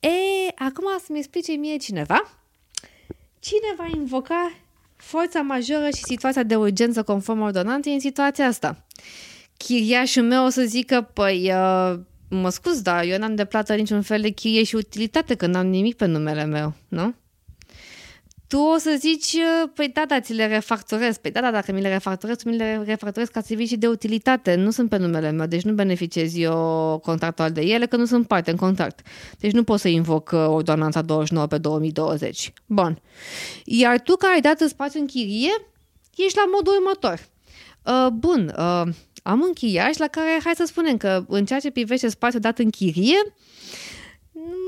E, 0.00 0.08
acum 0.54 0.84
să-mi 1.04 1.18
explice 1.18 1.52
mie 1.52 1.76
cineva 1.76 2.42
cine 3.42 3.74
va 3.76 3.86
invoca 3.94 4.52
forța 4.96 5.40
majoră 5.40 5.86
și 5.86 6.02
situația 6.02 6.42
de 6.42 6.56
urgență 6.56 7.02
conform 7.02 7.40
ordonanței 7.40 7.92
în 7.92 8.00
situația 8.00 8.46
asta. 8.46 8.86
Chiriașul 9.56 10.22
meu 10.22 10.44
o 10.44 10.48
să 10.48 10.62
zică, 10.62 11.10
păi, 11.12 11.52
uh, 11.52 11.98
mă 12.28 12.48
scuz, 12.48 12.82
dar 12.82 13.04
eu 13.04 13.18
n-am 13.18 13.34
de 13.34 13.44
plată 13.44 13.74
niciun 13.74 14.02
fel 14.02 14.20
de 14.20 14.28
chirie 14.28 14.62
și 14.62 14.74
utilitate, 14.74 15.34
că 15.34 15.46
n-am 15.46 15.66
nimic 15.66 15.96
pe 15.96 16.06
numele 16.06 16.44
meu, 16.44 16.74
nu? 16.88 17.14
Tu 18.52 18.58
o 18.58 18.78
să 18.78 18.96
zici, 18.98 19.32
uh, 19.32 19.70
păi 19.74 19.88
da, 19.88 20.04
da, 20.08 20.20
ți 20.20 20.32
le 20.32 20.46
refactorez. 20.46 21.16
Păi 21.16 21.30
da, 21.30 21.40
da, 21.40 21.50
dacă 21.50 21.72
mi 21.72 21.80
le 21.80 21.88
refactorez, 21.88 22.36
tu 22.36 22.48
mi 22.48 22.56
le 22.56 22.82
refactorez 22.84 23.28
ca 23.28 23.40
servicii 23.40 23.76
de 23.76 23.88
utilitate. 23.88 24.54
Nu 24.54 24.70
sunt 24.70 24.88
pe 24.88 24.96
numele 24.96 25.30
meu, 25.30 25.46
deci 25.46 25.62
nu 25.62 25.72
beneficiez 25.72 26.36
eu 26.36 27.00
contractual 27.02 27.50
de 27.50 27.60
ele, 27.60 27.86
că 27.86 27.96
nu 27.96 28.04
sunt 28.04 28.26
parte 28.26 28.50
în 28.50 28.56
contract. 28.56 29.06
Deci 29.38 29.52
nu 29.52 29.64
pot 29.64 29.80
să 29.80 29.88
invoc 29.88 30.30
uh, 30.32 30.44
ordonanța 30.46 31.02
29 31.02 31.46
pe 31.46 31.58
2020. 31.58 32.52
Bun. 32.66 33.00
Iar 33.64 34.00
tu 34.00 34.16
care 34.16 34.34
ai 34.34 34.40
dat 34.40 34.60
în 34.60 34.68
spațiu 34.68 35.00
în 35.00 35.06
chirie, 35.06 35.52
ești 36.16 36.36
la 36.36 36.44
modul 36.54 36.72
următor. 36.78 37.18
Uh, 37.84 38.12
bun, 38.12 38.54
uh, 38.58 38.94
am 39.22 39.40
un 39.40 39.52
chiriaș 39.52 39.96
la 39.96 40.06
care, 40.06 40.40
hai 40.44 40.52
să 40.54 40.64
spunem 40.66 40.96
că 40.96 41.24
în 41.28 41.44
ceea 41.44 41.60
ce 41.60 41.70
privește 41.70 42.08
spațiul 42.08 42.40
dat 42.40 42.58
în 42.58 42.70
chirie, 42.70 43.34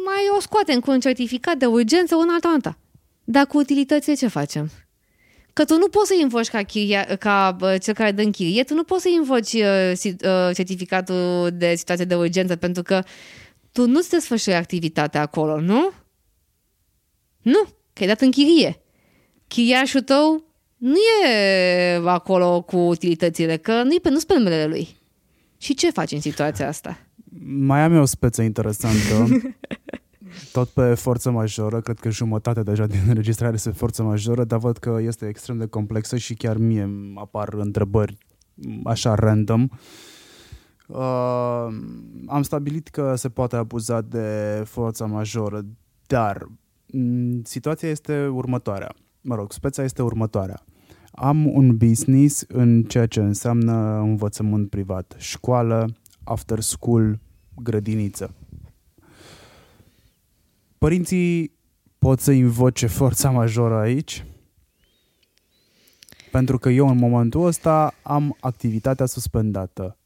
mai 0.05 0.23
o 0.37 0.41
scoatem 0.41 0.81
cu 0.81 0.91
un 0.91 1.01
certificat 1.01 1.57
de 1.57 1.67
urgență, 1.67 2.15
una 2.15 2.33
alta, 2.33 2.49
alta. 2.49 2.79
Dar 3.25 3.47
cu 3.47 3.59
utilitățile 3.59 4.15
ce 4.15 4.29
facem? 4.29 4.71
Că 5.53 5.65
tu 5.65 5.77
nu 5.77 5.89
poți 5.89 6.07
să 6.07 6.15
invoci 6.21 6.49
ca, 6.49 6.63
chiria, 6.63 7.05
ca 7.05 7.57
uh, 7.61 7.75
cel 7.81 7.95
care 7.95 8.13
dă 8.13 8.23
în 8.23 8.31
chirie, 8.31 8.65
tu 8.65 8.75
nu 8.75 8.85
poți 8.85 9.03
să 9.03 9.09
invoci 9.09 9.53
uh, 9.53 9.93
uh, 10.05 10.55
certificatul 10.55 11.51
de 11.53 11.75
situație 11.75 12.05
de 12.05 12.15
urgență 12.15 12.57
pentru 12.57 12.83
că 12.83 13.03
tu 13.73 13.87
nu-ți 13.87 14.11
desfășuri 14.11 14.55
activitatea 14.55 15.21
acolo, 15.21 15.61
nu? 15.61 15.91
Nu, 17.43 17.63
că 17.93 18.03
ai 18.03 18.07
dat 18.07 18.21
în 18.21 18.31
chirie. 18.31 18.83
Chiriașul 19.49 20.01
tău 20.01 20.45
nu 20.77 20.97
e 21.27 22.03
acolo 22.05 22.63
cu 22.63 22.77
utilitățile, 22.77 23.57
că 23.57 23.83
nu-i 23.83 24.01
pe, 24.01 24.11
nu-s 24.11 24.25
pe 24.25 24.39
numele 24.39 24.67
lui. 24.67 24.89
Și 25.59 25.75
ce 25.75 25.91
faci 25.91 26.13
în 26.13 26.21
situația 26.21 26.69
asta? 26.69 26.99
Mai 27.47 27.81
am 27.81 27.95
eu 27.95 28.01
o 28.01 28.05
speță 28.05 28.43
interesantă. 28.43 29.27
tot 30.53 30.69
pe 30.69 30.95
forță 30.95 31.31
majoră, 31.31 31.81
cred 31.81 31.99
că 31.99 32.11
jumătate 32.11 32.63
deja 32.63 32.87
din 32.87 33.01
înregistrare 33.09 33.55
este 33.55 33.71
forță 33.71 34.03
majoră, 34.03 34.45
dar 34.45 34.59
văd 34.59 34.77
că 34.79 34.99
este 35.01 35.29
extrem 35.29 35.59
de 35.59 35.67
complexă 35.67 36.17
și 36.17 36.35
chiar 36.35 36.57
mie 36.57 36.91
apar 37.15 37.55
întrebări 37.55 38.19
așa 38.85 39.15
random. 39.15 39.69
Uh, 40.87 41.67
am 42.27 42.43
stabilit 42.43 42.89
că 42.89 43.15
se 43.17 43.29
poate 43.29 43.57
abuza 43.57 44.01
de 44.01 44.63
forța 44.65 45.07
majoră, 45.07 45.61
dar 46.07 46.47
m- 46.87 47.43
situația 47.43 47.89
este 47.89 48.27
următoarea. 48.27 48.95
Mă 49.21 49.35
rog, 49.35 49.53
speța 49.53 49.83
este 49.83 50.03
următoarea. 50.03 50.65
Am 51.13 51.55
un 51.55 51.77
business 51.77 52.45
în 52.49 52.83
ceea 52.83 53.07
ce 53.07 53.21
înseamnă 53.21 53.99
învățământ 53.99 54.71
privat, 54.71 55.15
școală, 55.19 55.87
after 56.25 56.61
school, 56.61 57.21
grădiniță 57.55 58.35
Părinții 60.85 61.53
pot 61.99 62.21
să 62.21 62.31
invoce 62.31 62.87
forța 62.87 63.31
majoră 63.31 63.75
aici? 63.75 64.25
Pentru 66.31 66.59
că 66.59 66.69
eu 66.69 66.89
în 66.89 66.97
momentul 66.97 67.47
ăsta 67.47 67.95
am 68.03 68.37
activitatea 68.41 69.07
suspendată 69.07 69.99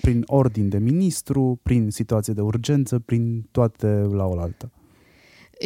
prin 0.00 0.22
ordin 0.26 0.68
de 0.68 0.78
ministru, 0.78 1.60
prin 1.62 1.90
situație 1.90 2.32
de 2.32 2.40
urgență, 2.40 2.98
prin 2.98 3.48
toate 3.50 3.86
la 3.88 4.24
oaltă. 4.24 4.72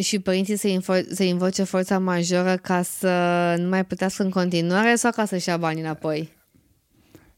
Și 0.01 0.19
părinții 0.19 0.57
să, 0.57 0.67
invo- 0.67 1.07
să 1.09 1.23
invoce 1.23 1.63
forța 1.63 1.99
majoră 1.99 2.57
ca 2.57 2.81
să 2.81 3.55
nu 3.57 3.67
mai 3.67 3.85
putească 3.85 4.23
în 4.23 4.29
continuare 4.29 4.95
sau 4.95 5.11
ca 5.11 5.25
să-și 5.25 5.49
ia 5.49 5.57
banii 5.57 5.81
înapoi? 5.81 6.42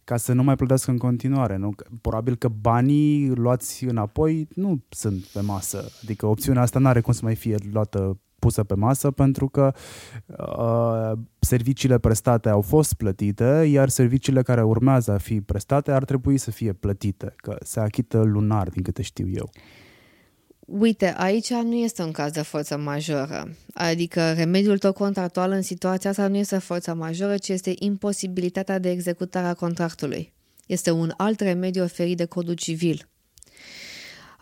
Ca 0.05 0.17
să 0.17 0.33
nu 0.33 0.43
mai 0.43 0.55
plătească 0.55 0.91
în 0.91 0.97
continuare. 0.97 1.57
Nu? 1.57 1.75
Probabil 2.01 2.35
că 2.35 2.47
banii 2.47 3.29
luați 3.29 3.83
înapoi 3.83 4.47
nu 4.55 4.83
sunt 4.89 5.23
pe 5.23 5.39
masă. 5.39 5.91
Adică 6.03 6.25
opțiunea 6.25 6.61
asta 6.61 6.79
nu 6.79 6.87
are 6.87 7.01
cum 7.01 7.13
să 7.13 7.19
mai 7.23 7.35
fie 7.35 7.55
luată 7.71 8.19
pusă 8.39 8.63
pe 8.63 8.75
masă 8.75 9.11
pentru 9.11 9.47
că 9.47 9.73
uh, 10.25 11.11
serviciile 11.39 11.97
prestate 11.97 12.49
au 12.49 12.61
fost 12.61 12.93
plătite, 12.93 13.67
iar 13.69 13.89
serviciile 13.89 14.41
care 14.41 14.63
urmează 14.63 15.11
a 15.11 15.17
fi 15.17 15.41
prestate 15.41 15.91
ar 15.91 16.05
trebui 16.05 16.37
să 16.37 16.51
fie 16.51 16.73
plătite, 16.73 17.33
că 17.35 17.55
se 17.61 17.79
achită 17.79 18.21
lunar, 18.21 18.69
din 18.69 18.83
câte 18.83 19.01
știu 19.01 19.29
eu. 19.29 19.49
Uite, 20.65 21.13
aici 21.17 21.49
nu 21.49 21.75
este 21.75 22.01
un 22.01 22.11
caz 22.11 22.31
de 22.31 22.41
forță 22.41 22.77
majoră. 22.77 23.49
Adică 23.73 24.33
remediul 24.33 24.77
tău 24.77 24.93
contractual 24.93 25.51
în 25.51 25.61
situația 25.61 26.09
asta 26.09 26.27
nu 26.27 26.37
este 26.37 26.57
forța 26.57 26.93
majoră, 26.93 27.37
ci 27.37 27.47
este 27.47 27.73
imposibilitatea 27.79 28.79
de 28.79 28.89
executare 28.89 29.47
a 29.47 29.53
contractului. 29.53 30.33
Este 30.67 30.91
un 30.91 31.13
alt 31.17 31.39
remediu 31.39 31.83
oferit 31.83 32.17
de 32.17 32.25
codul 32.25 32.53
civil. 32.53 33.07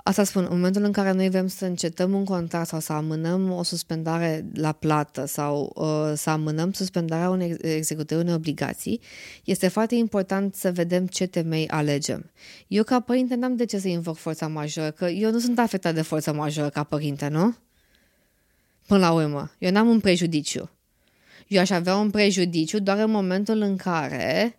Asta 0.06 0.24
spun, 0.24 0.44
în 0.50 0.56
momentul 0.56 0.84
în 0.84 0.92
care 0.92 1.12
noi 1.12 1.30
vrem 1.30 1.48
să 1.48 1.66
încetăm 1.66 2.14
un 2.14 2.24
contract 2.24 2.68
sau 2.68 2.80
să 2.80 2.94
amânăm 2.94 3.52
o 3.52 3.64
suspendare 3.64 4.46
la 4.54 4.72
plată 4.72 5.26
sau 5.26 5.74
uh, 5.76 6.12
să 6.16 6.30
amânăm 6.30 6.72
suspendarea 6.72 7.30
unei 7.30 7.58
executării 7.62 8.24
unei 8.24 8.36
obligații, 8.36 9.02
este 9.44 9.68
foarte 9.68 9.96
important 9.96 10.56
să 10.56 10.72
vedem 10.72 11.08
ce 11.08 11.26
temei 11.26 11.68
alegem. 11.68 12.32
Eu 12.68 12.84
ca 12.84 13.00
părinte 13.00 13.36
n-am 13.36 13.56
de 13.56 13.66
ce 13.66 13.78
să 13.78 13.88
invoc 13.88 14.18
forța 14.18 14.48
majoră, 14.48 14.92
că 14.92 15.06
eu 15.06 15.32
nu 15.32 15.40
sunt 15.40 15.60
afectat 15.60 15.94
de 15.94 16.02
forța 16.02 16.32
majoră 16.32 16.70
ca 16.70 16.84
părinte, 16.84 17.28
nu? 17.28 17.56
Până 18.88 19.00
la 19.00 19.12
urmă, 19.12 19.52
eu 19.58 19.72
n-am 19.72 19.88
un 19.88 20.00
prejudiciu. 20.00 20.70
Eu 21.48 21.62
aș 21.62 21.70
avea 21.70 21.96
un 21.96 22.10
prejudiciu 22.10 22.80
doar 22.80 22.98
în 22.98 23.12
momentul 23.12 23.62
în 23.62 23.76
care 23.76 24.58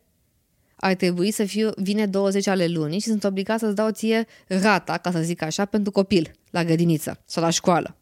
ar 0.76 0.94
trebui 0.94 1.30
să 1.30 1.44
fiu, 1.44 1.70
vine 1.76 2.06
20 2.06 2.46
ale 2.46 2.66
lunii 2.66 2.98
și 2.98 3.08
sunt 3.08 3.24
obligat 3.24 3.58
să-ți 3.58 3.74
dau 3.74 3.90
ție 3.90 4.26
rata, 4.46 4.98
ca 4.98 5.10
să 5.10 5.20
zic 5.20 5.42
așa, 5.42 5.64
pentru 5.64 5.92
copil, 5.92 6.30
la 6.50 6.64
grădiniță 6.64 7.20
sau 7.24 7.42
la 7.42 7.50
școală. 7.50 7.96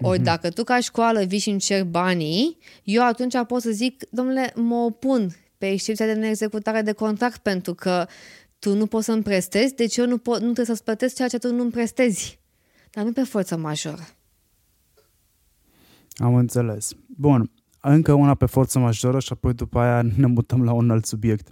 Ori 0.00 0.18
mm-hmm. 0.18 0.22
dacă 0.22 0.48
tu 0.48 0.64
ca 0.64 0.80
școală 0.80 1.24
vii 1.24 1.38
și 1.38 1.50
îmi 1.50 1.60
cer 1.60 1.84
banii, 1.84 2.58
eu 2.82 3.04
atunci 3.04 3.34
pot 3.46 3.62
să 3.62 3.70
zic, 3.70 4.04
domnule, 4.10 4.52
mă 4.54 4.74
opun 4.74 5.36
pe 5.58 5.70
excepția 5.70 6.06
de 6.06 6.12
neexecutare 6.12 6.82
de 6.82 6.92
contract 6.92 7.36
pentru 7.36 7.74
că 7.74 8.06
tu 8.58 8.74
nu 8.74 8.86
poți 8.86 9.04
să-mi 9.04 9.22
prestezi, 9.22 9.74
deci 9.74 9.96
eu 9.96 10.06
nu, 10.06 10.18
pot, 10.18 10.34
nu 10.34 10.42
trebuie 10.52 10.66
să-ți 10.66 10.84
plătesc 10.84 11.14
ceea 11.14 11.28
ce 11.28 11.38
tu 11.38 11.52
nu-mi 11.52 11.70
prestezi. 11.70 12.38
Dar 12.90 13.04
nu 13.04 13.12
pe 13.12 13.22
forță 13.22 13.56
majoră. 13.56 14.08
Am 16.16 16.34
înțeles. 16.34 16.92
Bun 17.06 17.50
încă 17.90 18.12
una 18.12 18.34
pe 18.34 18.46
forță 18.46 18.78
majoră 18.78 19.18
și 19.18 19.32
apoi 19.32 19.54
după 19.54 19.78
aia 19.78 20.02
ne 20.16 20.26
mutăm 20.26 20.64
la 20.64 20.72
un 20.72 20.90
alt 20.90 21.04
subiect. 21.04 21.50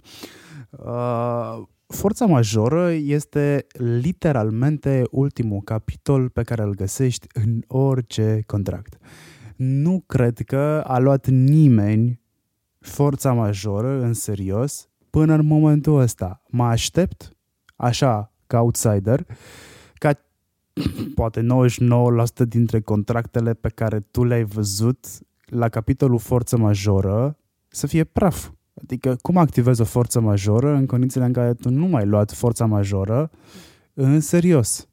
Uh, 0.69 1.61
forța 1.87 2.25
majoră 2.25 2.91
este 2.91 3.65
literalmente 3.77 5.03
ultimul 5.11 5.61
capitol 5.61 6.29
pe 6.29 6.43
care 6.43 6.61
îl 6.61 6.75
găsești 6.75 7.27
în 7.33 7.61
orice 7.67 8.43
contract. 8.45 8.97
Nu 9.55 10.03
cred 10.05 10.39
că 10.39 10.83
a 10.87 10.99
luat 10.99 11.27
nimeni 11.27 12.21
forța 12.79 13.33
majoră 13.33 14.01
în 14.01 14.13
serios 14.13 14.89
până 15.09 15.33
în 15.33 15.45
momentul 15.45 15.99
ăsta. 15.99 16.41
Mă 16.47 16.63
aștept, 16.63 17.37
așa, 17.75 18.33
ca 18.47 18.59
outsider, 18.59 19.25
ca 19.93 20.19
poate 21.15 21.41
99% 21.41 21.45
dintre 22.47 22.81
contractele 22.81 23.53
pe 23.53 23.69
care 23.69 23.99
tu 23.99 24.23
le-ai 24.23 24.43
văzut 24.43 25.05
la 25.45 25.69
capitolul 25.69 26.19
forță 26.19 26.57
majoră 26.57 27.37
să 27.67 27.87
fie 27.87 28.03
praf. 28.03 28.49
Adică 28.81 29.17
cum 29.21 29.37
activezi 29.37 29.81
o 29.81 29.85
forță 29.85 30.19
majoră 30.19 30.73
în 30.73 30.85
condițiile 30.85 31.25
în 31.25 31.33
care 31.33 31.53
tu 31.53 31.69
nu 31.69 31.85
mai 31.85 32.05
luat 32.05 32.31
forța 32.31 32.65
majoră 32.65 33.31
în 33.93 34.19
serios. 34.19 34.87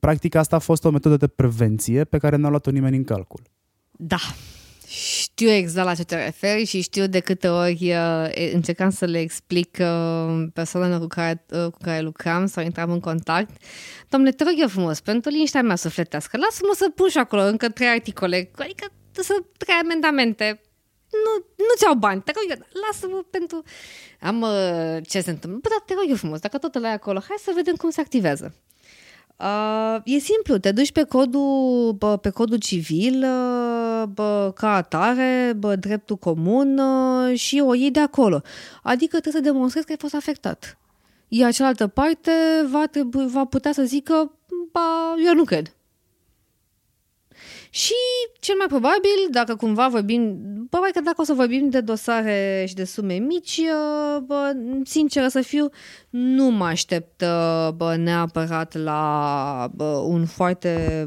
Practic 0.00 0.34
asta 0.34 0.56
a 0.56 0.58
fost 0.58 0.84
o 0.84 0.90
metodă 0.90 1.16
de 1.16 1.26
prevenție 1.26 2.04
pe 2.04 2.18
care 2.18 2.36
n-a 2.36 2.48
luat-o 2.48 2.70
nimeni 2.70 2.96
în 2.96 3.04
calcul. 3.04 3.40
Da, 3.90 4.18
știu 4.86 5.48
exact 5.48 5.86
la 5.86 5.94
ce 5.94 6.04
te 6.04 6.24
referi 6.24 6.64
și 6.64 6.80
știu 6.80 7.06
de 7.06 7.20
câte 7.20 7.48
ori 7.48 7.92
uh, 7.92 8.50
încercam 8.52 8.90
să 8.90 9.04
le 9.04 9.20
explic 9.20 9.78
uh, 9.80 10.46
persoanelor 10.52 11.00
cu 11.00 11.06
care, 11.06 11.44
uh, 11.50 11.70
cu 11.70 11.78
care 11.82 12.00
lucram 12.00 12.46
sau 12.46 12.64
intram 12.64 12.90
în 12.90 13.00
contact. 13.00 13.50
Domnule, 14.08 14.32
te 14.32 14.44
rog 14.44 14.52
eu 14.56 14.68
frumos, 14.68 15.00
pentru 15.00 15.30
liniștea 15.30 15.62
mea 15.62 15.76
sufletească, 15.76 16.36
lasă-mă 16.36 16.72
să 16.74 16.92
pun 16.94 17.08
și 17.08 17.18
acolo 17.18 17.42
încă 17.42 17.68
trei 17.68 17.88
articole, 17.88 18.50
adică 18.58 18.86
să 19.22 19.34
trei 19.56 19.74
amendamente. 19.74 20.60
Nu, 21.24 21.44
nu 21.56 21.74
ți-au 21.76 21.94
bani, 21.94 22.22
te 22.22 22.32
rog 22.34 22.58
eu, 22.58 22.66
lasă-mă 22.86 23.24
pentru... 23.30 23.62
Am 24.20 24.40
uh, 24.40 24.96
ce 25.08 25.20
se 25.20 25.30
întâmplă. 25.30 25.58
Bă, 25.62 25.68
da, 25.68 25.84
te 25.86 25.94
rog 25.94 26.04
eu 26.08 26.16
frumos, 26.16 26.40
dacă 26.40 26.58
tot 26.58 26.78
la 26.78 26.88
acolo, 26.88 27.20
hai 27.28 27.36
să 27.38 27.52
vedem 27.54 27.74
cum 27.74 27.90
se 27.90 28.00
activează. 28.00 28.54
Uh, 29.36 29.96
e 30.04 30.18
simplu, 30.18 30.58
te 30.58 30.72
duci 30.72 30.92
pe 30.92 31.02
codul, 31.02 31.92
bă, 31.98 32.16
pe 32.16 32.30
codul 32.30 32.58
civil 32.58 33.14
uh, 33.22 34.02
bă, 34.08 34.52
ca 34.54 34.74
atare, 34.74 35.52
bă, 35.56 35.76
dreptul 35.76 36.16
comun 36.16 36.78
uh, 36.78 37.38
și 37.38 37.62
o 37.66 37.74
iei 37.74 37.90
de 37.90 38.00
acolo. 38.00 38.42
Adică 38.82 39.20
trebuie 39.20 39.42
să 39.42 39.50
demonstrezi 39.50 39.86
că 39.86 39.92
ai 39.92 39.98
fost 40.00 40.14
afectat. 40.14 40.78
Iar 41.28 41.52
cealaltă 41.52 41.86
parte 41.86 42.30
va, 42.70 42.86
trebui, 42.86 43.26
va 43.26 43.44
putea 43.44 43.72
să 43.72 43.82
zică, 43.82 44.38
ba, 44.72 45.14
eu 45.26 45.34
nu 45.34 45.44
cred. 45.44 45.74
Și 47.74 47.94
cel 48.40 48.54
mai 48.58 48.66
probabil, 48.66 49.18
dacă 49.30 49.56
cumva 49.56 49.88
vorbim, 49.88 50.38
probabil 50.70 50.92
că 50.94 51.00
dacă 51.00 51.20
o 51.20 51.24
să 51.24 51.32
vorbim 51.32 51.70
de 51.70 51.80
dosare 51.80 52.64
și 52.68 52.74
de 52.74 52.84
sume 52.84 53.14
mici, 53.14 53.56
uh, 53.56 54.22
bă, 54.22 54.52
sincer 54.84 55.28
să 55.28 55.40
fiu, 55.40 55.68
nu 56.10 56.50
mă 56.50 56.64
aștept 56.64 57.20
uh, 57.20 57.72
bă, 57.72 57.96
neapărat 57.96 58.74
la 58.74 59.70
bă, 59.74 59.84
un 59.84 60.26
foarte 60.26 61.06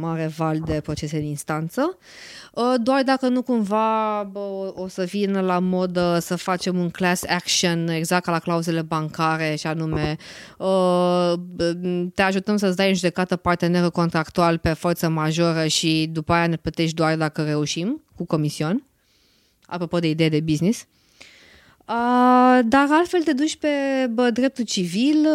mare 0.00 0.30
val 0.36 0.58
de 0.58 0.80
procese 0.80 1.16
în 1.16 1.24
instanță. 1.24 1.98
Uh, 1.98 2.06
doar 2.80 3.02
dacă 3.02 3.28
nu 3.28 3.42
cumva 3.42 4.22
bă, 4.32 4.72
o 4.74 4.88
să 4.88 5.02
vină 5.02 5.40
la 5.40 5.58
modă 5.58 6.18
să 6.20 6.36
facem 6.36 6.78
un 6.78 6.90
class 6.90 7.24
action 7.24 7.88
exact 7.88 8.24
ca 8.24 8.30
la 8.30 8.38
clauzele 8.38 8.82
bancare 8.82 9.54
și 9.54 9.66
anume 9.66 10.16
uh, 10.58 11.32
te 12.14 12.22
ajutăm 12.22 12.56
să-ți 12.56 12.76
dai 12.76 12.88
în 12.88 12.94
judecată 12.94 13.36
partenerul 13.36 13.90
contractual 13.90 14.58
pe 14.58 14.72
forță 14.72 15.08
majoră 15.08 15.66
și 15.66 16.08
după 16.12 16.32
aia 16.32 16.46
ne 16.46 16.56
plătești 16.56 16.94
doar 16.94 17.16
dacă 17.16 17.42
reușim 17.42 18.02
cu 18.16 18.24
comision. 18.24 18.82
Apropo 19.66 19.98
de 19.98 20.08
idee 20.08 20.28
de 20.28 20.40
business. 20.40 20.80
Uh, 21.88 22.58
dar 22.64 22.86
altfel 22.90 23.22
te 23.22 23.32
duci 23.32 23.56
pe 23.56 23.68
bă, 24.10 24.30
dreptul 24.30 24.64
civil, 24.64 25.26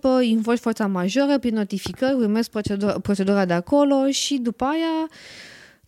bă, 0.00 0.22
invoci 0.22 0.58
forța 0.58 0.86
majoră 0.86 1.38
prin 1.38 1.54
notificări, 1.54 2.14
urmezi 2.14 2.50
procedura, 2.50 2.92
procedura 2.92 3.44
de 3.44 3.52
acolo 3.52 4.10
și 4.10 4.36
după 4.36 4.64
aia 4.64 5.08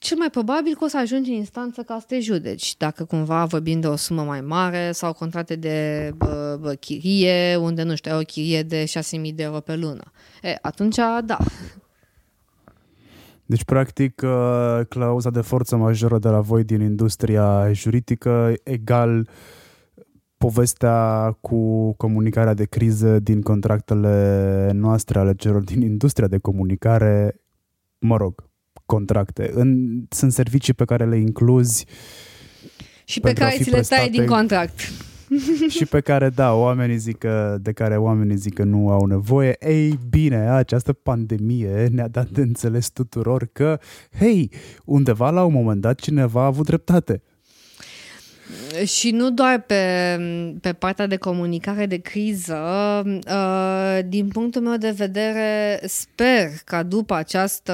cel 0.07 0.19
mai 0.19 0.31
probabil 0.31 0.75
că 0.75 0.85
o 0.85 0.89
să 0.89 0.99
ajungi 0.99 1.31
în 1.31 1.37
instanță 1.37 1.83
ca 1.83 1.97
să 2.01 2.05
te 2.09 2.21
judeci, 2.21 2.77
dacă 2.77 3.05
cumva 3.05 3.45
vorbim 3.45 3.81
de 3.81 3.87
o 3.87 3.97
sumă 3.97 4.23
mai 4.23 4.41
mare 4.41 4.93
sau 4.93 5.13
contracte 5.13 5.57
de 5.57 6.11
bă, 6.17 6.59
bă, 6.61 6.73
chirie, 6.73 7.57
unde, 7.57 7.83
nu 7.83 7.95
știu, 7.95 8.13
ai 8.13 8.19
o 8.19 8.23
chirie 8.23 8.63
de 8.63 8.85
6.000 9.29 9.35
de 9.35 9.43
euro 9.43 9.61
pe 9.61 9.77
lună. 9.77 10.03
E, 10.43 10.55
atunci, 10.63 10.97
da. 11.25 11.39
Deci, 13.47 13.65
practic, 13.65 14.23
uh, 14.25 14.81
clauza 14.89 15.31
de 15.31 15.41
forță 15.41 15.77
majoră 15.77 16.19
de 16.19 16.29
la 16.29 16.41
voi 16.41 16.65
din 16.65 16.81
industria 16.81 17.73
juridică 17.73 18.53
egal 18.63 19.29
povestea 20.37 21.31
cu 21.41 21.93
comunicarea 21.93 22.55
de 22.55 22.65
criză 22.65 23.19
din 23.19 23.43
contractele 23.43 24.71
noastre 24.75 25.19
ale 25.19 25.35
celor 25.35 25.63
din 25.63 25.81
industria 25.81 26.27
de 26.27 26.39
comunicare, 26.39 27.41
mă 27.99 28.17
rog, 28.17 28.45
contracte. 28.87 29.51
În, 29.55 30.01
sunt 30.11 30.33
servicii 30.33 30.75
pe 30.75 30.85
care 30.85 31.07
le 31.07 31.17
incluzi 31.17 31.87
și 33.05 33.21
pe 33.21 33.33
care 33.33 33.57
ți 33.63 33.71
le 33.71 33.81
tai 33.81 34.09
din 34.11 34.27
contract. 34.27 34.79
și 35.77 35.87
pe 35.87 36.01
care, 36.01 36.29
da, 36.29 36.53
oamenii 36.53 36.97
zic 36.97 37.19
că, 37.19 37.59
de 37.61 37.73
care 37.73 37.97
oamenii 37.97 38.37
zic 38.37 38.55
că 38.55 38.65
nu 38.65 38.91
au 38.91 39.07
nevoie. 39.07 39.57
Ei, 39.61 39.99
bine, 40.09 40.51
această 40.51 40.93
pandemie 40.93 41.89
ne-a 41.93 42.09
dat 42.09 42.29
de 42.29 42.41
înțeles 42.41 42.89
tuturor 42.89 43.49
că, 43.53 43.79
hei, 44.19 44.51
undeva 44.85 45.31
la 45.31 45.45
un 45.45 45.53
moment 45.53 45.81
dat 45.81 46.01
cineva 46.01 46.43
a 46.43 46.47
avut 46.47 46.67
dreptate. 46.67 47.23
Și 48.85 49.11
nu 49.11 49.31
doar 49.31 49.61
pe, 49.61 50.19
pe 50.61 50.73
partea 50.73 51.07
de 51.07 51.17
comunicare 51.17 51.87
de 51.87 51.97
criză, 51.97 52.59
uh, 53.07 53.99
din 54.09 54.29
punctul 54.29 54.63
meu 54.63 54.77
de 54.77 54.91
vedere, 54.91 55.81
sper 55.85 56.49
ca 56.65 56.83
după 56.83 57.15
această 57.15 57.73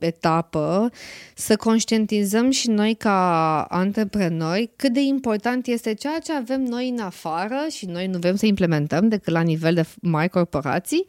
etapă 0.00 0.90
să 1.34 1.56
conștientizăm 1.56 2.50
și 2.50 2.68
noi 2.68 2.94
ca 2.94 3.62
antreprenori 3.62 4.70
cât 4.76 4.92
de 4.92 5.00
important 5.00 5.66
este 5.66 5.94
ceea 5.94 6.18
ce 6.18 6.32
avem 6.32 6.62
noi 6.62 6.88
în 6.88 6.98
afară 6.98 7.66
și 7.70 7.86
noi 7.86 8.06
nu 8.06 8.18
vrem 8.18 8.36
să 8.36 8.46
implementăm 8.46 9.08
decât 9.08 9.32
la 9.32 9.40
nivel 9.40 9.74
de 9.74 9.84
mari 10.00 10.28
corporații 10.28 11.04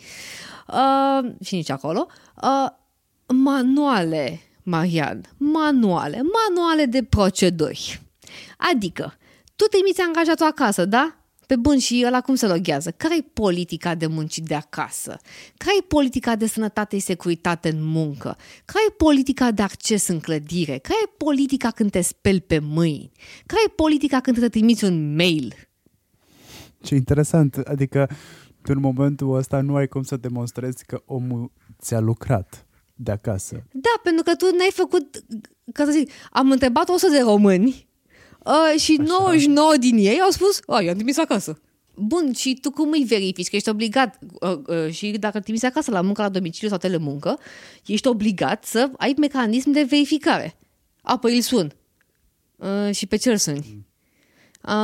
uh, 0.68 1.32
și 1.44 1.56
nici 1.56 1.70
acolo, 1.70 2.08
uh, 2.44 2.72
manuale, 3.28 4.40
Marian, 4.64 5.22
manuale, 5.38 6.22
manuale 6.48 6.86
de 6.86 7.04
proceduri 7.04 8.02
Adică, 8.58 9.18
tu 9.56 9.66
te 9.66 9.78
miți 9.86 10.02
angajatul 10.02 10.46
acasă, 10.46 10.86
da? 10.86 11.16
Pe 11.48 11.58
bun, 11.58 11.78
și 11.78 12.04
ăla 12.06 12.22
cum 12.22 12.36
se 12.36 12.48
loghează? 12.48 12.92
care 12.92 13.18
e 13.18 13.22
politica 13.34 13.96
de 13.96 14.08
munci 14.08 14.40
de 14.40 14.56
acasă? 14.56 15.18
care 15.58 15.76
e 15.80 15.84
politica 15.88 16.36
de 16.36 16.48
sănătate 16.48 16.98
și 16.98 17.02
securitate 17.02 17.70
în 17.70 17.84
muncă? 17.84 18.38
care 18.66 18.86
e 18.88 18.92
politica 18.92 19.52
de 19.52 19.62
acces 19.62 20.08
în 20.08 20.20
clădire? 20.20 20.78
care 20.78 21.00
e 21.04 21.14
politica 21.18 21.72
când 21.72 21.92
te 21.92 22.02
speli 22.02 22.42
pe 22.42 22.60
mâini? 22.60 23.12
care 23.46 23.62
e 23.66 23.70
politica 23.70 24.20
când 24.20 24.40
te 24.40 24.50
trimiți 24.50 24.84
un 24.84 25.16
mail? 25.16 25.54
Ce 26.82 26.96
interesant, 26.96 27.56
adică 27.56 28.10
în 28.62 28.80
momentul 28.80 29.36
ăsta 29.36 29.62
nu 29.62 29.76
ai 29.76 29.88
cum 29.88 30.04
să 30.04 30.18
demonstrezi 30.18 30.86
că 30.86 31.02
omul 31.06 31.52
ți-a 31.82 32.00
lucrat 32.00 32.66
de 32.96 33.12
acasă. 33.12 33.64
Da, 33.72 34.00
pentru 34.04 34.24
că 34.24 34.36
tu 34.36 34.46
n-ai 34.46 34.72
făcut, 34.74 35.24
ca 35.74 35.86
să 35.86 35.92
zic, 35.92 36.12
am 36.32 36.52
întrebat 36.52 36.90
100 36.90 37.12
de 37.12 37.20
români 37.20 37.90
uh, 38.46 38.80
și 38.80 38.98
Așa. 39.00 39.16
99 39.20 39.74
din 39.80 39.98
ei 39.98 40.20
au 40.20 40.30
spus, 40.30 40.60
a, 40.68 40.82
i-am 40.82 40.96
trimis 40.96 41.18
acasă. 41.18 41.62
Bun, 41.96 42.34
și 42.34 42.58
tu 42.62 42.72
cum 42.72 42.92
îi 42.92 43.04
verifici? 43.04 43.50
Că 43.50 43.56
ești 43.56 43.70
obligat 43.70 44.20
uh, 44.40 44.58
uh, 44.68 44.92
și 44.92 45.12
dacă 45.12 45.40
trimiți 45.40 45.66
acasă 45.66 45.92
la 45.92 46.02
muncă, 46.02 46.22
la 46.22 46.30
domiciliu 46.30 46.70
sau 46.70 46.78
telemuncă, 46.78 47.40
ești 47.86 48.08
obligat 48.08 48.66
să 48.66 48.92
ai 48.98 49.14
mecanism 49.18 49.72
de 49.72 49.84
verificare. 49.90 50.58
Apoi 51.02 51.36
îl 51.36 51.42
sun. 51.42 51.74
Uh, 52.56 52.96
și 52.96 53.06
pe 53.06 53.16
ce 53.16 53.30
îl 53.30 53.38
suni? 53.38 53.66
Mm. 53.74 53.86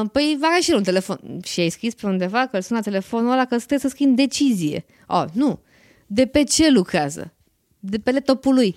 Uh, 0.01 0.09
păi 0.11 0.37
va 0.39 0.57
și 0.61 0.71
un 0.71 0.83
telefon 0.83 1.39
și 1.43 1.59
ai 1.59 1.69
scris 1.69 1.93
pe 1.93 2.05
undeva 2.05 2.47
că 2.47 2.55
îl 2.55 2.61
suna 2.61 2.81
telefonul 2.81 3.31
ăla 3.31 3.45
că 3.45 3.55
trebuie 3.55 3.79
să 3.79 3.87
schimbi 3.87 4.15
decizie. 4.15 4.85
Oh, 5.07 5.25
nu. 5.33 5.59
De 6.07 6.25
pe 6.25 6.43
ce 6.43 6.69
lucrează? 6.69 7.33
De 7.79 7.97
pe 7.97 8.11
laptopul 8.11 8.53
lui. 8.53 8.75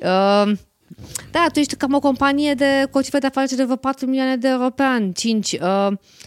Uh, 0.00 0.52
da, 1.30 1.46
tu 1.52 1.58
ești 1.58 1.76
cam 1.76 1.94
o 1.94 1.98
companie 1.98 2.54
de 2.54 2.86
cu 2.90 2.98
o 2.98 3.00
cifră 3.00 3.18
de 3.18 3.26
afaceri 3.26 3.56
de 3.56 3.64
vreo 3.64 3.76
4 3.76 4.06
milioane 4.06 4.36
de 4.36 4.48
euro 4.48 4.70
pe 4.70 4.82
an, 4.82 5.12
5. 5.12 5.52
Uh, 5.52 5.58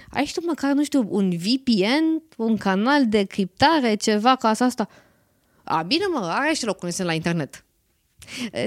ai 0.09 0.25
și 0.25 0.33
tu 0.33 0.45
măcar, 0.45 0.73
nu 0.73 0.83
știu, 0.83 1.07
un 1.09 1.29
VPN, 1.29 2.23
un 2.37 2.57
canal 2.57 3.07
de 3.07 3.23
criptare, 3.23 3.95
ceva 3.95 4.35
ca 4.35 4.49
asta. 4.49 4.87
A, 5.63 5.81
bine 5.81 6.03
mă, 6.13 6.19
are 6.33 6.53
și 6.53 6.65
locul 6.65 6.89
la 6.97 7.13
internet. 7.13 7.63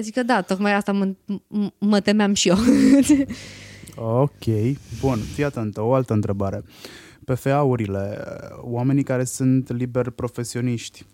Zic 0.00 0.14
că 0.14 0.22
da, 0.22 0.40
tocmai 0.40 0.74
asta 0.74 0.92
mă, 0.92 1.14
mă 1.78 2.00
temeam 2.00 2.34
și 2.34 2.48
eu. 2.48 2.56
Ok, 3.94 4.44
bun. 5.00 5.18
Fii 5.34 5.44
atent, 5.44 5.76
o 5.76 5.94
altă 5.94 6.12
întrebare. 6.12 6.62
PFA-urile, 7.24 8.24
oamenii 8.60 9.02
care 9.02 9.24
sunt 9.24 9.76
liber 9.76 10.10
profesioniști, 10.10 11.04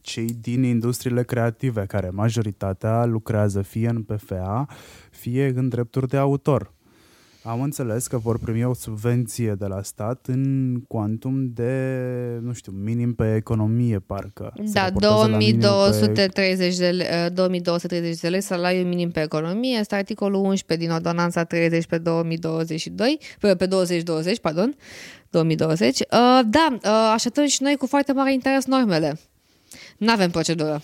cei 0.00 0.26
din 0.40 0.62
industriile 0.62 1.22
creative, 1.22 1.84
care 1.86 2.08
majoritatea 2.10 3.04
lucrează 3.04 3.62
fie 3.62 3.88
în 3.88 4.02
PFA, 4.02 4.66
fie 5.10 5.52
în 5.56 5.68
drepturi 5.68 6.08
de 6.08 6.16
autor. 6.16 6.72
Am 7.42 7.62
înțeles 7.62 8.06
că 8.06 8.18
vor 8.18 8.38
primi 8.38 8.64
o 8.64 8.74
subvenție 8.74 9.54
de 9.58 9.66
la 9.66 9.82
stat 9.82 10.26
în 10.26 10.74
cuantum 10.88 11.50
de, 11.54 11.72
nu 12.42 12.52
știu, 12.52 12.72
minim 12.72 13.14
pe 13.14 13.34
economie, 13.34 13.98
parcă. 13.98 14.52
Da, 14.72 14.90
2230 14.90 16.76
de, 16.76 16.88
lei, 16.88 17.06
2230 17.32 18.20
de 18.20 18.28
lei 18.28 18.40
salariu 18.40 18.84
minim 18.84 19.10
pe 19.10 19.22
economie. 19.22 19.78
Este 19.78 19.94
articolul 19.94 20.44
11 20.44 20.86
din 20.86 20.94
ordonanța 20.94 21.44
30 21.44 21.86
pe 21.86 21.98
2022, 21.98 23.20
pe, 23.38 23.54
pe 23.56 23.66
2020, 23.66 24.40
pardon, 24.40 24.76
2020. 25.30 25.98
Uh, 25.98 26.04
da, 26.46 26.68
uh, 26.72 27.10
așteptăm 27.12 27.46
și 27.46 27.62
noi 27.62 27.76
cu 27.76 27.86
foarte 27.86 28.12
mare 28.12 28.32
interes 28.32 28.64
normele. 28.64 29.18
Nu 30.00 30.12
avem 30.12 30.30
procedură. 30.30 30.82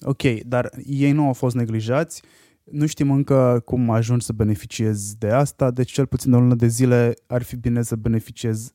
Ok, 0.00 0.22
dar 0.22 0.70
ei 0.86 1.12
nu 1.12 1.26
au 1.26 1.32
fost 1.32 1.54
neglijați. 1.54 2.22
Uh, 2.24 2.30
nu 2.70 2.86
știm 2.86 3.10
încă 3.10 3.62
cum 3.64 3.90
ajungi 3.90 4.24
să 4.24 4.32
beneficiezi 4.32 5.18
de 5.18 5.30
asta, 5.30 5.70
deci 5.70 5.92
cel 5.92 6.06
puțin 6.06 6.30
de 6.30 6.36
o 6.36 6.40
lună 6.40 6.54
de 6.54 6.66
zile 6.66 7.14
ar 7.26 7.42
fi 7.42 7.56
bine 7.56 7.82
să 7.82 7.96
beneficiezi 7.96 8.72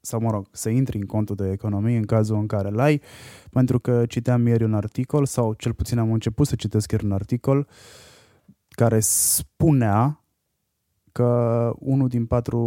sau 0.00 0.20
mă 0.20 0.30
rog, 0.30 0.48
să 0.50 0.68
intri 0.68 0.96
în 0.96 1.06
contul 1.06 1.36
de 1.36 1.50
economie 1.50 1.96
în 1.96 2.04
cazul 2.04 2.36
în 2.36 2.46
care 2.46 2.70
l-ai, 2.70 3.02
pentru 3.50 3.78
că 3.78 4.06
citeam 4.06 4.46
ieri 4.46 4.64
un 4.64 4.74
articol 4.74 5.26
sau 5.26 5.52
cel 5.52 5.72
puțin 5.72 5.98
am 5.98 6.12
început 6.12 6.46
să 6.46 6.54
citesc 6.54 6.90
ieri 6.90 7.04
un 7.04 7.12
articol 7.12 7.68
care 8.68 9.00
spunea 9.00 10.24
că 11.12 11.72
unul 11.78 12.08
din 12.08 12.26
patru 12.26 12.58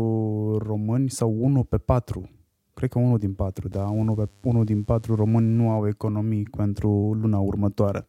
români 0.58 1.10
sau 1.10 1.36
unul 1.38 1.64
pe 1.64 1.78
patru, 1.78 2.30
cred 2.76 2.90
că 2.90 3.00
unul 3.00 3.18
din 3.18 3.34
patru, 3.34 3.68
da, 3.68 3.84
unul, 3.84 4.16
pe, 4.16 4.28
unul 4.42 4.66
din 4.66 4.84
patru 4.84 5.16
români 5.16 5.56
nu 5.56 5.70
au 5.70 5.88
economii 5.88 6.44
pentru 6.58 7.18
luna 7.22 7.40
următoare. 7.40 8.08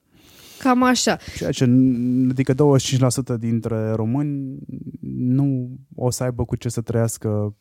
Cam 0.59 0.83
așa. 0.83 1.19
Ceea 1.37 1.51
ce, 1.51 1.65
adică 2.31 2.55
25% 2.55 3.39
dintre 3.39 3.91
români 3.91 4.59
nu 5.17 5.71
o 5.95 6.11
să 6.11 6.23
aibă 6.23 6.45
cu 6.45 6.57
ce 6.57 6.69
să 6.69 6.81
trăiască 6.81 7.57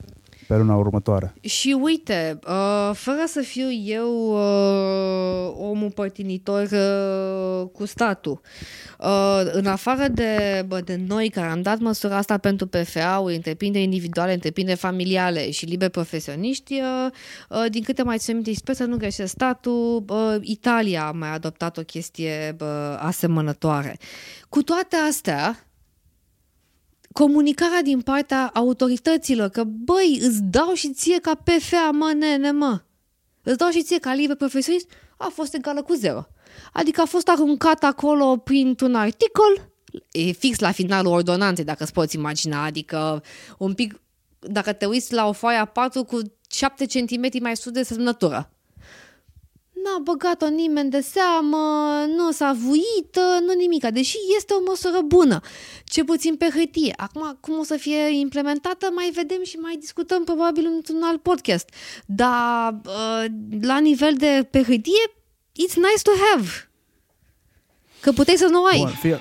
pe 0.48 0.56
luna 0.56 0.76
următoare. 0.76 1.34
Și 1.42 1.78
uite, 1.82 2.40
uh, 2.48 2.92
fără 2.94 3.24
să 3.26 3.42
fiu 3.42 3.72
eu 3.72 4.10
uh, 4.32 5.54
omul 5.70 5.92
părtinitor 5.92 6.68
uh, 6.72 7.70
cu 7.72 7.86
statul, 7.86 8.42
în 9.52 9.66
afară 9.66 10.08
de, 10.08 10.66
de 10.84 11.00
noi 11.08 11.30
care 11.30 11.48
am 11.48 11.62
dat 11.62 11.80
măsura 11.80 12.18
asta 12.18 12.38
pentru 12.38 12.68
PFA-uri, 12.68 13.36
întreprinderi 13.36 13.84
individuale, 13.84 14.34
întreprinderi 14.34 14.78
familiale 14.78 15.52
și 15.52 15.66
liber 15.66 15.90
profesioniști, 15.90 16.82
din 17.70 17.84
câte 17.84 18.04
mai 18.04 18.18
țin 18.18 18.34
minte, 18.34 18.54
sper 18.54 18.76
să 18.76 18.84
nu 18.84 18.98
greșesc 18.98 19.32
statul, 19.32 20.04
Italia 20.42 21.06
a 21.06 21.12
mai 21.12 21.34
adoptat 21.34 21.78
o 21.78 21.82
chestie 21.82 22.56
asemănătoare. 22.98 23.98
Cu 24.50 24.64
toate 24.64 24.96
astea, 25.10 25.66
comunicarea 27.22 27.82
din 27.82 28.02
partea 28.02 28.52
autorităților, 28.54 29.50
că 29.50 29.64
băi, 29.64 30.20
îți 30.22 30.42
dau 30.42 30.74
și 30.74 30.94
ție 30.94 31.20
ca 31.20 31.36
PFA, 31.36 31.90
mă, 31.94 32.14
nene, 32.18 32.52
mă. 32.52 32.82
Îți 33.44 33.58
dau 33.58 33.70
și 33.70 33.84
ție 33.84 34.00
ca 34.00 34.14
liber 34.14 34.36
profesionist, 34.36 34.90
a 35.18 35.32
fost 35.34 35.54
egală 35.54 35.82
cu 35.82 35.94
zero. 35.94 36.28
Adică 36.74 37.02
a 37.02 37.06
fost 37.06 37.28
aruncat 37.30 37.84
acolo 37.84 38.38
printr-un 38.38 38.96
articol, 38.96 39.70
e 40.12 40.32
fix 40.32 40.60
la 40.60 40.72
finalul 40.72 41.12
ordonanței, 41.12 41.66
dacă 41.66 41.84
îți 41.84 41.94
poți 41.94 42.16
imagina, 42.16 42.64
adică 42.64 43.24
un 43.58 43.74
pic, 43.74 44.02
dacă 44.40 44.74
te 44.74 44.86
uiți 44.86 45.14
la 45.14 45.28
o 45.28 45.32
foaie 45.32 45.58
a 45.58 45.66
4 45.66 46.04
cu 46.04 46.20
7 46.50 46.86
cm 46.86 47.30
mai 47.42 47.56
sus 47.56 47.72
de 47.72 47.84
semnătură 47.84 48.55
n-a 49.86 50.00
băgat-o 50.04 50.50
nimeni 50.50 50.90
de 50.90 51.00
seamă, 51.00 51.64
nu 52.18 52.32
s-a 52.32 52.52
vuit, 52.66 53.20
nu 53.46 53.54
nimica, 53.58 53.92
deși 53.92 54.18
este 54.38 54.54
o 54.54 54.64
măsură 54.68 55.02
bună, 55.06 55.40
ce 55.84 56.04
puțin 56.04 56.36
pe 56.36 56.48
hârtie. 56.54 56.94
Acum, 56.98 57.38
cum 57.40 57.60
o 57.60 57.64
să 57.64 57.76
fie 57.78 58.20
implementată, 58.20 58.86
mai 58.96 59.12
vedem 59.14 59.44
și 59.44 59.56
mai 59.56 59.76
discutăm 59.80 60.24
probabil 60.24 60.66
într-un 60.76 61.02
alt 61.04 61.22
podcast. 61.22 61.70
Dar 62.06 62.82
uh, 62.86 63.26
la 63.62 63.80
nivel 63.80 64.14
de 64.18 64.48
pe 64.52 64.62
hârtie, 64.64 65.06
it's 65.64 65.76
nice 65.76 66.04
to 66.04 66.12
have. 66.30 66.48
Că 68.02 68.12
puteai 68.12 68.38
să 68.38 68.48
nu 68.52 68.64
ai. 68.64 68.78
Bun, 68.78 68.88
fie... 68.88 69.20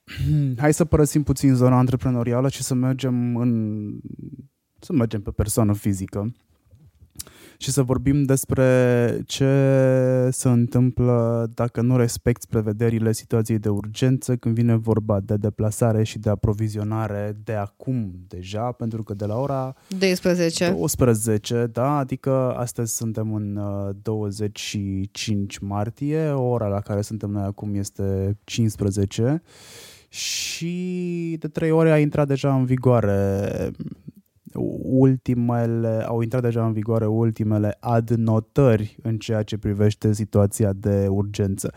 Hai 0.62 0.74
să 0.74 0.84
părăsim 0.84 1.22
puțin 1.22 1.54
zona 1.54 1.78
antreprenorială 1.78 2.48
și 2.48 2.62
să 2.62 2.74
mergem 2.74 3.36
în 3.36 3.90
să 4.80 4.92
mergem 4.92 5.22
pe 5.22 5.30
persoană 5.30 5.74
fizică 5.74 6.32
și 7.58 7.70
să 7.70 7.82
vorbim 7.82 8.22
despre 8.22 9.20
ce 9.26 9.48
se 10.30 10.48
întâmplă 10.48 11.50
dacă 11.54 11.80
nu 11.80 11.96
respecti 11.96 12.46
prevederile 12.46 13.12
situației 13.12 13.58
de 13.58 13.68
urgență 13.68 14.36
când 14.36 14.54
vine 14.54 14.74
vorba 14.74 15.20
de 15.20 15.36
deplasare 15.36 16.02
și 16.02 16.18
de 16.18 16.30
aprovizionare 16.30 17.36
de 17.44 17.52
acum 17.52 18.14
deja, 18.28 18.72
pentru 18.72 19.02
că 19.02 19.14
de 19.14 19.24
la 19.24 19.38
ora 19.38 19.74
12, 19.98 20.70
12 20.70 21.66
da, 21.72 21.96
adică 21.96 22.54
astăzi 22.56 22.96
suntem 22.96 23.34
în 23.34 23.60
25 24.02 25.56
uh, 25.56 25.62
martie, 25.68 26.28
ora 26.30 26.66
la 26.66 26.80
care 26.80 27.00
suntem 27.00 27.30
noi 27.30 27.42
acum 27.42 27.74
este 27.74 28.36
15 28.44 29.42
și 30.08 31.36
de 31.38 31.48
trei 31.48 31.70
ore 31.70 31.90
a 31.90 31.98
intrat 31.98 32.26
deja 32.26 32.54
în 32.54 32.64
vigoare 32.64 33.70
ultimele, 34.82 36.04
au 36.06 36.20
intrat 36.20 36.42
deja 36.42 36.66
în 36.66 36.72
vigoare 36.72 37.06
ultimele 37.06 37.76
adnotări 37.80 38.96
în 39.02 39.18
ceea 39.18 39.42
ce 39.42 39.58
privește 39.58 40.12
situația 40.12 40.72
de 40.72 41.06
urgență. 41.08 41.72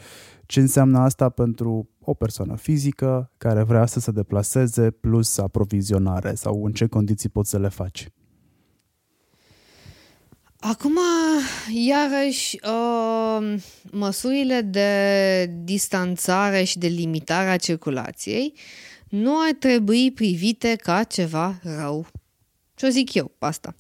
Ce 0.45 0.59
înseamnă 0.59 0.99
asta 0.99 1.29
pentru 1.29 1.89
o 1.99 2.13
persoană 2.13 2.55
fizică 2.55 3.31
care 3.37 3.63
vrea 3.63 3.85
să 3.85 3.99
se 3.99 4.11
deplaseze 4.11 4.91
plus 4.91 5.37
aprovizionare 5.37 6.33
sau 6.33 6.65
în 6.65 6.71
ce 6.71 6.87
condiții 6.87 7.29
poți 7.29 7.49
să 7.49 7.59
le 7.59 7.69
faci? 7.69 8.07
Acum, 10.59 10.97
iarăși, 11.73 12.59
uh, 12.63 13.61
măsurile 13.91 14.61
de 14.61 15.51
distanțare 15.63 16.63
și 16.63 16.77
de 16.77 16.87
limitare 16.87 17.49
a 17.49 17.57
circulației 17.57 18.53
nu 19.09 19.31
ar 19.31 19.53
trebui 19.59 20.11
privite 20.11 20.75
ca 20.75 21.03
ceva 21.03 21.59
rău 21.63 22.07
ce 22.79 22.89
zic 22.89 23.13
eu, 23.13 23.31
asta. 23.39 23.75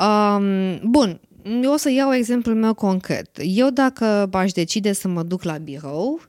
Um, 0.00 0.78
bun, 0.90 1.20
eu 1.62 1.72
o 1.72 1.76
să 1.76 1.90
iau 1.90 2.14
exemplul 2.14 2.54
meu 2.54 2.74
concret. 2.74 3.38
Eu 3.42 3.70
dacă 3.70 4.28
aș 4.32 4.52
decide 4.52 4.92
să 4.92 5.08
mă 5.08 5.22
duc 5.22 5.42
la 5.42 5.58
birou, 5.58 6.20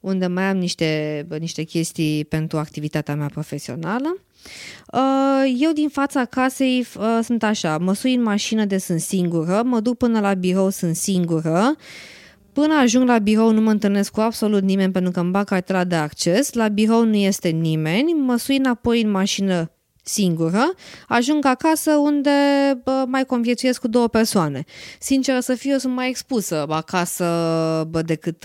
unde 0.00 0.26
mai 0.26 0.44
am 0.44 0.56
niște, 0.56 1.26
niște 1.38 1.62
chestii 1.62 2.24
pentru 2.24 2.58
activitatea 2.58 3.16
mea 3.16 3.28
profesională, 3.28 4.20
Uh, 4.92 5.54
eu 5.58 5.72
din 5.72 5.88
fața 5.88 6.24
casei 6.24 6.86
uh, 6.98 7.18
sunt 7.22 7.42
așa, 7.42 7.78
mă 7.78 7.92
sui 7.92 8.14
în 8.14 8.22
mașină 8.22 8.64
de 8.64 8.78
sunt 8.78 9.00
singură, 9.00 9.62
mă 9.64 9.80
duc 9.80 9.96
până 9.96 10.20
la 10.20 10.34
birou, 10.34 10.70
sunt 10.70 10.96
singură, 10.96 11.76
Până 12.52 12.74
ajung 12.74 13.08
la 13.08 13.18
birou 13.18 13.50
nu 13.50 13.60
mă 13.60 13.70
întâlnesc 13.70 14.12
cu 14.12 14.20
absolut 14.20 14.62
nimeni 14.62 14.92
pentru 14.92 15.10
că 15.10 15.20
îmi 15.20 15.30
bag 15.30 15.44
cartela 15.44 15.84
de 15.84 15.94
acces, 15.94 16.52
la 16.52 16.68
birou 16.68 17.04
nu 17.04 17.14
este 17.14 17.48
nimeni, 17.48 18.12
mă 18.12 18.36
sui 18.36 18.56
înapoi 18.56 19.02
în 19.02 19.10
mașină 19.10 19.70
singură, 20.08 20.74
ajung 21.08 21.44
acasă 21.44 21.90
unde 21.90 22.30
bă, 22.84 23.04
mai 23.06 23.24
conviețuiesc 23.24 23.80
cu 23.80 23.88
două 23.88 24.08
persoane. 24.08 24.64
Sinceră 24.98 25.40
să 25.40 25.54
fiu, 25.54 25.70
eu 25.70 25.78
sunt 25.78 25.94
mai 25.94 26.08
expusă 26.08 26.66
acasă 26.68 27.24
bă, 27.90 28.02
decât 28.02 28.40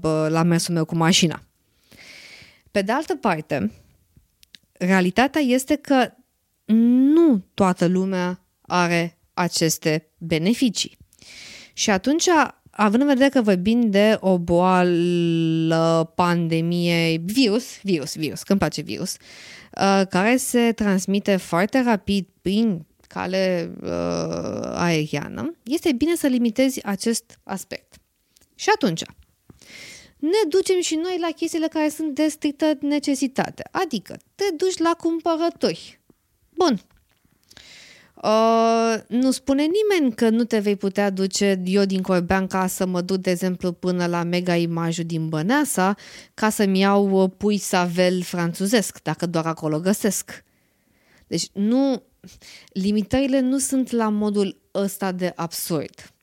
bă, 0.00 0.28
la 0.30 0.42
mersul 0.42 0.74
meu 0.74 0.84
cu 0.84 0.96
mașina. 0.96 1.42
Pe 2.70 2.82
de 2.82 2.92
altă 2.92 3.14
parte, 3.14 3.72
realitatea 4.72 5.40
este 5.40 5.74
că 5.74 6.12
nu 6.64 7.44
toată 7.54 7.86
lumea 7.86 8.44
are 8.60 9.18
aceste 9.34 10.08
beneficii. 10.18 10.98
Și 11.72 11.90
atunci, 11.90 12.26
având 12.70 13.02
în 13.02 13.08
vedere 13.08 13.28
că 13.28 13.42
vorbim 13.42 13.90
de 13.90 14.16
o 14.20 14.38
boală, 14.38 16.12
pandemie, 16.14 17.16
virus, 17.24 17.64
virus, 17.82 18.16
virus, 18.16 18.42
că 18.42 18.50
îmi 18.50 18.60
place 18.60 18.80
virus, 18.82 19.12
uh, 19.12 19.18
care 20.08 20.36
se 20.36 20.72
transmite 20.72 21.36
foarte 21.36 21.82
rapid 21.82 22.26
prin 22.42 22.86
cale 23.08 23.72
uh, 23.82 23.88
aeriană, 24.74 25.54
este 25.62 25.92
bine 25.92 26.14
să 26.16 26.26
limitezi 26.26 26.84
acest 26.84 27.38
aspect. 27.42 27.94
Și 28.54 28.68
atunci, 28.74 29.02
ne 30.16 30.48
ducem 30.48 30.80
și 30.80 30.94
noi 30.94 31.16
la 31.20 31.28
chestiile 31.36 31.68
care 31.68 31.88
sunt 31.88 32.14
de 32.14 32.28
strictă 32.28 32.78
necesitate. 32.80 33.62
Adică 33.70 34.16
te 34.34 34.44
duci 34.56 34.78
la 34.78 34.94
cumpărători. 34.98 36.00
Bun. 36.50 36.80
Uh, 38.24 38.94
nu 39.08 39.30
spune 39.30 39.62
nimeni 39.62 40.14
că 40.14 40.28
nu 40.28 40.44
te 40.44 40.58
vei 40.58 40.76
putea 40.76 41.10
duce 41.10 41.62
eu 41.64 41.84
din 41.84 42.02
Corbean 42.02 42.46
ca 42.46 42.66
să 42.66 42.86
mă 42.86 43.00
duc, 43.00 43.16
de 43.16 43.30
exemplu, 43.30 43.72
până 43.72 44.06
la 44.06 44.22
Mega 44.22 44.56
Imaju 44.56 45.02
din 45.02 45.28
Băneasa 45.28 45.96
ca 46.34 46.50
să-mi 46.50 46.78
iau 46.78 47.22
uh, 47.22 47.30
pui 47.36 47.58
savel 47.58 48.22
franțuzesc, 48.22 49.02
dacă 49.02 49.26
doar 49.26 49.46
acolo 49.46 49.80
găsesc. 49.80 50.44
Deci 51.26 51.48
nu, 51.52 52.02
limitările 52.72 53.40
nu 53.40 53.58
sunt 53.58 53.90
la 53.90 54.08
modul 54.08 54.60
ăsta 54.74 55.12
de 55.12 55.32
absurd. 55.36 56.13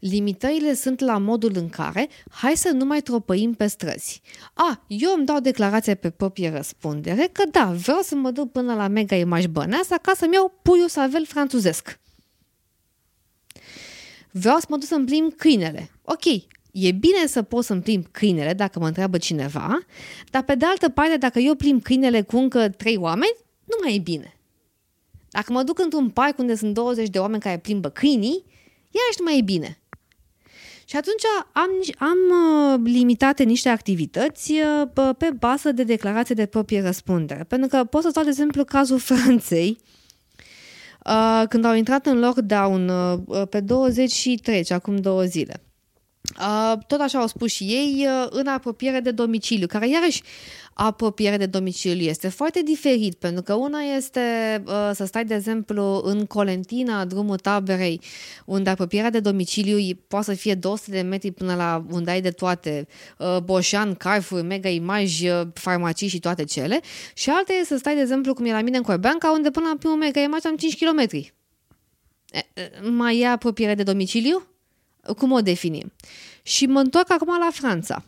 Limitările 0.00 0.74
sunt 0.74 1.00
la 1.00 1.18
modul 1.18 1.52
în 1.54 1.68
care 1.68 2.08
hai 2.30 2.56
să 2.56 2.70
nu 2.70 2.84
mai 2.84 3.00
tropăim 3.00 3.54
pe 3.54 3.66
străzi. 3.66 4.20
A, 4.54 4.84
eu 4.86 5.14
îmi 5.16 5.26
dau 5.26 5.40
declarație 5.40 5.94
pe 5.94 6.10
proprie 6.10 6.50
răspundere 6.50 7.28
că 7.32 7.42
da, 7.50 7.64
vreau 7.64 8.00
să 8.02 8.14
mă 8.14 8.30
duc 8.30 8.52
până 8.52 8.74
la 8.74 8.88
Mega 8.88 9.16
Image 9.16 9.46
Băneasa 9.46 9.96
ca 9.96 10.12
să-mi 10.16 10.34
iau 10.34 10.58
puiul 10.62 10.88
savel 10.88 11.26
franțuzesc. 11.26 11.98
Vreau 14.30 14.58
să 14.58 14.66
mă 14.68 14.76
duc 14.76 14.88
să-mi 14.88 15.06
plimb 15.06 15.32
câinele. 15.36 15.90
Ok, 16.02 16.24
E 16.72 16.92
bine 16.92 17.26
să 17.26 17.42
pot 17.42 17.64
să-mi 17.64 17.82
plimb 17.82 18.06
câinele 18.10 18.52
dacă 18.52 18.78
mă 18.78 18.86
întreabă 18.86 19.18
cineva, 19.18 19.78
dar 20.30 20.42
pe 20.42 20.54
de 20.54 20.64
altă 20.64 20.88
parte, 20.88 21.16
dacă 21.16 21.38
eu 21.38 21.54
plimb 21.54 21.82
câinele 21.82 22.22
cu 22.22 22.36
încă 22.36 22.68
trei 22.68 22.96
oameni, 22.96 23.36
nu 23.64 23.76
mai 23.82 23.94
e 23.94 23.98
bine. 23.98 24.34
Dacă 25.30 25.52
mă 25.52 25.62
duc 25.62 25.78
într-un 25.78 26.10
parc 26.10 26.38
unde 26.38 26.54
sunt 26.54 26.74
20 26.74 27.08
de 27.08 27.18
oameni 27.18 27.42
care 27.42 27.58
plimbă 27.58 27.88
câinii, 27.88 28.44
iarăși 28.90 29.18
nu 29.18 29.24
mai 29.24 29.38
e 29.38 29.42
bine. 29.42 29.80
Și 30.84 30.96
atunci 30.96 31.22
am, 31.52 31.70
am 31.98 32.18
uh, 32.74 32.80
limitate 32.92 33.42
niște 33.42 33.68
activități 33.68 34.52
uh, 34.52 35.14
pe 35.18 35.30
bază 35.38 35.72
de 35.72 35.82
declarație 35.82 36.34
de 36.34 36.46
proprie 36.46 36.82
răspundere. 36.82 37.44
Pentru 37.44 37.68
că 37.68 37.84
pot 37.84 38.02
să 38.02 38.10
dau, 38.12 38.22
de 38.22 38.28
exemplu, 38.28 38.64
cazul 38.64 38.98
Franței, 39.10 39.78
uh, 41.06 41.42
când 41.48 41.64
au 41.64 41.74
intrat 41.74 42.06
în 42.06 42.18
lockdown 42.18 42.90
pe 43.50 43.60
23, 43.60 44.64
acum 44.68 44.96
două 44.96 45.22
zile. 45.22 45.62
Tot 46.86 47.00
așa 47.00 47.18
au 47.18 47.26
spus 47.26 47.52
și 47.52 47.64
ei 47.64 48.06
în 48.30 48.46
apropiere 48.46 49.00
de 49.00 49.10
domiciliu, 49.10 49.66
care 49.66 49.88
iarăși 49.88 50.22
apropiere 50.82 51.36
de 51.36 51.46
domiciliu 51.46 52.08
este 52.08 52.28
foarte 52.28 52.62
diferit, 52.62 53.14
pentru 53.14 53.42
că 53.42 53.54
una 53.54 53.80
este 53.80 54.20
uh, 54.66 54.90
să 54.94 55.04
stai, 55.04 55.24
de 55.24 55.34
exemplu, 55.34 56.00
în 56.04 56.26
Colentina, 56.26 57.04
drumul 57.04 57.36
taberei, 57.36 58.00
unde 58.44 58.70
apropierea 58.70 59.10
de 59.10 59.20
domiciliu 59.20 59.98
poate 60.08 60.24
să 60.24 60.32
fie 60.32 60.54
200 60.54 60.90
de 60.90 61.00
metri 61.00 61.30
până 61.30 61.54
la 61.54 61.84
unde 61.90 62.10
ai 62.10 62.20
de 62.20 62.30
toate, 62.30 62.86
uh, 63.18 63.36
Boșan, 63.44 63.94
Carrefour, 63.94 64.42
Mega 64.42 64.68
Image, 64.68 65.32
uh, 65.32 65.46
farmacii 65.54 66.08
și 66.08 66.18
toate 66.18 66.44
cele, 66.44 66.80
și 67.14 67.30
alta 67.30 67.52
este 67.52 67.74
să 67.74 67.78
stai, 67.78 67.94
de 67.94 68.00
exemplu, 68.00 68.34
cum 68.34 68.44
e 68.44 68.52
la 68.52 68.60
mine 68.60 68.76
în 68.76 68.82
Corbeanca, 68.82 69.30
unde 69.30 69.50
până 69.50 69.66
la 69.68 69.76
primul 69.78 69.96
Mega 69.96 70.20
Image 70.20 70.48
am 70.48 70.56
5 70.56 70.84
km. 70.84 71.00
E, 72.30 72.44
mai 72.90 73.18
e 73.18 73.26
apropiere 73.26 73.74
de 73.74 73.82
domiciliu? 73.82 74.42
Cum 75.16 75.32
o 75.32 75.40
definim? 75.40 75.92
Și 76.42 76.66
mă 76.66 76.80
întorc 76.80 77.12
acum 77.12 77.38
la 77.38 77.50
Franța. 77.52 78.04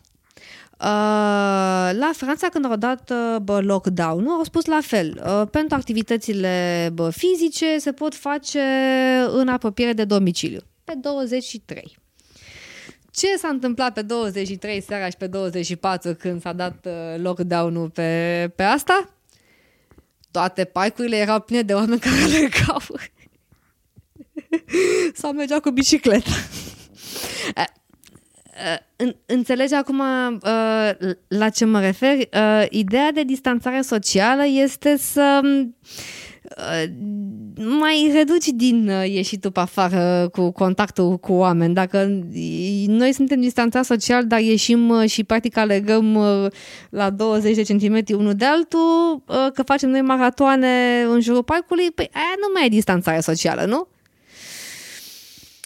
Uh, 0.83 1.89
la 1.99 2.11
Franța, 2.13 2.49
când 2.49 2.65
au 2.65 2.75
dat 2.75 3.11
uh, 3.45 3.57
lockdown-ul, 3.61 4.31
au 4.31 4.43
spus 4.43 4.65
la 4.65 4.79
fel. 4.81 5.23
Uh, 5.25 5.47
pentru 5.51 5.75
activitățile 5.75 6.89
bă, 6.93 7.09
fizice 7.09 7.77
se 7.77 7.91
pot 7.91 8.15
face 8.15 8.61
în 9.27 9.47
apropiere 9.47 9.93
de 9.93 10.03
domiciliu. 10.03 10.59
Pe 10.83 10.93
23. 11.01 11.97
Ce 13.11 13.37
s-a 13.37 13.47
întâmplat 13.47 13.93
pe 13.93 14.01
23 14.01 14.81
seara 14.81 15.09
și 15.09 15.17
pe 15.17 15.27
24 15.27 16.13
când 16.13 16.41
s-a 16.41 16.53
dat 16.53 16.85
uh, 16.85 17.21
lockdown-ul 17.21 17.89
pe, 17.89 18.51
pe 18.55 18.63
asta? 18.63 19.09
Toate 20.31 20.63
parcurile 20.63 21.17
erau 21.17 21.39
pline 21.39 21.61
de 21.61 21.73
oameni 21.73 21.99
care 21.99 22.21
alergau 22.21 22.81
sau 25.19 25.31
mergeau 25.31 25.59
cu 25.59 25.69
bicicleta. 25.69 26.31
Uh, 28.99 29.09
înțelegi 29.25 29.73
acum 29.73 29.99
uh, 29.99 31.09
la 31.27 31.49
ce 31.49 31.65
mă 31.65 31.79
refer? 31.79 32.17
Uh, 32.17 32.65
ideea 32.69 33.11
de 33.11 33.23
distanțare 33.23 33.81
socială 33.81 34.43
este 34.45 34.97
să 34.97 35.41
mai 37.79 38.11
reduci 38.13 38.47
din 38.47 38.87
ieșitul 38.87 39.51
pe 39.51 39.59
afară 39.59 40.29
cu 40.31 40.51
contactul 40.51 41.17
cu 41.17 41.33
oameni. 41.33 41.73
Dacă 41.73 42.23
noi 42.87 43.13
suntem 43.13 43.39
distanțați 43.41 43.87
social, 43.87 44.27
dar 44.27 44.39
ieșim 44.39 45.05
și 45.05 45.23
practic 45.23 45.57
alegăm 45.57 46.19
la 46.89 47.09
20 47.09 47.55
de 47.55 47.61
centimetri 47.61 48.13
unul 48.13 48.33
de 48.33 48.45
altul, 48.45 49.23
că 49.53 49.63
facem 49.65 49.89
noi 49.89 50.01
maratoane 50.01 51.03
în 51.09 51.21
jurul 51.21 51.43
parcului, 51.43 51.91
păi 51.91 52.09
aia 52.13 52.33
nu 52.39 52.47
mai 52.53 52.65
e 52.65 52.69
distanțare 52.69 53.19
socială, 53.19 53.65
nu? 53.65 53.87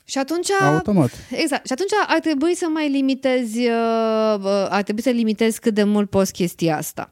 Și 0.10 0.18
atunci... 0.18 0.52
Automat. 0.62 1.12
Exact. 1.32 1.66
Și 1.66 1.72
atunci 1.72 1.92
ar 2.08 2.20
trebui 2.20 2.56
să 2.56 2.68
mai 2.74 2.90
limitezi, 2.90 3.58
uh, 3.58 4.36
uh, 4.40 4.68
ar 4.70 4.84
trebui 4.84 5.02
să 5.02 5.10
limitezi 5.10 5.60
cât 5.60 5.74
de 5.74 5.84
mult 5.84 6.10
poți 6.10 6.32
chestia 6.32 6.78
asta. 6.78 7.10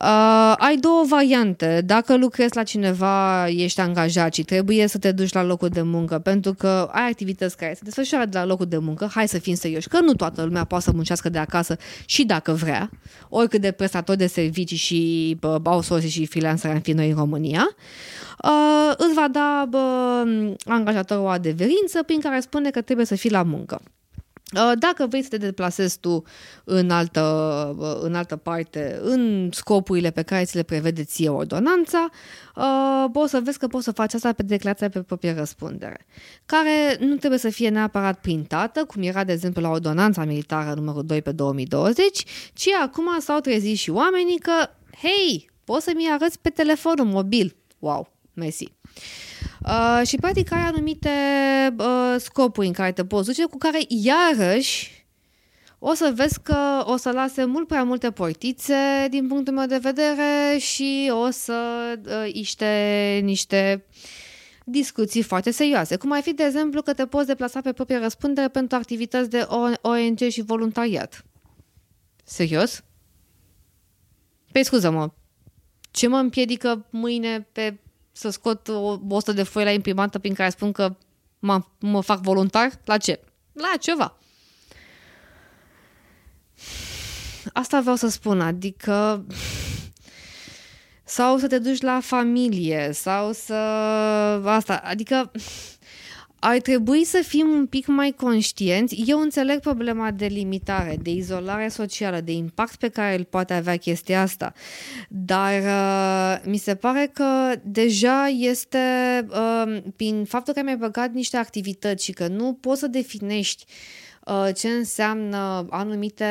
Uh, 0.00 0.54
ai 0.56 0.76
două 0.76 1.04
variante. 1.08 1.82
Dacă 1.84 2.16
lucrezi 2.16 2.56
la 2.56 2.62
cineva, 2.62 3.46
ești 3.48 3.80
angajat 3.80 4.34
și 4.34 4.42
trebuie 4.42 4.86
să 4.86 4.98
te 4.98 5.12
duci 5.12 5.32
la 5.32 5.42
locul 5.42 5.68
de 5.68 5.82
muncă, 5.82 6.18
pentru 6.18 6.54
că 6.54 6.88
ai 6.92 7.08
activități 7.08 7.56
care 7.56 7.74
se 7.74 7.80
desfășoară 7.84 8.24
de 8.24 8.38
la 8.38 8.44
locul 8.44 8.66
de 8.66 8.78
muncă, 8.78 9.10
hai 9.14 9.28
să 9.28 9.38
fim 9.38 9.54
serioși, 9.54 9.88
că 9.88 10.00
nu 10.00 10.12
toată 10.12 10.42
lumea 10.42 10.64
poate 10.64 10.84
să 10.84 10.90
muncească 10.94 11.28
de 11.28 11.38
acasă 11.38 11.76
și 12.04 12.24
dacă 12.24 12.52
vrea, 12.52 12.90
oricât 13.28 13.60
de 13.60 13.70
prestatori 13.70 14.18
de 14.18 14.26
servicii 14.26 14.76
și 14.76 15.36
outsourcing 15.62 16.12
și 16.12 16.26
freelancer 16.26 16.70
am 16.70 16.80
fi 16.80 16.92
noi 16.92 17.08
în 17.08 17.16
România. 17.16 17.76
Uh, 18.44 18.92
îți 18.96 19.14
va 19.14 19.28
da 19.28 19.68
uh, 19.72 20.54
angajatorul 20.64 21.24
o 21.24 21.28
adeverință 21.28 22.02
prin 22.02 22.20
care 22.20 22.40
spune 22.40 22.70
că 22.70 22.80
trebuie 22.80 23.06
să 23.06 23.14
fii 23.14 23.30
la 23.30 23.42
muncă. 23.42 23.80
Uh, 24.54 24.72
dacă 24.78 25.06
vrei 25.06 25.22
să 25.22 25.28
te 25.28 25.36
deplasezi 25.36 25.98
tu 26.00 26.22
în 26.64 26.90
altă, 26.90 27.22
uh, 27.78 27.96
în 28.00 28.14
altă 28.14 28.36
parte, 28.36 28.98
în 29.02 29.50
scopurile 29.52 30.10
pe 30.10 30.22
care 30.22 30.44
ți 30.44 30.56
le 30.56 30.62
prevede 30.62 31.04
ție 31.04 31.28
ordonanța, 31.28 32.08
uh, 32.56 33.04
poți 33.12 33.30
să 33.30 33.40
vezi 33.44 33.58
că 33.58 33.66
poți 33.66 33.84
să 33.84 33.92
faci 33.92 34.14
asta 34.14 34.32
pe 34.32 34.42
declarația 34.42 34.88
pe 34.88 35.02
proprie 35.02 35.34
răspundere, 35.34 36.06
care 36.46 36.96
nu 37.00 37.16
trebuie 37.16 37.38
să 37.38 37.48
fie 37.48 37.68
neapărat 37.68 38.20
printată, 38.20 38.84
cum 38.84 39.02
era, 39.02 39.24
de 39.24 39.32
exemplu, 39.32 39.62
la 39.62 39.70
ordonanța 39.70 40.24
militară 40.24 40.74
numărul 40.74 41.04
2 41.04 41.22
pe 41.22 41.32
2020, 41.32 42.24
ci 42.52 42.68
acum 42.82 43.06
s-au 43.20 43.40
trezit 43.40 43.76
și 43.76 43.90
oamenii 43.90 44.38
că, 44.38 44.70
hei, 44.98 45.50
poți 45.64 45.84
să-mi 45.84 46.08
arăți 46.10 46.38
pe 46.40 46.48
telefonul 46.48 47.06
mobil. 47.06 47.56
Wow, 47.78 48.15
Messi. 48.36 48.72
Uh, 49.64 50.06
și 50.06 50.16
practic 50.16 50.52
ai 50.52 50.60
anumite 50.60 51.10
uh, 51.78 52.14
scopuri 52.18 52.66
în 52.66 52.72
care 52.72 52.92
te 52.92 53.04
poți 53.04 53.26
duce, 53.26 53.44
cu 53.44 53.58
care 53.58 53.78
iarăși 53.88 55.06
o 55.78 55.94
să 55.94 56.12
vezi 56.14 56.40
că 56.42 56.82
o 56.84 56.96
să 56.96 57.10
lase 57.10 57.44
mult 57.44 57.66
prea 57.66 57.82
multe 57.82 58.10
portițe 58.10 59.06
din 59.10 59.26
punctul 59.26 59.54
meu 59.54 59.66
de 59.66 59.78
vedere 59.78 60.58
și 60.58 61.10
o 61.12 61.30
să 61.30 61.92
uh, 62.06 62.32
iște 62.32 63.20
niște 63.22 63.84
discuții 64.64 65.22
foarte 65.22 65.50
serioase, 65.50 65.96
cum 65.96 66.12
ar 66.12 66.22
fi, 66.22 66.32
de 66.32 66.42
exemplu, 66.42 66.82
că 66.82 66.92
te 66.92 67.06
poți 67.06 67.26
deplasa 67.26 67.60
pe 67.60 67.72
proprie 67.72 67.98
răspundere 67.98 68.48
pentru 68.48 68.76
activități 68.76 69.30
de 69.30 69.46
ONG 69.80 70.18
și 70.28 70.42
voluntariat. 70.42 71.24
Serios? 72.24 72.84
Păi 74.52 74.64
scuză-mă, 74.64 75.10
Ce 75.90 76.06
mă 76.06 76.18
împiedică 76.18 76.86
mâine 76.90 77.48
pe 77.52 77.78
să 78.16 78.30
scot 78.30 78.68
o 78.68 78.98
100 79.08 79.32
de 79.32 79.42
foi 79.42 79.64
la 79.64 79.70
imprimantă 79.70 80.18
prin 80.18 80.34
care 80.34 80.50
spun 80.50 80.72
că 80.72 80.96
mă, 81.38 81.62
mă 81.78 82.00
fac 82.00 82.20
voluntar? 82.20 82.70
La 82.84 82.96
ce? 82.96 83.20
La 83.52 83.72
ceva. 83.80 84.18
Asta 87.52 87.80
vreau 87.80 87.96
să 87.96 88.08
spun, 88.08 88.40
adică 88.40 89.26
sau 91.04 91.38
să 91.38 91.46
te 91.46 91.58
duci 91.58 91.80
la 91.80 92.00
familie 92.00 92.90
sau 92.92 93.32
să 93.32 93.54
asta, 94.44 94.76
adică 94.84 95.30
ar 96.48 96.60
trebui 96.60 97.04
să 97.04 97.22
fim 97.26 97.48
un 97.48 97.66
pic 97.66 97.86
mai 97.86 98.10
conștienți. 98.10 99.02
Eu 99.06 99.20
înțeleg 99.20 99.60
problema 99.60 100.10
de 100.10 100.26
limitare, 100.26 100.98
de 101.02 101.10
izolare 101.10 101.68
socială, 101.68 102.20
de 102.20 102.32
impact 102.32 102.76
pe 102.76 102.88
care 102.88 103.16
îl 103.16 103.24
poate 103.24 103.52
avea 103.52 103.76
chestia 103.76 104.20
asta, 104.20 104.52
dar 105.08 105.62
uh, 105.62 106.50
mi 106.50 106.56
se 106.56 106.74
pare 106.74 107.10
că 107.12 107.54
deja 107.62 108.26
este, 108.26 108.78
uh, 109.28 109.82
prin 109.96 110.24
faptul 110.24 110.54
că 110.54 110.62
mi-ai 110.62 110.76
băgat 110.76 111.12
niște 111.12 111.36
activități 111.36 112.04
și 112.04 112.12
că 112.12 112.26
nu 112.26 112.52
poți 112.60 112.80
să 112.80 112.86
definești 112.86 113.64
uh, 114.24 114.48
ce 114.54 114.68
înseamnă 114.68 115.66
anumite 115.70 116.26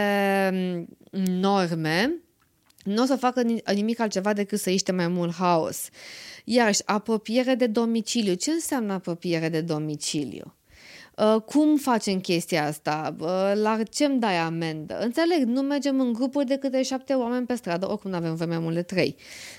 mm, 0.53 0.87
norme, 1.23 2.13
nu 2.83 3.03
o 3.03 3.05
să 3.05 3.15
facă 3.15 3.41
nimic 3.73 3.99
altceva 3.99 4.33
decât 4.33 4.59
să 4.59 4.69
iște 4.69 4.91
mai 4.91 5.07
mult 5.07 5.33
haos. 5.33 5.89
Iarăși, 6.47 6.81
apropiere 6.85 7.55
de 7.55 7.67
domiciliu. 7.67 8.33
Ce 8.33 8.51
înseamnă 8.51 8.93
apropiere 8.93 9.49
de 9.49 9.61
domiciliu? 9.61 10.55
Uh, 11.17 11.41
cum 11.41 11.77
facem 11.77 12.19
chestia 12.19 12.65
asta? 12.65 13.15
Uh, 13.19 13.51
la 13.53 13.79
ce 13.89 14.05
îmi 14.05 14.19
dai 14.19 14.37
amendă? 14.37 14.99
Înțeleg, 14.99 15.43
nu 15.43 15.61
mergem 15.61 15.99
în 15.99 16.13
grupuri 16.13 16.45
de 16.45 16.57
câte 16.57 16.83
șapte 16.83 17.13
oameni 17.13 17.45
pe 17.45 17.55
stradă, 17.55 17.89
oricum 17.89 18.09
nu 18.09 18.15
avem 18.15 18.35
vreme 18.35 18.57
mult 18.57 18.75
de 18.75 18.81
trei. 18.81 19.15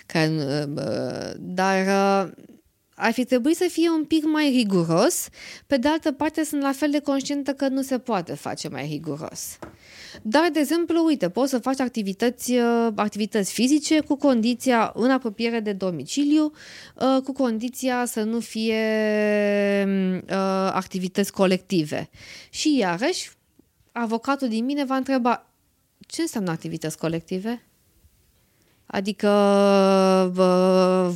Care, 0.06 0.30
uh, 0.74 1.32
dar 1.38 1.86
ar 2.94 3.12
fi 3.12 3.24
trebuit 3.24 3.56
să 3.56 3.66
fie 3.70 3.90
un 3.90 4.04
pic 4.04 4.24
mai 4.24 4.50
riguros, 4.50 5.28
pe 5.66 5.76
de 5.76 5.88
altă 5.88 6.12
parte 6.12 6.44
sunt 6.44 6.62
la 6.62 6.72
fel 6.72 6.90
de 6.90 7.00
conștientă 7.00 7.52
că 7.52 7.68
nu 7.68 7.82
se 7.82 7.98
poate 7.98 8.34
face 8.34 8.68
mai 8.68 8.86
riguros. 8.86 9.58
Dar, 10.22 10.51
de 10.52 10.59
exemplu, 10.59 11.05
uite, 11.05 11.28
poți 11.28 11.51
să 11.51 11.59
faci 11.59 11.80
activități, 11.80 12.52
uh, 12.52 12.88
activități 12.94 13.52
fizice 13.52 14.01
cu 14.01 14.16
condiția 14.16 14.93
în 14.94 15.10
apropiere 15.10 15.60
de 15.60 15.72
domiciliu, 15.72 16.52
uh, 16.94 17.22
cu 17.24 17.32
condiția 17.32 18.05
să 18.05 18.22
nu 18.22 18.40
fie 18.40 18.84
uh, 20.24 20.70
activități 20.72 21.32
colective. 21.32 22.10
Și 22.51 22.76
iarăși, 22.76 23.30
avocatul 23.93 24.48
din 24.48 24.64
mine 24.64 24.84
va 24.84 24.97
întreba 24.97 25.51
ce 25.98 26.20
înseamnă 26.20 26.51
activități 26.51 26.98
colective? 26.98 27.62
Adică 28.86 29.28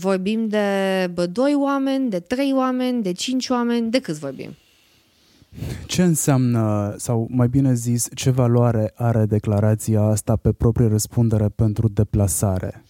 vorbim 0.00 0.48
de 0.48 1.06
doi 1.32 1.54
oameni, 1.54 2.10
de 2.10 2.20
trei 2.20 2.52
oameni, 2.52 3.02
de 3.02 3.12
cinci 3.12 3.48
oameni, 3.48 3.90
de 3.90 4.00
câți 4.00 4.18
vorbim? 4.18 4.56
Ce 5.86 6.02
înseamnă, 6.02 6.94
sau 6.98 7.26
mai 7.30 7.48
bine 7.48 7.74
zis, 7.74 8.08
ce 8.14 8.30
valoare 8.30 8.92
are 8.94 9.24
declarația 9.26 10.02
asta 10.02 10.36
pe 10.36 10.52
proprie 10.52 10.88
răspundere 10.88 11.48
pentru 11.48 11.88
deplasare? 11.88 12.84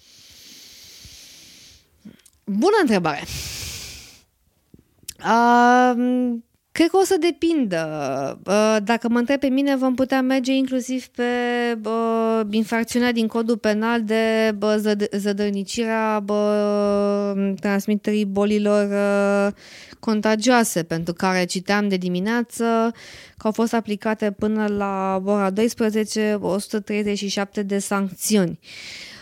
Bună 2.45 2.77
întrebare! 2.81 3.23
Uh, 5.19 6.39
Cred 6.81 6.93
că 6.93 6.99
o 6.99 7.05
să 7.05 7.17
depindă. 7.21 7.89
Dacă 8.85 9.09
mă 9.09 9.19
întreb 9.19 9.41
pe 9.41 9.47
mine, 9.47 9.77
vom 9.77 9.95
putea 9.95 10.23
merge 10.23 10.53
inclusiv 10.53 11.07
pe 11.07 11.25
infracțiunea 12.51 13.13
din 13.13 13.27
codul 13.27 13.57
penal 13.57 14.05
de 14.05 14.55
zădărnicirea 15.17 16.25
transmiterii 17.61 18.25
bolilor 18.25 18.89
contagioase, 19.99 20.83
pentru 20.83 21.15
care 21.15 21.45
citeam 21.45 21.89
de 21.89 21.97
dimineață 21.97 22.93
că 23.37 23.47
au 23.47 23.53
fost 23.53 23.75
aplicate 23.75 24.31
până 24.39 24.67
la 24.67 25.23
ora 25.25 25.51
12 25.51 26.39
137 26.41 27.63
de 27.63 27.79
sancțiuni 27.79 28.59
pe 28.59 29.20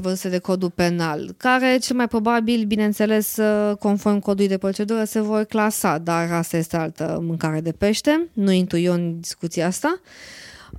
văzute 0.00 0.28
de 0.28 0.38
codul 0.38 0.70
penal, 0.70 1.34
care 1.36 1.78
cel 1.80 1.96
mai 1.96 2.08
probabil, 2.08 2.64
bineînțeles, 2.64 3.38
conform 3.78 4.18
codului 4.18 4.48
de 4.48 4.58
procedură, 4.58 5.04
se 5.04 5.20
vor 5.20 5.44
clasa, 5.44 5.98
dar 5.98 6.32
asta 6.32 6.56
este 6.56 6.76
altă 6.76 7.18
mâncare 7.22 7.60
de 7.60 7.72
pește, 7.72 8.28
nu 8.32 8.50
intru 8.50 8.78
eu 8.78 8.92
în 8.92 9.20
discuția 9.20 9.66
asta. 9.66 10.00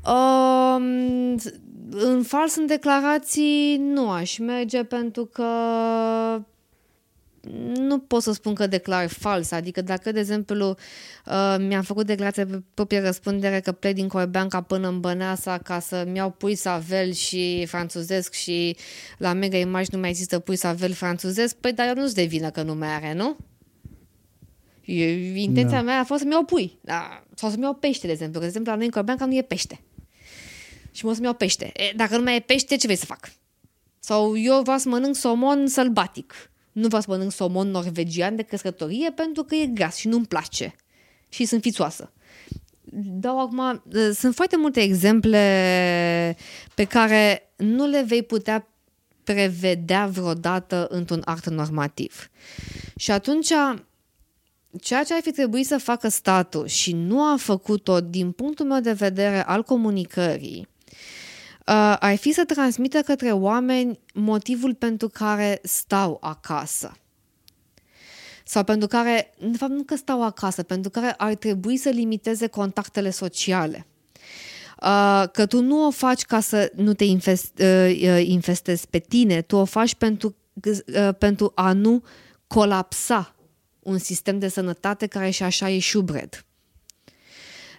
Uh, 0.06 0.84
în 1.92 2.24
fals 2.24 2.56
în 2.56 2.66
declarații 2.66 3.78
nu 3.78 4.10
aș 4.10 4.38
merge 4.38 4.84
pentru 4.84 5.26
că 5.26 5.46
nu 7.76 8.00
pot 8.00 8.22
să 8.22 8.32
spun 8.32 8.54
că 8.54 8.68
declar 8.68 9.08
fals, 9.08 9.52
adică 9.52 9.82
dacă, 9.82 10.12
de 10.12 10.20
exemplu, 10.20 10.76
uh, 11.26 11.56
mi-am 11.60 11.82
făcut 11.82 12.06
declarație 12.06 12.46
pe 12.46 12.62
proprie 12.74 13.00
răspundere 13.00 13.60
că 13.60 13.72
plec 13.72 13.94
din 13.94 14.08
Corbeanca 14.08 14.62
până 14.62 14.88
în 14.88 15.00
Băneasa 15.00 15.58
ca 15.58 15.80
să-mi 15.80 16.18
iau 16.18 16.30
pui 16.30 16.56
savel 16.56 17.12
și 17.12 17.66
franțuzesc 17.66 18.34
și 18.34 18.76
la 19.18 19.34
Mega 19.34 19.58
Image 19.58 19.90
nu 19.92 20.00
mai 20.00 20.10
există 20.10 20.40
pui 20.40 20.56
savel 20.56 20.94
franțuzesc, 20.94 21.56
păi 21.56 21.74
dar 21.74 21.88
eu 21.88 21.94
nu-ți 21.94 22.16
devină 22.16 22.50
că 22.50 22.62
nu 22.62 22.76
mai 22.76 22.90
are, 22.90 23.14
nu? 23.14 23.38
intenția 25.36 25.78
da. 25.78 25.82
mea 25.82 26.00
a 26.00 26.04
fost 26.04 26.20
să-mi 26.20 26.32
iau 26.32 26.44
pui, 26.44 26.80
da. 26.82 27.24
sau 27.36 27.50
să-mi 27.50 27.64
iau 27.64 27.74
pește, 27.74 28.06
de 28.06 28.12
exemplu, 28.12 28.34
că, 28.34 28.40
de 28.40 28.48
exemplu, 28.48 28.72
la 28.72 28.78
noi 28.78 28.86
în 28.86 28.92
Corbeanca 28.92 29.26
nu 29.26 29.36
e 29.36 29.42
pește. 29.42 29.82
Și 30.92 31.06
mă 31.06 31.14
să-mi 31.14 31.26
iau 31.26 31.34
pește. 31.34 31.72
E, 31.74 31.94
dacă 31.96 32.18
nu 32.18 32.24
mai 32.24 32.36
e 32.36 32.40
pește, 32.40 32.76
ce 32.76 32.86
vrei 32.86 32.98
să 32.98 33.06
fac? 33.06 33.32
Sau 34.00 34.38
eu 34.38 34.62
vreau 34.62 34.78
să 34.78 34.90
mănânc 34.90 35.16
somon 35.16 35.68
sălbatic 35.68 36.49
nu 36.72 36.88
vreau 36.88 37.02
să 37.02 37.10
mănânc 37.10 37.32
somon 37.32 37.70
norvegian 37.70 38.36
de 38.36 38.42
crescătorie 38.42 39.12
pentru 39.12 39.44
că 39.44 39.56
e 39.56 39.66
gras 39.66 39.96
și 39.96 40.08
nu-mi 40.08 40.26
place 40.26 40.76
și 41.30 41.46
sunt 41.46 41.62
fițoasă. 41.62 42.12
Dau 42.94 43.40
acum, 43.40 43.84
sunt 44.14 44.36
foarte 44.36 44.58
multe 44.58 44.82
exemple 44.82 46.38
pe 46.76 46.84
care 46.84 47.52
nu 47.56 47.86
le 47.86 48.04
vei 48.08 48.24
putea 48.24 48.68
prevedea 49.24 50.08
vreodată 50.08 50.88
într-un 50.90 51.22
act 51.26 51.50
normativ. 51.50 52.30
Și 52.96 53.12
atunci, 53.12 53.48
ceea 54.82 55.04
ce 55.04 55.14
ar 55.14 55.22
fi 55.22 55.32
trebuit 55.32 55.66
să 55.66 55.78
facă 55.78 56.08
statul 56.08 56.68
și 56.68 56.94
nu 56.94 57.24
a 57.24 57.36
făcut-o 57.38 58.02
din 58.02 58.32
punctul 58.32 58.66
meu 58.66 58.80
de 58.80 58.92
vedere 58.92 59.46
al 59.46 59.64
comunicării, 59.64 60.68
uh, 61.70 61.96
ar 62.00 62.16
fi 62.16 62.32
să 62.32 62.44
transmită 62.46 63.02
către 63.02 63.32
oameni 63.32 64.00
motivul 64.14 64.74
pentru 64.74 65.08
care 65.08 65.60
stau 65.64 66.18
acasă. 66.22 66.92
Sau 68.44 68.64
pentru 68.64 68.88
care, 68.88 69.34
de 69.40 69.58
fapt 69.58 69.72
nu 69.72 69.84
că 69.84 69.96
stau 69.96 70.24
acasă, 70.24 70.64
pentru 70.64 70.90
care 70.90 71.14
ar 71.18 71.36
trebui 71.36 71.78
să 71.78 71.90
limiteze 71.90 72.48
contactele 72.48 73.10
sociale. 73.10 73.86
Uh, 74.82 75.24
că 75.32 75.46
tu 75.46 75.62
nu 75.62 75.86
o 75.86 75.92
faci 75.92 76.22
ca 76.24 76.40
să 76.40 76.72
nu 76.76 76.94
te 76.94 77.04
invest, 77.04 77.60
uh, 77.60 78.02
uh 78.02 78.26
investezi 78.26 78.88
pe 78.88 79.00
tine, 79.00 79.42
tu 79.42 79.56
o 79.56 79.66
faci 79.66 79.96
pentru, 79.96 80.36
uh, 80.64 81.10
pentru 81.18 81.52
a 81.56 81.74
nu 81.74 82.04
colapsa 82.48 83.36
un 83.80 83.98
sistem 83.98 84.40
de 84.40 84.48
sănătate 84.48 85.08
care 85.08 85.30
și 85.30 85.44
așa 85.44 85.70
e 85.70 85.80
șubred. 85.80 86.46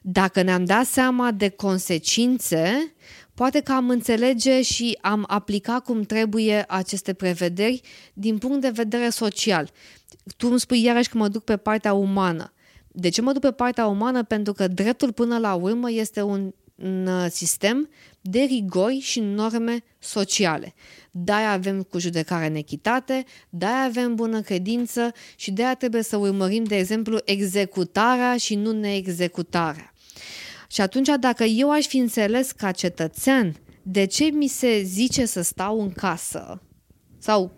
Dacă 0.03 0.43
ne-am 0.43 0.65
dat 0.65 0.87
seama 0.87 1.31
de 1.31 1.49
consecințe, 1.49 2.95
poate 3.41 3.61
că 3.61 3.73
am 3.73 3.91
înțelege 3.91 4.62
și 4.62 4.99
am 5.01 5.25
aplica 5.27 5.81
cum 5.81 6.03
trebuie 6.03 6.65
aceste 6.69 7.12
prevederi 7.12 7.81
din 8.12 8.39
punct 8.39 8.61
de 8.61 8.71
vedere 8.71 9.09
social. 9.09 9.71
Tu 10.37 10.49
îmi 10.51 10.61
spui 10.61 10.83
iarăși 10.83 11.09
că 11.09 11.19
mă 11.19 11.29
duc 11.29 11.45
pe 11.45 11.57
partea 11.57 11.93
umană. 11.93 12.53
De 12.89 13.09
ce 13.09 13.21
mă 13.21 13.33
duc 13.33 13.41
pe 13.41 13.51
partea 13.51 13.87
umană? 13.87 14.23
Pentru 14.23 14.53
că 14.53 14.69
dreptul 14.69 15.12
până 15.12 15.39
la 15.39 15.55
urmă 15.55 15.91
este 15.91 16.23
un, 16.23 16.53
un 16.75 17.07
uh, 17.07 17.27
sistem 17.31 17.89
de 18.21 18.41
rigori 18.41 18.99
și 18.99 19.21
norme 19.21 19.85
sociale. 19.99 20.75
De-aia 21.11 21.51
avem 21.51 21.83
cu 21.83 21.99
judecare 21.99 22.47
în 22.47 22.55
echitate, 22.55 23.25
de-aia 23.51 23.85
avem 23.85 24.15
bună 24.15 24.41
credință 24.41 25.12
și 25.37 25.51
de-aia 25.51 25.75
trebuie 25.75 26.03
să 26.03 26.17
urmărim, 26.17 26.65
de 26.65 26.77
exemplu, 26.77 27.19
executarea 27.25 28.37
și 28.37 28.55
nu 28.55 28.73
neexecutarea. 28.73 29.95
Și 30.73 30.81
atunci, 30.81 31.09
dacă 31.21 31.45
eu 31.45 31.71
aș 31.71 31.87
fi 31.87 31.99
înțeles 31.99 32.53
ca 32.53 32.71
cetățean 32.71 33.57
de 33.83 34.05
ce 34.05 34.25
mi 34.25 34.47
se 34.47 34.83
zice 34.83 35.25
să 35.25 35.41
stau 35.41 35.81
în 35.81 35.91
casă 35.91 36.63
sau 37.19 37.53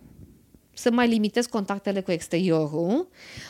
să 0.75 0.91
mai 0.91 1.09
limitez 1.09 1.47
contactele 1.47 2.01
cu 2.01 2.11
exteriorul, 2.11 3.09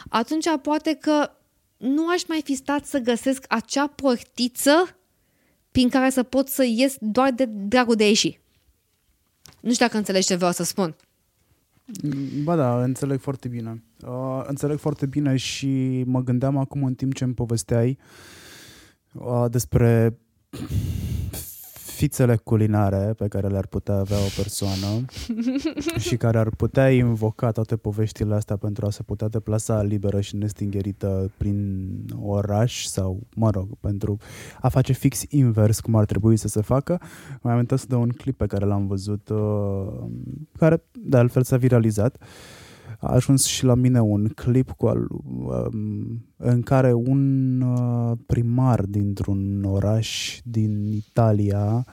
atunci 0.09 0.44
poate 0.62 0.94
că 0.94 1.30
nu 1.76 2.09
aș 2.09 2.22
mai 2.28 2.40
fi 2.44 2.55
stat 2.55 2.84
să 2.84 2.98
găsesc 2.98 3.44
acea 3.48 3.86
portiță 3.86 4.97
prin 5.70 5.89
care 5.89 6.10
să 6.10 6.22
pot 6.22 6.48
să 6.48 6.64
ies 6.64 6.97
doar 7.01 7.30
de 7.30 7.44
dragul 7.44 7.94
de 7.94 8.05
a 8.05 8.06
ieși. 8.06 8.40
Nu 9.60 9.72
știu 9.72 9.86
dacă 9.86 9.98
înțelegi 9.98 10.26
ce 10.26 10.34
vreau 10.34 10.52
să 10.52 10.62
spun. 10.62 10.97
Ba 12.43 12.56
da, 12.56 12.82
înțeleg 12.82 13.20
foarte 13.20 13.48
bine. 13.48 13.82
Uh, 14.06 14.43
înțeleg 14.47 14.78
foarte 14.78 15.06
bine 15.06 15.36
și 15.36 16.02
mă 16.06 16.22
gândeam 16.22 16.56
acum 16.56 16.84
în 16.84 16.94
timp 16.94 17.14
ce 17.14 17.24
îmi 17.24 17.34
povesteai 17.34 17.98
uh, 18.01 18.41
despre 19.51 20.18
fițele 22.02 22.36
culinare 22.36 23.12
pe 23.16 23.28
care 23.28 23.47
le-ar 23.47 23.66
putea 23.66 23.94
avea 23.94 24.16
o 24.16 24.28
persoană 24.36 25.05
și 26.06 26.16
care 26.16 26.39
ar 26.39 26.48
putea 26.48 26.90
invoca 26.90 27.51
toate 27.51 27.76
poveștile 27.76 28.34
astea 28.34 28.56
pentru 28.56 28.86
a 28.86 28.90
se 28.90 29.02
putea 29.02 29.28
deplasa 29.28 29.82
liberă 29.82 30.20
și 30.20 30.36
nestingerită 30.36 31.30
prin 31.36 31.89
oraș 32.22 32.84
sau, 32.84 33.20
mă 33.34 33.51
rog, 33.51 33.68
pentru 33.80 34.16
a 34.60 34.68
face 34.68 34.93
fix 34.93 35.22
invers 35.28 35.80
cum 35.80 35.94
ar 35.94 36.05
trebui 36.05 36.36
să 36.36 36.48
se 36.48 36.60
facă. 36.60 37.01
Mai 37.43 37.52
amintesc 37.52 37.86
de 37.86 37.94
un 37.94 38.09
clip 38.09 38.36
pe 38.36 38.47
care 38.47 38.64
l-am 38.64 38.86
văzut 38.86 39.28
uh, 39.28 40.05
care 40.59 40.82
de 40.93 41.16
altfel 41.16 41.43
s-a 41.43 41.56
viralizat 41.56 42.16
a 43.02 43.12
ajuns 43.12 43.44
și 43.44 43.64
la 43.64 43.74
mine 43.74 44.00
un 44.00 44.28
clip 44.34 44.70
cu 44.70 44.86
al, 44.86 45.06
um, 45.10 46.24
în 46.36 46.62
care 46.62 46.92
un 46.92 47.60
uh, 47.60 48.18
primar 48.26 48.80
dintr-un 48.82 49.64
oraș 49.64 50.38
din 50.44 50.92
Italia 50.92 51.86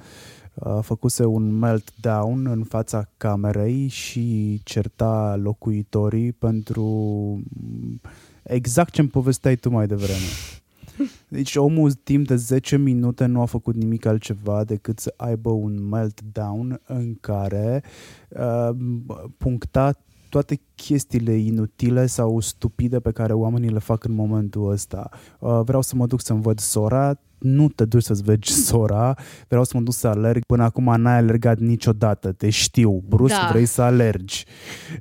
a 0.59 0.81
făcuse 0.81 1.25
un 1.25 1.51
meltdown 1.51 2.47
în 2.47 2.63
fața 2.63 3.09
camerei 3.17 3.87
și 3.87 4.59
certa 4.63 5.35
locuitorii 5.41 6.31
pentru 6.31 6.85
exact 8.43 8.93
ce-mi 8.93 9.07
povesteai 9.07 9.55
tu 9.55 9.69
mai 9.69 9.87
devreme. 9.87 10.29
Deci 11.27 11.55
omul 11.55 11.91
timp 11.91 12.27
de 12.27 12.35
10 12.35 12.77
minute 12.77 13.25
nu 13.25 13.41
a 13.41 13.45
făcut 13.45 13.75
nimic 13.75 14.05
altceva 14.05 14.63
decât 14.63 14.99
să 14.99 15.13
aibă 15.17 15.49
un 15.49 15.87
meltdown 15.87 16.81
în 16.85 17.15
care 17.21 17.83
uh, 18.29 18.69
puncta 19.37 19.97
toate 20.29 20.61
chestiile 20.75 21.33
inutile 21.33 22.05
sau 22.05 22.39
stupide 22.39 22.99
pe 22.99 23.11
care 23.11 23.33
oamenii 23.33 23.69
le 23.69 23.79
fac 23.79 24.03
în 24.03 24.13
momentul 24.13 24.71
ăsta. 24.71 25.09
Uh, 25.39 25.59
vreau 25.63 25.81
să 25.81 25.95
mă 25.95 26.05
duc 26.05 26.21
să-mi 26.21 26.41
văd 26.41 26.59
sora, 26.59 27.19
nu 27.39 27.69
te 27.69 27.85
duci 27.85 28.03
să-ți 28.03 28.23
vezi 28.23 28.51
sora, 28.67 29.15
vreau 29.47 29.63
să 29.63 29.71
mă 29.77 29.81
duc 29.83 29.93
să 29.93 30.07
alerg, 30.07 30.45
până 30.45 30.63
acum 30.63 31.01
n-ai 31.01 31.17
alergat 31.17 31.59
niciodată, 31.59 32.31
te 32.31 32.49
știu, 32.49 33.03
brusc 33.07 33.35
da. 33.35 33.47
vrei 33.51 33.65
să 33.65 33.81
alergi. 33.81 34.45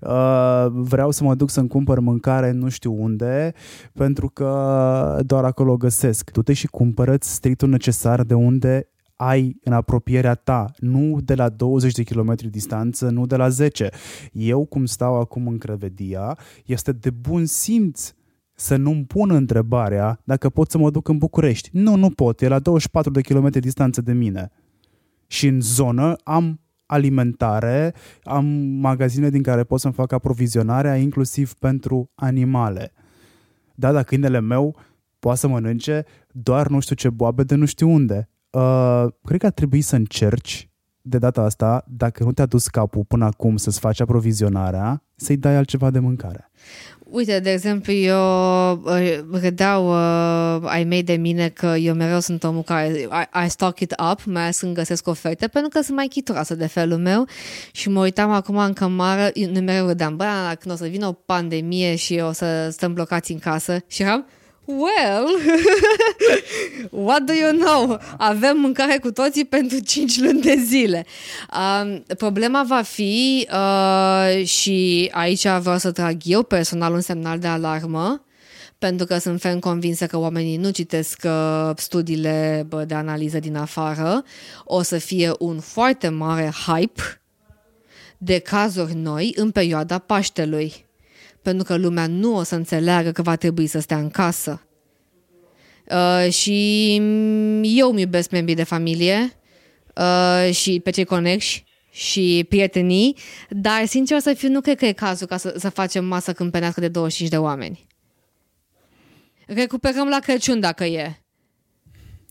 Uh, 0.01 0.67
vreau 0.71 1.11
să 1.11 1.25
mă 1.25 1.35
duc 1.35 1.51
să-mi 1.51 1.69
cumpăr 1.69 1.99
mâncare 1.99 2.51
nu 2.51 2.69
știu 2.69 3.03
unde, 3.03 3.53
pentru 3.93 4.29
că 4.29 5.21
doar 5.27 5.45
acolo 5.45 5.73
o 5.73 5.77
găsesc. 5.77 6.31
Tu 6.31 6.43
te 6.43 6.53
și 6.53 6.67
cumpărăți 6.67 7.35
strictul 7.35 7.69
necesar 7.69 8.23
de 8.23 8.35
unde 8.35 8.89
ai 9.21 9.57
în 9.63 9.73
apropierea 9.73 10.35
ta, 10.35 10.71
nu 10.79 11.21
de 11.21 11.35
la 11.35 11.49
20 11.49 11.93
de 11.93 12.03
kilometri 12.03 12.49
distanță, 12.49 13.09
nu 13.09 13.27
de 13.27 13.37
la 13.37 13.49
10. 13.49 13.89
Eu, 14.33 14.65
cum 14.65 14.85
stau 14.85 15.21
acum 15.21 15.47
în 15.47 15.59
Crevedia, 15.59 16.39
este 16.65 16.93
de 16.93 17.11
bun 17.11 17.47
simț 17.47 18.13
să 18.55 18.77
nu-mi 18.77 19.05
pun 19.05 19.31
întrebarea 19.31 20.21
dacă 20.25 20.49
pot 20.49 20.71
să 20.71 20.79
mă 20.79 20.91
duc 20.91 21.09
în 21.09 21.19
București. 21.19 21.69
Nu, 21.73 21.97
nu 21.97 22.11
pot, 22.11 22.41
e 22.41 22.49
la 22.49 22.59
24 22.59 23.13
de 23.13 23.21
kilometri 23.21 23.61
distanță 23.61 24.01
de 24.01 24.13
mine. 24.13 24.51
Și 25.27 25.47
în 25.47 25.61
zonă 25.61 26.17
am 26.23 26.61
alimentare, 26.87 27.95
am 28.23 28.47
magazine 28.81 29.31
din 29.31 29.43
care 29.43 29.65
pot 29.65 29.81
să-mi 29.81 29.95
fac 29.95 30.13
aprovizionarea, 30.13 30.97
inclusiv 30.97 31.55
pentru 31.55 32.11
animale. 32.15 32.93
Da, 33.75 33.93
dacă 33.93 34.05
câinele 34.05 34.41
meu 34.41 34.77
poate 35.19 35.39
să 35.39 35.49
mănânce 35.49 36.05
doar 36.33 36.69
nu 36.69 36.81
știu 36.81 36.95
ce 36.95 37.11
boabe 37.11 37.43
de 37.43 37.55
nu 37.55 37.65
știu 37.65 37.91
unde. 37.91 38.29
Uh, 38.51 39.07
cred 39.25 39.41
că 39.41 39.47
ar 39.47 39.53
trebui 39.53 39.81
să 39.81 39.97
încerci 39.97 40.69
de 41.09 41.19
data 41.19 41.43
asta, 41.43 41.85
dacă 41.89 42.25
nu 42.25 42.33
te-a 42.33 42.47
dus 42.47 42.67
capul 42.67 43.05
până 43.05 43.25
acum 43.25 43.57
să-ți 43.57 43.79
faci 43.79 44.01
aprovizionarea, 44.01 45.03
să-i 45.17 45.37
dai 45.37 45.57
altceva 45.57 45.91
de 45.91 45.99
mâncare. 45.99 46.51
Uite, 47.11 47.41
de 47.41 47.53
exemplu, 47.53 47.93
eu 47.93 48.73
uh, 48.73 49.19
râdeau 49.33 49.89
uh, 49.89 50.63
ai 50.65 50.85
mei 50.85 51.03
de 51.03 51.17
mine 51.17 51.49
că 51.49 51.67
eu 51.67 51.95
mereu 51.95 52.21
sunt 52.21 52.45
omul 52.45 52.63
care 52.63 52.89
I, 52.99 53.45
I 53.45 53.49
stock 53.49 53.81
it 53.81 53.95
up, 54.13 54.25
mai 54.25 54.43
ales 54.43 54.59
când 54.59 54.75
găsesc 54.75 55.07
oferte, 55.07 55.47
pentru 55.47 55.71
că 55.71 55.81
sunt 55.83 55.97
mai 55.97 56.07
chituroasă 56.07 56.55
de 56.55 56.67
felul 56.67 56.99
meu 56.99 57.27
și 57.73 57.89
mă 57.89 58.01
uitam 58.01 58.31
acum 58.31 58.57
în 58.57 58.73
cămară, 58.73 59.31
nu 59.53 59.61
mereu 59.61 59.87
râdeam, 59.87 60.17
bă, 60.17 60.55
când 60.59 60.75
o 60.75 60.77
să 60.77 60.87
vină 60.87 61.07
o 61.07 61.13
pandemie 61.13 61.97
și 61.97 62.21
o 62.29 62.33
să 62.33 62.69
stăm 62.71 62.93
blocați 62.93 63.33
în 63.33 63.39
casă 63.39 63.79
și 63.87 64.03
eram, 64.03 64.27
Well, 64.69 65.27
what 67.07 67.25
do 67.25 67.33
you 67.33 67.53
know? 67.53 67.99
Avem 68.19 68.59
mâncare 68.59 68.99
cu 68.99 69.13
toții 69.13 69.45
pentru 69.45 69.79
5 69.79 70.19
luni 70.19 70.41
de 70.41 70.55
zile. 70.65 71.07
Uh, 71.53 72.01
problema 72.19 72.65
va 72.67 72.83
fi, 72.83 73.49
uh, 73.53 74.45
și 74.47 75.09
aici 75.13 75.47
vreau 75.47 75.79
să 75.79 75.93
trag 75.93 76.17
eu 76.25 76.43
personal 76.43 76.93
un 76.93 77.01
semnal 77.01 77.39
de 77.39 77.47
alarmă, 77.47 78.25
pentru 78.79 79.07
că 79.07 79.19
sunt 79.19 79.41
ferm 79.41 79.59
convinsă 79.59 80.07
că 80.07 80.19
oamenii 80.19 80.57
nu 80.57 80.71
citesc 80.71 81.23
uh, 81.25 81.71
studiile 81.77 82.65
bă, 82.69 82.85
de 82.85 82.95
analiză 82.95 83.39
din 83.39 83.57
afară, 83.57 84.25
o 84.65 84.83
să 84.83 84.99
fie 84.99 85.33
un 85.39 85.61
foarte 85.61 86.09
mare 86.09 86.53
hype 86.67 87.03
de 88.19 88.39
cazuri 88.39 88.95
noi 88.95 89.33
în 89.37 89.51
perioada 89.51 89.99
Paștelui 89.99 90.88
pentru 91.43 91.65
că 91.65 91.77
lumea 91.77 92.07
nu 92.07 92.37
o 92.37 92.43
să 92.43 92.55
înțeleagă 92.55 93.11
că 93.13 93.23
va 93.23 93.37
trebui 93.37 93.67
să 93.67 93.79
stea 93.79 93.99
în 93.99 94.11
casă. 94.11 94.63
Uh, 95.91 96.33
și 96.33 96.95
eu 97.63 97.91
îmi 97.91 98.01
iubesc 98.01 98.31
membrii 98.31 98.55
de 98.57 98.63
familie 98.63 99.33
uh, 99.97 100.55
și 100.55 100.81
pe 100.81 100.91
cei 100.91 101.05
conexi 101.05 101.65
și 101.91 102.47
prietenii, 102.49 103.17
dar 103.49 103.85
sincer 103.85 104.19
să 104.19 104.35
fiu, 104.35 104.49
nu 104.49 104.61
cred 104.61 104.79
că 104.79 104.87
e 104.87 104.93
cazul 104.93 105.27
ca 105.27 105.37
să, 105.37 105.55
să 105.59 105.69
facem 105.69 106.05
masă 106.05 106.33
câmpenească 106.33 106.81
de 106.81 106.89
25 106.89 107.31
de 107.31 107.39
oameni. 107.39 107.87
Recuperăm 109.47 110.09
la 110.09 110.19
Crăciun 110.19 110.61
dacă 110.61 110.85
e. 110.85 111.23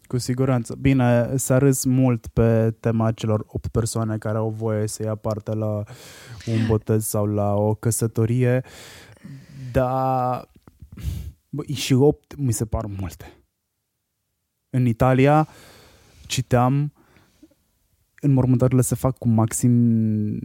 Cu 0.07 0.17
siguranță. 0.17 0.75
Bine, 0.75 1.37
s-a 1.37 1.57
râs 1.57 1.83
mult 1.83 2.27
pe 2.27 2.71
tema 2.79 3.11
celor 3.11 3.43
8 3.47 3.67
persoane 3.67 4.17
care 4.17 4.37
au 4.37 4.49
voie 4.49 4.87
să 4.87 5.03
ia 5.03 5.15
parte 5.15 5.53
la 5.53 5.83
un 6.45 6.65
botez 6.67 7.05
sau 7.05 7.25
la 7.25 7.53
o 7.53 7.73
căsătorie, 7.73 8.63
dar 9.71 10.49
bă, 11.49 11.63
și 11.73 11.93
8 11.93 12.35
mi 12.35 12.51
se 12.51 12.65
par 12.65 12.85
multe. 12.85 13.43
În 14.69 14.85
Italia 14.85 15.47
citeam 16.25 16.93
înmormântările 18.21 18.81
se 18.81 18.95
fac 18.95 19.17
cu 19.17 19.27
maxim 19.27 20.39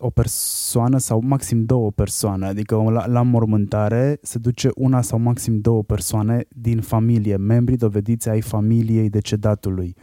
o 0.00 0.10
persoană 0.10 0.98
sau 0.98 1.20
maxim 1.24 1.64
două 1.64 1.90
persoane, 1.90 2.46
adică 2.46 2.76
la, 2.76 3.06
la 3.06 3.22
mormântare 3.22 4.18
se 4.22 4.38
duce 4.38 4.70
una 4.74 5.02
sau 5.02 5.18
maxim 5.18 5.60
două 5.60 5.82
persoane 5.82 6.44
din 6.48 6.80
familie, 6.80 7.36
membri 7.36 7.76
dovediți 7.76 8.28
ai 8.28 8.40
familiei 8.40 9.10
decedatului. 9.10 9.96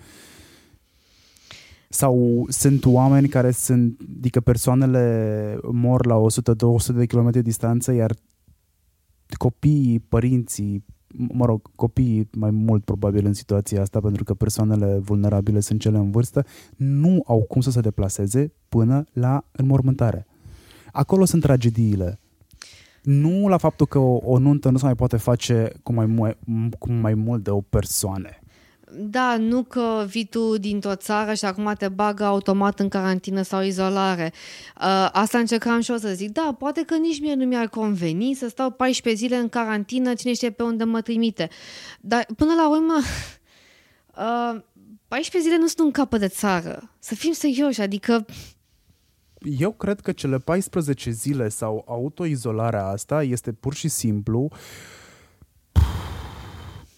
Sau 1.89 2.45
sunt 2.49 2.85
oameni 2.85 3.27
care 3.27 3.51
sunt, 3.51 3.99
adică 4.17 4.39
persoanele 4.39 5.57
mor 5.71 6.05
la 6.05 6.15
100-200 6.91 6.95
de 6.95 7.05
km 7.05 7.29
distanță, 7.41 7.91
iar 7.91 8.13
copiii, 9.37 9.99
părinții, 9.99 10.85
mă 11.07 11.45
rog, 11.45 11.71
copiii 11.75 12.29
mai 12.37 12.49
mult 12.51 12.83
probabil 12.83 13.25
în 13.25 13.33
situația 13.33 13.81
asta, 13.81 13.99
pentru 13.99 14.23
că 14.23 14.33
persoanele 14.33 14.97
vulnerabile 14.97 15.59
sunt 15.59 15.79
cele 15.79 15.97
în 15.97 16.11
vârstă, 16.11 16.45
nu 16.75 17.23
au 17.25 17.41
cum 17.41 17.61
să 17.61 17.71
se 17.71 17.81
deplaseze 17.81 18.53
până 18.69 19.03
la 19.13 19.45
înmormântare. 19.51 20.27
Acolo 20.91 21.25
sunt 21.25 21.41
tragediile. 21.41 22.19
Nu 23.03 23.47
la 23.47 23.57
faptul 23.57 23.85
că 23.85 23.97
o, 23.97 24.19
o 24.23 24.37
nuntă 24.37 24.69
nu 24.69 24.77
se 24.77 24.85
mai 24.85 24.95
poate 24.95 25.17
face 25.17 25.71
cu 25.83 25.93
mai, 25.93 26.05
mu- 26.05 26.69
cu 26.79 26.91
mai 26.91 27.13
mult 27.13 27.43
de 27.43 27.49
o 27.49 27.61
persoană. 27.61 28.29
Da, 28.91 29.37
nu 29.37 29.63
că 29.63 30.05
vii 30.07 30.25
tu 30.25 30.57
dintr-o 30.57 30.95
țară 30.95 31.33
și 31.33 31.45
acum 31.45 31.73
te 31.77 31.87
bagă 31.87 32.23
automat 32.23 32.79
în 32.79 32.89
carantină 32.89 33.41
sau 33.41 33.61
izolare. 33.61 34.33
Uh, 34.81 35.09
asta 35.11 35.37
încercam 35.37 35.79
și 35.79 35.91
o 35.91 35.97
să 35.97 36.07
zic. 36.13 36.31
Da, 36.31 36.55
poate 36.59 36.83
că 36.83 36.95
nici 36.95 37.19
mie 37.19 37.33
nu 37.33 37.45
mi-ar 37.45 37.67
conveni 37.67 38.33
să 38.33 38.47
stau 38.47 38.71
14 38.71 39.23
zile 39.23 39.35
în 39.35 39.49
carantină, 39.49 40.13
cine 40.13 40.33
știe 40.33 40.51
pe 40.51 40.63
unde 40.63 40.83
mă 40.83 41.01
trimite. 41.01 41.49
Dar 42.01 42.25
până 42.35 42.53
la 42.53 42.69
urmă, 42.69 42.93
uh, 44.55 44.61
14 45.07 45.49
zile 45.49 45.61
nu 45.61 45.67
sunt 45.67 45.79
un 45.85 45.91
capăt 45.91 46.19
de 46.19 46.27
țară. 46.27 46.91
Să 46.99 47.15
fim 47.15 47.31
serioși, 47.31 47.81
adică... 47.81 48.25
Eu 49.59 49.71
cred 49.71 49.99
că 49.99 50.11
cele 50.11 50.37
14 50.37 51.11
zile 51.11 51.49
sau 51.49 51.83
autoizolarea 51.87 52.85
asta 52.85 53.23
este 53.23 53.51
pur 53.51 53.73
și 53.73 53.87
simplu 53.87 54.49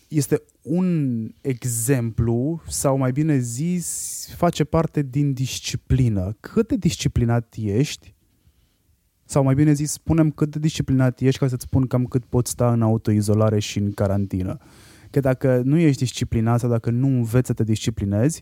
este 0.10 0.42
un 0.62 1.32
exemplu, 1.42 2.62
sau 2.68 2.98
mai 2.98 3.12
bine 3.12 3.38
zis, 3.38 4.28
face 4.36 4.64
parte 4.64 5.02
din 5.02 5.34
disciplină. 5.34 6.38
Cât 6.40 6.68
de 6.68 6.76
disciplinat 6.76 7.56
ești, 7.58 8.14
sau 9.26 9.44
mai 9.44 9.54
bine 9.54 9.74
zis, 9.74 9.92
spunem 9.92 10.32
cât 10.32 10.52
de 10.52 10.60
disciplinat 10.60 11.20
ești 11.20 11.40
ca 11.40 11.48
să-ți 11.48 11.64
spun 11.64 11.88
cam 11.88 12.06
cât 12.06 12.26
poți 12.26 12.52
sta 12.52 12.72
în 12.72 12.82
autoizolare 12.82 13.60
și 13.60 13.78
în 13.78 13.92
carantină. 13.92 14.58
Că 15.10 15.20
dacă 15.20 15.62
nu 15.66 15.78
ești 15.78 16.04
disciplinat 16.04 16.60
sau 16.60 16.70
dacă 16.70 16.90
nu 16.90 17.08
înveți 17.08 17.48
să 17.48 17.54
te 17.54 17.64
disciplinezi, 17.64 18.42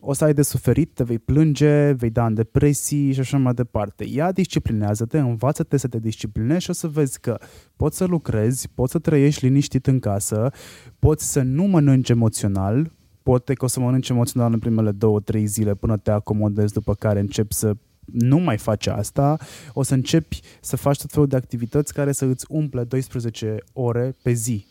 o 0.00 0.12
să 0.12 0.24
ai 0.24 0.34
de 0.34 0.42
suferit, 0.42 0.94
te 0.94 1.02
vei 1.02 1.18
plânge, 1.18 1.92
vei 1.92 2.10
da 2.10 2.26
în 2.26 2.34
depresii 2.34 3.12
și 3.12 3.20
așa 3.20 3.38
mai 3.38 3.54
departe. 3.54 4.04
Ia 4.04 4.32
disciplinează-te, 4.32 5.18
învață-te 5.18 5.76
să 5.76 5.88
te 5.88 5.98
disciplinezi 5.98 6.64
și 6.64 6.70
o 6.70 6.72
să 6.72 6.88
vezi 6.88 7.20
că 7.20 7.38
poți 7.76 7.96
să 7.96 8.04
lucrezi, 8.04 8.68
poți 8.74 8.92
să 8.92 8.98
trăiești 8.98 9.44
liniștit 9.44 9.86
în 9.86 9.98
casă, 9.98 10.50
poți 10.98 11.32
să 11.32 11.40
nu 11.42 11.64
mănânci 11.64 12.08
emoțional, 12.08 12.92
poate 13.22 13.54
că 13.54 13.64
o 13.64 13.68
să 13.68 13.80
mănânci 13.80 14.08
emoțional 14.08 14.52
în 14.52 14.58
primele 14.58 14.90
două, 14.90 15.20
trei 15.20 15.46
zile 15.46 15.74
până 15.74 15.96
te 15.96 16.10
acomodezi, 16.10 16.72
după 16.72 16.94
care 16.94 17.20
începi 17.20 17.54
să 17.54 17.76
nu 18.04 18.38
mai 18.38 18.58
faci 18.58 18.86
asta, 18.86 19.36
o 19.72 19.82
să 19.82 19.94
începi 19.94 20.40
să 20.60 20.76
faci 20.76 21.00
tot 21.00 21.10
felul 21.10 21.28
de 21.28 21.36
activități 21.36 21.92
care 21.92 22.12
să 22.12 22.24
îți 22.24 22.44
umple 22.48 22.84
12 22.84 23.56
ore 23.72 24.16
pe 24.22 24.32
zi. 24.32 24.66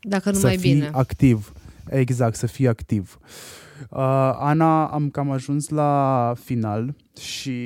Dacă 0.00 0.30
nu 0.30 0.38
să 0.38 0.46
mai 0.46 0.56
fii 0.58 0.72
bine. 0.72 0.88
activ. 0.92 1.52
Exact, 1.88 2.36
să 2.36 2.46
fii 2.46 2.68
activ. 2.68 3.18
Uh, 3.20 3.61
Ana, 3.90 4.86
am 4.86 5.10
cam 5.10 5.30
ajuns 5.30 5.68
la 5.68 6.32
final 6.36 6.94
și 7.20 7.58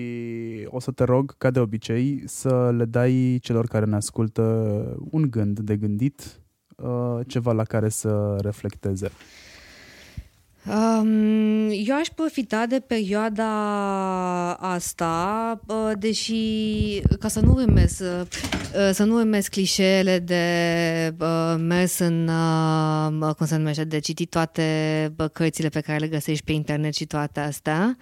o 0.67 0.81
să 0.81 0.91
te 0.91 1.05
rog, 1.05 1.35
ca 1.39 1.51
de 1.51 1.61
obicei, 1.61 2.23
să 2.27 2.73
le 2.77 2.85
dai 2.85 3.39
celor 3.43 3.67
care 3.67 3.85
ne 3.85 3.97
ascultă 3.97 4.43
un 5.11 5.31
gând 5.31 5.59
de 5.61 5.77
gândit, 5.77 6.41
uh, 6.77 7.21
ceva 7.27 7.53
la 7.53 7.65
care 7.65 7.89
să 7.89 8.37
reflecteze. 8.41 9.11
Um, 10.69 11.69
eu 11.71 11.97
aș 11.97 12.09
profita 12.09 12.67
de 12.67 12.81
perioada 12.81 13.49
asta, 14.53 15.61
uh, 15.67 15.91
deși 15.99 16.35
ca 17.21 17.29
să 17.29 17.41
nu 17.41 17.53
urmez, 17.53 17.99
uh, 17.99 18.27
să 18.93 19.05
nu 19.05 19.15
urmez 19.15 19.49
clișeele 19.49 20.19
de 20.19 20.45
uh, 21.21 21.55
mers 21.59 21.99
în, 21.99 22.29
uh, 22.29 23.35
cum 23.35 23.47
se 23.47 23.57
numește, 23.57 23.85
de 23.85 23.99
citit 23.99 24.31
toate 24.31 24.65
uh, 25.19 25.31
cărțile 25.33 25.69
pe 25.69 25.81
care 25.81 25.99
le 25.99 26.09
găsești 26.09 26.45
pe 26.45 26.53
internet 26.53 26.95
și 26.95 27.07
toate 27.07 27.41
astea. 27.41 27.97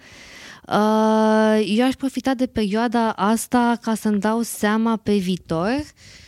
Uh, 0.67 1.73
eu 1.77 1.85
aș 1.85 1.93
profita 1.93 2.33
de 2.33 2.45
perioada 2.45 3.09
asta 3.09 3.77
ca 3.81 3.95
să-mi 3.95 4.19
dau 4.19 4.41
seama 4.41 4.97
pe 4.97 5.15
viitor 5.15 5.75
Uh, 5.77 6.24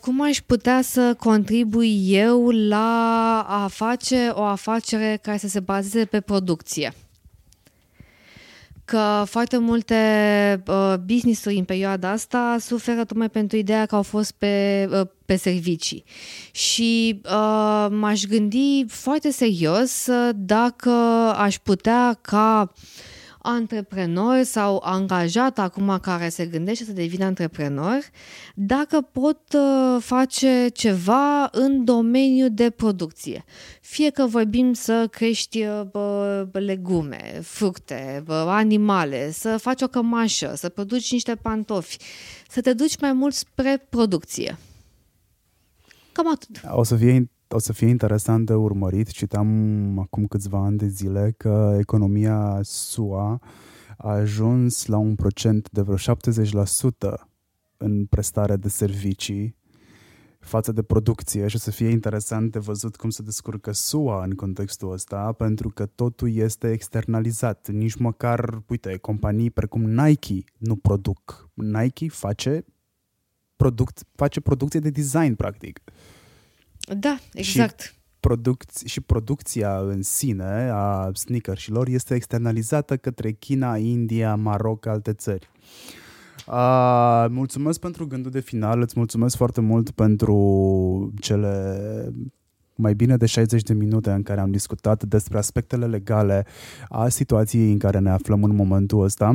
cum 0.00 0.22
aș 0.22 0.40
putea 0.46 0.82
să 0.82 1.14
contribui 1.18 2.12
eu 2.12 2.50
la 2.50 3.40
a 3.48 3.66
face 3.68 4.30
o 4.32 4.42
afacere 4.42 5.18
care 5.22 5.38
să 5.38 5.48
se 5.48 5.60
bazeze 5.60 6.04
pe 6.04 6.20
producție? 6.20 6.92
Că 8.84 9.24
foarte 9.26 9.58
multe 9.58 9.94
uh, 10.66 10.94
business-uri 11.04 11.56
în 11.56 11.64
perioada 11.64 12.10
asta 12.10 12.56
suferă 12.60 13.04
tocmai 13.04 13.28
pentru 13.28 13.56
ideea 13.56 13.86
că 13.86 13.94
au 13.94 14.02
fost 14.02 14.30
pe, 14.30 14.88
uh, 14.92 15.06
pe 15.24 15.36
servicii. 15.36 16.04
Și 16.50 17.20
uh, 17.24 17.86
m-aș 17.90 18.22
gândi 18.22 18.84
foarte 18.88 19.30
serios 19.30 20.06
uh, 20.06 20.30
dacă 20.34 20.90
aș 21.36 21.58
putea 21.58 22.18
ca 22.20 22.72
uh, 22.72 22.82
antreprenor 23.46 24.42
sau 24.42 24.82
angajat 24.84 25.58
acum 25.58 25.98
care 26.02 26.28
se 26.28 26.46
gândește 26.46 26.84
să 26.84 26.92
devină 26.92 27.24
antreprenor, 27.24 27.98
dacă 28.54 29.00
pot 29.00 29.40
uh, 29.54 30.02
face 30.02 30.68
ceva 30.72 31.48
în 31.52 31.84
domeniul 31.84 32.48
de 32.52 32.70
producție. 32.70 33.44
Fie 33.80 34.10
că 34.10 34.26
vorbim 34.26 34.72
să 34.72 35.06
crești 35.10 35.64
uh, 35.64 36.42
legume, 36.52 37.40
fructe, 37.42 38.24
animale, 38.28 39.30
să 39.30 39.56
faci 39.56 39.82
o 39.82 39.86
cămașă, 39.86 40.52
să 40.56 40.68
produci 40.68 41.12
niște 41.12 41.34
pantofi, 41.34 41.96
să 42.48 42.60
te 42.60 42.72
duci 42.72 43.00
mai 43.00 43.12
mult 43.12 43.34
spre 43.34 43.86
producție. 43.88 44.58
Cam 46.12 46.30
atât. 46.30 46.60
O 46.70 46.82
să 46.82 46.96
fie 46.96 47.30
o 47.48 47.58
să 47.58 47.72
fie 47.72 47.88
interesant 47.88 48.46
de 48.46 48.54
urmărit. 48.54 49.10
Citam 49.10 49.98
acum 49.98 50.26
câțiva 50.26 50.58
ani 50.58 50.78
de 50.78 50.86
zile 50.86 51.34
că 51.36 51.76
economia 51.78 52.58
SUA 52.62 53.40
a 53.96 54.10
ajuns 54.10 54.86
la 54.86 54.96
un 54.96 55.14
procent 55.14 55.70
de 55.70 55.80
vreo 55.80 55.96
70% 55.96 57.14
în 57.76 58.06
prestare 58.06 58.56
de 58.56 58.68
servicii 58.68 59.56
față 60.46 60.72
de 60.72 60.82
producție 60.82 61.46
și 61.46 61.56
o 61.56 61.58
să 61.58 61.70
fie 61.70 61.88
interesant 61.88 62.52
de 62.52 62.58
văzut 62.58 62.96
cum 62.96 63.10
se 63.10 63.22
descurcă 63.22 63.72
SUA 63.72 64.24
în 64.24 64.30
contextul 64.30 64.92
ăsta, 64.92 65.32
pentru 65.32 65.68
că 65.68 65.86
totul 65.86 66.34
este 66.34 66.70
externalizat. 66.70 67.68
Nici 67.68 67.94
măcar, 67.94 68.62
uite, 68.68 68.96
companii 68.96 69.50
precum 69.50 69.82
Nike 69.82 70.44
nu 70.56 70.76
produc. 70.76 71.50
Nike 71.54 72.08
face, 72.08 72.64
produc- 73.56 74.06
face 74.14 74.40
producție 74.40 74.80
de 74.80 74.90
design, 74.90 75.34
practic. 75.34 75.80
Da, 76.94 77.18
exact. 77.32 77.80
Și, 77.80 77.90
produc- 78.20 78.84
și 78.84 79.00
producția 79.00 79.78
în 79.78 80.02
sine 80.02 80.70
a 80.72 81.10
sneakersilor 81.14 81.88
este 81.88 82.14
externalizată 82.14 82.96
către 82.96 83.32
China, 83.32 83.76
India, 83.76 84.34
Maroc, 84.34 84.86
alte 84.86 85.12
țări. 85.12 85.48
Uh, 86.46 87.26
mulțumesc 87.28 87.80
pentru 87.80 88.06
gândul 88.06 88.30
de 88.30 88.40
final, 88.40 88.80
îți 88.80 88.94
mulțumesc 88.96 89.36
foarte 89.36 89.60
mult 89.60 89.90
pentru 89.90 91.12
cele 91.20 92.12
mai 92.76 92.94
bine 92.94 93.16
de 93.16 93.26
60 93.26 93.62
de 93.62 93.72
minute 93.72 94.10
în 94.10 94.22
care 94.22 94.40
am 94.40 94.50
discutat 94.50 95.04
despre 95.04 95.38
aspectele 95.38 95.86
legale 95.86 96.46
a 96.88 97.08
situației 97.08 97.72
în 97.72 97.78
care 97.78 97.98
ne 97.98 98.10
aflăm 98.10 98.42
în 98.42 98.54
momentul 98.54 99.02
ăsta. 99.02 99.34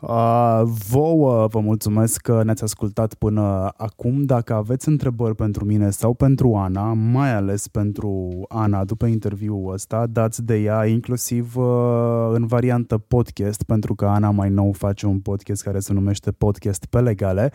Uh, 0.00 0.62
vouă 0.88 1.46
vă 1.46 1.60
mulțumesc 1.60 2.20
că 2.20 2.42
ne-ați 2.44 2.62
ascultat 2.62 3.14
până 3.14 3.72
acum. 3.76 4.24
Dacă 4.24 4.54
aveți 4.54 4.88
întrebări 4.88 5.34
pentru 5.34 5.64
mine 5.64 5.90
sau 5.90 6.14
pentru 6.14 6.54
Ana, 6.54 6.92
mai 6.92 7.34
ales 7.34 7.68
pentru 7.68 8.44
Ana 8.48 8.84
după 8.84 9.06
interviul 9.06 9.72
ăsta, 9.72 10.06
dați 10.06 10.44
de 10.44 10.56
ea 10.56 10.86
inclusiv 10.86 11.56
uh, 11.56 12.30
în 12.32 12.46
variantă 12.46 12.98
podcast, 12.98 13.62
pentru 13.62 13.94
că 13.94 14.06
Ana 14.06 14.30
mai 14.30 14.50
nou 14.50 14.72
face 14.72 15.06
un 15.06 15.20
podcast 15.20 15.62
care 15.62 15.78
se 15.78 15.92
numește 15.92 16.30
Podcast 16.30 16.84
pe 16.84 17.00
legale. 17.00 17.52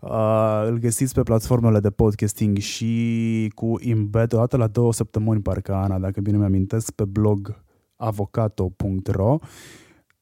Uh, 0.00 0.64
îl 0.66 0.78
găsiți 0.78 1.14
pe 1.14 1.22
platformele 1.22 1.80
de 1.80 1.90
podcasting 1.90 2.58
și 2.58 3.52
cu 3.54 3.74
embed 3.80 4.32
o 4.44 4.46
dată 4.46 4.62
la 4.62 4.68
două 4.68 4.92
săptămâni, 4.92 5.42
parcă 5.42 5.74
Ana, 5.74 5.98
dacă 5.98 6.20
bine 6.20 6.36
mi-amintesc, 6.36 6.90
pe 6.90 7.04
blog 7.04 7.62
avocato.ro. 7.96 9.38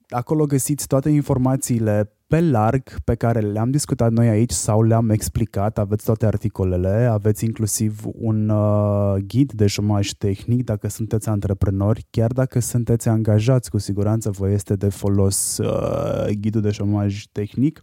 Acolo 0.08 0.46
găsiți 0.46 0.86
toate 0.86 1.10
informațiile 1.10 2.12
pe 2.32 2.40
larg 2.40 2.82
pe 3.04 3.14
care 3.14 3.40
le-am 3.40 3.70
discutat 3.70 4.10
noi 4.10 4.28
aici 4.28 4.50
sau 4.50 4.82
le-am 4.82 5.10
explicat, 5.10 5.78
aveți 5.78 6.04
toate 6.04 6.26
articolele, 6.26 7.08
aveți 7.10 7.44
inclusiv 7.44 8.00
un 8.04 8.48
uh, 8.48 9.14
ghid 9.26 9.52
de 9.52 9.66
șomaj 9.66 10.10
tehnic 10.10 10.64
dacă 10.64 10.88
sunteți 10.88 11.28
antreprenori, 11.28 12.06
chiar 12.10 12.32
dacă 12.32 12.60
sunteți 12.60 13.08
angajați, 13.08 13.70
cu 13.70 13.78
siguranță 13.78 14.30
vă 14.30 14.50
este 14.50 14.74
de 14.74 14.88
folos 14.88 15.58
uh, 15.58 16.26
ghidul 16.40 16.60
de 16.60 16.70
șomaj 16.70 17.24
tehnic. 17.32 17.80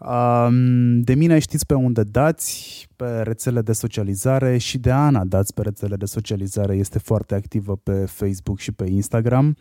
Um, 0.00 1.00
de 1.00 1.14
mine 1.14 1.38
știți 1.38 1.66
pe 1.66 1.74
unde 1.74 2.02
dați, 2.02 2.86
pe 2.96 3.20
rețele 3.22 3.62
de 3.62 3.72
socializare 3.72 4.56
și 4.56 4.78
de 4.78 4.90
Ana 4.90 5.24
dați 5.24 5.54
pe 5.54 5.62
rețele 5.62 5.96
de 5.96 6.04
socializare, 6.04 6.76
este 6.76 6.98
foarte 6.98 7.34
activă 7.34 7.76
pe 7.76 7.92
Facebook 7.92 8.58
și 8.58 8.72
pe 8.72 8.90
Instagram. 8.90 9.56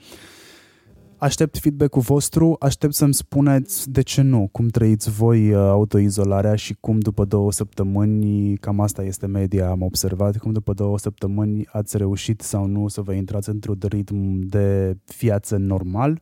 Aștept 1.19 1.57
feedback-ul 1.57 2.01
vostru, 2.01 2.55
aștept 2.59 2.93
să-mi 2.93 3.13
spuneți 3.13 3.91
de 3.91 4.01
ce 4.01 4.21
nu, 4.21 4.49
cum 4.51 4.67
trăiți 4.67 5.09
voi 5.09 5.51
uh, 5.51 5.57
autoizolarea 5.57 6.55
și 6.55 6.75
cum 6.79 6.99
după 6.99 7.25
două 7.25 7.51
săptămâni, 7.51 8.57
cam 8.57 8.79
asta 8.79 9.03
este 9.03 9.25
media, 9.25 9.69
am 9.69 9.81
observat, 9.81 10.37
cum 10.37 10.51
după 10.51 10.73
două 10.73 10.97
săptămâni 10.97 11.67
ați 11.71 11.97
reușit 11.97 12.41
sau 12.41 12.65
nu 12.65 12.87
să 12.87 13.01
vă 13.01 13.13
intrați 13.13 13.49
într-un 13.49 13.77
ritm 13.81 14.39
de 14.39 14.97
viață 15.17 15.57
normal. 15.57 16.21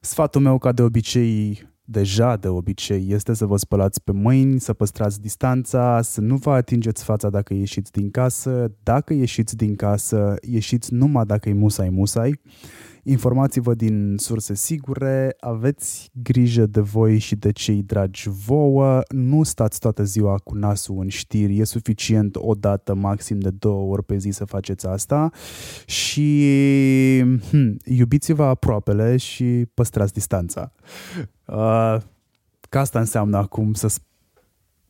Sfatul 0.00 0.40
meu, 0.40 0.58
ca 0.58 0.72
de 0.72 0.82
obicei, 0.82 1.62
deja 1.84 2.36
de 2.36 2.48
obicei 2.48 3.06
este 3.08 3.34
să 3.34 3.46
vă 3.46 3.56
spălați 3.56 4.02
pe 4.02 4.12
mâini, 4.12 4.60
să 4.60 4.72
păstrați 4.72 5.20
distanța, 5.20 6.02
să 6.02 6.20
nu 6.20 6.36
vă 6.36 6.50
atingeți 6.50 7.04
fața 7.04 7.30
dacă 7.30 7.54
ieșiți 7.54 7.92
din 7.92 8.10
casă, 8.10 8.72
dacă 8.82 9.12
ieșiți 9.12 9.56
din 9.56 9.76
casă, 9.76 10.34
ieșiți 10.40 10.94
numai 10.94 11.24
dacă 11.24 11.48
e 11.48 11.52
musai 11.52 11.88
musai. 11.88 12.40
Informați-vă 13.06 13.74
din 13.74 14.14
surse 14.18 14.54
sigure, 14.54 15.36
aveți 15.40 16.10
grijă 16.12 16.66
de 16.66 16.80
voi 16.80 17.18
și 17.18 17.36
de 17.36 17.52
cei 17.52 17.82
dragi 17.82 18.28
vouă, 18.28 19.02
nu 19.08 19.42
stați 19.42 19.80
toată 19.80 20.04
ziua 20.04 20.34
cu 20.44 20.54
nasul 20.54 20.98
în 21.00 21.08
știri, 21.08 21.58
e 21.58 21.64
suficient 21.64 22.36
o 22.36 22.54
dată, 22.54 22.94
maxim 22.94 23.38
de 23.38 23.50
două 23.50 23.92
ori 23.92 24.04
pe 24.04 24.16
zi 24.16 24.30
să 24.30 24.44
faceți 24.44 24.86
asta. 24.86 25.30
Și 25.86 26.44
hm, 27.50 27.76
iubiți-vă 27.84 28.44
aproapele 28.44 29.16
și 29.16 29.66
păstrați 29.74 30.12
distanța. 30.12 30.72
Uh, 31.44 31.96
că 32.68 32.78
asta 32.78 32.98
înseamnă 32.98 33.36
acum 33.36 33.74
să 33.74 33.94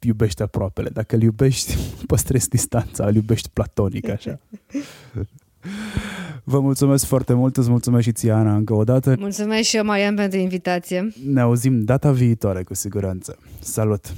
iubești 0.00 0.42
aproapele. 0.42 0.88
Dacă 0.88 1.16
îl 1.16 1.22
iubești, 1.22 1.76
păstrezi 2.06 2.48
distanța, 2.48 3.06
îl 3.06 3.14
iubești 3.14 3.48
platonic, 3.52 4.08
așa. 4.08 4.38
Vă 6.44 6.60
mulțumesc 6.60 7.04
foarte 7.04 7.32
mult, 7.32 7.56
îți 7.56 7.70
mulțumesc 7.70 8.04
și 8.04 8.12
ție, 8.12 8.32
Ana, 8.32 8.54
încă 8.54 8.74
o 8.74 8.84
dată. 8.84 9.16
Mulțumesc 9.18 9.68
și 9.68 9.76
eu, 9.76 9.84
Marian, 9.84 10.14
pentru 10.14 10.38
invitație. 10.38 11.12
Ne 11.26 11.40
auzim 11.40 11.84
data 11.84 12.12
viitoare, 12.12 12.62
cu 12.62 12.74
siguranță. 12.74 13.38
Salut! 13.58 14.14